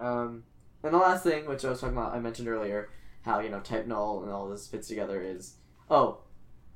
um 0.00 0.42
and 0.82 0.92
the 0.92 0.98
last 0.98 1.22
thing 1.22 1.46
which 1.46 1.64
i 1.64 1.70
was 1.70 1.80
talking 1.80 1.96
about 1.96 2.14
i 2.14 2.18
mentioned 2.18 2.48
earlier 2.48 2.90
how 3.22 3.40
you 3.40 3.48
know 3.48 3.60
type 3.60 3.86
null 3.86 4.22
and 4.22 4.32
all 4.32 4.48
this 4.48 4.66
fits 4.66 4.88
together 4.88 5.22
is 5.22 5.56
oh 5.90 6.18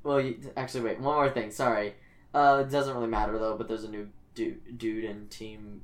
well 0.03 0.19
you, 0.19 0.39
actually 0.57 0.81
wait 0.81 0.99
one 0.99 1.15
more 1.15 1.29
thing 1.29 1.51
sorry 1.51 1.95
uh 2.33 2.63
it 2.65 2.71
doesn't 2.71 2.95
really 2.95 3.07
matter 3.07 3.37
though 3.37 3.57
but 3.57 3.67
there's 3.67 3.83
a 3.83 3.89
new 3.89 4.09
dude, 4.35 4.77
dude 4.77 5.03
in 5.03 5.27
team 5.27 5.81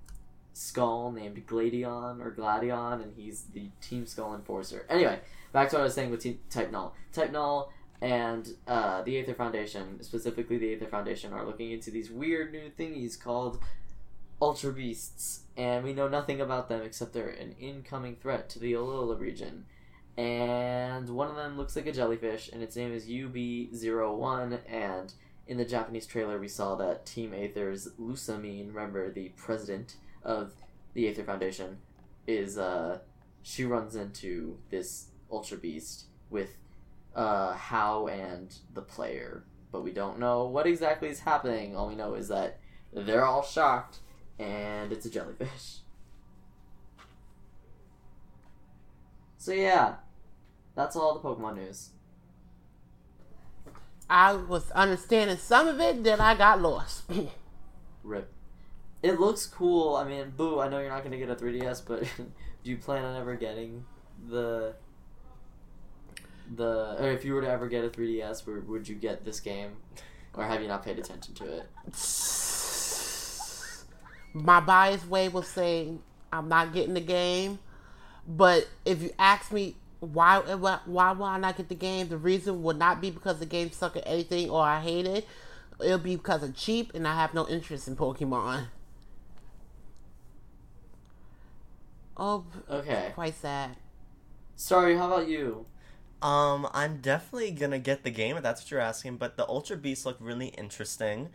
skull 0.53 1.11
named 1.11 1.45
gladion 1.45 2.22
or 2.22 2.32
gladion 2.32 3.01
and 3.01 3.13
he's 3.18 3.45
the 3.53 3.70
team 3.82 4.05
skull 4.05 4.34
enforcer 4.34 4.86
anyway 4.89 5.20
back 5.55 5.70
to 5.70 5.78
what 5.78 5.82
I 5.82 5.84
was 5.86 5.93
saying 5.93 6.11
with 6.11 6.20
T- 6.20 6.39
Type 6.49 6.70
Null. 6.70 6.93
Type 7.13 7.32
Null 7.32 7.72
and 8.01 8.55
uh, 8.68 9.01
the 9.03 9.18
Aether 9.18 9.34
Foundation, 9.34 10.03
specifically 10.03 10.57
the 10.57 10.74
Aether 10.74 10.86
Foundation, 10.86 11.32
are 11.32 11.45
looking 11.45 11.72
into 11.72 11.89
these 11.89 12.11
weird 12.11 12.51
new 12.51 12.70
thingies 12.78 13.18
called 13.18 13.57
Ultra 14.41 14.74
Beasts, 14.74 15.43
and 15.55 15.86
we 15.86 15.93
know 15.93 16.09
nothing 16.09 16.41
about 16.41 16.68
them 16.68 16.82
except 16.82 17.13
they're 17.13 17.30
an 17.30 17.55
incoming 17.57 18.18
threat 18.18 18.49
to 18.49 18.59
the 18.59 18.74
Alola 18.74 19.18
region. 19.18 19.66
And 20.18 21.09
one 21.09 21.30
of 21.30 21.36
them 21.36 21.57
looks 21.57 21.76
like 21.76 21.88
a 21.88 21.91
jellyfish, 21.91 22.49
and 22.53 22.63
its 22.63 22.76
name 22.76 22.93
is 22.93 23.07
UB01, 23.07 24.59
and 24.68 25.13
in 25.47 25.57
the 25.57 25.66
Japanese 25.66 26.07
trailer 26.07 26.39
we 26.39 26.47
saw 26.47 26.76
that 26.76 27.05
Team 27.05 27.34
Aether's 27.34 27.89
Lusamine, 27.99 28.68
remember 28.68 29.11
the 29.11 29.30
president 29.36 29.95
of 30.24 30.53
the 30.93 31.07
Aether 31.07 31.24
Foundation, 31.24 31.78
is, 32.28 32.57
uh, 32.57 32.99
she 33.43 33.66
runs 33.66 33.95
into 33.95 34.57
this 34.70 35.07
Ultra 35.30 35.57
Beast 35.57 36.05
with 36.30 36.57
uh, 37.13 37.53
Hau 37.53 38.07
and 38.07 38.55
the 38.74 38.82
player, 38.82 39.43
but 39.72 39.84
we 39.84 39.91
don't 39.91 40.18
know 40.18 40.45
what 40.45 40.66
exactly 40.66 41.09
is 41.09 41.20
happening. 41.20 41.76
All 41.76 41.89
we 41.89 41.95
know 41.95 42.13
is 42.13 42.30
that 42.30 42.59
they're 42.93 43.26
all 43.26 43.43
shocked, 43.43 43.99
and 44.39 44.93
it's 44.93 45.05
a 45.05 45.09
jellyfish. 45.09 45.80
So 49.38 49.51
yeah, 49.53 49.97
that's 50.76 50.96
all 50.96 51.14
the 51.14 51.20
Pokemon 51.20 51.56
news. 51.56 51.90
I 54.10 54.34
was 54.34 54.70
understanding 54.72 55.38
some 55.38 55.68
of 55.68 55.80
it, 55.80 56.04
then 56.04 56.22
I 56.22 56.36
got 56.36 56.62
lost. 56.62 57.04
Rip. 58.04 58.32
It 59.02 59.20
looks 59.20 59.48
cool. 59.48 59.96
I 59.96 60.04
mean, 60.04 60.34
boo. 60.36 60.60
I 60.60 60.68
know 60.68 60.80
you're 60.80 60.90
not 60.90 61.04
gonna 61.04 61.18
get 61.18 61.30
a 61.30 61.36
3DS, 61.36 61.84
but 61.88 62.02
do 62.64 62.72
you 62.72 62.78
plan 62.78 63.04
on 63.04 63.20
ever 63.20 63.36
getting 63.36 63.86
the 64.30 64.76
the? 66.56 66.98
Or 67.00 67.12
if 67.12 67.26
you 67.26 67.34
were 67.34 67.42
to 67.42 67.50
ever 67.50 67.68
get 67.68 67.84
a 67.84 67.90
3DS, 67.90 68.46
where 68.46 68.60
would 68.60 68.88
you 68.88 68.96
get 68.96 69.26
this 69.26 69.40
game, 69.40 69.72
or 70.34 70.44
have 70.44 70.62
you 70.62 70.68
not 70.68 70.84
paid 70.84 71.00
attention 71.00 71.34
to 71.36 71.46
it? 71.46 71.70
My 74.34 74.60
biased 74.60 75.08
way 75.08 75.30
will 75.30 75.44
say 75.44 75.94
I'm 76.32 76.50
not 76.50 76.74
getting 76.74 76.94
the 76.94 77.02
game, 77.02 77.60
but 78.28 78.68
if 78.86 79.02
you 79.02 79.12
ask 79.18 79.52
me 79.52 79.78
why 80.14 80.39
why 80.56 80.80
why 80.86 81.12
will 81.12 81.26
I 81.26 81.38
not 81.39 81.58
get 81.58 81.70
the 81.70 81.76
game, 81.76 82.08
the 82.10 82.18
reason 82.18 82.64
would 82.64 82.78
not 82.78 83.01
be 83.01 83.12
because 83.12 83.39
the 83.39 83.45
game 83.45 83.72
suck 83.72 83.95
at 83.97 84.03
anything 84.06 84.49
or 84.49 84.62
I 84.64 84.82
hate 84.82 85.06
it. 85.08 85.28
It'll 85.84 85.97
be 85.97 86.16
because 86.16 86.43
it's 86.43 86.62
cheap 86.62 86.93
and 86.93 87.08
I 87.08 87.16
have 87.16 87.34
no 87.34 87.47
interest 87.47 87.88
in 87.88 87.95
Pokemon. 87.95 88.68
Oh, 92.18 92.45
Okay. 92.70 93.14
quite 93.14 93.36
sad. 93.36 93.78
Sorry. 94.56 94.95
How 94.97 95.08
about 95.08 95.28
you? 95.30 95.66
Um, 96.22 96.68
I'm 96.74 97.01
definitely 97.01 97.51
gonna 97.51 97.80
get 97.80 98.03
the 98.03 98.10
game 98.12 98.38
if 98.38 98.43
that's 98.43 98.62
what 98.64 98.72
you're 98.72 98.80
asking. 98.80 99.18
But 99.18 99.38
the 99.38 99.47
Ultra 99.47 99.78
Beasts 99.78 100.06
look 100.06 100.18
really 100.20 100.47
interesting. 100.47 101.30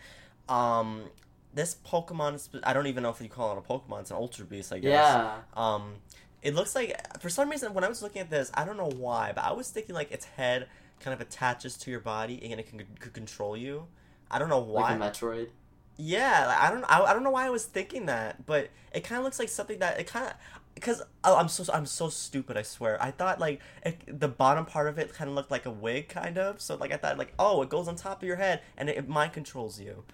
Um, 0.49 1.11
this 1.55 1.75
Pokemon, 1.87 2.61
I 2.65 2.73
don't 2.73 2.87
even 2.87 3.03
know 3.03 3.11
if 3.11 3.21
you 3.21 3.29
call 3.29 3.53
it 3.57 3.59
a 3.59 3.63
Pokemon. 3.63 4.01
It's 4.03 4.11
an 4.11 4.17
Ultra 4.17 4.45
Beast, 4.47 4.73
I 4.73 4.79
guess. 4.81 5.17
Yeah. 5.17 5.43
Um, 5.55 5.97
it 6.43 6.55
looks 6.55 6.75
like 6.75 7.21
for 7.21 7.29
some 7.29 7.51
reason 7.51 7.75
when 7.75 7.85
I 7.85 7.89
was 7.89 8.03
looking 8.03 8.21
at 8.21 8.31
this, 8.31 8.51
I 8.55 8.65
don't 8.65 8.77
know 8.77 8.91
why, 8.97 9.33
but 9.35 9.45
I 9.45 9.53
was 9.53 9.71
thinking 9.71 9.95
like 9.95 10.11
its 10.11 10.25
head 10.25 10.69
kind 11.01 11.15
of 11.15 11.21
attaches 11.21 11.77
to 11.79 11.91
your 11.91 12.01
body 12.01 12.41
and 12.51 12.61
it 12.61 12.69
can 12.69 12.83
could 12.99 13.13
control 13.13 13.57
you. 13.57 13.87
I 14.31 14.39
don't 14.39 14.49
know 14.49 14.61
why. 14.61 14.97
Like 14.97 15.15
a 15.15 15.19
Metroid. 15.19 15.49
Yeah, 15.97 16.47
like, 16.47 16.59
I 16.59 16.71
don't 16.71 16.85
I, 16.85 17.03
I 17.03 17.13
don't 17.13 17.25
know 17.25 17.31
why 17.31 17.47
I 17.47 17.51
was 17.51 17.65
thinking 17.65 18.07
that, 18.07 18.47
but 18.47 18.71
it 18.93 19.05
kind 19.05 19.19
of 19.19 19.25
looks 19.25 19.39
like 19.39 19.49
something 19.49 19.79
that 19.81 20.01
it 20.01 20.07
kind 20.07 20.27
of 20.27 20.33
because 20.75 21.03
oh, 21.25 21.37
I'm 21.37 21.49
so 21.49 21.71
I'm 21.73 21.87
so 21.87 22.09
stupid. 22.09 22.57
I 22.57 22.63
swear. 22.63 23.03
I 23.03 23.11
thought 23.11 23.39
like 23.39 23.61
it, 23.85 24.01
the 24.07 24.29
bottom 24.29 24.65
part 24.65 24.89
of 24.89 24.99
it 24.99 25.13
kind 25.13 25.29
of 25.29 25.37
looked 25.37 25.51
like 25.51 25.67
a 25.67 25.71
wig, 25.71 26.09
kind 26.09 26.39
of. 26.39 26.61
So 26.61 26.77
like 26.77 26.93
I 26.93 26.97
thought 26.97 27.19
like 27.19 27.35
oh, 27.39 27.61
it 27.63 27.69
goes 27.69 27.87
on 27.89 27.97
top 27.97 28.23
of 28.23 28.27
your 28.27 28.37
head 28.37 28.63
and 28.79 28.89
it, 28.89 28.97
it 28.97 29.09
mind 29.09 29.33
controls 29.33 29.81
you. 29.81 30.05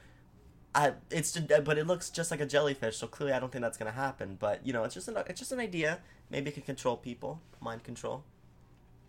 I 0.75 0.93
it's 1.11 1.39
but 1.39 1.79
it 1.79 1.87
looks 1.87 2.11
just 2.11 2.31
like 2.31 2.41
a 2.41 2.47
jellyfish. 2.47 2.97
So 2.97 3.07
clearly, 3.07 3.33
I 3.33 3.41
don't 3.41 3.53
think 3.53 3.63
that's 3.63 3.79
gonna 3.79 3.93
happen. 3.93 4.37
But 4.39 4.67
you 4.67 4.73
know, 4.73 4.85
it's 4.85 4.95
just 4.95 5.09
an 5.09 5.17
it's 5.29 5.39
just 5.39 5.53
an 5.53 5.61
idea. 5.61 6.01
Maybe 6.31 6.51
it 6.51 6.55
can 6.55 6.63
control 6.63 6.97
people, 6.97 7.41
mind 7.61 7.85
control. 7.85 8.25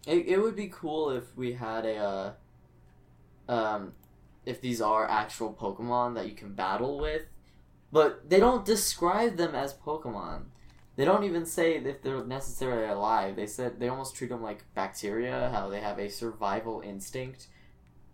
It, 0.05 0.28
it 0.28 0.41
would 0.41 0.55
be 0.55 0.68
cool 0.68 1.09
if 1.09 1.36
we 1.36 1.53
had 1.53 1.86
a, 1.86 1.97
uh, 3.49 3.51
um, 3.51 3.93
if 4.45 4.61
these 4.61 4.82
are 4.82 5.09
actual 5.09 5.53
Pokemon 5.53 6.15
that 6.15 6.28
you 6.28 6.36
can 6.36 6.53
battle 6.53 6.99
with, 6.99 7.24
but 7.91 8.30
they 8.30 8.39
don't 8.39 8.65
describe 8.65 9.38
them 9.38 9.55
as 9.55 9.74
Pokemon. 9.74 10.45
They 10.95 11.05
don't 11.05 11.24
even 11.24 11.45
say 11.45 11.76
if 11.76 12.01
they're 12.01 12.26
necessarily 12.26 12.88
alive. 12.88 13.36
They 13.36 13.45
said 13.45 13.80
they 13.80 13.88
almost 13.88 14.15
treat 14.15 14.30
them 14.30 14.41
like 14.41 14.63
bacteria, 14.74 15.49
how 15.53 15.70
they 15.70 15.80
have 15.80 15.99
a 15.99 16.09
survival 16.09 16.82
instinct, 16.82 17.47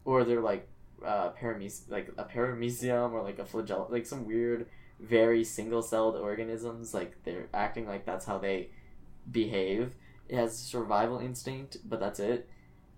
or 0.04 0.24
they're 0.24 0.42
like 0.42 0.68
uh, 1.06 1.30
parames- 1.30 1.86
like 1.90 2.10
a 2.18 2.26
paramecium 2.26 3.14
or 3.14 3.24
like 3.24 3.40
a 3.40 3.46
flagellum, 3.46 3.92
like 3.92 4.06
some 4.06 4.26
weird, 4.26 4.68
very 5.00 5.44
single-celled 5.44 6.16
organisms. 6.16 6.94
Like 6.94 7.24
they're 7.24 7.48
acting 7.54 7.88
like 7.88 8.06
that's 8.06 8.26
how 8.26 8.38
they 8.38 8.70
behave 9.32 9.96
it 10.30 10.38
has 10.38 10.58
survival 10.58 11.20
instinct, 11.20 11.78
but 11.86 12.00
that's 12.00 12.20
it. 12.20 12.50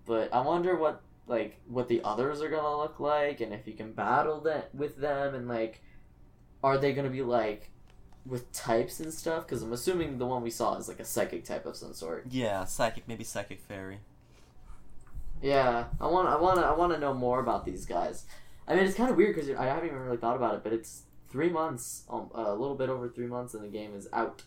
But 0.06 0.34
I 0.34 0.42
wonder 0.42 0.76
what 0.76 1.02
like 1.28 1.60
what 1.68 1.88
the 1.88 2.02
others 2.04 2.42
are 2.42 2.50
gonna 2.50 2.78
look 2.78 3.00
like, 3.00 3.42
and 3.42 3.54
if 3.54 3.68
you 3.68 3.74
can 3.74 3.94
battle 3.94 4.42
that 4.42 4.74
with 4.74 4.98
them, 4.98 5.34
and 5.34 5.48
like, 5.48 5.82
are 6.64 6.78
they 6.78 6.94
gonna 6.94 7.10
be 7.10 7.24
like 7.24 7.72
with 8.26 8.52
types 8.52 9.00
and 9.00 9.14
stuff? 9.14 9.46
Because 9.46 9.64
I'm 9.64 9.74
assuming 9.74 10.18
the 10.18 10.26
one 10.26 10.44
we 10.44 10.52
saw 10.52 10.78
is 10.78 10.88
like 10.88 11.00
a 11.00 11.06
psychic 11.06 11.46
type 11.46 11.66
of 11.66 11.76
some 11.76 11.94
sort. 11.94 12.28
Yeah, 12.30 12.64
psychic, 12.66 13.08
maybe 13.08 13.24
psychic 13.24 13.60
fairy. 13.62 14.00
Yeah, 15.42 15.86
I 16.00 16.08
want, 16.08 16.30
I 16.30 16.38
want 16.38 16.60
to, 16.60 16.66
I 16.66 16.72
want 16.72 16.94
to 16.94 17.00
know 17.00 17.14
more 17.14 17.40
about 17.40 17.66
these 17.66 17.86
guys. 17.86 18.26
I 18.68 18.76
mean, 18.76 18.86
it's 18.86 18.96
kind 18.96 19.12
of 19.12 19.18
weird 19.18 19.36
because 19.36 19.50
I 19.50 19.66
haven't 19.66 19.88
even 19.88 20.00
really 20.00 20.18
thought 20.18 20.38
about 20.38 20.56
it, 20.56 20.64
but 20.64 20.72
it's 20.74 21.04
three 21.30 21.50
months, 21.50 22.04
um, 22.10 22.32
a 22.34 22.56
little 22.56 22.76
bit 22.76 22.90
over 22.90 23.10
three 23.10 23.28
months, 23.28 23.54
and 23.54 23.64
the 23.64 23.68
game 23.68 23.94
is 23.96 24.08
out. 24.14 24.44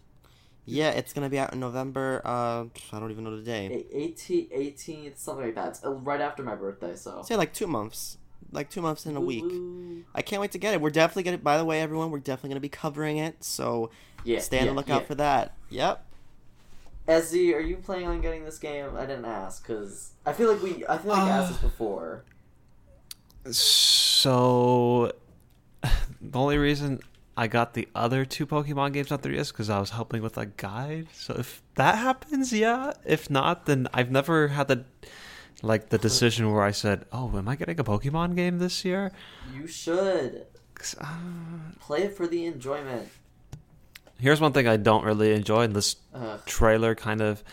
Yeah, 0.69 0.91
it's 0.91 1.13
gonna 1.13 1.29
be 1.29 1.39
out 1.39 1.53
in 1.53 1.61
November. 1.61 2.21
Uh, 2.25 2.65
I 2.93 3.01
don't 3.01 3.11
even 3.11 3.25
know 3.25 3.37
the 3.37 3.43
day. 3.43 3.87
18, 3.93 4.51
18th, 4.51 5.19
something 5.19 5.47
like 5.47 5.55
that. 5.55 5.69
It's 5.69 5.85
uh, 5.85 5.93
right 5.93 6.21
after 6.21 6.43
my 6.43 6.55
birthday, 6.55 6.95
so. 6.95 7.23
Say 7.23 7.37
like 7.37 7.53
two 7.53 7.67
months, 7.67 8.19
like 8.53 8.71
two 8.71 8.83
months 8.83 9.07
in 9.07 9.17
a 9.17 9.21
week. 9.21 9.45
Woo-woo. 9.45 10.05
I 10.15 10.23
can't 10.23 10.41
wait 10.41 10.53
to 10.53 10.59
get 10.59 10.75
it. 10.75 10.81
We're 10.81 10.91
definitely 10.91 11.25
gonna. 11.25 11.39
By 11.39 11.57
the 11.57 11.65
way, 11.65 11.81
everyone, 11.81 12.11
we're 12.11 12.19
definitely 12.19 12.51
gonna 12.51 12.61
be 12.61 12.69
covering 12.69 13.17
it. 13.19 13.43
So 13.43 13.91
Yeah, 14.25 14.41
stay 14.41 14.59
on 14.59 14.67
yeah, 14.67 14.71
the 14.71 14.77
lookout 14.77 15.03
yeah. 15.03 15.07
for 15.07 15.15
that. 15.17 15.55
Yep. 15.71 16.05
SZ, 17.09 17.35
are 17.55 17.61
you 17.61 17.77
planning 17.77 18.07
on 18.07 18.21
getting 18.21 18.45
this 18.45 18.59
game? 18.59 18.91
I 18.97 19.07
didn't 19.07 19.25
ask 19.25 19.67
because 19.67 20.13
I 20.27 20.35
feel 20.35 20.53
like 20.53 20.63
we, 20.63 20.87
I 20.87 20.99
feel 20.99 21.13
like 21.13 21.23
I 21.23 21.31
asked 21.31 21.53
this 21.53 21.63
before. 21.63 22.25
So, 23.51 25.13
the 25.83 26.39
only 26.39 26.59
reason 26.59 27.01
I 27.39 27.47
got 27.47 27.75
the 27.75 27.87
other 27.95 28.25
two 28.25 28.49
Pokemon 28.49 28.95
games 28.95 29.13
on 29.13 29.21
3DS 29.21 29.53
because 29.53 29.71
I 29.71 29.79
was 29.79 29.91
helping 29.91 30.23
with 30.23 30.37
a 30.37 30.47
guide. 30.47 31.07
So 31.13 31.37
if 31.39 31.63
that 31.77 31.97
happens, 31.97 32.53
yeah. 32.53 32.95
If 33.07 33.31
not, 33.31 33.67
then 33.67 33.87
I've 33.95 34.11
never 34.11 34.49
had 34.49 34.67
the 34.67 34.85
like 35.63 35.91
the 35.91 35.99
decision 35.99 36.51
where 36.51 36.65
I 36.65 36.73
said, 36.73 37.05
"Oh, 37.13 37.31
am 37.39 37.49
I 37.49 37.55
getting 37.55 37.79
a 37.79 37.85
Pokemon 37.85 38.35
game 38.35 38.59
this 38.59 38.85
year?" 38.85 39.13
You 39.55 39.69
should 39.69 40.47
uh, 41.01 41.17
play 41.79 42.03
it 42.03 42.17
for 42.17 42.27
the 42.27 42.45
enjoyment. 42.45 43.09
here's 44.19 44.41
one 44.41 44.53
thing 44.53 44.67
I 44.67 44.77
don't 44.77 45.05
really 45.05 45.33
enjoy, 45.33 45.63
and 45.63 45.77
this 45.77 45.95
Ugh. 46.13 46.41
trailer 46.45 46.97
kind 46.97 47.21
of 47.21 47.45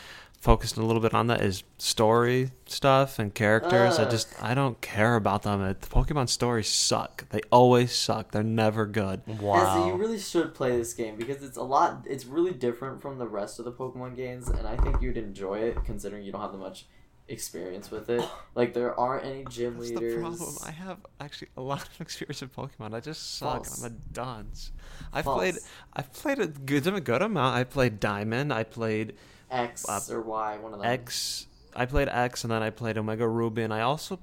focused 0.45 0.77
a 0.77 0.81
little 0.83 1.01
bit 1.01 1.15
on 1.15 1.25
that 1.25 1.41
is 1.41 1.63
story 1.79 2.51
stuff 2.67 3.17
and 3.17 3.33
characters. 3.33 3.97
I 3.97 4.07
just 4.07 4.31
I 4.43 4.53
don't 4.53 4.79
care 4.79 5.15
about 5.15 5.41
them. 5.41 5.59
It, 5.63 5.81
the 5.81 5.87
Pokemon 5.87 6.29
stories 6.29 6.67
suck. 6.67 7.27
They 7.29 7.41
always 7.51 7.91
suck. 7.95 8.29
They're 8.29 8.43
never 8.43 8.85
good. 8.85 9.23
SZ, 9.25 9.39
you 9.39 9.95
really 9.95 10.19
should 10.19 10.53
play 10.53 10.77
this 10.77 10.93
game 10.93 11.15
because 11.15 11.41
it's 11.43 11.57
a 11.57 11.63
lot. 11.63 12.05
It's 12.07 12.25
really 12.25 12.53
different 12.53 13.01
from 13.01 13.17
the 13.17 13.27
rest 13.27 13.57
of 13.57 13.65
the 13.65 13.71
Pokemon 13.71 14.15
games, 14.15 14.47
and 14.47 14.67
I 14.67 14.77
think 14.77 15.01
you'd 15.01 15.17
enjoy 15.17 15.57
it 15.61 15.83
considering 15.83 16.23
you 16.23 16.31
don't 16.31 16.41
have 16.41 16.51
that 16.51 16.59
much 16.59 16.85
experience 17.27 17.89
with 17.89 18.07
it. 18.11 18.23
Like 18.53 18.75
there 18.75 18.97
aren't 18.99 19.25
any 19.25 19.45
gym 19.49 19.79
That's 19.79 19.89
leaders. 19.89 20.13
the 20.13 20.19
problem. 20.21 20.57
I 20.63 20.69
have 20.69 20.99
actually 21.19 21.47
a 21.57 21.61
lot 21.61 21.89
of 21.89 21.99
experience 22.01 22.43
in 22.43 22.49
Pokemon. 22.49 22.93
I 22.93 22.99
just 22.99 23.39
suck. 23.39 23.65
False. 23.65 23.83
I'm 23.83 23.91
a 23.91 23.95
dunce. 24.13 24.73
I've 25.11 25.25
False. 25.25 25.39
played. 25.39 25.55
I've 25.93 26.13
played 26.13 26.37
a 26.37 26.45
good, 26.45 26.85
a 26.85 27.01
good 27.01 27.23
amount. 27.23 27.55
I 27.55 27.63
played 27.63 27.99
Diamond. 27.99 28.53
I 28.53 28.63
played 28.63 29.15
X 29.55 29.87
uh, 29.89 30.01
or 30.13 30.21
Y, 30.21 30.57
one 30.57 30.73
of 30.73 30.79
them. 30.79 30.89
X. 30.89 31.47
I 31.75 31.85
played 31.85 32.07
X, 32.09 32.43
and 32.43 32.51
then 32.51 32.63
I 32.63 32.69
played 32.69 32.97
Omega 32.97 33.27
Ruby, 33.27 33.63
and 33.63 33.73
I 33.73 33.81
also 33.81 34.19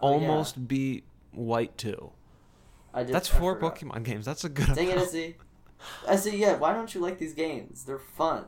Oh, 0.00 0.18
yeah. 0.20 0.28
almost 0.28 0.66
beat 0.68 1.04
White 1.32 1.76
too. 1.78 2.10
I 2.92 3.02
did, 3.04 3.14
That's 3.14 3.32
I 3.32 3.38
four 3.38 3.54
forgot. 3.54 3.76
Pokemon 3.78 4.02
games. 4.04 4.24
That's 4.24 4.44
a 4.44 4.48
good. 4.48 4.74
Dang 4.74 4.88
it, 4.88 4.92
amount. 4.94 5.08
SZ. 5.10 5.34
SZ, 6.08 6.34
yeah. 6.34 6.56
Why 6.56 6.72
don't 6.72 6.94
you 6.94 7.00
like 7.00 7.18
these 7.18 7.34
games? 7.34 7.84
They're 7.84 7.98
fun. 7.98 8.46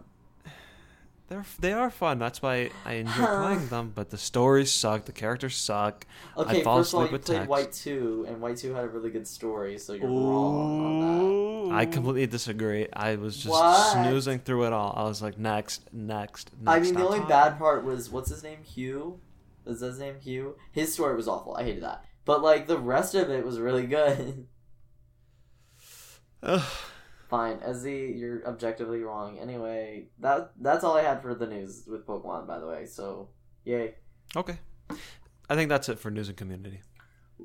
They're 1.29 1.45
they 1.61 1.73
are 1.75 1.91
fun. 1.91 2.19
That's 2.19 2.41
why 2.41 2.71
I 2.87 2.95
enjoy 2.95 3.25
playing 3.27 3.69
them. 3.69 3.93
But 3.95 4.09
the 4.09 4.17
stories 4.17 4.73
suck. 4.73 5.05
The 5.05 5.13
characters 5.13 5.57
suck. 5.57 6.07
Okay, 6.37 6.61
I 6.61 6.65
fall 6.65 6.79
first 6.79 6.95
of 6.95 7.01
all, 7.01 7.03
you 7.03 7.09
played 7.11 7.25
text. 7.25 7.49
White 7.51 7.73
2, 7.73 8.25
and 8.29 8.41
White 8.41 8.57
2 8.57 8.73
had 8.73 8.85
a 8.85 8.89
really 8.89 9.11
good 9.11 9.29
story, 9.29 9.77
so 9.79 9.93
you're 9.93 10.09
wrong 10.09 10.85
on 10.85 11.69
that. 11.69 11.75
I 11.75 11.85
completely 11.85 12.27
disagree. 12.27 12.89
I 12.95 13.17
was 13.17 13.37
just 13.37 13.49
What? 13.51 13.93
snoozing 13.93 14.39
through 14.39 14.65
it 14.69 14.73
all. 14.73 14.95
I 14.97 15.05
was 15.05 15.21
like, 15.21 15.39
next, 15.39 15.83
next, 15.93 16.51
next. 16.63 16.67
I 16.67 16.81
mean, 16.81 16.95
the 16.95 17.05
only 17.05 17.19
talking. 17.19 17.29
bad 17.29 17.59
part 17.59 17.85
was, 17.85 18.09
what's 18.11 18.31
his 18.31 18.43
name? 18.43 18.63
Hugh? 18.63 19.21
Is 19.67 19.81
his 19.81 19.99
name 19.99 20.15
Hugh? 20.23 20.57
His 20.73 20.95
story 20.95 21.15
was 21.15 21.29
awful. 21.29 21.55
I 21.57 21.65
hated 21.65 21.83
that. 21.83 22.05
But, 22.25 22.41
like, 22.41 22.67
the 22.69 22.79
rest 22.79 23.15
of 23.15 23.29
it 23.29 23.45
was 23.45 23.59
really 23.61 23.87
good. 23.87 24.47
Ugh. 27.29 27.61
Fine. 27.61 27.75
SZ, 27.75 27.87
you're 27.87 28.47
objectively 28.47 29.03
wrong. 29.03 29.39
Anyway, 29.39 30.07
that 30.21 30.53
that's 30.61 30.85
all 30.85 30.97
I 30.97 31.03
had 31.03 31.23
for 31.23 31.35
the 31.35 31.47
news 31.47 31.85
with 31.87 32.07
Pokemon, 32.07 32.47
by 32.47 32.59
the 32.59 32.67
way, 32.67 32.87
so, 32.87 33.29
yay. 33.65 33.95
okay. 34.37 34.59
I 35.51 35.55
think 35.55 35.69
that's 35.69 35.89
it 35.89 35.99
for 35.99 36.11
news 36.11 36.29
and 36.29 36.37
community. 36.37 36.81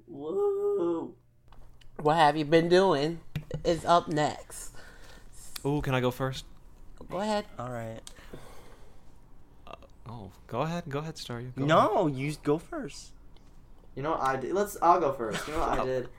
Whoa. 0.07 1.13
What 2.01 2.15
have 2.15 2.35
you 2.35 2.45
been 2.45 2.69
doing? 2.69 3.19
Is 3.63 3.85
up 3.85 4.07
next. 4.07 4.75
Ooh, 5.65 5.81
can 5.81 5.93
I 5.95 6.01
go 6.01 6.11
first? 6.11 6.45
Go 7.09 7.19
ahead. 7.19 7.45
All 7.59 7.69
right. 7.69 7.99
Uh, 9.67 9.75
oh, 10.09 10.31
go 10.47 10.61
ahead. 10.61 10.83
Go 10.89 10.99
ahead, 10.99 11.17
Star. 11.17 11.39
You 11.39 11.53
go 11.55 11.65
No, 11.65 12.07
you 12.07 12.35
go 12.43 12.57
first. 12.57 13.11
You 13.95 14.03
know 14.03 14.11
what 14.11 14.21
I 14.21 14.35
did? 14.37 14.53
Let's. 14.53 14.75
I'll 14.81 14.99
go 14.99 15.13
first. 15.13 15.47
You 15.47 15.53
know 15.53 15.59
what 15.59 15.79
I 15.79 15.79
oh. 15.81 15.85
did? 15.85 16.09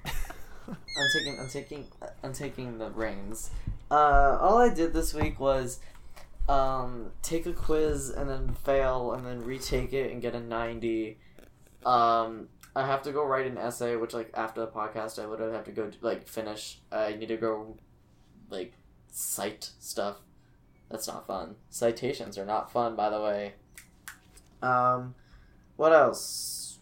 I'm 0.69 1.09
taking. 1.13 1.39
I'm 1.41 1.49
taking. 1.49 1.87
I'm 2.23 2.33
taking 2.33 2.79
the 2.79 2.91
reins. 2.91 3.51
Uh, 3.91 4.39
all 4.41 4.59
I 4.59 4.73
did 4.73 4.93
this 4.93 5.13
week 5.15 5.39
was, 5.39 5.79
um, 6.49 7.11
take 7.23 7.47
a 7.47 7.53
quiz 7.53 8.11
and 8.11 8.29
then 8.29 8.55
fail 8.65 9.13
and 9.13 9.25
then 9.27 9.45
retake 9.45 9.93
it 9.93 10.11
and 10.11 10.23
get 10.23 10.35
a 10.35 10.41
ninety, 10.41 11.19
Um, 11.85 12.49
I 12.75 12.87
have 12.87 13.03
to 13.03 13.13
go 13.13 13.25
write 13.25 13.47
an 13.47 13.59
essay, 13.59 13.97
which 13.97 14.15
like 14.15 14.31
after 14.35 14.61
the 14.61 14.67
podcast, 14.67 15.23
I 15.23 15.27
would 15.27 15.41
have 15.41 15.65
to 15.65 15.73
go 15.73 15.91
like 16.01 16.27
finish. 16.27 16.79
I 16.91 17.15
need 17.15 17.29
to 17.29 17.37
go 17.37 17.77
like 18.51 18.73
cite 19.11 19.71
stuff. 19.79 20.17
That's 20.91 21.07
not 21.07 21.27
fun. 21.27 21.57
Citations 21.71 22.37
are 22.37 22.45
not 22.45 22.73
fun, 22.73 22.97
by 22.97 23.11
the 23.11 23.21
way. 23.21 23.55
Um, 24.63 25.15
what 25.77 25.93
else? 25.93 26.79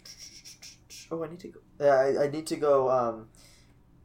Oh, 1.10 1.22
I 1.22 1.28
need 1.28 1.40
to 1.40 1.48
go. 1.48 1.60
Yeah, 1.80 1.94
I, 1.94 2.24
I 2.24 2.28
need 2.28 2.46
to 2.48 2.56
go. 2.56 2.90
Um, 2.90 3.28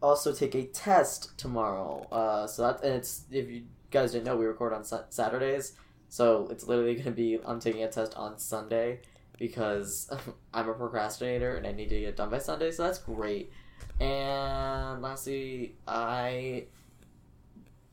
also 0.01 0.33
take 0.33 0.55
a 0.55 0.63
test 0.65 1.37
tomorrow. 1.37 2.07
Uh, 2.11 2.47
so 2.47 2.63
that 2.63 2.83
and 2.83 2.95
it's 2.95 3.23
if 3.31 3.49
you 3.49 3.63
guys 3.91 4.11
didn't 4.11 4.25
know, 4.25 4.35
we 4.35 4.45
record 4.45 4.73
on 4.73 4.83
Sa- 4.83 5.05
Saturdays, 5.09 5.73
so 6.09 6.47
it's 6.51 6.67
literally 6.67 6.95
gonna 6.99 7.11
be 7.11 7.39
I'm 7.45 7.59
taking 7.59 7.83
a 7.83 7.89
test 7.89 8.15
on 8.15 8.37
Sunday 8.37 8.99
because 9.37 10.09
I'm 10.53 10.69
a 10.69 10.73
procrastinator 10.73 11.55
and 11.55 11.67
I 11.67 11.71
need 11.71 11.89
to 11.89 11.99
get 11.99 12.15
done 12.15 12.29
by 12.29 12.39
Sunday. 12.39 12.71
So 12.71 12.83
that's 12.83 12.99
great. 12.99 13.51
And 13.99 15.01
lastly, 15.01 15.75
I 15.87 16.65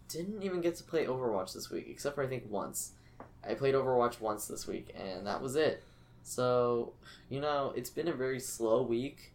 didn't 0.09 0.43
even 0.43 0.61
get 0.61 0.77
to 0.77 0.85
play 0.85 1.07
Overwatch 1.07 1.55
this 1.55 1.71
week, 1.71 1.87
except 1.89 2.15
for 2.15 2.23
I 2.23 2.27
think 2.27 2.45
once. 2.49 2.93
I 3.47 3.55
played 3.55 3.75
Overwatch 3.75 4.21
once 4.21 4.47
this 4.47 4.67
week, 4.67 4.95
and 4.99 5.27
that 5.27 5.43
was 5.43 5.57
it. 5.57 5.83
So, 6.23 6.95
you 7.29 7.41
know, 7.41 7.73
it's 7.77 7.91
been 7.91 8.09
a 8.09 8.13
very 8.13 8.41
slow 8.41 8.83
week. 8.83 9.34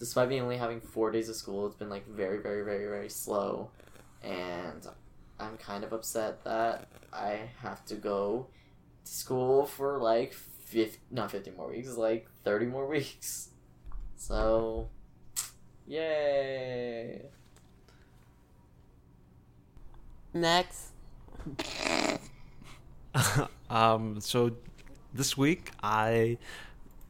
Despite 0.00 0.30
me 0.30 0.40
only 0.40 0.56
having 0.56 0.80
four 0.80 1.10
days 1.10 1.28
of 1.28 1.36
school, 1.36 1.66
it's 1.66 1.76
been 1.76 1.90
like 1.90 2.08
very, 2.08 2.38
very, 2.38 2.64
very, 2.64 2.86
very 2.86 3.10
slow. 3.10 3.70
And 4.22 4.86
I'm 5.38 5.58
kind 5.58 5.84
of 5.84 5.92
upset 5.92 6.42
that 6.44 6.88
I 7.12 7.40
have 7.60 7.84
to 7.84 7.96
go 7.96 8.46
to 9.04 9.12
school 9.12 9.66
for 9.66 9.98
like 9.98 10.32
50, 10.32 10.98
not 11.10 11.30
50 11.30 11.50
more 11.50 11.68
weeks, 11.68 11.96
like 11.98 12.28
30 12.44 12.66
more 12.66 12.86
weeks. 12.88 13.50
So, 14.16 14.88
yay. 15.86 17.26
Next. 20.32 20.92
um, 23.70 24.18
so 24.18 24.52
this 25.12 25.36
week 25.36 25.72
I 25.82 26.38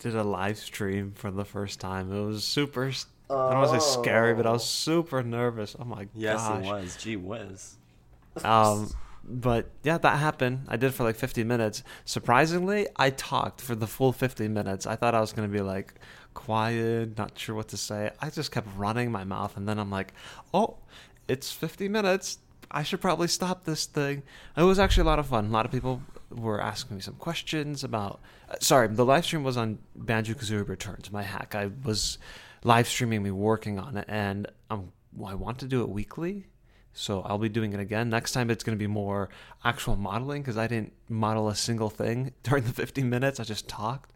did 0.01 0.17
a 0.17 0.25
live 0.25 0.59
stream 0.59 1.13
for 1.15 1.31
the 1.31 1.45
first 1.45 1.79
time. 1.79 2.13
It 2.13 2.21
was 2.25 2.43
super. 2.45 2.91
I 3.31 3.33
don't 3.53 3.59
want 3.61 3.71
to 3.73 3.81
say 3.81 4.01
scary, 4.03 4.35
but 4.35 4.47
I 4.47 4.51
was 4.51 4.65
super 4.65 5.23
nervous. 5.23 5.77
Oh 5.79 5.85
my 5.85 6.09
Yes, 6.15 6.41
gosh. 6.41 6.65
it 6.65 6.67
was. 6.69 6.97
Gee 6.97 7.17
whiz. 7.17 7.77
Um, 8.43 8.91
but 9.23 9.71
yeah, 9.85 9.99
that 9.99 10.19
happened. 10.19 10.65
I 10.69 10.77
did 10.77 10.95
for 10.95 11.05
like 11.05 11.17
50 11.17 11.45
minutes. 11.45 11.83
Surprisingly, 12.05 12.89
I 12.97 13.11
talked 13.11 13.61
for 13.61 13.75
the 13.77 13.87
full 13.87 14.13
50 14.13 14.49
minutes. 14.49 14.87
I 14.87 14.97
thought 14.97 15.15
I 15.15 15.21
was 15.21 15.33
going 15.33 15.49
to 15.49 15.53
be 15.53 15.63
like 15.63 15.95
quiet, 16.35 17.17
not 17.19 17.39
sure 17.39 17.55
what 17.55 17.69
to 17.69 17.77
say. 17.77 18.11
I 18.21 18.31
just 18.31 18.51
kept 18.51 18.69
running 18.77 19.13
my 19.13 19.25
mouth, 19.25 19.57
and 19.57 19.69
then 19.69 19.79
I'm 19.79 19.91
like, 19.91 20.13
oh, 20.55 20.79
it's 21.29 21.53
50 21.53 21.89
minutes. 21.89 22.39
I 22.71 22.83
should 22.83 23.01
probably 23.01 23.29
stop 23.29 23.65
this 23.65 23.85
thing. 23.87 24.23
It 24.57 24.63
was 24.63 24.79
actually 24.79 25.03
a 25.03 25.07
lot 25.07 25.19
of 25.19 25.27
fun. 25.27 25.47
A 25.47 25.51
lot 25.51 25.67
of 25.67 25.73
people 25.73 26.03
were 26.31 26.61
asking 26.61 26.97
me 26.97 27.03
some 27.03 27.15
questions 27.15 27.85
about. 27.85 28.21
Uh, 28.49 28.57
sorry, 28.61 28.89
the 28.89 29.05
live 29.05 29.25
stream 29.25 29.43
was 29.43 29.57
on 29.57 29.79
Banjo 29.95 30.35
Kazooie 30.35 30.67
Returns, 30.69 31.11
my 31.11 31.23
hack. 31.23 31.55
I 31.55 31.71
was 31.85 32.19
live 32.65 32.89
streaming 32.89 33.23
me 33.23 33.31
working 33.31 33.79
on 33.79 33.97
it, 33.97 34.05
and 34.09 34.47
um, 34.71 34.93
I 35.25 35.35
want 35.35 35.59
to 35.61 35.67
do 35.67 35.83
it 35.83 35.89
weekly. 35.89 36.47
So 36.93 37.23
I'll 37.23 37.39
be 37.39 37.49
doing 37.49 37.73
it 37.73 37.81
again. 37.81 38.11
Next 38.11 38.33
time 38.33 38.51
it's 38.51 38.65
going 38.65 38.77
to 38.77 38.83
be 38.83 38.89
more 38.89 39.29
actual 39.65 39.97
modeling 39.97 40.43
because 40.43 40.59
I 40.59 40.67
didn't 40.67 40.93
model 41.09 41.49
a 41.49 41.55
single 41.55 41.89
thing 41.89 42.33
during 42.43 42.65
the 42.65 42.73
15 42.73 43.09
minutes. 43.09 43.39
I 43.39 43.45
just 43.45 43.69
talked 43.69 44.13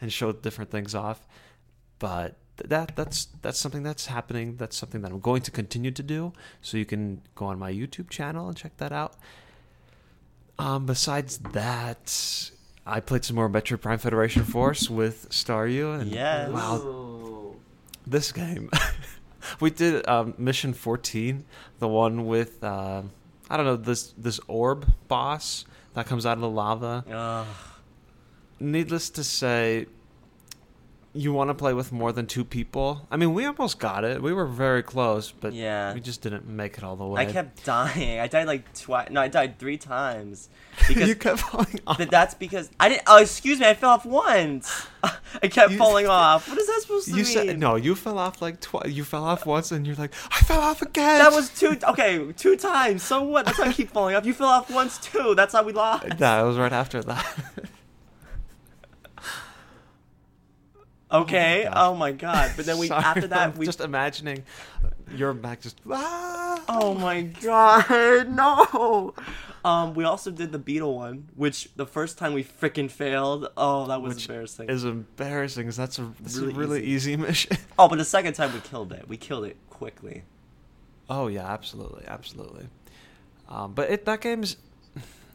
and 0.00 0.12
showed 0.12 0.42
different 0.42 0.70
things 0.70 0.94
off. 0.94 1.26
But 1.98 2.36
that 2.56 2.96
that's 2.96 3.26
that's 3.42 3.58
something 3.58 3.82
that's 3.82 4.06
happening. 4.06 4.56
That's 4.56 4.76
something 4.76 5.02
that 5.02 5.12
I'm 5.12 5.20
going 5.20 5.42
to 5.42 5.50
continue 5.50 5.90
to 5.92 6.02
do. 6.02 6.32
So 6.60 6.76
you 6.76 6.84
can 6.84 7.22
go 7.34 7.46
on 7.46 7.58
my 7.58 7.72
YouTube 7.72 8.10
channel 8.10 8.48
and 8.48 8.56
check 8.56 8.76
that 8.78 8.92
out. 8.92 9.14
Um, 10.58 10.86
besides 10.86 11.38
that, 11.52 12.50
I 12.86 13.00
played 13.00 13.24
some 13.24 13.36
more 13.36 13.48
Metroid 13.48 13.80
Prime 13.80 13.98
Federation 13.98 14.44
Force 14.44 14.88
with 14.88 15.28
Staryu, 15.30 16.00
and 16.00 16.10
Yes. 16.10 16.50
wow, 16.50 17.54
this 18.06 18.32
game. 18.32 18.70
we 19.60 19.70
did 19.70 20.06
um, 20.08 20.34
mission 20.38 20.72
14, 20.72 21.44
the 21.78 21.88
one 21.88 22.26
with 22.26 22.62
uh, 22.64 23.02
I 23.50 23.56
don't 23.56 23.66
know 23.66 23.76
this 23.76 24.12
this 24.16 24.40
orb 24.48 24.86
boss 25.08 25.64
that 25.94 26.06
comes 26.06 26.24
out 26.26 26.34
of 26.38 26.40
the 26.40 26.48
lava. 26.50 27.04
Ugh. 27.10 27.46
Needless 28.58 29.10
to 29.10 29.24
say, 29.24 29.86
you 31.16 31.32
want 31.32 31.48
to 31.50 31.54
play 31.54 31.72
with 31.74 31.90
more 31.92 32.12
than 32.12 32.26
two 32.26 32.44
people. 32.44 33.06
I 33.10 33.16
mean, 33.16 33.34
we 33.34 33.44
almost 33.46 33.78
got 33.78 34.04
it. 34.04 34.22
We 34.22 34.32
were 34.32 34.46
very 34.46 34.82
close, 34.82 35.32
but 35.32 35.52
Yeah. 35.52 35.94
we 35.94 36.00
just 36.00 36.20
didn't 36.22 36.46
make 36.46 36.78
it 36.78 36.84
all 36.84 36.96
the 36.96 37.06
way. 37.06 37.22
I 37.22 37.32
kept 37.32 37.64
dying. 37.64 38.20
I 38.20 38.26
died 38.28 38.46
like 38.46 38.72
twice. 38.78 39.08
No, 39.10 39.20
I 39.20 39.28
died 39.28 39.58
three 39.58 39.78
times. 39.78 40.48
Because 40.88 41.08
you 41.08 41.14
kept 41.14 41.40
falling 41.40 41.80
off. 41.86 41.96
but 41.96 42.10
that's 42.10 42.34
because 42.34 42.68
I 42.78 42.90
didn't. 42.90 43.04
Oh, 43.06 43.16
excuse 43.16 43.58
me. 43.58 43.66
I 43.66 43.72
fell 43.72 43.90
off 43.90 44.04
once. 44.04 44.86
I 45.42 45.48
kept 45.48 45.72
You- 45.72 45.78
falling 45.78 46.06
off. 46.06 46.46
What 46.50 46.58
is 46.58 46.66
that 46.66 46.80
supposed 46.82 47.06
to 47.06 47.10
You 47.12 47.16
mean? 47.16 47.24
said 47.24 47.58
no. 47.58 47.76
You 47.76 47.94
fell 47.94 48.18
off 48.18 48.42
like 48.42 48.60
twice. 48.60 48.90
You 48.92 49.02
fell 49.02 49.24
off 49.24 49.46
once, 49.46 49.72
and 49.72 49.86
you're 49.86 49.96
like, 49.96 50.12
I 50.30 50.40
fell 50.40 50.60
off 50.60 50.82
again. 50.82 51.18
That 51.20 51.32
was 51.32 51.48
two. 51.48 51.78
Okay, 51.88 52.30
two 52.36 52.56
times. 52.58 53.02
So 53.02 53.22
what? 53.22 53.46
That's 53.46 53.58
why 53.58 53.68
I 53.68 53.72
keep 53.72 53.90
falling 53.90 54.16
off. 54.16 54.26
You 54.26 54.34
fell 54.34 54.48
off 54.48 54.70
once 54.70 54.98
too. 54.98 55.34
That's 55.34 55.54
how 55.54 55.62
we 55.62 55.72
lost. 55.72 56.18
That 56.18 56.42
was 56.42 56.58
right 56.58 56.72
after 56.74 57.02
that. 57.04 57.26
Okay. 61.10 61.64
gosh. 61.64 61.72
Oh 61.76 61.94
my 61.94 62.12
god. 62.12 62.52
But 62.56 62.66
then 62.66 62.78
we 62.78 62.86
Sorry, 62.88 63.04
after 63.04 63.26
that 63.28 63.50
I'm 63.50 63.58
we. 63.58 63.66
just 63.66 63.80
imagining 63.80 64.44
your 65.14 65.32
back 65.34 65.60
just. 65.60 65.80
Ah! 65.90 66.62
Oh 66.68 66.94
my 66.94 67.22
god. 67.22 68.26
No. 68.28 69.14
Um. 69.64 69.94
We 69.94 70.04
also 70.04 70.30
did 70.30 70.52
the 70.52 70.58
beetle 70.58 70.94
one, 70.96 71.28
which 71.36 71.68
the 71.76 71.86
first 71.86 72.18
time 72.18 72.34
we 72.34 72.42
freaking 72.44 72.90
failed. 72.90 73.48
Oh, 73.56 73.86
that 73.86 74.00
was 74.02 74.14
Which 74.16 74.28
embarrassing. 74.28 74.68
is 74.70 74.84
embarrassing 74.84 75.64
because 75.64 75.76
that's 75.76 75.98
a 75.98 76.12
that's 76.20 76.36
Really 76.38 76.52
a 76.52 76.56
really 76.56 76.84
easy, 76.84 77.16
mission. 77.16 77.56
Oh, 77.78 77.88
but 77.88 77.98
the 77.98 78.04
second 78.04 78.34
time 78.34 78.52
we 78.52 78.60
killed 78.60 78.92
it. 78.92 79.08
We 79.08 79.16
killed 79.16 79.44
it 79.44 79.56
quickly. 79.70 80.22
oh 81.10 81.26
yeah, 81.28 81.46
absolutely, 81.46 82.04
absolutely. 82.06 82.66
Um, 83.48 83.74
but 83.74 83.90
it 83.90 84.04
that 84.06 84.20
game's 84.20 84.56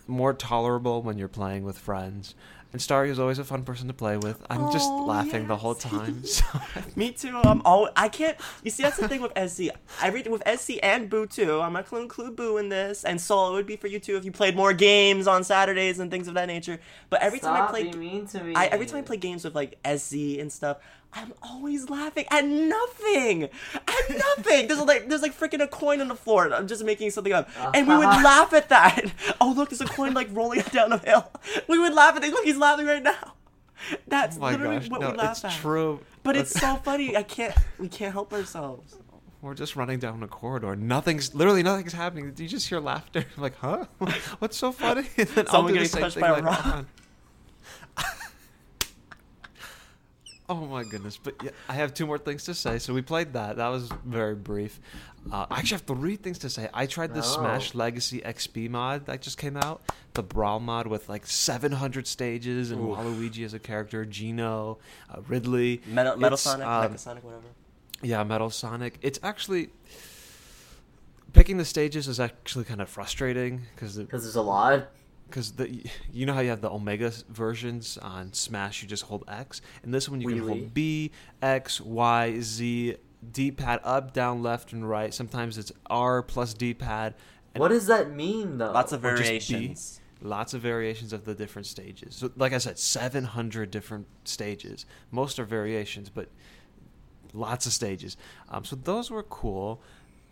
more 0.07 0.34
tolerable 0.34 1.02
when 1.02 1.18
you're 1.18 1.27
playing 1.30 1.64
with 1.64 1.77
friends. 1.77 2.35
And 2.73 2.81
Starry 2.81 3.10
is 3.10 3.19
always 3.19 3.38
a 3.38 3.43
fun 3.43 3.64
person 3.64 3.88
to 3.89 3.93
play 3.93 4.15
with. 4.15 4.41
I'm 4.49 4.72
just 4.72 4.88
Oh, 4.89 5.06
laughing 5.06 5.48
the 5.48 5.57
whole 5.57 5.76
time. 5.76 6.23
So 6.26 6.45
Me 6.95 7.11
too. 7.11 7.38
I'm 7.43 7.61
all. 7.65 7.89
I 7.98 8.07
can't. 8.07 8.38
You 8.64 8.72
see, 8.72 8.81
that's 8.84 8.98
the 8.98 9.10
thing 9.10 9.22
with 9.22 9.34
SC. 9.52 9.72
I 10.02 10.10
read 10.10 10.27
with 10.27 10.41
SC 10.57 10.76
and 10.81 11.10
Boo 11.10 11.26
too. 11.27 11.60
I'm 11.60 11.73
not 11.73 11.89
gonna 11.89 12.03
include 12.03 12.35
Boo 12.38 12.57
in 12.57 12.69
this, 12.69 13.03
and 13.03 13.19
Soul. 13.19 13.49
It 13.52 13.53
would 13.56 13.68
be 13.68 13.76
for 13.76 13.88
you 13.88 13.99
too 13.99 14.15
if 14.15 14.23
you 14.23 14.31
played 14.31 14.56
more 14.56 14.72
games 14.73 15.27
on 15.27 15.43
Saturdays 15.43 15.99
and 15.99 16.10
things 16.10 16.27
of 16.30 16.35
that 16.35 16.48
nature. 16.48 16.80
But 17.10 17.22
every 17.22 17.39
time 17.39 17.61
I 17.61 17.68
play, 17.69 17.91
mean 17.91 18.26
to 18.27 18.41
me. 18.43 18.56
I, 18.56 18.68
every 18.68 18.85
time 18.85 18.99
I 18.99 19.02
play 19.02 19.18
games 19.18 19.43
with 19.43 19.53
like 19.56 19.77
SC 19.85 20.39
and 20.39 20.52
stuff, 20.52 20.77
I'm 21.13 21.33
always 21.41 21.89
laughing 21.89 22.25
at 22.31 22.45
nothing. 22.45 23.43
At 23.43 24.09
nothing. 24.09 24.67
There's 24.67 24.79
like 24.79 25.09
there's 25.09 25.21
like 25.21 25.38
freaking 25.38 25.61
a 25.61 25.67
coin 25.67 25.99
on 26.01 26.07
the 26.07 26.15
floor. 26.15 26.53
I'm 26.53 26.67
just 26.67 26.83
making 26.85 27.11
something 27.11 27.33
up, 27.33 27.49
uh-huh. 27.49 27.71
and 27.73 27.88
we 27.88 27.95
would 27.95 28.03
laugh 28.03 28.53
at 28.53 28.69
that. 28.69 29.11
Oh 29.41 29.53
look, 29.55 29.69
there's 29.69 29.81
a 29.81 29.85
coin 29.85 30.13
like 30.13 30.27
rolling 30.31 30.61
down 30.71 30.93
a 30.93 30.97
hill. 30.99 31.31
We 31.67 31.79
would 31.79 31.93
laugh 31.93 32.15
at 32.15 32.23
it. 32.23 32.31
Look, 32.31 32.45
he's 32.45 32.57
laughing 32.57 32.85
right 32.85 33.01
now. 33.01 33.33
That's 34.07 34.38
oh 34.38 34.41
literally 34.41 34.77
gosh, 34.77 34.89
what 34.89 35.01
no, 35.01 35.11
we 35.11 35.17
laugh 35.17 35.31
it's 35.31 35.45
at. 35.45 35.51
true. 35.53 35.99
But 36.23 36.38
it's 36.38 36.51
so 36.51 36.75
funny. 36.83 37.17
I 37.17 37.23
can't. 37.23 37.55
We 37.79 37.88
can't 37.88 38.13
help 38.13 38.31
ourselves. 38.33 38.97
We're 39.41 39.55
just 39.55 39.75
running 39.75 39.97
down 39.97 40.21
a 40.21 40.27
corridor. 40.27 40.75
Nothing's 40.75 41.33
literally 41.33 41.63
nothing's 41.63 41.93
happening. 41.93 42.31
You 42.38 42.47
just 42.47 42.69
hear 42.69 42.79
laughter. 42.79 43.25
I'm 43.35 43.41
like, 43.41 43.57
huh? 43.57 43.85
What's 44.39 44.57
so 44.57 44.71
funny? 44.71 45.07
And 45.17 45.27
then 45.29 45.47
Someone 45.47 45.73
do 45.73 45.79
the 45.79 45.85
getting 45.85 45.89
same 45.89 46.01
touched 46.03 46.13
thing 46.15 46.21
by 46.21 46.27
a 46.29 46.33
later 46.35 46.45
rock. 46.45 46.85
Oh 50.51 50.65
my 50.65 50.83
goodness! 50.83 51.15
But 51.15 51.35
yeah, 51.41 51.51
I 51.69 51.75
have 51.75 51.93
two 51.93 52.05
more 52.05 52.17
things 52.17 52.43
to 52.43 52.53
say. 52.53 52.77
So 52.77 52.93
we 52.93 53.01
played 53.01 53.31
that. 53.33 53.55
That 53.55 53.69
was 53.69 53.89
very 54.03 54.35
brief. 54.35 54.81
Uh, 55.31 55.45
I 55.49 55.59
actually 55.59 55.77
have 55.77 55.87
three 55.87 56.17
things 56.17 56.39
to 56.39 56.49
say. 56.49 56.67
I 56.73 56.87
tried 56.87 57.13
the 57.13 57.21
Oh. 57.21 57.23
Smash 57.23 57.73
Legacy 57.73 58.19
XP 58.19 58.69
mod 58.69 59.05
that 59.05 59.21
just 59.21 59.37
came 59.37 59.55
out, 59.55 59.81
the 60.13 60.23
Brawl 60.23 60.59
mod 60.59 60.87
with 60.87 61.07
like 61.07 61.25
700 61.25 62.05
stages 62.05 62.69
and 62.71 62.81
Oof. 62.81 62.97
Waluigi 62.97 63.45
as 63.45 63.53
a 63.53 63.59
character, 63.59 64.03
Geno, 64.03 64.79
uh, 65.09 65.21
Ridley. 65.25 65.81
Metal, 65.87 66.17
Metal 66.17 66.33
It's, 66.33 66.41
Sonic, 66.41 66.67
um, 66.67 66.91
Mecha 66.93 66.99
Sonic, 66.99 67.23
whatever. 67.23 67.43
Yeah, 68.01 68.21
Metal 68.25 68.49
Sonic. 68.49 68.97
It's 69.01 69.19
actually 69.23 69.69
picking 71.31 71.55
the 71.57 71.65
stages 71.65 72.09
is 72.09 72.19
actually 72.19 72.65
kind 72.65 72.81
of 72.81 72.89
frustrating 72.89 73.61
because 73.73 73.97
Because 73.97 74.23
there's 74.23 74.35
a 74.35 74.41
lot. 74.41 74.89
Because 75.31 75.53
the 75.53 75.83
you 76.11 76.25
know 76.25 76.33
how 76.33 76.41
you 76.41 76.49
have 76.49 76.61
the 76.61 76.69
Omega 76.69 77.11
versions 77.29 77.97
on 77.97 78.33
Smash, 78.33 78.83
you 78.83 78.87
just 78.87 79.03
hold 79.03 79.23
X, 79.27 79.61
and 79.81 79.93
this 79.93 80.07
one 80.07 80.21
you 80.21 80.27
can 80.27 80.47
hold 80.47 80.73
B, 80.73 81.11
X, 81.41 81.81
Y, 81.81 82.39
Z, 82.41 82.97
D-pad 83.31 83.79
up, 83.83 84.13
down, 84.13 84.43
left, 84.43 84.73
and 84.73 84.87
right. 84.87 85.13
Sometimes 85.13 85.57
it's 85.57 85.71
R 85.89 86.21
plus 86.21 86.53
D-pad. 86.53 87.15
What 87.55 87.69
does 87.69 87.87
that 87.87 88.11
mean, 88.11 88.57
though? 88.57 88.71
Lots 88.71 88.91
of 88.91 89.03
or 89.03 89.15
B. 89.15 89.23
variations. 89.23 89.99
lots 90.21 90.53
of 90.53 90.61
variations 90.61 91.13
of 91.13 91.25
the 91.25 91.33
different 91.33 91.65
stages. 91.65 92.15
So, 92.15 92.31
like 92.35 92.53
I 92.53 92.57
said, 92.57 92.77
700 92.77 93.71
different 93.71 94.07
stages. 94.23 94.85
Most 95.11 95.39
are 95.39 95.45
variations, 95.45 96.09
but 96.09 96.29
lots 97.33 97.65
of 97.65 97.73
stages. 97.73 98.17
Um, 98.49 98.63
so 98.63 98.75
those 98.75 99.09
were 99.09 99.23
cool. 99.23 99.81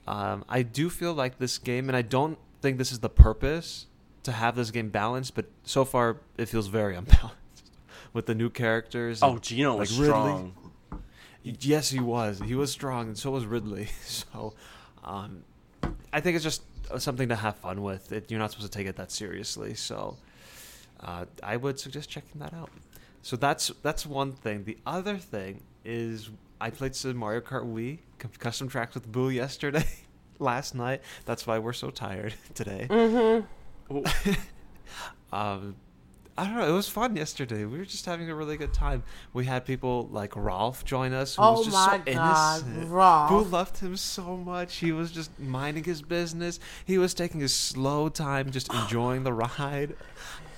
Um, 0.08 0.46
I 0.50 0.62
do 0.64 0.90
feel 0.90 1.14
like 1.14 1.40
this 1.40 1.58
game, 1.58 1.90
and 1.90 1.96
I 1.96 2.02
don't 2.02 2.38
think 2.62 2.78
this 2.78 2.92
is 2.92 3.00
the 3.00 3.10
purpose 3.10 3.88
to 4.24 4.32
have 4.32 4.56
this 4.56 4.72
game 4.72 4.90
balanced, 4.90 5.36
but 5.36 5.46
so 5.64 5.86
far 5.86 6.18
it 6.38 6.48
feels 6.48 6.68
very 6.68 6.96
unbalanced 7.02 7.72
with 8.14 8.26
the 8.26 8.36
new 8.36 8.50
characters. 8.50 9.22
Oh, 9.22 9.32
and, 9.34 9.42
Geno 9.42 9.78
was 9.78 9.92
like 9.92 10.08
Ridley. 10.08 10.14
strong. 10.14 10.56
Yes, 11.44 11.90
he 11.90 12.00
was. 12.00 12.40
He 12.40 12.56
was 12.56 12.72
strong, 12.72 13.08
and 13.08 13.18
so 13.18 13.32
was 13.32 13.46
Ridley. 13.46 13.90
So, 14.02 14.54
um, 15.04 15.44
I 16.12 16.20
think 16.20 16.36
it's 16.36 16.44
just 16.44 16.64
something 16.98 17.30
to 17.30 17.36
have 17.36 17.56
fun 17.58 17.82
with. 17.82 18.12
It, 18.12 18.30
you're 18.30 18.40
not 18.40 18.52
supposed 18.52 18.72
to 18.72 18.78
take 18.78 18.88
it 18.88 18.98
that 18.98 19.12
seriously. 19.12 19.74
So, 19.76 20.18
uh, 21.00 21.26
I 21.42 21.56
would 21.58 21.80
suggest 21.80 22.10
checking 22.10 22.42
that 22.42 22.54
out. 22.54 22.70
So 23.22 23.36
that's 23.36 23.72
that's 23.82 24.06
one 24.06 24.32
thing. 24.34 24.64
The 24.66 24.78
other 24.86 25.18
thing 25.18 25.62
is 25.86 26.30
I 26.62 26.70
played 26.70 26.96
some 26.96 27.16
Mario 27.16 27.42
Kart 27.42 27.66
Wii 27.66 28.00
custom 28.40 28.68
tracks 28.68 28.96
with 28.96 29.10
Boo 29.12 29.30
yesterday, 29.30 29.86
last 30.40 30.76
night. 30.76 31.02
That's 31.26 31.48
why 31.48 31.60
we're 31.60 31.74
so 31.74 31.90
tired 31.90 32.34
today. 32.54 32.88
Mm-hmm. 32.90 33.46
um, 35.32 35.76
I 36.38 36.46
don't 36.46 36.56
know. 36.56 36.70
It 36.70 36.74
was 36.74 36.88
fun 36.88 37.16
yesterday. 37.18 37.66
We 37.66 37.78
were 37.80 37.86
just 37.86 38.06
having 38.06 38.30
a 38.30 38.36
really 38.36 38.56
good 38.56 38.74
time. 38.74 39.04
We 39.34 39.46
had 39.46 39.66
people 39.66 40.08
like 40.12 40.36
Rolf 40.38 40.86
join 40.86 41.12
us. 41.12 41.36
Who 41.36 41.42
Oh 41.44 41.52
was 41.58 41.66
just 41.66 41.76
my 41.76 41.98
so 42.06 42.14
God, 42.14 42.64
innocent. 42.68 42.90
Rolf. 42.92 43.30
Who 43.30 43.44
loved 43.44 43.78
him 43.80 43.98
so 43.98 44.38
much. 44.38 44.78
He 44.78 44.92
was 44.94 45.12
just 45.12 45.38
minding 45.38 45.84
his 45.84 46.02
business. 46.02 46.60
He 46.86 46.98
was 46.98 47.14
taking 47.14 47.42
his 47.42 47.54
slow 47.54 48.08
time, 48.08 48.52
just 48.52 48.74
enjoying 48.74 49.24
the 49.24 49.34
ride. 49.34 49.96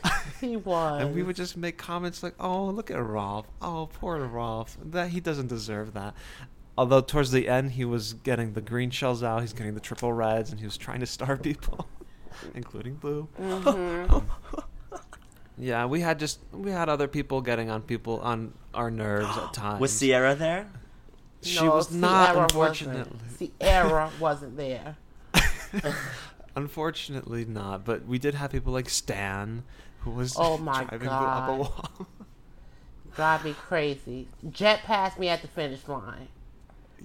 He 0.40 0.58
was. 0.58 1.04
And 1.04 1.14
we 1.14 1.22
would 1.22 1.36
just 1.36 1.56
make 1.56 1.78
comments 1.78 2.24
like, 2.24 2.34
"Oh, 2.40 2.66
look 2.66 2.90
at 2.90 2.98
Rolf. 3.00 3.46
Oh, 3.62 3.88
poor 3.94 4.18
Rolf. 4.26 4.76
That 4.84 5.10
he 5.10 5.20
doesn't 5.20 5.46
deserve 5.48 5.94
that." 5.94 6.16
Although 6.76 7.02
towards 7.02 7.30
the 7.30 7.48
end, 7.48 7.74
he 7.74 7.86
was 7.86 8.14
getting 8.14 8.54
the 8.54 8.62
green 8.62 8.90
shells 8.90 9.22
out. 9.22 9.42
He's 9.42 9.54
getting 9.54 9.76
the 9.76 9.80
triple 9.80 10.12
reds, 10.12 10.50
and 10.50 10.60
he 10.60 10.66
was 10.66 10.78
trying 10.78 11.02
to 11.02 11.06
star 11.06 11.38
people, 11.50 11.88
including 12.56 12.96
Blue. 12.96 13.28
Mhm. 13.40 14.24
Yeah, 15.58 15.86
we 15.86 16.00
had 16.02 16.18
just 16.20 16.40
we 16.52 16.72
had 16.72 16.90
other 16.90 17.08
people 17.08 17.42
getting 17.42 17.70
on 17.70 17.82
people 17.84 18.20
on 18.22 18.54
our 18.74 18.90
nerves 18.90 19.38
at 19.38 19.54
times. 19.54 19.80
Was 19.82 19.92
Sierra 19.94 20.34
there? 20.36 20.68
She 21.44 21.60
No, 21.64 21.72
was 21.76 21.92
not, 21.92 22.36
unfortunately. 22.36 23.18
Wasn't. 23.24 23.54
Sierra 23.60 24.12
wasn't 24.20 24.58
there. 24.64 24.98
Unfortunately, 26.56 27.46
not. 27.46 27.86
But 27.86 28.06
we 28.06 28.20
did 28.20 28.36
have 28.36 28.52
people 28.52 28.74
like 28.74 28.90
Stan, 28.90 29.64
who 30.00 30.12
was 30.12 30.36
Oh 30.38 30.58
my 30.58 30.84
driving 30.84 31.08
Blue 31.08 31.18
up 31.18 31.50
a 31.50 31.56
wall. 31.56 32.08
Drive 33.16 33.46
me 33.46 33.54
crazy. 33.54 34.28
Jet 34.50 34.82
passed 34.84 35.18
me 35.18 35.30
at 35.30 35.42
the 35.42 35.48
finish 35.48 35.88
line. 35.88 36.28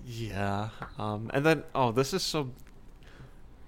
Yeah. 0.05 0.71
Um, 0.99 1.31
and 1.33 1.45
then, 1.47 1.63
oh, 1.75 1.93
this 1.93 2.13
is 2.13 2.23
so. 2.23 2.51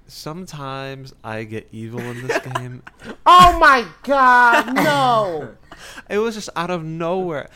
Sometimes 0.08 1.14
I 1.22 1.44
get 1.44 1.68
evil 1.70 2.00
in 2.00 2.26
this 2.26 2.38
game. 2.54 2.82
Oh 3.26 3.58
my 3.58 3.86
god, 4.02 4.74
no! 4.74 5.54
It 6.10 6.18
was 6.18 6.34
just 6.34 6.48
out 6.56 6.70
of 6.70 6.82
nowhere. 6.82 7.48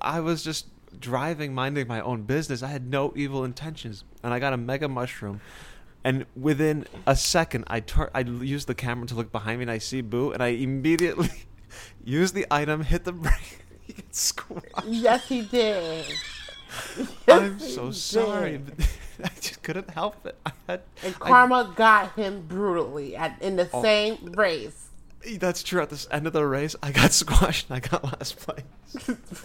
I 0.00 0.18
was 0.18 0.42
just 0.42 0.66
driving, 0.98 1.54
minding 1.54 1.86
my 1.86 2.00
own 2.00 2.22
business. 2.22 2.64
I 2.64 2.66
had 2.68 2.90
no 2.90 3.12
evil 3.14 3.44
intentions, 3.44 4.02
and 4.24 4.34
I 4.34 4.40
got 4.40 4.52
a 4.52 4.56
mega 4.56 4.88
mushroom. 4.88 5.40
And 6.02 6.26
within 6.34 6.86
a 7.06 7.14
second, 7.14 7.64
I 7.68 7.78
turn, 7.80 8.08
I 8.12 8.20
use 8.20 8.64
the 8.64 8.74
camera 8.74 9.06
to 9.06 9.14
look 9.14 9.30
behind 9.30 9.58
me, 9.58 9.64
and 9.64 9.70
I 9.70 9.78
see 9.78 10.00
Boo, 10.00 10.32
and 10.32 10.42
I 10.42 10.48
immediately 10.48 11.30
use 12.04 12.32
the 12.32 12.44
item, 12.50 12.82
hit 12.82 13.04
the 13.04 13.12
brake. 13.12 13.64
He 13.86 13.92
gets 13.92 14.18
squashed. 14.20 14.86
yes, 14.88 15.28
he 15.28 15.42
did. 15.42 16.06
I'm 17.28 17.60
so 17.60 17.92
sorry, 17.92 18.58
did. 18.58 18.86
But 19.22 19.30
I 19.36 19.40
just 19.40 19.62
couldn't 19.62 19.90
help 19.90 20.24
it. 20.26 20.36
I 20.46 20.52
had, 20.66 20.80
And 21.02 21.14
I- 21.20 21.28
Karma 21.28 21.72
got 21.76 22.12
him 22.14 22.44
brutally 22.48 23.16
at, 23.16 23.40
in 23.42 23.56
the 23.56 23.68
Oh. 23.72 23.82
same 23.82 24.32
race. 24.36 24.88
that's 25.38 25.62
true. 25.62 25.82
At 25.82 25.90
the 25.90 26.06
end 26.10 26.26
of 26.26 26.32
the 26.32 26.46
race, 26.46 26.74
I 26.82 26.92
got 26.92 27.12
squashed, 27.22 27.68
and 27.70 27.76
I 27.76 27.80
got 27.88 28.04
last 28.04 28.36
place. 28.38 28.64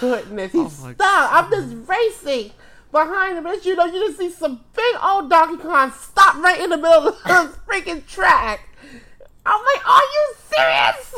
Goodness, 0.00 0.52
he 0.52 0.58
Oh 0.58 0.62
my 0.82 0.94
stopped. 0.94 1.00
I'm 1.00 1.50
just 1.50 1.88
racing 1.88 2.52
behind 2.92 3.38
him. 3.38 3.46
As 3.46 3.64
you 3.66 3.74
know, 3.76 3.86
you 3.86 4.06
just 4.06 4.18
see 4.18 4.30
some 4.30 4.60
big 4.74 4.96
old 5.02 5.28
Donkey 5.28 5.60
Kong 5.62 5.92
stop 5.92 6.36
right 6.36 6.60
in 6.60 6.70
the 6.70 6.76
middle 6.76 7.08
of 7.08 7.22
the 7.24 7.54
freaking 7.68 8.06
track. 8.06 8.68
I'm 9.44 9.60
like, 9.74 9.88
are 9.88 10.00
you 10.00 10.34
serious? 10.54 11.14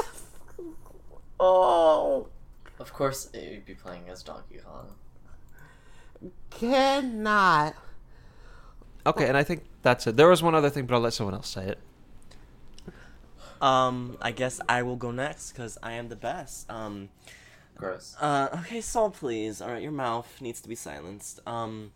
Oh, 1.39 2.29
Of 2.79 2.93
course, 2.93 3.29
it 3.35 3.51
would 3.51 3.67
be 3.67 3.75
playing 3.75 4.05
as 4.09 4.23
Donkey 4.23 4.59
Kong. 4.65 4.87
Cannot. 6.59 7.75
Okay, 9.05 9.27
and 9.29 9.37
I 9.37 9.43
think 9.43 9.65
that's 9.83 10.07
it. 10.07 10.17
There 10.17 10.29
was 10.29 10.43
one 10.43 10.55
other 10.55 10.71
thing, 10.71 10.87
but 10.87 10.95
I'll 10.95 11.01
let 11.01 11.13
someone 11.13 11.35
else 11.35 11.49
say 11.49 11.67
it. 11.67 11.79
Um, 13.61 14.17
I 14.21 14.33
guess 14.33 14.61
I 14.69 14.83
will 14.83 14.97
go 14.97 15.13
next 15.13 15.53
because 15.53 15.79
I 15.83 15.93
am 15.93 16.09
the 16.09 16.17
best. 16.17 16.69
Um, 16.71 17.11
Gross. 17.77 18.17
uh, 18.21 18.49
okay, 18.61 18.81
Saul, 18.81 19.11
please. 19.11 19.61
All 19.61 19.69
right, 19.71 19.83
your 19.83 19.93
mouth 19.93 20.41
needs 20.41 20.61
to 20.63 20.69
be 20.69 20.75
silenced. 20.75 21.41
Um, 21.47 21.93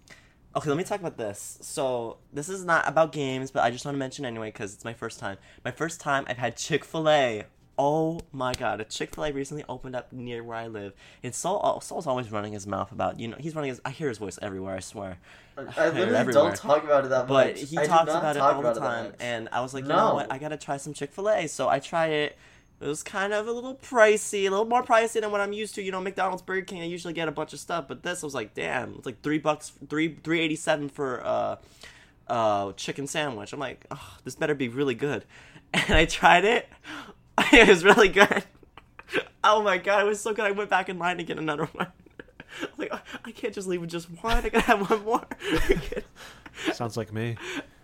okay, 0.54 0.68
let 0.68 0.78
me 0.78 0.84
talk 0.84 1.00
about 1.00 1.16
this. 1.16 1.58
So 1.62 2.18
this 2.32 2.48
is 2.48 2.64
not 2.64 2.88
about 2.88 3.10
games, 3.10 3.50
but 3.50 3.64
I 3.64 3.70
just 3.70 3.84
want 3.84 3.96
to 3.96 3.98
mention 3.98 4.24
anyway 4.24 4.48
because 4.48 4.74
it's 4.74 4.84
my 4.84 4.94
first 4.94 5.18
time. 5.18 5.38
My 5.64 5.72
first 5.72 6.00
time 6.00 6.24
I've 6.28 6.38
had 6.38 6.56
Chick 6.56 6.84
Fil 6.84 7.08
A. 7.08 7.44
Oh 7.78 8.20
my 8.32 8.54
god, 8.54 8.80
a 8.80 8.84
Chick 8.84 9.14
Fil 9.14 9.24
A 9.26 9.32
recently 9.32 9.62
opened 9.68 9.94
up 9.94 10.10
near 10.12 10.42
where 10.42 10.56
I 10.56 10.66
live. 10.66 10.94
And 11.22 11.34
Saul, 11.34 11.80
Saul's 11.82 12.06
always 12.06 12.32
running 12.32 12.54
his 12.54 12.66
mouth 12.66 12.90
about 12.90 13.20
you 13.20 13.28
know 13.28 13.36
he's 13.38 13.54
running 13.54 13.68
his. 13.68 13.80
I 13.84 13.90
hear 13.90 14.08
his 14.08 14.16
voice 14.18 14.38
everywhere. 14.40 14.76
I 14.76 14.80
swear. 14.80 15.18
I 15.58 15.88
literally 15.90 16.32
don't 16.32 16.56
talk 16.56 16.84
about 16.84 17.04
it 17.04 17.08
that 17.08 17.26
But 17.28 17.56
much. 17.56 17.68
he 17.68 17.78
I 17.78 17.86
talks 17.86 18.10
about 18.10 18.36
it 18.36 18.40
all 18.40 18.54
the 18.54 18.60
about 18.60 18.74
that 18.76 18.80
time, 18.80 19.12
and 19.20 19.48
I 19.52 19.60
was 19.60 19.74
like, 19.74 19.84
you 19.84 19.88
No. 19.88 19.96
know 20.08 20.14
what? 20.14 20.32
I 20.32 20.38
gotta 20.38 20.56
try 20.56 20.76
some 20.78 20.94
Chick 20.94 21.12
Fil 21.12 21.28
A. 21.28 21.46
So 21.48 21.68
I 21.68 21.78
tried 21.78 22.12
it. 22.12 22.38
It 22.80 22.86
was 22.86 23.02
kind 23.02 23.32
of 23.32 23.46
a 23.46 23.52
little 23.52 23.74
pricey, 23.74 24.40
a 24.46 24.50
little 24.50 24.66
more 24.66 24.82
pricey 24.82 25.20
than 25.22 25.30
what 25.30 25.40
I'm 25.40 25.54
used 25.54 25.74
to. 25.76 25.82
You 25.82 25.92
know, 25.92 26.00
McDonald's, 26.00 26.42
Burger 26.42 26.60
King, 26.62 26.82
I 26.82 26.84
usually 26.84 27.14
get 27.14 27.26
a 27.26 27.32
bunch 27.32 27.54
of 27.54 27.58
stuff, 27.58 27.86
but 27.88 28.02
this 28.02 28.22
was 28.22 28.34
like, 28.34 28.52
damn, 28.52 28.96
it's 28.96 29.06
like 29.06 29.22
three 29.22 29.38
bucks, 29.38 29.72
three 29.88 30.14
three 30.22 30.40
eighty 30.40 30.56
seven 30.56 30.88
for 30.90 31.22
uh, 31.24 31.56
uh, 32.28 32.72
chicken 32.72 33.06
sandwich. 33.06 33.52
I'm 33.52 33.60
like, 33.60 33.86
oh, 33.90 34.16
this 34.24 34.34
better 34.34 34.54
be 34.54 34.68
really 34.68 34.94
good. 34.94 35.24
And 35.74 35.94
I 35.94 36.06
tried 36.06 36.44
it. 36.46 36.68
it 37.52 37.68
was 37.68 37.84
really 37.84 38.08
good. 38.08 38.44
Oh 39.44 39.62
my 39.62 39.78
god, 39.78 40.02
it 40.02 40.08
was 40.08 40.20
so 40.20 40.32
good. 40.32 40.44
I 40.44 40.50
went 40.50 40.70
back 40.70 40.88
in 40.88 40.98
line 40.98 41.18
to 41.18 41.24
get 41.24 41.38
another 41.38 41.66
one. 41.66 41.88
Like, 42.78 42.88
"Oh, 42.90 43.00
I 43.24 43.32
can't 43.32 43.52
just 43.52 43.68
leave 43.68 43.82
with 43.82 43.90
just 43.90 44.06
one. 44.22 44.38
I 44.38 44.48
gotta 44.48 44.60
have 44.60 44.88
one 44.88 45.04
more. 45.04 45.26
Sounds 46.72 46.96
like 46.96 47.12
me. 47.12 47.36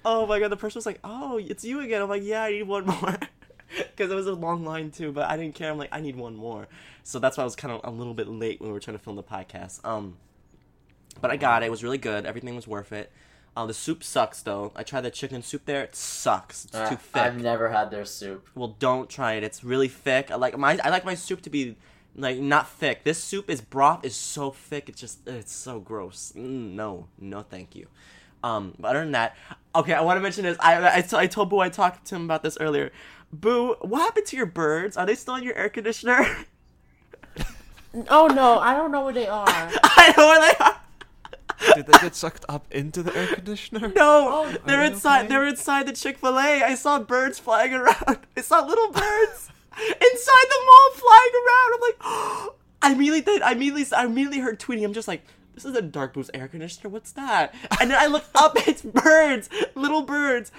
Oh 0.02 0.24
my 0.24 0.38
god, 0.40 0.48
the 0.48 0.56
person 0.56 0.78
was 0.78 0.86
like, 0.86 0.98
"Oh, 1.04 1.36
it's 1.36 1.62
you 1.62 1.80
again." 1.80 2.00
I'm 2.00 2.08
like, 2.08 2.22
"Yeah, 2.22 2.44
I 2.44 2.52
need 2.52 2.62
one 2.62 2.86
more," 2.86 3.18
because 3.76 4.10
it 4.10 4.14
was 4.14 4.26
a 4.26 4.32
long 4.32 4.64
line 4.64 4.90
too. 4.90 5.12
But 5.12 5.28
I 5.28 5.36
didn't 5.36 5.56
care. 5.56 5.70
I'm 5.70 5.76
like, 5.76 5.90
"I 5.92 6.00
need 6.00 6.16
one 6.16 6.36
more," 6.36 6.68
so 7.02 7.18
that's 7.18 7.36
why 7.36 7.42
I 7.42 7.44
was 7.44 7.56
kind 7.56 7.74
of 7.74 7.80
a 7.84 7.90
little 7.90 8.14
bit 8.14 8.28
late 8.28 8.60
when 8.60 8.70
we 8.70 8.72
were 8.72 8.80
trying 8.80 8.96
to 8.96 9.02
film 9.02 9.16
the 9.16 9.22
podcast. 9.22 9.84
Um, 9.84 10.16
but 11.20 11.30
I 11.30 11.36
got 11.36 11.62
it. 11.62 11.66
It 11.66 11.70
was 11.70 11.84
really 11.84 11.98
good. 11.98 12.24
Everything 12.24 12.56
was 12.56 12.66
worth 12.66 12.92
it. 12.92 13.12
Uh, 13.54 13.66
the 13.66 13.74
soup 13.74 14.02
sucks 14.02 14.40
though. 14.42 14.72
I 14.74 14.82
tried 14.82 15.02
the 15.02 15.10
chicken 15.10 15.42
soup 15.42 15.66
there. 15.66 15.82
It 15.82 15.94
sucks. 15.94 16.64
It's 16.64 16.74
Uh, 16.74 16.88
too 16.88 16.96
thick. 16.96 17.22
I've 17.22 17.40
never 17.40 17.68
had 17.70 17.90
their 17.90 18.04
soup. 18.06 18.48
Well, 18.54 18.76
don't 18.78 19.10
try 19.10 19.34
it. 19.34 19.42
It's 19.42 19.62
really 19.62 19.88
thick. 19.88 20.30
I 20.30 20.36
like 20.36 20.56
my 20.56 20.78
I 20.82 20.88
like 20.88 21.04
my 21.04 21.14
soup 21.14 21.42
to 21.42 21.50
be 21.50 21.76
like 22.16 22.38
not 22.38 22.68
thick. 22.68 23.04
This 23.04 23.22
soup 23.22 23.50
is 23.50 23.60
broth 23.60 24.04
is 24.04 24.16
so 24.16 24.50
thick. 24.52 24.88
It's 24.88 25.00
just 25.00 25.26
it's 25.28 25.52
so 25.52 25.80
gross. 25.80 26.32
Mm, 26.34 26.72
no, 26.74 27.08
no, 27.18 27.42
thank 27.42 27.76
you. 27.76 27.88
Um, 28.42 28.74
but 28.78 28.88
other 28.88 29.00
than 29.00 29.12
that, 29.12 29.36
okay, 29.74 29.92
I 29.92 30.00
want 30.00 30.16
to 30.16 30.22
mention 30.22 30.44
this. 30.44 30.56
I 30.58 30.98
I, 30.98 31.00
t- 31.02 31.16
I 31.16 31.26
told 31.26 31.50
Boo 31.50 31.58
I 31.58 31.68
talked 31.68 32.06
to 32.06 32.14
him 32.16 32.24
about 32.24 32.42
this 32.42 32.56
earlier. 32.58 32.90
Boo, 33.32 33.74
what 33.82 34.00
happened 34.00 34.26
to 34.26 34.36
your 34.36 34.46
birds? 34.46 34.96
Are 34.96 35.04
they 35.06 35.14
still 35.14 35.34
in 35.36 35.44
your 35.44 35.54
air 35.56 35.68
conditioner? 35.68 36.26
Oh 38.08 38.26
no, 38.26 38.58
I 38.58 38.72
don't 38.74 38.90
know 38.90 39.04
where 39.04 39.12
they 39.12 39.26
are. 39.26 39.44
I 39.46 40.14
know 40.16 40.26
where 40.26 40.40
they 40.40 40.64
are. 40.64 40.80
Did 41.74 41.86
they 41.86 41.98
get 41.98 42.14
sucked 42.14 42.44
up 42.48 42.64
into 42.70 43.02
the 43.02 43.16
air 43.16 43.26
conditioner? 43.28 43.88
No, 43.88 44.28
Oh, 44.30 44.56
they're 44.66 44.82
inside. 44.84 45.20
okay? 45.20 45.28
They're 45.28 45.46
inside 45.46 45.86
the 45.86 45.92
Chick 45.92 46.18
Fil 46.18 46.38
A. 46.38 46.62
I 46.62 46.74
saw 46.74 46.98
birds 46.98 47.38
flying 47.38 47.72
around. 47.74 48.18
I 48.36 48.40
saw 48.40 48.60
little 48.60 48.90
birds 48.90 49.48
inside 49.78 50.46
the 50.48 50.60
mall 50.66 50.90
flying 50.94 51.32
around. 51.42 51.72
I'm 51.74 51.80
like, 51.80 52.52
I 52.82 52.92
immediately 52.92 53.20
did. 53.20 53.42
I 53.42 53.52
immediately, 53.52 53.86
I 53.96 54.04
immediately 54.06 54.40
heard 54.40 54.58
tweeting. 54.58 54.84
I'm 54.84 54.92
just 54.92 55.08
like, 55.08 55.22
this 55.54 55.64
is 55.64 55.76
a 55.76 55.82
Dark 55.82 56.14
Boo's 56.14 56.30
air 56.34 56.48
conditioner. 56.48 56.88
What's 56.90 57.12
that? 57.12 57.54
And 57.80 57.90
then 57.90 57.98
I 58.00 58.06
look 58.06 58.24
up. 58.34 58.54
It's 58.66 58.82
birds, 58.82 59.48
little 59.74 60.02
birds, 60.02 60.50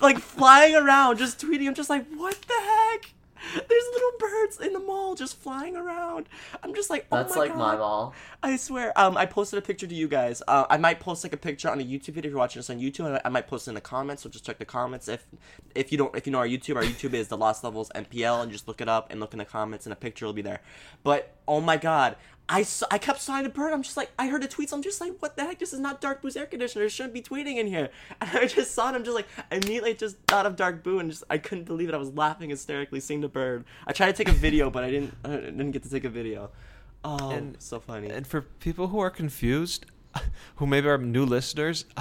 like 0.00 0.18
flying 0.18 0.74
around, 0.76 1.18
just 1.18 1.40
tweeting. 1.40 1.66
I'm 1.66 1.74
just 1.74 1.90
like, 1.90 2.06
what 2.14 2.40
the 2.42 2.54
heck? 2.62 3.12
There's 3.54 3.84
little 3.92 4.12
birds 4.18 4.60
in 4.60 4.72
the 4.72 4.80
mall 4.80 5.14
just 5.14 5.38
flying 5.38 5.76
around. 5.76 6.28
I'm 6.62 6.74
just 6.74 6.90
like, 6.90 7.06
oh 7.10 7.16
That's 7.16 7.34
my 7.34 7.42
like 7.42 7.50
God. 7.52 7.58
my 7.58 7.76
mall. 7.76 8.14
I 8.42 8.56
swear. 8.56 8.98
Um, 8.98 9.16
I 9.16 9.26
posted 9.26 9.58
a 9.58 9.62
picture 9.62 9.86
to 9.86 9.94
you 9.94 10.08
guys. 10.08 10.42
Uh, 10.46 10.64
I 10.70 10.76
might 10.76 11.00
post 11.00 11.24
like 11.24 11.32
a 11.32 11.36
picture 11.38 11.68
on 11.70 11.80
a 11.80 11.84
YouTube 11.84 12.14
video 12.14 12.28
if 12.28 12.32
you're 12.32 12.38
watching 12.38 12.60
this 12.60 12.70
on 12.70 12.78
YouTube. 12.78 13.12
I, 13.14 13.20
I 13.24 13.28
might 13.28 13.46
post 13.46 13.66
it 13.66 13.72
in 13.72 13.74
the 13.74 13.80
comments, 13.80 14.22
so 14.22 14.28
just 14.28 14.46
check 14.46 14.58
the 14.58 14.64
comments. 14.64 15.08
If 15.08 15.26
if 15.74 15.92
you 15.92 15.98
don't, 15.98 16.14
if 16.16 16.26
you 16.26 16.32
know 16.32 16.38
our 16.38 16.46
YouTube, 16.46 16.76
our 16.76 16.82
YouTube 16.82 17.14
is 17.14 17.28
the 17.28 17.36
Lost 17.36 17.64
Levels 17.64 17.90
MPL, 17.94 18.42
and 18.42 18.52
just 18.52 18.68
look 18.68 18.80
it 18.80 18.88
up 18.88 19.10
and 19.10 19.20
look 19.20 19.32
in 19.32 19.38
the 19.38 19.44
comments, 19.44 19.86
and 19.86 19.92
a 19.92 19.96
picture 19.96 20.26
will 20.26 20.32
be 20.32 20.42
there. 20.42 20.60
But 21.02 21.34
oh 21.48 21.60
my 21.60 21.76
god. 21.76 22.16
I, 22.48 22.64
saw, 22.64 22.86
I 22.90 22.98
kept 22.98 23.20
signing 23.20 23.44
the 23.44 23.50
bird. 23.50 23.72
I'm 23.72 23.82
just 23.82 23.96
like, 23.96 24.10
I 24.18 24.26
heard 24.26 24.42
the 24.42 24.48
tweets. 24.48 24.72
I'm 24.72 24.82
just 24.82 25.00
like, 25.00 25.14
what 25.20 25.36
the 25.36 25.42
heck? 25.44 25.58
This 25.58 25.72
is 25.72 25.80
not 25.80 26.00
Dark 26.00 26.20
Boo's 26.20 26.36
air 26.36 26.44
conditioner. 26.46 26.84
It 26.84 26.90
shouldn't 26.90 27.14
be 27.14 27.22
tweeting 27.22 27.56
in 27.56 27.66
here. 27.66 27.88
And 28.20 28.30
I 28.38 28.46
just 28.46 28.72
saw 28.74 28.90
it. 28.90 28.94
I'm 28.94 29.04
just 29.04 29.14
like, 29.14 29.26
immediately 29.50 29.94
just 29.94 30.16
thought 30.26 30.44
of 30.44 30.56
Dark 30.56 30.82
Boo 30.82 30.98
and 30.98 31.10
just, 31.10 31.24
I 31.30 31.38
couldn't 31.38 31.64
believe 31.64 31.88
it. 31.88 31.94
I 31.94 31.98
was 31.98 32.10
laughing 32.12 32.50
hysterically 32.50 33.00
seeing 33.00 33.20
the 33.20 33.28
bird. 33.28 33.64
I 33.86 33.92
tried 33.92 34.14
to 34.14 34.24
take 34.24 34.28
a 34.28 34.36
video, 34.36 34.70
but 34.70 34.84
I 34.84 34.90
didn't, 34.90 35.14
I 35.24 35.28
didn't 35.36 35.70
get 35.70 35.82
to 35.84 35.90
take 35.90 36.04
a 36.04 36.10
video. 36.10 36.50
Oh, 37.04 37.30
And- 37.30 37.56
so 37.60 37.80
funny. 37.80 38.10
And 38.10 38.26
for 38.26 38.42
people 38.42 38.88
who 38.88 38.98
are 38.98 39.10
confused, 39.10 39.86
who 40.56 40.66
maybe 40.66 40.88
are 40.88 40.98
new 40.98 41.24
listeners, 41.24 41.86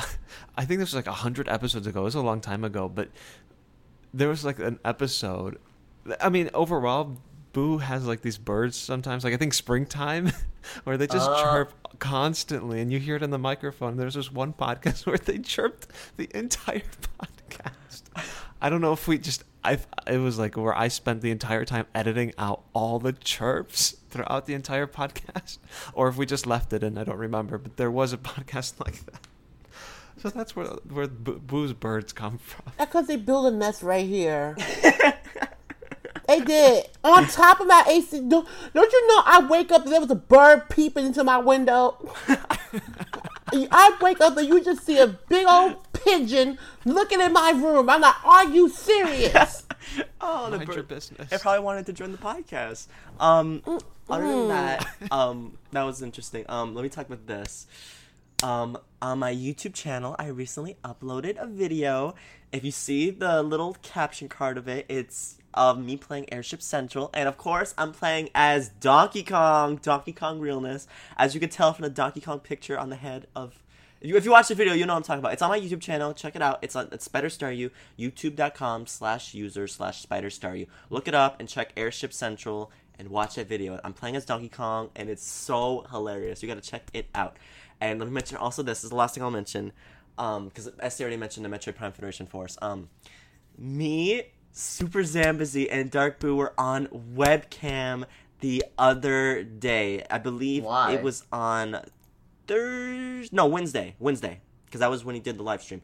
I 0.58 0.66
think 0.66 0.80
this 0.80 0.90
was 0.90 0.96
like 0.96 1.08
a 1.08 1.14
hundred 1.14 1.48
episodes 1.48 1.88
ago. 1.88 2.02
It 2.02 2.06
was 2.06 2.16
a 2.16 2.22
long 2.22 2.42
time 2.42 2.64
ago, 2.64 2.90
but 2.90 3.10
there 4.14 4.28
was 4.28 4.44
like 4.44 4.60
an 4.60 4.80
episode. 4.84 5.60
I 6.20 6.30
mean, 6.30 6.50
overall, 6.54 7.18
Boo 7.54 7.78
has 7.80 8.06
like 8.08 8.22
these 8.22 8.38
birds 8.38 8.78
sometimes. 8.78 9.24
Like 9.24 9.34
I 9.34 9.38
think 9.38 9.54
springtime, 9.54 10.32
where 10.84 10.98
they 10.98 11.08
just 11.08 11.30
Uh. 11.30 11.42
chirp 11.44 11.74
constantly, 12.00 12.82
and 12.82 12.92
you 12.92 13.00
hear 13.00 13.16
it 13.18 13.24
in 13.24 13.30
the 13.30 13.38
microphone. 13.38 13.98
There's 13.98 14.16
this 14.16 14.32
one 14.32 14.54
podcast 14.54 15.06
where 15.08 15.18
they 15.18 15.38
chirped 15.40 15.88
the 16.18 16.30
entire 16.38 16.82
podcast. 17.22 18.02
I 18.62 18.70
don't 18.70 18.82
know 18.82 18.94
if 18.94 19.08
we 19.08 19.18
just. 19.18 19.44
I 19.64 19.78
it 20.08 20.18
was 20.18 20.40
like 20.40 20.58
where 20.58 20.76
I 20.76 20.88
spent 20.88 21.22
the 21.22 21.30
entire 21.30 21.66
time 21.66 21.86
editing 21.94 22.34
out 22.38 22.64
all 22.74 22.98
the 23.00 23.14
chirps 23.14 23.96
throughout 24.10 24.46
the 24.48 24.54
entire 24.56 24.88
podcast, 24.88 25.60
or 25.94 26.08
if 26.08 26.18
we 26.18 26.26
just 26.26 26.48
left 26.48 26.74
it 26.74 26.82
in. 26.84 26.98
I 26.98 27.04
don't 27.04 27.18
remember, 27.18 27.58
but 27.60 27.78
there 27.78 27.92
was 27.92 28.12
a 28.14 28.18
podcast 28.18 28.80
like 28.84 29.06
that. 29.06 29.22
So 30.18 30.30
that's 30.30 30.56
where 30.56 30.66
where 30.90 31.08
Boo's 31.08 31.74
birds 31.74 32.12
come 32.14 32.38
from. 32.40 32.72
That's 32.78 32.90
because 32.92 33.08
they 33.08 33.18
build 33.18 33.54
a 33.54 33.56
nest 33.56 33.82
right 33.84 34.06
here. 34.06 34.56
They 36.32 36.46
did. 36.46 36.86
On 37.04 37.26
top 37.28 37.60
of 37.60 37.68
my 37.68 37.84
AC. 37.88 38.20
Don't, 38.28 38.48
don't 38.74 38.92
you 38.92 39.08
know 39.08 39.22
I 39.26 39.46
wake 39.50 39.72
up 39.72 39.84
and 39.84 39.92
there 39.92 40.02
was 40.02 40.12
a 40.12 40.16
bird 40.16 40.70
peeping 40.70 41.06
into 41.08 41.24
my 41.24 41.38
window? 41.38 42.14
I 43.54 43.98
wake 44.02 44.22
up 44.22 44.38
and 44.38 44.48
you 44.48 44.64
just 44.64 44.86
see 44.86 44.98
a 44.98 45.08
big 45.08 45.46
old 45.48 45.92
pigeon 45.94 46.58
looking 46.86 47.22
in 47.22 47.34
my 47.34 47.52
room. 47.52 47.90
I'm 47.90 48.02
like, 48.02 48.26
are 48.26 48.46
you 48.46 48.70
serious? 48.70 49.66
oh, 50.22 50.50
the 50.50 50.58
Mind 50.58 50.68
your 50.70 50.78
bird. 50.78 50.88
business. 50.88 51.30
They 51.30 51.38
probably 51.38 51.64
wanted 51.64 51.86
to 51.88 51.94
join 51.94 52.12
the 52.12 52.18
podcast. 52.18 52.88
Um, 53.20 53.62
other 54.10 54.28
than 54.28 54.48
that, 54.50 54.88
um, 55.12 55.58
that 55.72 55.84
was 55.84 56.02
interesting. 56.02 56.46
Um, 56.48 56.74
let 56.76 56.84
me 56.84 56.90
talk 56.90 57.08
about 57.08 57.28
this. 57.28 57.68
Um, 58.44 58.78
on 59.02 59.20
my 59.20 59.34
YouTube 59.34 59.74
channel, 59.74 60.16
I 60.18 60.28
recently 60.28 60.78
uploaded 60.84 61.38
a 61.38 61.46
video. 61.46 62.16
If 62.52 62.64
you 62.64 62.72
see 62.72 63.12
the 63.12 63.44
little 63.44 63.76
caption 63.82 64.30
card 64.30 64.58
of 64.58 64.68
it, 64.68 64.86
it's 64.90 65.38
of 65.54 65.84
me 65.84 65.98
playing 65.98 66.32
Airship 66.34 66.62
Central, 66.62 67.10
and 67.14 67.28
of 67.28 67.38
course, 67.38 67.74
I'm 67.78 67.92
playing 67.92 68.30
as 68.34 68.70
Donkey 68.70 69.24
Kong, 69.24 69.78
Donkey 69.82 70.14
Kong 70.14 70.40
realness. 70.40 70.88
As 71.18 71.34
you 71.34 71.40
can 71.40 71.50
tell 71.50 71.74
from 71.74 71.84
the 71.84 71.90
Donkey 71.90 72.22
Kong 72.22 72.40
picture 72.40 72.78
on 72.78 72.90
the 72.90 72.96
head 72.96 73.28
of 73.36 73.62
if 74.02 74.10
you, 74.10 74.16
if 74.18 74.26
you 74.26 74.32
watch 74.32 74.48
the 74.48 74.56
video, 74.56 74.74
you 74.74 74.88
know 74.88 74.94
what 74.94 74.98
I'm 74.98 75.04
talking 75.04 75.20
about. 75.20 75.34
It's 75.34 75.44
on 75.44 75.50
my 75.52 75.60
YouTube 75.60 75.80
channel. 75.80 76.12
Check 76.14 76.36
it 76.36 76.42
out. 76.42 76.58
It's 76.64 76.76
on 76.76 76.90
it's 76.92 77.06
Spider 77.06 77.30
Star 77.30 77.52
You, 77.52 77.70
youtube.com 78.00 78.88
slash 78.88 79.36
user 79.36 79.68
slash 79.68 80.02
Spider 80.02 80.32
Star 80.32 80.56
You. 80.56 80.66
Look 80.90 81.08
it 81.08 81.14
up 81.14 81.40
and 81.40 81.48
check 81.48 81.72
Airship 81.78 82.12
Central 82.12 82.72
and 82.98 83.10
watch 83.10 83.36
that 83.36 83.48
video. 83.48 83.80
I'm 83.84 83.94
playing 83.94 84.16
as 84.16 84.26
Donkey 84.26 84.50
Kong 84.50 84.90
and 84.96 85.08
it's 85.08 85.24
so 85.24 85.86
hilarious. 85.92 86.42
You 86.42 86.48
gotta 86.48 86.62
check 86.62 86.84
it 86.94 87.10
out. 87.14 87.38
And 87.80 88.00
let 88.00 88.08
me 88.08 88.14
mention 88.14 88.38
also 88.38 88.64
this, 88.64 88.80
this 88.80 88.86
is 88.86 88.90
the 88.90 88.96
last 88.96 89.14
thing 89.14 89.24
I'll 89.24 89.30
mention. 89.30 89.72
Um, 90.18 90.46
because 90.46 90.70
Esty 90.80 91.04
already 91.04 91.18
mentioned 91.18 91.46
the 91.46 91.50
Metroid 91.50 91.76
Prime 91.76 91.92
Federation 91.92 92.26
Force. 92.26 92.58
Um 92.60 92.90
me, 93.56 94.24
Super 94.52 95.00
Zambazy, 95.00 95.68
and 95.72 95.90
Dark 95.90 96.20
Boo 96.20 96.36
were 96.36 96.54
on 96.58 96.88
webcam 96.88 98.06
the 98.42 98.64
other 98.78 99.44
day. 99.44 100.06
I 100.10 100.18
believe 100.18 100.64
Why? 100.64 100.94
it 100.94 101.04
was 101.04 101.24
on 101.32 101.84
Thursday. 102.48 103.30
No, 103.36 103.46
Wednesday. 103.46 103.96
Wednesday, 104.00 104.42
because 104.66 104.80
that 104.80 104.90
was 104.90 105.06
when 105.06 105.16
he 105.16 105.22
did 105.22 105.38
the 105.38 105.44
live 105.44 105.62
stream. 105.62 105.82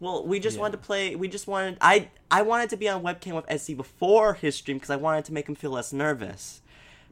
Well, 0.00 0.26
we 0.26 0.40
just 0.40 0.56
Yeah. 0.56 0.62
wanted 0.62 0.72
to 0.72 0.78
play. 0.86 1.16
We 1.16 1.28
just 1.28 1.46
wanted. 1.46 1.78
I 1.80 2.10
I 2.30 2.42
wanted 2.42 2.70
to 2.70 2.76
be 2.76 2.88
on 2.88 3.02
webcam 3.02 3.34
with 3.34 3.50
SC 3.50 3.74
before 3.74 4.34
his 4.34 4.54
stream 4.56 4.76
because 4.76 4.90
I 4.90 4.96
wanted 4.96 5.24
to 5.26 5.32
make 5.32 5.48
him 5.48 5.54
feel 5.54 5.70
less 5.70 5.92
nervous. 5.92 6.60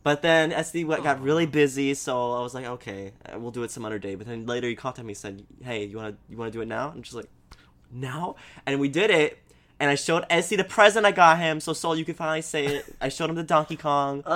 But 0.03 0.21
then 0.21 0.53
SD 0.53 0.87
got 0.87 1.03
got 1.03 1.23
really 1.23 1.47
busy, 1.47 1.95
so 1.95 2.33
I 2.33 2.43
was 2.43 2.53
like, 2.55 2.67
okay, 2.67 3.13
uh, 3.33 3.39
we'll 3.39 3.53
do 3.53 3.63
it 3.63 3.71
some 3.71 3.87
other 3.87 3.99
day. 3.99 4.15
But 4.17 4.27
then 4.27 4.45
later 4.45 4.69
he 4.69 4.75
contacted 4.77 5.07
me 5.07 5.13
and 5.13 5.19
said, 5.19 5.47
hey, 5.63 5.85
you 5.85 5.97
wanna 5.97 6.17
you 6.29 6.37
wanna 6.37 6.51
do 6.51 6.61
it 6.61 6.69
now? 6.69 6.91
I'm 6.95 7.01
just 7.03 7.15
like, 7.15 7.29
now? 7.91 8.37
And 8.67 8.81
we 8.81 8.89
did 8.89 9.11
it. 9.11 9.39
And 9.85 9.91
I 9.91 9.97
showed 9.97 10.25
Essie 10.31 10.57
the 10.57 10.65
present 10.65 11.05
I 11.05 11.13
got 11.13 11.37
him, 11.39 11.61
so 11.61 11.75
Soul, 11.75 11.95
you 11.95 12.07
can 12.07 12.15
finally 12.15 12.41
say 12.41 12.65
it. 12.65 12.97
I 13.03 13.11
showed 13.11 13.29
him 13.29 13.37
the 13.37 13.43
Donkey 13.43 13.77
Kong. 13.77 14.23
Oh. 14.27 14.33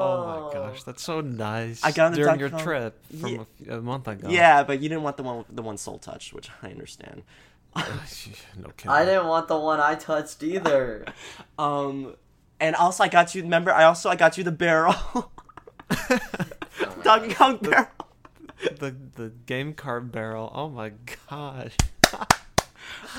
Oh 0.00 0.50
my 0.50 0.52
gosh, 0.52 0.82
that's 0.82 1.00
so 1.00 1.20
nice. 1.20 1.84
I 1.84 1.92
got 1.92 2.06
on 2.06 2.10
the 2.12 2.16
during 2.16 2.28
Donkey 2.30 2.40
your 2.40 2.50
Kong- 2.50 2.60
trip 2.60 3.04
from 3.20 3.28
Yeah. 3.30 3.36
a, 3.38 3.40
f- 3.72 3.78
a 3.78 3.80
month 3.80 4.08
ago. 4.08 4.28
Yeah, 4.28 4.64
but 4.64 4.80
you 4.82 4.88
didn't 4.88 5.04
want 5.04 5.16
the 5.16 5.22
one 5.22 5.44
the 5.48 5.62
one 5.62 5.76
Soul 5.78 5.98
touched, 5.98 6.32
which 6.34 6.50
I 6.60 6.70
understand. 6.70 7.22
no 7.76 7.82
kidding. 8.76 8.90
I 8.90 9.04
didn't 9.04 9.26
want 9.28 9.46
the 9.46 9.56
one 9.58 9.78
I 9.78 9.94
touched 9.94 10.42
either. 10.42 11.04
Um, 11.58 12.16
and 12.58 12.74
also 12.74 13.04
I 13.04 13.08
got 13.08 13.36
you. 13.36 13.42
Remember, 13.42 13.72
I 13.72 13.84
also 13.84 14.10
I 14.10 14.16
got 14.16 14.36
you 14.38 14.42
the 14.42 14.50
barrel, 14.50 14.96
Oh 15.14 15.30
Donkey 17.04 17.34
Kong 17.34 17.58
barrel. 17.58 17.86
the 18.80 18.94
the 19.14 19.32
game 19.46 19.72
card 19.74 20.10
barrel. 20.10 20.50
Oh 20.52 20.68
my 20.68 20.92
gosh. 21.30 21.76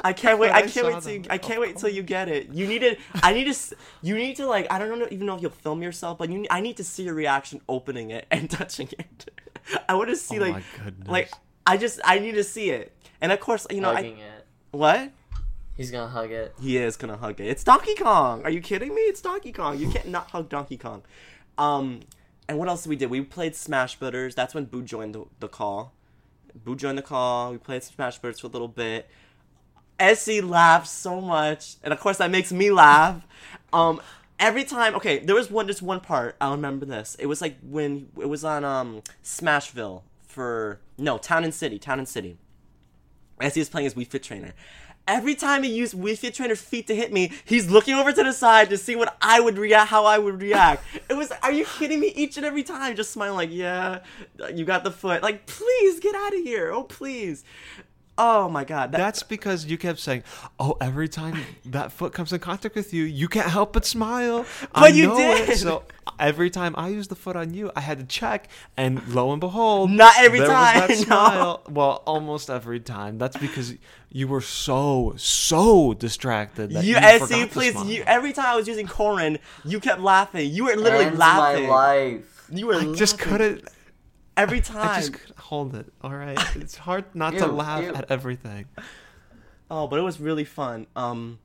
I 0.03 0.14
can't 0.14 0.40
wait. 0.40 0.52
I 0.52 0.60
I 0.60 0.68
can't 0.68 0.88
wait 0.88 1.02
till 1.02 1.14
you. 1.14 1.24
I 1.30 1.38
can't 1.38 1.60
wait 1.61 1.78
till 1.78 1.90
you 1.90 2.03
get 2.03 2.30
it. 2.30 2.49
You 2.53 2.68
need 2.68 2.80
to. 2.80 2.98
I 3.24 3.34
need 3.34 3.52
to. 3.53 3.76
You 4.02 4.16
need 4.16 4.36
to 4.38 4.48
like. 4.48 4.68
I 4.72 4.80
don't 4.80 4.98
know 4.99 5.07
even 5.11 5.26
know 5.26 5.36
if 5.36 5.41
you'll 5.41 5.52
film 5.52 5.82
yourself, 5.82 6.18
but 6.18 6.30
you. 6.30 6.45
I 6.49 6.61
need 6.61 6.78
to 6.78 6.84
see 6.84 7.03
your 7.03 7.14
reaction 7.14 7.61
opening 7.68 8.11
it 8.11 8.26
and 8.32 8.49
touching 8.60 8.90
it. 8.98 9.30
I 9.88 9.95
want 9.95 10.10
to 10.10 10.16
see 10.16 10.38
Oh 10.40 10.41
like 10.44 10.53
my 10.53 10.64
goodness. 10.84 11.07
like. 11.07 11.32
I 11.68 11.78
just. 11.78 11.99
I 12.03 12.20
need 12.20 12.34
to 12.34 12.44
see 12.44 12.70
it. 12.72 12.94
And 13.22 13.32
of 13.32 13.40
course, 13.40 13.68
you 13.70 13.82
know. 13.82 13.91
I, 13.91 13.95
Hugging 13.95 14.18
it. 14.20 14.45
what? 14.72 15.11
He's 15.76 15.91
gonna 15.91 16.07
hug 16.11 16.32
it. 16.32 16.53
He 16.61 16.78
is 16.78 16.98
gonna 16.98 17.16
hug 17.18 17.40
it. 17.40 17.48
It's 17.48 17.64
Donkey 17.64 17.95
Kong. 17.95 18.44
Are 18.44 18.49
you 18.49 18.60
kidding 18.61 18.94
me? 18.94 19.02
It's 19.02 19.22
Donkey 19.22 19.52
Kong. 19.53 19.78
You 19.80 19.90
can't 19.90 20.07
not 20.10 20.30
hug 20.32 20.49
Donkey 20.49 20.78
Kong. 20.78 21.03
Um, 21.57 22.02
and 22.49 22.57
what 22.57 22.68
else 22.68 22.84
did 22.84 22.90
we 22.90 22.95
did? 22.98 23.10
We 23.10 23.22
played 23.22 23.56
Smash 23.56 23.98
Brothers. 23.98 24.36
That's 24.36 24.53
when 24.53 24.66
Boo 24.66 24.82
joined 24.82 25.16
the, 25.16 25.26
the 25.40 25.48
call. 25.48 25.94
Boo 26.53 26.76
joined 26.76 26.98
the 26.98 27.02
call. 27.03 27.52
We 27.52 27.57
played 27.60 27.84
Smash 27.84 28.18
Brothers 28.18 28.40
for 28.41 28.48
a 28.48 28.49
little 28.49 28.68
bit. 28.68 29.10
Essie 29.99 30.41
laughed 30.41 30.88
so 30.88 31.21
much, 31.21 31.76
and 31.84 31.93
of 31.93 31.99
course 31.99 32.17
that 32.17 32.31
makes 32.31 32.51
me 32.51 32.71
laugh. 32.71 33.26
Um, 33.73 34.01
every 34.39 34.63
time. 34.63 34.95
Okay, 34.95 35.19
there 35.19 35.35
was 35.35 35.51
one. 35.51 35.67
Just 35.67 35.81
one 35.81 35.99
part. 35.99 36.35
I'll 36.39 36.51
remember 36.51 36.85
this. 36.85 37.15
It 37.19 37.26
was 37.27 37.41
like 37.41 37.57
when 37.61 38.09
it 38.19 38.30
was 38.30 38.43
on 38.43 38.63
um 38.63 39.01
Smashville 39.23 40.03
for 40.21 40.80
no 40.97 41.17
Town 41.17 41.43
and 41.43 41.53
City. 41.53 41.77
Town 41.77 41.99
and 41.99 42.07
City 42.07 42.38
he 43.47 43.59
was 43.59 43.69
playing 43.69 43.88
as 43.88 43.93
Wii 43.93 44.07
Fit 44.07 44.23
Trainer. 44.23 44.53
Every 45.07 45.34
time 45.34 45.63
he 45.63 45.73
used 45.73 45.95
Wii 45.95 46.17
Fit 46.17 46.35
Trainer 46.35 46.55
feet 46.55 46.85
to 46.88 46.95
hit 46.95 47.11
me, 47.11 47.31
he's 47.43 47.69
looking 47.69 47.95
over 47.95 48.11
to 48.11 48.23
the 48.23 48.31
side 48.31 48.69
to 48.69 48.77
see 48.77 48.95
what 48.95 49.17
I 49.21 49.39
would 49.39 49.57
react, 49.57 49.89
how 49.89 50.05
I 50.05 50.19
would 50.19 50.39
react. 50.39 50.84
It 51.09 51.15
was, 51.15 51.31
are 51.41 51.51
you 51.51 51.65
kidding 51.65 51.99
me? 51.99 52.09
Each 52.15 52.38
and 52.38 52.45
every 52.45 52.61
time, 52.61 52.95
just 52.95 53.11
smiling 53.11 53.35
like, 53.35 53.49
yeah, 53.51 54.01
you 54.53 54.65
got 54.65 54.84
the 54.84 54.91
foot. 54.91 55.23
Like, 55.23 55.47
please 55.47 55.99
get 55.99 56.13
out 56.13 56.35
of 56.35 56.41
here. 56.41 56.71
Oh, 56.71 56.84
please. 56.84 57.43
Oh 58.21 58.49
my 58.49 58.65
god. 58.65 58.91
That, 58.91 58.97
That's 58.97 59.23
because 59.23 59.65
you 59.65 59.77
kept 59.77 59.99
saying, 59.99 60.23
"Oh, 60.59 60.75
every 60.81 61.07
time 61.07 61.39
that 61.65 61.91
foot 61.93 62.11
comes 62.13 62.33
in 62.33 62.39
contact 62.39 62.75
with 62.75 62.93
you, 62.93 63.05
you 63.05 63.29
can't 63.29 63.47
help 63.49 63.71
but 63.73 63.85
smile." 63.85 64.45
I 64.75 64.81
But 64.81 64.93
you 64.93 65.07
know 65.07 65.17
did. 65.17 65.49
It. 65.49 65.57
So 65.57 65.83
every 66.19 66.49
time 66.49 66.75
I 66.77 66.89
used 66.89 67.09
the 67.09 67.15
foot 67.15 67.37
on 67.37 67.53
you, 67.53 67.71
I 67.77 67.79
had 67.81 67.97
to 67.99 68.05
check, 68.05 68.49
and 68.75 69.01
lo 69.07 69.31
and 69.31 69.39
behold, 69.39 69.89
Not 69.89 70.15
every 70.19 70.39
there 70.39 70.47
time, 70.49 70.89
Was 70.89 71.05
that 71.05 71.09
no. 71.09 71.61
Well, 71.69 72.03
almost 72.05 72.49
every 72.49 72.81
time. 72.81 73.17
That's 73.17 73.37
because 73.37 73.75
you 74.11 74.27
were 74.27 74.41
so 74.41 75.13
so 75.15 75.93
distracted. 75.93 76.71
That 76.71 76.83
you, 76.83 76.95
you, 76.95 77.01
SC, 77.01 77.19
forgot 77.19 77.29
to 77.29 77.47
please. 77.47 77.71
smile. 77.71 77.85
You, 77.85 78.03
every 78.05 78.33
time 78.33 78.47
I 78.47 78.55
was 78.57 78.67
using 78.67 78.85
Corrin, 78.87 79.39
you 79.63 79.79
kept 79.79 80.01
laughing. 80.01 80.51
You 80.51 80.65
were 80.65 80.75
literally 80.75 81.05
Ends 81.05 81.17
laughing. 81.19 81.67
my 81.67 81.69
life. 81.69 82.47
You 82.51 82.67
were 82.67 82.75
I 82.75 82.93
just 82.95 83.17
couldn't. 83.17 83.65
Every 84.40 84.61
time. 84.61 84.90
I 84.90 84.99
just 84.99 85.14
couldn't 85.14 85.38
hold 85.38 85.76
it. 85.76 85.91
All 86.02 86.14
right, 86.14 86.40
it's 86.56 86.78
hard 86.78 87.06
not 87.14 87.34
to 87.38 87.48
laugh 87.48 87.84
ew. 87.84 87.94
at 87.94 88.10
everything. 88.10 88.66
Oh, 89.70 89.88
but 89.88 89.99
it 89.99 90.03
was 90.03 90.20
really 90.20 90.45
fun. 90.45 90.88
Um, 90.95 91.40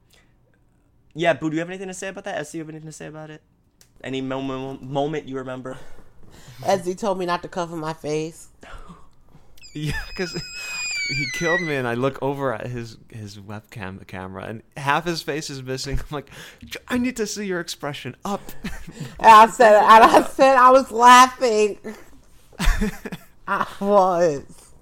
yeah, 1.15 1.35
Boo, 1.35 1.51
do 1.51 1.57
you 1.57 1.61
have 1.61 1.69
anything 1.69 1.89
to 1.89 1.95
say 1.95 2.09
about 2.09 2.25
that? 2.25 2.47
SC, 2.47 2.55
you 2.55 2.61
have 2.61 2.69
anything 2.69 2.89
to 2.89 2.93
say 2.93 3.07
about 3.07 3.31
it? 3.31 3.43
Any 4.03 4.21
moment 4.21 4.83
moment 4.83 5.29
you 5.29 5.37
remember? 5.37 5.79
As 6.65 6.87
he 6.87 6.95
told 6.95 7.19
me 7.19 7.27
not 7.27 7.43
to 7.43 7.49
cover 7.49 7.77
my 7.77 7.93
face. 7.93 8.49
Yeah, 9.77 10.01
because 10.07 10.33
he 11.09 11.27
killed 11.33 11.61
me, 11.61 11.75
and 11.75 11.89
I 11.89 11.95
look 11.95 12.23
over 12.23 12.55
at 12.55 12.69
his 12.69 12.97
his 13.11 13.39
webcam 13.39 14.07
camera, 14.07 14.45
and 14.45 14.62
half 14.77 15.05
his 15.05 15.21
face 15.21 15.51
is 15.51 15.65
missing. 15.65 15.99
I'm 15.99 16.07
like, 16.12 16.31
I 16.87 16.97
need 16.97 17.16
to 17.16 17.27
see 17.27 17.47
your 17.47 17.59
expression 17.59 18.15
up. 18.25 18.41
And 19.19 19.27
I 19.27 19.49
said, 19.49 19.75
and 19.75 20.05
I 20.05 20.23
said, 20.23 20.57
I 20.57 20.71
was 20.71 20.93
laughing. 20.93 21.79
I 23.48 23.66
was, 23.81 24.72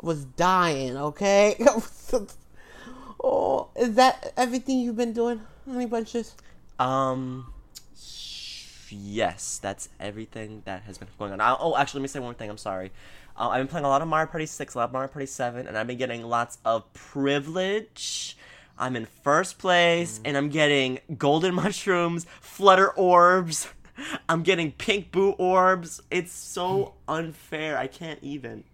was 0.00 0.24
dying. 0.24 0.96
Okay. 0.96 1.56
oh, 3.22 3.68
is 3.76 3.94
that 3.94 4.32
everything 4.36 4.80
you've 4.80 4.96
been 4.96 5.12
doing, 5.12 5.40
honey 5.66 5.86
bunches? 5.86 6.34
Um, 6.78 7.52
yes, 8.90 9.58
that's 9.62 9.88
everything 10.00 10.62
that 10.64 10.82
has 10.82 10.98
been 10.98 11.08
going 11.18 11.32
on. 11.32 11.40
I, 11.40 11.56
oh, 11.58 11.76
actually, 11.76 12.00
let 12.00 12.02
me 12.02 12.08
say 12.08 12.20
one 12.20 12.34
thing. 12.34 12.50
I'm 12.50 12.58
sorry. 12.58 12.90
Uh, 13.36 13.48
I've 13.48 13.60
been 13.60 13.68
playing 13.68 13.84
a 13.84 13.88
lot 13.88 14.02
of 14.02 14.08
Mario 14.08 14.30
Party 14.30 14.46
6, 14.46 14.74
a 14.74 14.78
lot 14.78 14.84
of 14.84 14.92
Mario 14.92 15.08
Party 15.08 15.26
7, 15.26 15.66
and 15.66 15.76
I've 15.76 15.86
been 15.86 15.98
getting 15.98 16.22
lots 16.22 16.58
of 16.64 16.92
privilege. 16.92 18.36
I'm 18.78 18.96
in 18.96 19.06
first 19.06 19.58
place, 19.58 20.20
and 20.24 20.36
I'm 20.36 20.48
getting 20.48 21.00
golden 21.16 21.54
mushrooms, 21.62 22.26
flutter 22.40 22.90
orbs. 22.90 23.68
I'm 24.28 24.42
getting 24.42 24.72
pink 24.72 25.12
boo 25.12 25.30
orbs. 25.32 26.02
It's 26.10 26.32
so 26.32 26.94
unfair. 27.08 27.78
I 27.78 27.86
can't 27.86 28.18
even. 28.22 28.64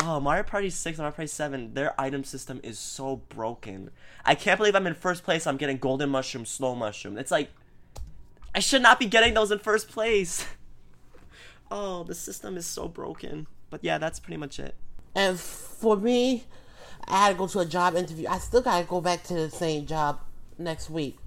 Oh, 0.00 0.20
Mario 0.20 0.44
Party 0.44 0.70
6 0.70 0.98
and 0.98 1.02
Mario 1.02 1.16
Party 1.16 1.26
7, 1.26 1.74
their 1.74 2.00
item 2.00 2.22
system 2.22 2.60
is 2.62 2.78
so 2.78 3.16
broken. 3.16 3.90
I 4.24 4.36
can't 4.36 4.56
believe 4.56 4.76
I'm 4.76 4.86
in 4.86 4.94
first 4.94 5.24
place. 5.24 5.46
I'm 5.46 5.56
getting 5.56 5.78
golden 5.78 6.10
mushroom, 6.10 6.44
slow 6.44 6.74
mushroom. 6.76 7.18
It's 7.18 7.32
like, 7.32 7.50
I 8.54 8.60
should 8.60 8.82
not 8.82 9.00
be 9.00 9.06
getting 9.06 9.34
those 9.34 9.50
in 9.50 9.58
first 9.58 9.88
place. 9.88 10.46
Oh, 11.70 12.02
the 12.02 12.14
system 12.14 12.56
is 12.56 12.64
so 12.64 12.88
broken. 12.88 13.46
But 13.68 13.84
yeah, 13.84 13.98
that's 13.98 14.18
pretty 14.18 14.38
much 14.38 14.58
it. 14.58 14.74
And 15.14 15.38
for 15.38 15.96
me, 15.96 16.44
I 17.06 17.24
had 17.26 17.32
to 17.32 17.34
go 17.36 17.46
to 17.46 17.58
a 17.58 17.66
job 17.66 17.94
interview. 17.94 18.26
I 18.28 18.38
still 18.38 18.62
gotta 18.62 18.86
go 18.86 19.00
back 19.00 19.22
to 19.24 19.34
the 19.34 19.50
same 19.50 19.84
job 19.84 20.20
next 20.56 20.88
week. 20.88 21.18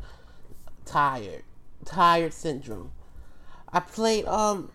Tired, 0.85 1.43
tired 1.85 2.33
syndrome. 2.33 2.91
I 3.73 3.79
played 3.79 4.25
um 4.25 4.69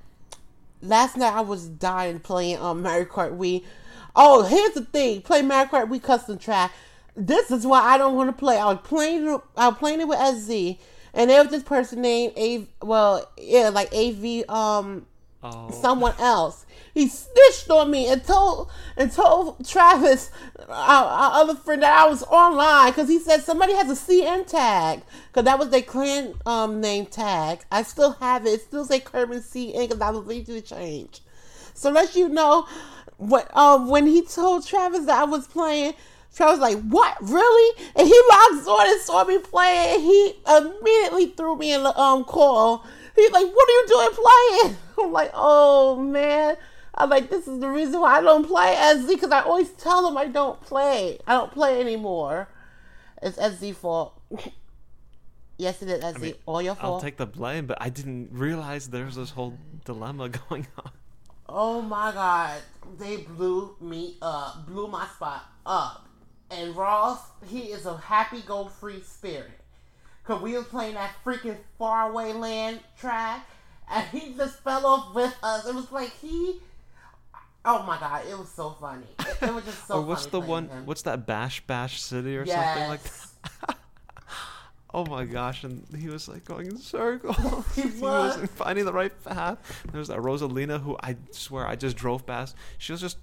last 0.82 1.16
night. 1.16 1.34
I 1.34 1.40
was 1.40 1.66
dying 1.66 2.20
playing 2.20 2.58
um 2.58 2.82
Mario 2.82 3.04
Kart 3.04 3.36
Wii. 3.36 3.64
Oh, 4.14 4.42
here's 4.42 4.72
the 4.72 4.84
thing: 4.84 5.22
play 5.22 5.42
Mario 5.42 5.68
Kart 5.70 5.88
Wii 5.88 6.02
custom 6.02 6.38
track. 6.38 6.72
This 7.14 7.50
is 7.50 7.66
why 7.66 7.80
I 7.80 7.98
don't 7.98 8.14
want 8.14 8.28
to 8.28 8.32
play. 8.36 8.58
I 8.58 8.66
was 8.66 8.80
playing. 8.84 9.38
I 9.56 9.68
was 9.68 9.78
playing 9.78 10.00
it 10.00 10.08
with 10.08 10.18
SZ, 10.18 10.76
and 11.14 11.30
there 11.30 11.42
was 11.42 11.50
this 11.50 11.62
person 11.62 12.02
named 12.02 12.32
A. 12.36 12.66
Well, 12.82 13.30
yeah, 13.38 13.70
like 13.70 13.94
AV. 13.94 14.48
Um, 14.48 15.06
Oh, 15.54 15.70
someone 15.70 16.14
else. 16.18 16.64
He 16.94 17.08
snitched 17.08 17.68
on 17.70 17.90
me 17.90 18.08
and 18.08 18.24
told 18.24 18.70
and 18.96 19.12
told 19.12 19.68
Travis, 19.68 20.30
our, 20.66 21.04
our 21.04 21.42
other 21.42 21.54
friend, 21.54 21.82
that 21.82 21.92
I 21.92 22.08
was 22.08 22.22
online 22.22 22.90
because 22.90 23.08
he 23.08 23.18
said 23.18 23.42
somebody 23.42 23.74
has 23.74 23.90
a 23.90 24.12
CN 24.12 24.46
tag 24.46 25.02
because 25.28 25.44
that 25.44 25.58
was 25.58 25.68
their 25.68 25.82
clan 25.82 26.34
um 26.46 26.80
name 26.80 27.04
tag. 27.06 27.64
I 27.70 27.82
still 27.82 28.12
have 28.12 28.46
it. 28.46 28.50
It 28.50 28.60
still 28.62 28.86
say 28.86 29.00
Kerman 29.00 29.40
CN 29.40 29.88
because 29.88 30.00
I 30.00 30.10
was 30.10 30.46
to 30.46 30.60
change. 30.62 31.20
So 31.74 31.90
let 31.90 32.16
you 32.16 32.28
know, 32.30 32.66
what 33.18 33.54
um 33.56 33.88
when 33.88 34.06
he 34.06 34.22
told 34.22 34.66
Travis 34.66 35.04
that 35.06 35.18
I 35.20 35.24
was 35.24 35.46
playing. 35.46 35.94
Travis 36.34 36.60
was 36.60 36.74
like, 36.74 36.82
what, 36.88 37.16
really? 37.22 37.82
And 37.96 38.06
he 38.06 38.20
logs 38.30 38.68
on 38.68 38.90
and 38.90 39.00
saw 39.00 39.24
me 39.24 39.38
playing, 39.38 40.00
he 40.00 40.34
immediately 40.46 41.26
threw 41.28 41.56
me 41.56 41.72
in 41.72 41.82
the 41.82 41.98
um 41.98 42.24
call. 42.24 42.84
He's 43.16 43.30
like, 43.30 43.46
what 43.46 43.68
are 43.68 43.72
you 43.72 43.84
doing 43.88 44.10
playing? 44.12 44.76
I'm 44.98 45.12
like, 45.12 45.30
oh 45.34 45.96
man. 45.96 46.56
I'm 46.94 47.10
like, 47.10 47.28
this 47.28 47.46
is 47.46 47.60
the 47.60 47.68
reason 47.68 48.00
why 48.00 48.18
I 48.18 48.22
don't 48.22 48.46
play 48.46 48.74
SZ 48.74 49.06
because 49.06 49.30
I 49.30 49.40
always 49.40 49.70
tell 49.72 50.08
him 50.08 50.16
I 50.16 50.26
don't 50.26 50.60
play. 50.62 51.18
I 51.26 51.34
don't 51.34 51.52
play 51.52 51.80
anymore. 51.80 52.48
It's 53.22 53.36
SZ 53.36 53.76
fault. 53.76 54.18
yes, 55.58 55.82
it 55.82 55.90
is 55.90 56.02
SZ. 56.02 56.20
mean, 56.20 56.34
All 56.46 56.62
your 56.62 56.74
fault. 56.74 56.94
I'll 56.94 57.00
take 57.00 57.18
the 57.18 57.26
blame, 57.26 57.66
but 57.66 57.78
I 57.80 57.90
didn't 57.90 58.30
realize 58.32 58.88
there 58.88 59.04
was 59.04 59.16
this 59.16 59.30
whole 59.30 59.58
dilemma 59.84 60.28
going 60.48 60.66
on. 60.78 60.90
Oh 61.48 61.80
my 61.80 62.12
god, 62.12 62.60
they 62.98 63.18
blew 63.18 63.76
me 63.80 64.16
up, 64.20 64.66
blew 64.66 64.88
my 64.88 65.06
spot 65.06 65.44
up. 65.64 66.08
And 66.50 66.76
Ross, 66.76 67.20
he 67.46 67.60
is 67.72 67.86
a 67.86 67.96
happy 67.96 68.40
go 68.40 68.66
free 68.66 69.02
spirit. 69.02 69.55
Cause 70.26 70.42
we 70.42 70.56
was 70.56 70.64
playing 70.66 70.94
that 70.94 71.12
freaking 71.24 71.56
faraway 71.78 72.32
land 72.32 72.80
track, 72.98 73.46
and 73.88 74.04
he 74.08 74.34
just 74.34 74.58
fell 74.64 74.84
off 74.84 75.14
with 75.14 75.36
us. 75.42 75.66
It 75.66 75.74
was 75.74 75.92
like 75.92 76.10
he, 76.20 76.56
oh 77.64 77.84
my 77.84 77.96
god, 77.98 78.24
it 78.28 78.36
was 78.36 78.48
so 78.48 78.70
funny. 78.80 79.06
It, 79.20 79.36
it 79.42 79.54
was 79.54 79.64
just 79.64 79.86
so. 79.88 79.98
or 79.98 80.02
what's 80.02 80.26
the 80.26 80.40
one? 80.40 80.68
him. 80.68 80.84
What's 80.84 81.02
that 81.02 81.26
Bash 81.26 81.64
Bash 81.66 82.02
City 82.02 82.36
or 82.36 82.44
yes. 82.44 82.74
something 82.74 82.88
like 82.88 83.02
that? 83.02 83.76
Oh 84.94 85.04
my 85.04 85.26
gosh! 85.26 85.62
And 85.62 85.84
he 85.98 86.08
was 86.08 86.26
like 86.26 86.46
going 86.46 86.68
in 86.68 86.78
circles. 86.78 87.36
He 87.74 87.82
he 87.82 87.88
was. 87.88 88.00
wasn't 88.00 88.50
finding 88.50 88.86
the 88.86 88.94
right 88.94 89.12
path. 89.24 89.58
There 89.92 89.98
was 89.98 90.08
that 90.08 90.20
Rosalina 90.20 90.80
who 90.80 90.96
I 91.02 91.16
swear 91.32 91.66
I 91.66 91.76
just 91.76 91.98
drove 91.98 92.24
past. 92.24 92.56
She 92.78 92.92
was 92.92 93.00
just 93.02 93.18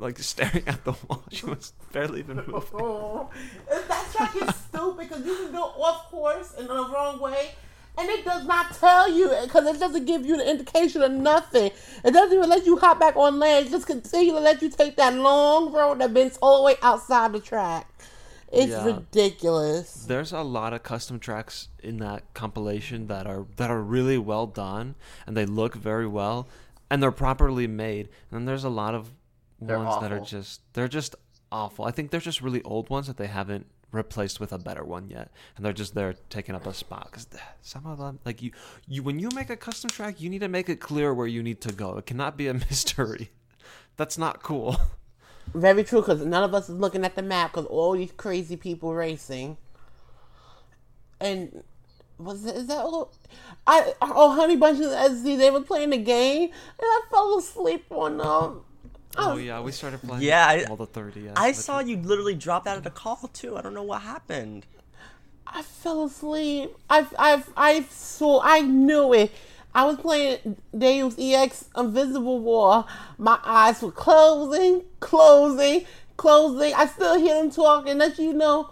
like 0.00 0.18
staring 0.18 0.64
at 0.66 0.84
the 0.84 0.92
wall. 1.06 1.22
She 1.30 1.46
was 1.46 1.72
barely 1.92 2.20
even 2.20 2.36
moving. 2.46 2.62
Oh, 2.74 3.30
that 3.68 4.12
track 4.12 4.34
is 4.36 4.54
stupid 4.56 5.08
because 5.08 5.24
you 5.24 5.36
can 5.36 5.52
go 5.52 5.62
off 5.62 6.10
course 6.10 6.54
in 6.58 6.66
the 6.66 6.74
wrong 6.74 7.20
way, 7.20 7.52
and 7.98 8.08
it 8.08 8.24
does 8.24 8.46
not 8.46 8.74
tell 8.74 9.10
you 9.10 9.28
because 9.44 9.66
it 9.66 9.78
doesn't 9.78 10.06
give 10.06 10.24
you 10.26 10.36
the 10.36 10.48
indication 10.50 11.02
of 11.02 11.12
nothing. 11.12 11.70
It 12.04 12.10
doesn't 12.12 12.36
even 12.36 12.48
let 12.48 12.66
you 12.66 12.78
hop 12.78 12.98
back 12.98 13.16
on 13.16 13.38
land. 13.38 13.66
It 13.66 13.70
just 13.70 13.86
continue 13.86 14.32
to 14.32 14.40
let 14.40 14.62
you 14.62 14.70
take 14.70 14.96
that 14.96 15.14
long 15.14 15.72
road 15.72 16.00
that 16.00 16.12
bends 16.14 16.38
all 16.42 16.58
the 16.58 16.64
way 16.64 16.76
outside 16.82 17.32
the 17.32 17.40
track. 17.40 17.86
It's 18.52 18.72
Yeah. 18.72 18.84
ridiculous. 18.84 20.06
There's 20.08 20.32
a 20.32 20.40
lot 20.42 20.72
of 20.72 20.82
custom 20.82 21.20
tracks 21.20 21.68
in 21.82 21.98
that 21.98 22.34
compilation 22.34 23.06
that 23.06 23.26
are 23.26 23.46
that 23.56 23.70
are 23.70 23.80
really 23.80 24.18
well 24.18 24.46
done 24.48 24.96
and 25.26 25.36
they 25.36 25.46
look 25.46 25.74
very 25.76 26.06
well 26.06 26.48
and 26.90 27.00
they're 27.00 27.12
properly 27.12 27.68
made. 27.68 28.08
And 28.30 28.40
then 28.40 28.44
there's 28.46 28.64
a 28.64 28.68
lot 28.68 28.94
of 28.96 29.12
They're 29.60 29.78
ones 29.78 30.00
that 30.00 30.12
are 30.12 30.20
just 30.20 30.62
they're 30.72 30.88
just 30.88 31.16
awful. 31.52 31.84
I 31.84 31.90
think 31.90 32.10
they're 32.10 32.20
just 32.20 32.40
really 32.40 32.62
old 32.62 32.90
ones 32.90 33.06
that 33.06 33.16
they 33.16 33.26
haven't 33.26 33.66
replaced 33.92 34.40
with 34.40 34.52
a 34.52 34.58
better 34.58 34.84
one 34.84 35.08
yet, 35.08 35.30
and 35.56 35.64
they're 35.64 35.72
just 35.72 35.94
there 35.94 36.14
taking 36.28 36.54
up 36.54 36.66
a 36.66 36.74
spot. 36.74 37.08
Because 37.10 37.26
some 37.62 37.86
of 37.86 37.98
them, 37.98 38.20
like 38.24 38.42
you, 38.42 38.52
you 38.86 39.02
when 39.02 39.18
you 39.18 39.28
make 39.34 39.50
a 39.50 39.56
custom 39.56 39.90
track, 39.90 40.20
you 40.20 40.30
need 40.30 40.40
to 40.40 40.48
make 40.48 40.68
it 40.68 40.80
clear 40.80 41.12
where 41.12 41.26
you 41.26 41.42
need 41.42 41.60
to 41.62 41.72
go. 41.72 41.96
It 41.98 42.06
cannot 42.06 42.36
be 42.36 42.48
a 42.48 42.54
mystery. 42.70 43.30
That's 43.96 44.16
not 44.16 44.42
cool. 44.42 44.76
Very 45.54 45.84
true 45.84 46.00
because 46.00 46.24
none 46.24 46.44
of 46.44 46.54
us 46.54 46.68
is 46.68 46.76
looking 46.76 47.04
at 47.04 47.16
the 47.16 47.22
map 47.22 47.52
because 47.52 47.66
all 47.66 47.92
these 47.92 48.12
crazy 48.12 48.56
people 48.56 48.94
racing. 48.94 49.56
And 51.20 51.64
was 52.18 52.44
that, 52.44 52.56
is 52.56 52.66
that 52.68 52.78
all? 52.78 53.12
I 53.66 53.94
oh 54.00 54.30
Honey 54.30 54.56
Bunches 54.56 54.92
SZ 54.92 55.22
they 55.22 55.50
were 55.50 55.60
playing 55.60 55.90
the 55.90 55.98
game 55.98 56.42
and 56.42 56.52
I 56.80 57.00
fell 57.10 57.38
asleep 57.38 57.86
on 57.90 58.18
them. 58.18 58.62
Oh, 59.16 59.32
oh 59.32 59.36
yeah, 59.36 59.60
we 59.60 59.72
started 59.72 60.00
playing. 60.02 60.22
Yeah, 60.22 60.46
I- 60.46 60.64
all 60.64 60.76
the 60.76 60.86
thirty. 60.86 61.28
I 61.34 61.52
saw 61.52 61.80
you. 61.80 61.96
you 61.96 62.02
literally 62.02 62.34
drop 62.34 62.66
out 62.66 62.76
of 62.78 62.84
the 62.84 62.90
call 62.90 63.28
too. 63.32 63.56
I 63.56 63.62
don't 63.62 63.74
know 63.74 63.82
what 63.82 64.02
happened. 64.02 64.66
I 65.46 65.62
fell 65.62 66.04
asleep. 66.04 66.74
I 66.88 67.06
I 67.18 67.42
I 67.56 67.82
saw. 67.90 68.40
I 68.42 68.60
knew 68.60 69.12
it. 69.12 69.32
I 69.74 69.84
was 69.84 69.96
playing 69.98 70.56
Deus 70.76 71.14
Ex 71.18 71.64
Invisible 71.76 72.40
War. 72.40 72.84
My 73.18 73.38
eyes 73.44 73.82
were 73.82 73.92
closing, 73.92 74.82
closing, 75.00 75.86
closing. 76.16 76.74
I 76.74 76.86
still 76.86 77.18
hear 77.18 77.34
them 77.34 77.50
talking. 77.50 77.98
That 77.98 78.18
you 78.18 78.32
know, 78.32 78.70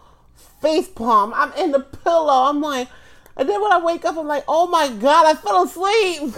face 0.63 0.89
palm. 0.89 1.33
I'm 1.35 1.53
in 1.55 1.73
the 1.73 1.81
pillow. 1.81 2.49
I'm 2.49 2.61
like, 2.61 2.89
and 3.37 3.49
then 3.49 3.61
when 3.61 3.73
I 3.73 3.81
wake 3.81 4.05
up, 4.05 4.17
I'm 4.17 4.27
like, 4.29 4.45
oh 4.47 4.67
my 4.69 4.89
god, 4.89 5.27
I 5.27 5.35
fell 5.35 5.65
asleep. 5.65 6.35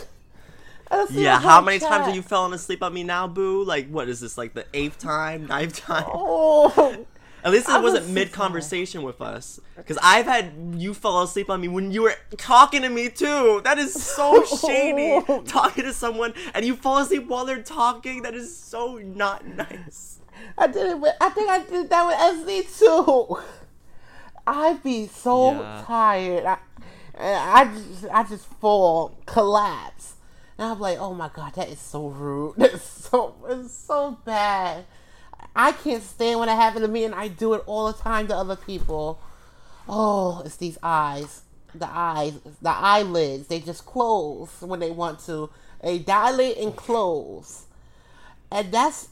I 0.91 0.97
don't 0.97 1.11
see 1.11 1.25
Yeah, 1.25 1.39
how 1.41 1.61
many 1.61 1.81
times 1.81 2.07
chat. 2.07 2.07
have 2.07 2.15
you 2.15 2.23
fallen 2.23 2.53
asleep 2.53 2.83
on 2.83 2.95
me 2.95 3.03
now, 3.05 3.27
Boo? 3.27 3.65
Like, 3.65 3.89
what 3.89 4.09
is 4.09 4.21
this? 4.21 4.39
Like 4.39 4.55
the 4.55 4.67
eighth 4.75 4.99
time, 4.99 5.47
ninth 5.47 5.77
time? 5.79 6.07
Oh, 6.07 7.07
At 7.43 7.53
least 7.53 7.69
it 7.71 7.73
I 7.75 7.79
was 7.81 7.95
wasn't 7.95 8.09
mid 8.09 8.33
conversation 8.33 9.03
with 9.03 9.21
us. 9.21 9.61
Because 9.77 9.99
I've 10.03 10.27
had 10.27 10.75
you 10.77 10.93
fall 10.95 11.23
asleep 11.23 11.49
on 11.51 11.61
me 11.61 11.69
when 11.69 11.91
you 11.91 12.03
were 12.03 12.15
talking 12.37 12.83
to 12.83 12.89
me 12.91 13.09
too. 13.09 13.61
That 13.65 13.79
is 13.79 13.95
so 13.95 14.45
shady. 14.45 15.25
Talking 15.47 15.85
to 15.85 15.93
someone 15.95 16.35
and 16.55 16.65
you 16.67 16.77
fall 16.77 16.99
asleep 16.99 17.27
while 17.29 17.47
they're 17.47 17.63
talking. 17.63 18.23
That 18.23 18.35
is 18.35 18.55
so 18.55 18.99
not 18.99 19.47
nice. 19.47 20.21
I 20.59 20.67
did 20.67 20.87
it. 20.87 21.01
With, 21.01 21.15
I 21.21 21.31
think 21.31 21.51
I 21.51 21.61
did 21.65 21.91
that 21.91 22.07
with 22.07 22.67
SZ 22.71 22.79
too. 22.79 23.39
I'd 24.47 24.83
be 24.83 25.07
so 25.07 25.69
Yeah. 25.69 25.85
tired. 25.87 26.45
I, 26.45 26.59
I 27.19 27.65
just, 27.67 28.05
I 28.13 28.23
just 28.25 28.47
fall, 28.47 29.17
collapse, 29.27 30.15
and 30.61 30.69
I'm 30.69 30.79
like, 30.79 30.99
oh 30.99 31.15
my 31.15 31.31
god, 31.33 31.55
that 31.55 31.71
is 31.71 31.79
so 31.79 32.09
rude. 32.09 32.55
That's 32.59 32.83
so, 32.83 33.35
it's 33.49 33.73
so 33.73 34.19
bad. 34.27 34.85
I 35.57 35.73
can't 35.73 36.03
stand 36.03 36.39
when 36.39 36.51
it 36.51 36.55
happens 36.55 36.85
to 36.85 36.89
me, 36.93 37.05
and 37.05 37.15
I 37.15 37.29
do 37.29 37.55
it 37.55 37.63
all 37.65 37.91
the 37.91 37.99
time 37.99 38.29
to 38.29 38.37
other 38.37 38.57
people. 38.57 39.23
Oh, 39.89 40.43
it's 40.45 40.57
these 40.57 40.77
eyes, 40.83 41.45
the 41.75 41.89
eyes, 41.91 42.35
the 42.61 42.69
eyelids. 42.69 43.47
They 43.47 43.61
just 43.61 43.87
close 43.87 44.51
when 44.61 44.81
they 44.81 44.91
want 44.91 45.21
to. 45.21 45.49
They 45.83 45.99
dilate 45.99 46.59
and 46.59 46.77
close, 46.77 47.65
and 48.53 48.71
that's 48.71 49.09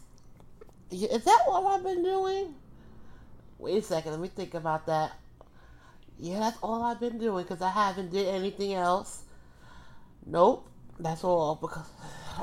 Is 0.90 1.24
that 1.24 1.38
all 1.48 1.66
I've 1.66 1.82
been 1.82 2.02
doing? 2.02 2.54
Wait 3.58 3.78
a 3.78 3.82
second, 3.82 4.12
let 4.12 4.20
me 4.20 4.28
think 4.28 4.52
about 4.52 4.84
that. 4.84 5.12
Yeah, 6.18 6.40
that's 6.40 6.58
all 6.62 6.82
I've 6.82 7.00
been 7.00 7.18
doing 7.18 7.44
because 7.44 7.62
I 7.62 7.70
haven't 7.70 8.10
did 8.10 8.28
anything 8.28 8.74
else. 8.74 9.22
Nope, 10.26 10.68
that's 10.98 11.24
all 11.24 11.56
because 11.56 11.86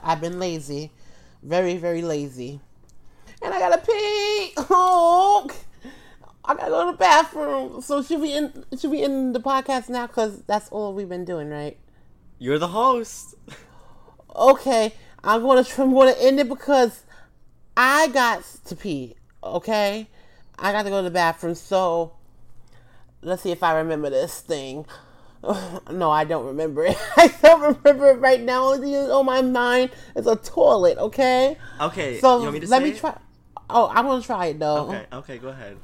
I've 0.03 0.21
been 0.21 0.39
lazy, 0.39 0.91
very 1.43 1.77
very 1.77 2.01
lazy, 2.01 2.59
and 3.41 3.53
I 3.53 3.59
gotta 3.59 3.77
pee. 3.77 4.53
Oh, 4.69 5.49
I 6.43 6.55
gotta 6.55 6.69
go 6.69 6.85
to 6.85 6.91
the 6.91 6.97
bathroom. 6.97 7.81
So 7.81 8.03
should 8.03 8.21
we 8.21 8.33
in 8.33 8.65
should 8.79 8.91
we 8.91 9.03
end 9.03 9.35
the 9.35 9.39
podcast 9.39 9.89
now? 9.89 10.07
Because 10.07 10.41
that's 10.43 10.69
all 10.69 10.93
we've 10.93 11.09
been 11.09 11.25
doing, 11.25 11.49
right? 11.49 11.77
You're 12.39 12.59
the 12.59 12.67
host. 12.67 13.35
Okay, 14.35 14.93
I'm 15.23 15.41
gonna 15.41 15.65
I'm 15.77 15.93
gonna 15.93 16.15
end 16.19 16.39
it 16.39 16.49
because 16.49 17.03
I 17.77 18.07
got 18.09 18.43
to 18.65 18.75
pee. 18.75 19.15
Okay, 19.43 20.07
I 20.59 20.71
got 20.71 20.83
to 20.83 20.89
go 20.89 20.97
to 20.97 21.03
the 21.03 21.11
bathroom. 21.11 21.55
So 21.55 22.13
let's 23.21 23.41
see 23.43 23.51
if 23.51 23.63
I 23.63 23.77
remember 23.77 24.09
this 24.09 24.41
thing. 24.41 24.85
No, 25.91 26.09
I 26.11 26.23
don't 26.23 26.45
remember 26.47 26.85
it. 26.85 26.97
I 27.17 27.27
don't 27.41 27.77
remember 27.77 28.09
it 28.11 28.19
right 28.19 28.41
now. 28.41 28.75
Thing 28.77 28.95
on 28.95 29.25
my 29.25 29.41
mind 29.41 29.91
is 30.15 30.27
a 30.27 30.35
toilet. 30.35 30.97
Okay, 30.97 31.57
Okay. 31.79 32.19
so 32.19 32.51
me 32.51 32.59
let 32.61 32.81
me 32.83 32.89
it? 32.89 32.97
try. 32.97 33.17
Oh, 33.69 33.89
I'm 33.93 34.05
gonna 34.05 34.21
try 34.23 34.47
it 34.47 34.59
though. 34.59 34.87
Okay. 34.89 35.05
Okay. 35.13 35.37
Go 35.37 35.49
ahead. 35.49 35.77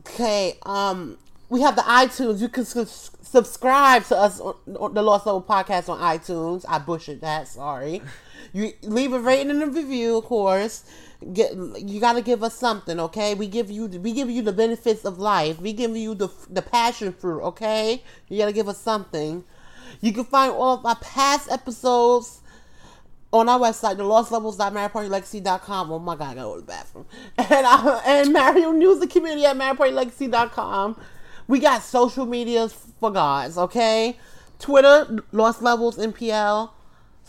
Okay, 0.00 0.58
um, 0.64 1.18
we 1.50 1.60
have 1.62 1.76
the 1.76 1.82
iTunes. 1.82 2.40
You 2.40 2.48
can 2.48 2.64
subscribe 2.64 4.04
to 4.04 4.16
us 4.16 4.40
on, 4.40 4.54
on 4.78 4.94
the 4.94 5.02
Lost 5.02 5.26
Level 5.26 5.42
Podcast 5.42 5.88
on 5.88 5.98
iTunes. 5.98 6.64
I 6.68 6.78
butchered 6.78 7.20
that. 7.20 7.48
Sorry. 7.48 8.00
You 8.52 8.72
leave 8.82 9.12
a 9.12 9.20
rating 9.20 9.50
and 9.50 9.62
a 9.62 9.66
review, 9.66 10.18
of 10.18 10.24
course. 10.24 10.84
Get 11.32 11.54
you 11.54 12.00
got 12.00 12.14
to 12.14 12.22
give 12.22 12.42
us 12.42 12.54
something, 12.54 12.98
okay? 12.98 13.34
We 13.34 13.46
give 13.46 13.70
you 13.70 13.86
we 13.86 14.12
give 14.12 14.30
you 14.30 14.42
the 14.42 14.52
benefits 14.52 15.04
of 15.04 15.18
life. 15.18 15.60
We 15.60 15.72
give 15.72 15.94
you 15.96 16.14
the 16.14 16.28
the 16.48 16.62
passion 16.62 17.12
fruit, 17.12 17.42
okay? 17.42 18.02
You 18.28 18.38
got 18.38 18.46
to 18.46 18.52
give 18.52 18.68
us 18.68 18.78
something. 18.78 19.44
You 20.00 20.12
can 20.12 20.24
find 20.24 20.52
all 20.52 20.78
of 20.78 20.86
our 20.86 20.96
past 20.96 21.50
episodes 21.50 22.40
on 23.32 23.48
our 23.48 23.58
website, 23.58 23.96
thelostlevels.mariopartylegacy.com. 23.96 25.92
Oh 25.92 25.98
my 25.98 26.16
god, 26.16 26.30
I 26.30 26.34
gotta 26.34 26.40
go 26.40 26.54
to 26.54 26.60
the 26.60 26.66
bathroom. 26.66 27.06
And 27.38 27.66
uh, 27.66 28.00
and 28.06 28.32
Mario 28.32 28.70
News, 28.70 29.00
the 29.00 29.06
community 29.06 29.44
at 29.44 29.56
marriedpartylegacy.com. 29.56 30.96
We 31.50 31.58
got 31.58 31.82
social 31.82 32.24
medias 32.26 32.72
for 32.72 33.10
gods, 33.10 33.58
okay? 33.58 34.16
Twitter, 34.60 35.24
Lost 35.32 35.62
Levels 35.62 35.98
MPL. 35.98 36.70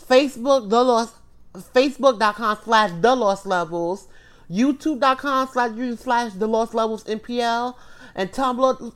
Facebook, 0.00 0.70
the 0.70 0.84
Lost, 0.84 1.16
Facebook.com 1.52 2.58
slash 2.62 2.92
the 3.00 3.16
Lost 3.16 3.46
Levels. 3.46 4.06
YouTube.com 4.48 5.48
slash 5.48 5.76
you 5.76 5.96
slash 5.96 6.34
the 6.34 6.46
Lost 6.46 6.72
Levels 6.72 7.02
MPL. 7.02 7.74
And 8.14 8.30
Tumblr, 8.30 8.94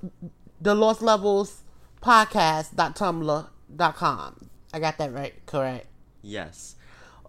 the 0.61 0.77
Lost 0.77 1.03
Levels 1.03 1.63
podcast.tumblr.com. 2.01 4.51
I 4.73 4.79
got 4.79 4.99
that 4.99 5.13
right, 5.13 5.35
correct? 5.47 5.89
Yes. 6.23 6.77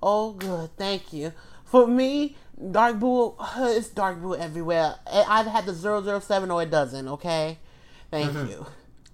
Oh, 0.03 0.33
good. 0.33 0.69
Thank 0.77 1.13
you. 1.13 1.33
For 1.65 1.87
me, 1.87 2.37
Dark 2.71 2.99
Boo, 2.99 3.33
it's 3.57 3.87
Dark 3.87 4.21
Boo 4.21 4.35
everywhere. 4.35 4.97
Either 5.11 5.49
had 5.49 5.65
the 5.65 6.21
007 6.21 6.51
or 6.51 6.61
it 6.61 6.69
doesn't, 6.69 7.07
okay? 7.07 7.57
Thank 8.11 8.33
you. 8.33 8.65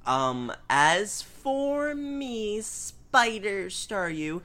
Um, 0.06 0.52
as 0.70 1.22
for 1.22 1.95
me, 1.95 2.61
Spider 2.61 3.70
Star 3.70 4.10
You, 4.10 4.41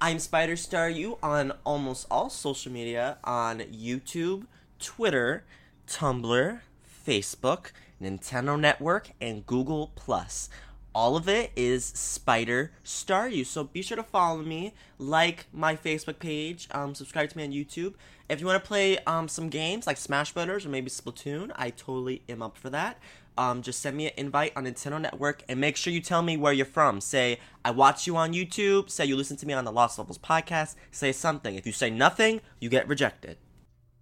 I'm 0.00 0.18
Spider 0.18 0.56
Star 0.56 0.88
You 0.88 1.18
on 1.22 1.52
almost 1.64 2.06
all 2.10 2.30
social 2.30 2.70
media 2.70 3.18
on 3.24 3.60
YouTube, 3.60 4.44
Twitter, 4.78 5.44
Tumblr, 5.88 6.60
Facebook, 7.06 7.72
Nintendo 8.00 8.58
Network, 8.60 9.10
and 9.20 9.46
Google 9.46 9.92
Plus. 9.96 10.48
All 10.94 11.16
of 11.16 11.28
it 11.28 11.52
is 11.56 11.84
Spider 11.84 12.72
Star 12.84 13.28
You. 13.28 13.44
So 13.44 13.64
be 13.64 13.82
sure 13.82 13.96
to 13.96 14.02
follow 14.02 14.42
me, 14.42 14.74
like 14.98 15.46
my 15.52 15.74
Facebook 15.74 16.18
page, 16.18 16.68
um, 16.70 16.94
subscribe 16.94 17.30
to 17.30 17.36
me 17.36 17.44
on 17.44 17.52
YouTube. 17.52 17.94
If 18.28 18.40
you 18.40 18.46
want 18.46 18.62
to 18.62 18.66
play 18.66 18.98
um, 19.06 19.26
some 19.26 19.48
games 19.48 19.86
like 19.86 19.96
Smash 19.96 20.32
Brothers 20.32 20.66
or 20.66 20.68
maybe 20.68 20.90
Splatoon, 20.90 21.50
I 21.56 21.70
totally 21.70 22.22
am 22.28 22.42
up 22.42 22.58
for 22.58 22.68
that. 22.70 22.98
Um, 23.38 23.62
just 23.62 23.80
send 23.80 23.96
me 23.96 24.06
an 24.06 24.12
invite 24.16 24.52
on 24.56 24.64
Nintendo 24.64 25.00
Network 25.00 25.44
and 25.48 25.60
make 25.60 25.76
sure 25.76 25.92
you 25.92 26.00
tell 26.00 26.22
me 26.22 26.36
where 26.36 26.52
you're 26.52 26.66
from. 26.66 27.00
Say, 27.00 27.38
I 27.64 27.70
watch 27.70 28.04
you 28.04 28.16
on 28.16 28.32
YouTube. 28.32 28.90
Say, 28.90 29.04
you 29.04 29.14
listen 29.14 29.36
to 29.36 29.46
me 29.46 29.54
on 29.54 29.64
the 29.64 29.70
Lost 29.70 29.96
Levels 29.96 30.18
podcast. 30.18 30.74
Say 30.90 31.12
something. 31.12 31.54
If 31.54 31.64
you 31.64 31.70
say 31.70 31.88
nothing, 31.88 32.40
you 32.58 32.68
get 32.68 32.88
rejected. 32.88 33.38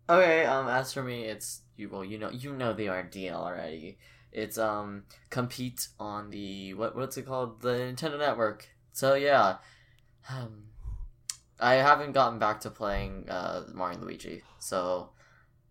Okay, 0.08 0.46
um, 0.46 0.68
as 0.68 0.94
for 0.94 1.02
me, 1.02 1.24
it's 1.24 1.60
you. 1.76 1.90
Well, 1.90 2.02
you 2.02 2.16
know, 2.16 2.30
you 2.30 2.54
know 2.54 2.72
the 2.72 2.88
ordeal 2.88 3.36
already. 3.36 3.98
It's 4.32 4.56
um, 4.56 5.04
compete 5.28 5.88
on 6.00 6.30
the 6.30 6.72
what? 6.72 6.96
What's 6.96 7.18
it 7.18 7.26
called? 7.26 7.60
The 7.60 7.74
Nintendo 7.74 8.18
Network. 8.18 8.68
So 8.92 9.16
yeah, 9.16 9.56
um, 10.30 10.68
I 11.60 11.74
haven't 11.74 12.12
gotten 12.12 12.38
back 12.38 12.60
to 12.60 12.70
playing 12.70 13.28
uh 13.28 13.64
Mario 13.74 13.98
Luigi, 13.98 14.42
so 14.58 15.10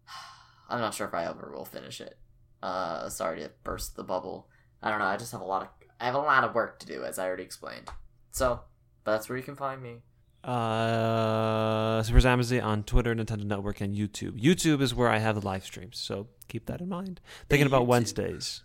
I'm 0.70 0.82
not 0.82 0.94
sure 0.94 1.08
if 1.08 1.16
I 1.16 1.26
ever 1.26 1.52
will 1.52 1.66
finish 1.66 2.00
it. 2.00 2.20
Uh, 2.66 3.10
sorry 3.10 3.40
to 3.42 3.52
burst 3.64 3.96
the 3.96 4.04
bubble. 4.04 4.48
I 4.82 4.90
don't 4.90 5.00
know. 5.00 5.06
I 5.06 5.18
just 5.18 5.32
have 5.34 5.42
a 5.42 5.46
lot 5.46 5.62
of 5.62 5.68
I 6.00 6.06
have 6.06 6.16
a 6.16 6.20
lot 6.20 6.44
of 6.44 6.56
work 6.56 6.80
to 6.80 6.86
do, 6.88 7.04
as 7.04 7.20
I 7.20 7.26
already 7.28 7.44
explained. 7.44 7.90
So 8.32 8.62
that's 9.04 9.30
where 9.30 9.38
you 9.38 9.44
can 9.44 9.56
find 9.56 9.82
me. 9.82 10.02
Uh, 10.44 12.02
Super 12.04 12.20
Zamazi 12.20 12.64
on 12.64 12.84
Twitter, 12.84 13.14
Nintendo 13.16 13.44
Network, 13.44 13.82
and 13.82 13.96
YouTube. 13.96 14.40
YouTube 14.42 14.82
is 14.82 14.94
where 14.94 15.10
I 15.10 15.18
have 15.20 15.36
the 15.40 15.46
live 15.46 15.64
streams, 15.64 15.98
so 15.98 16.28
keep 16.48 16.66
that 16.68 16.82
in 16.82 16.90
mind. 16.90 17.22
Thinking 17.50 17.68
about 17.68 17.84
YouTube. 17.84 17.88
Wednesdays. 17.88 18.64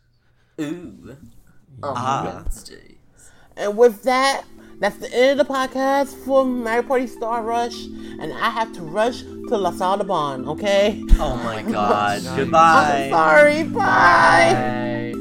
Ooh, 0.61 1.17
on 1.83 1.95
Ah. 1.97 2.33
Wednesday. 2.43 2.99
And 3.57 3.77
with 3.79 4.03
that, 4.05 4.45
that's 4.81 4.97
the 4.97 5.13
end 5.15 5.39
of 5.41 5.47
the 5.47 5.53
podcast 5.53 6.15
for 6.25 6.45
Mario 6.45 6.83
Party 6.83 7.07
Star 7.07 7.43
Rush. 7.43 7.87
And 8.19 8.33
I 8.33 8.51
have 8.51 8.73
to 8.75 8.83
rush 8.83 9.23
to 9.23 9.57
La 9.57 9.71
Salle 9.71 9.99
de 9.99 10.05
Bon, 10.05 10.47
okay? 10.49 11.03
Oh 11.19 11.37
my 11.37 11.63
god. 11.71 12.23
Goodbye. 12.37 13.05
I'm 13.05 13.11
sorry. 13.11 13.63
Bye. 13.65 15.13
Bye. 15.15 15.20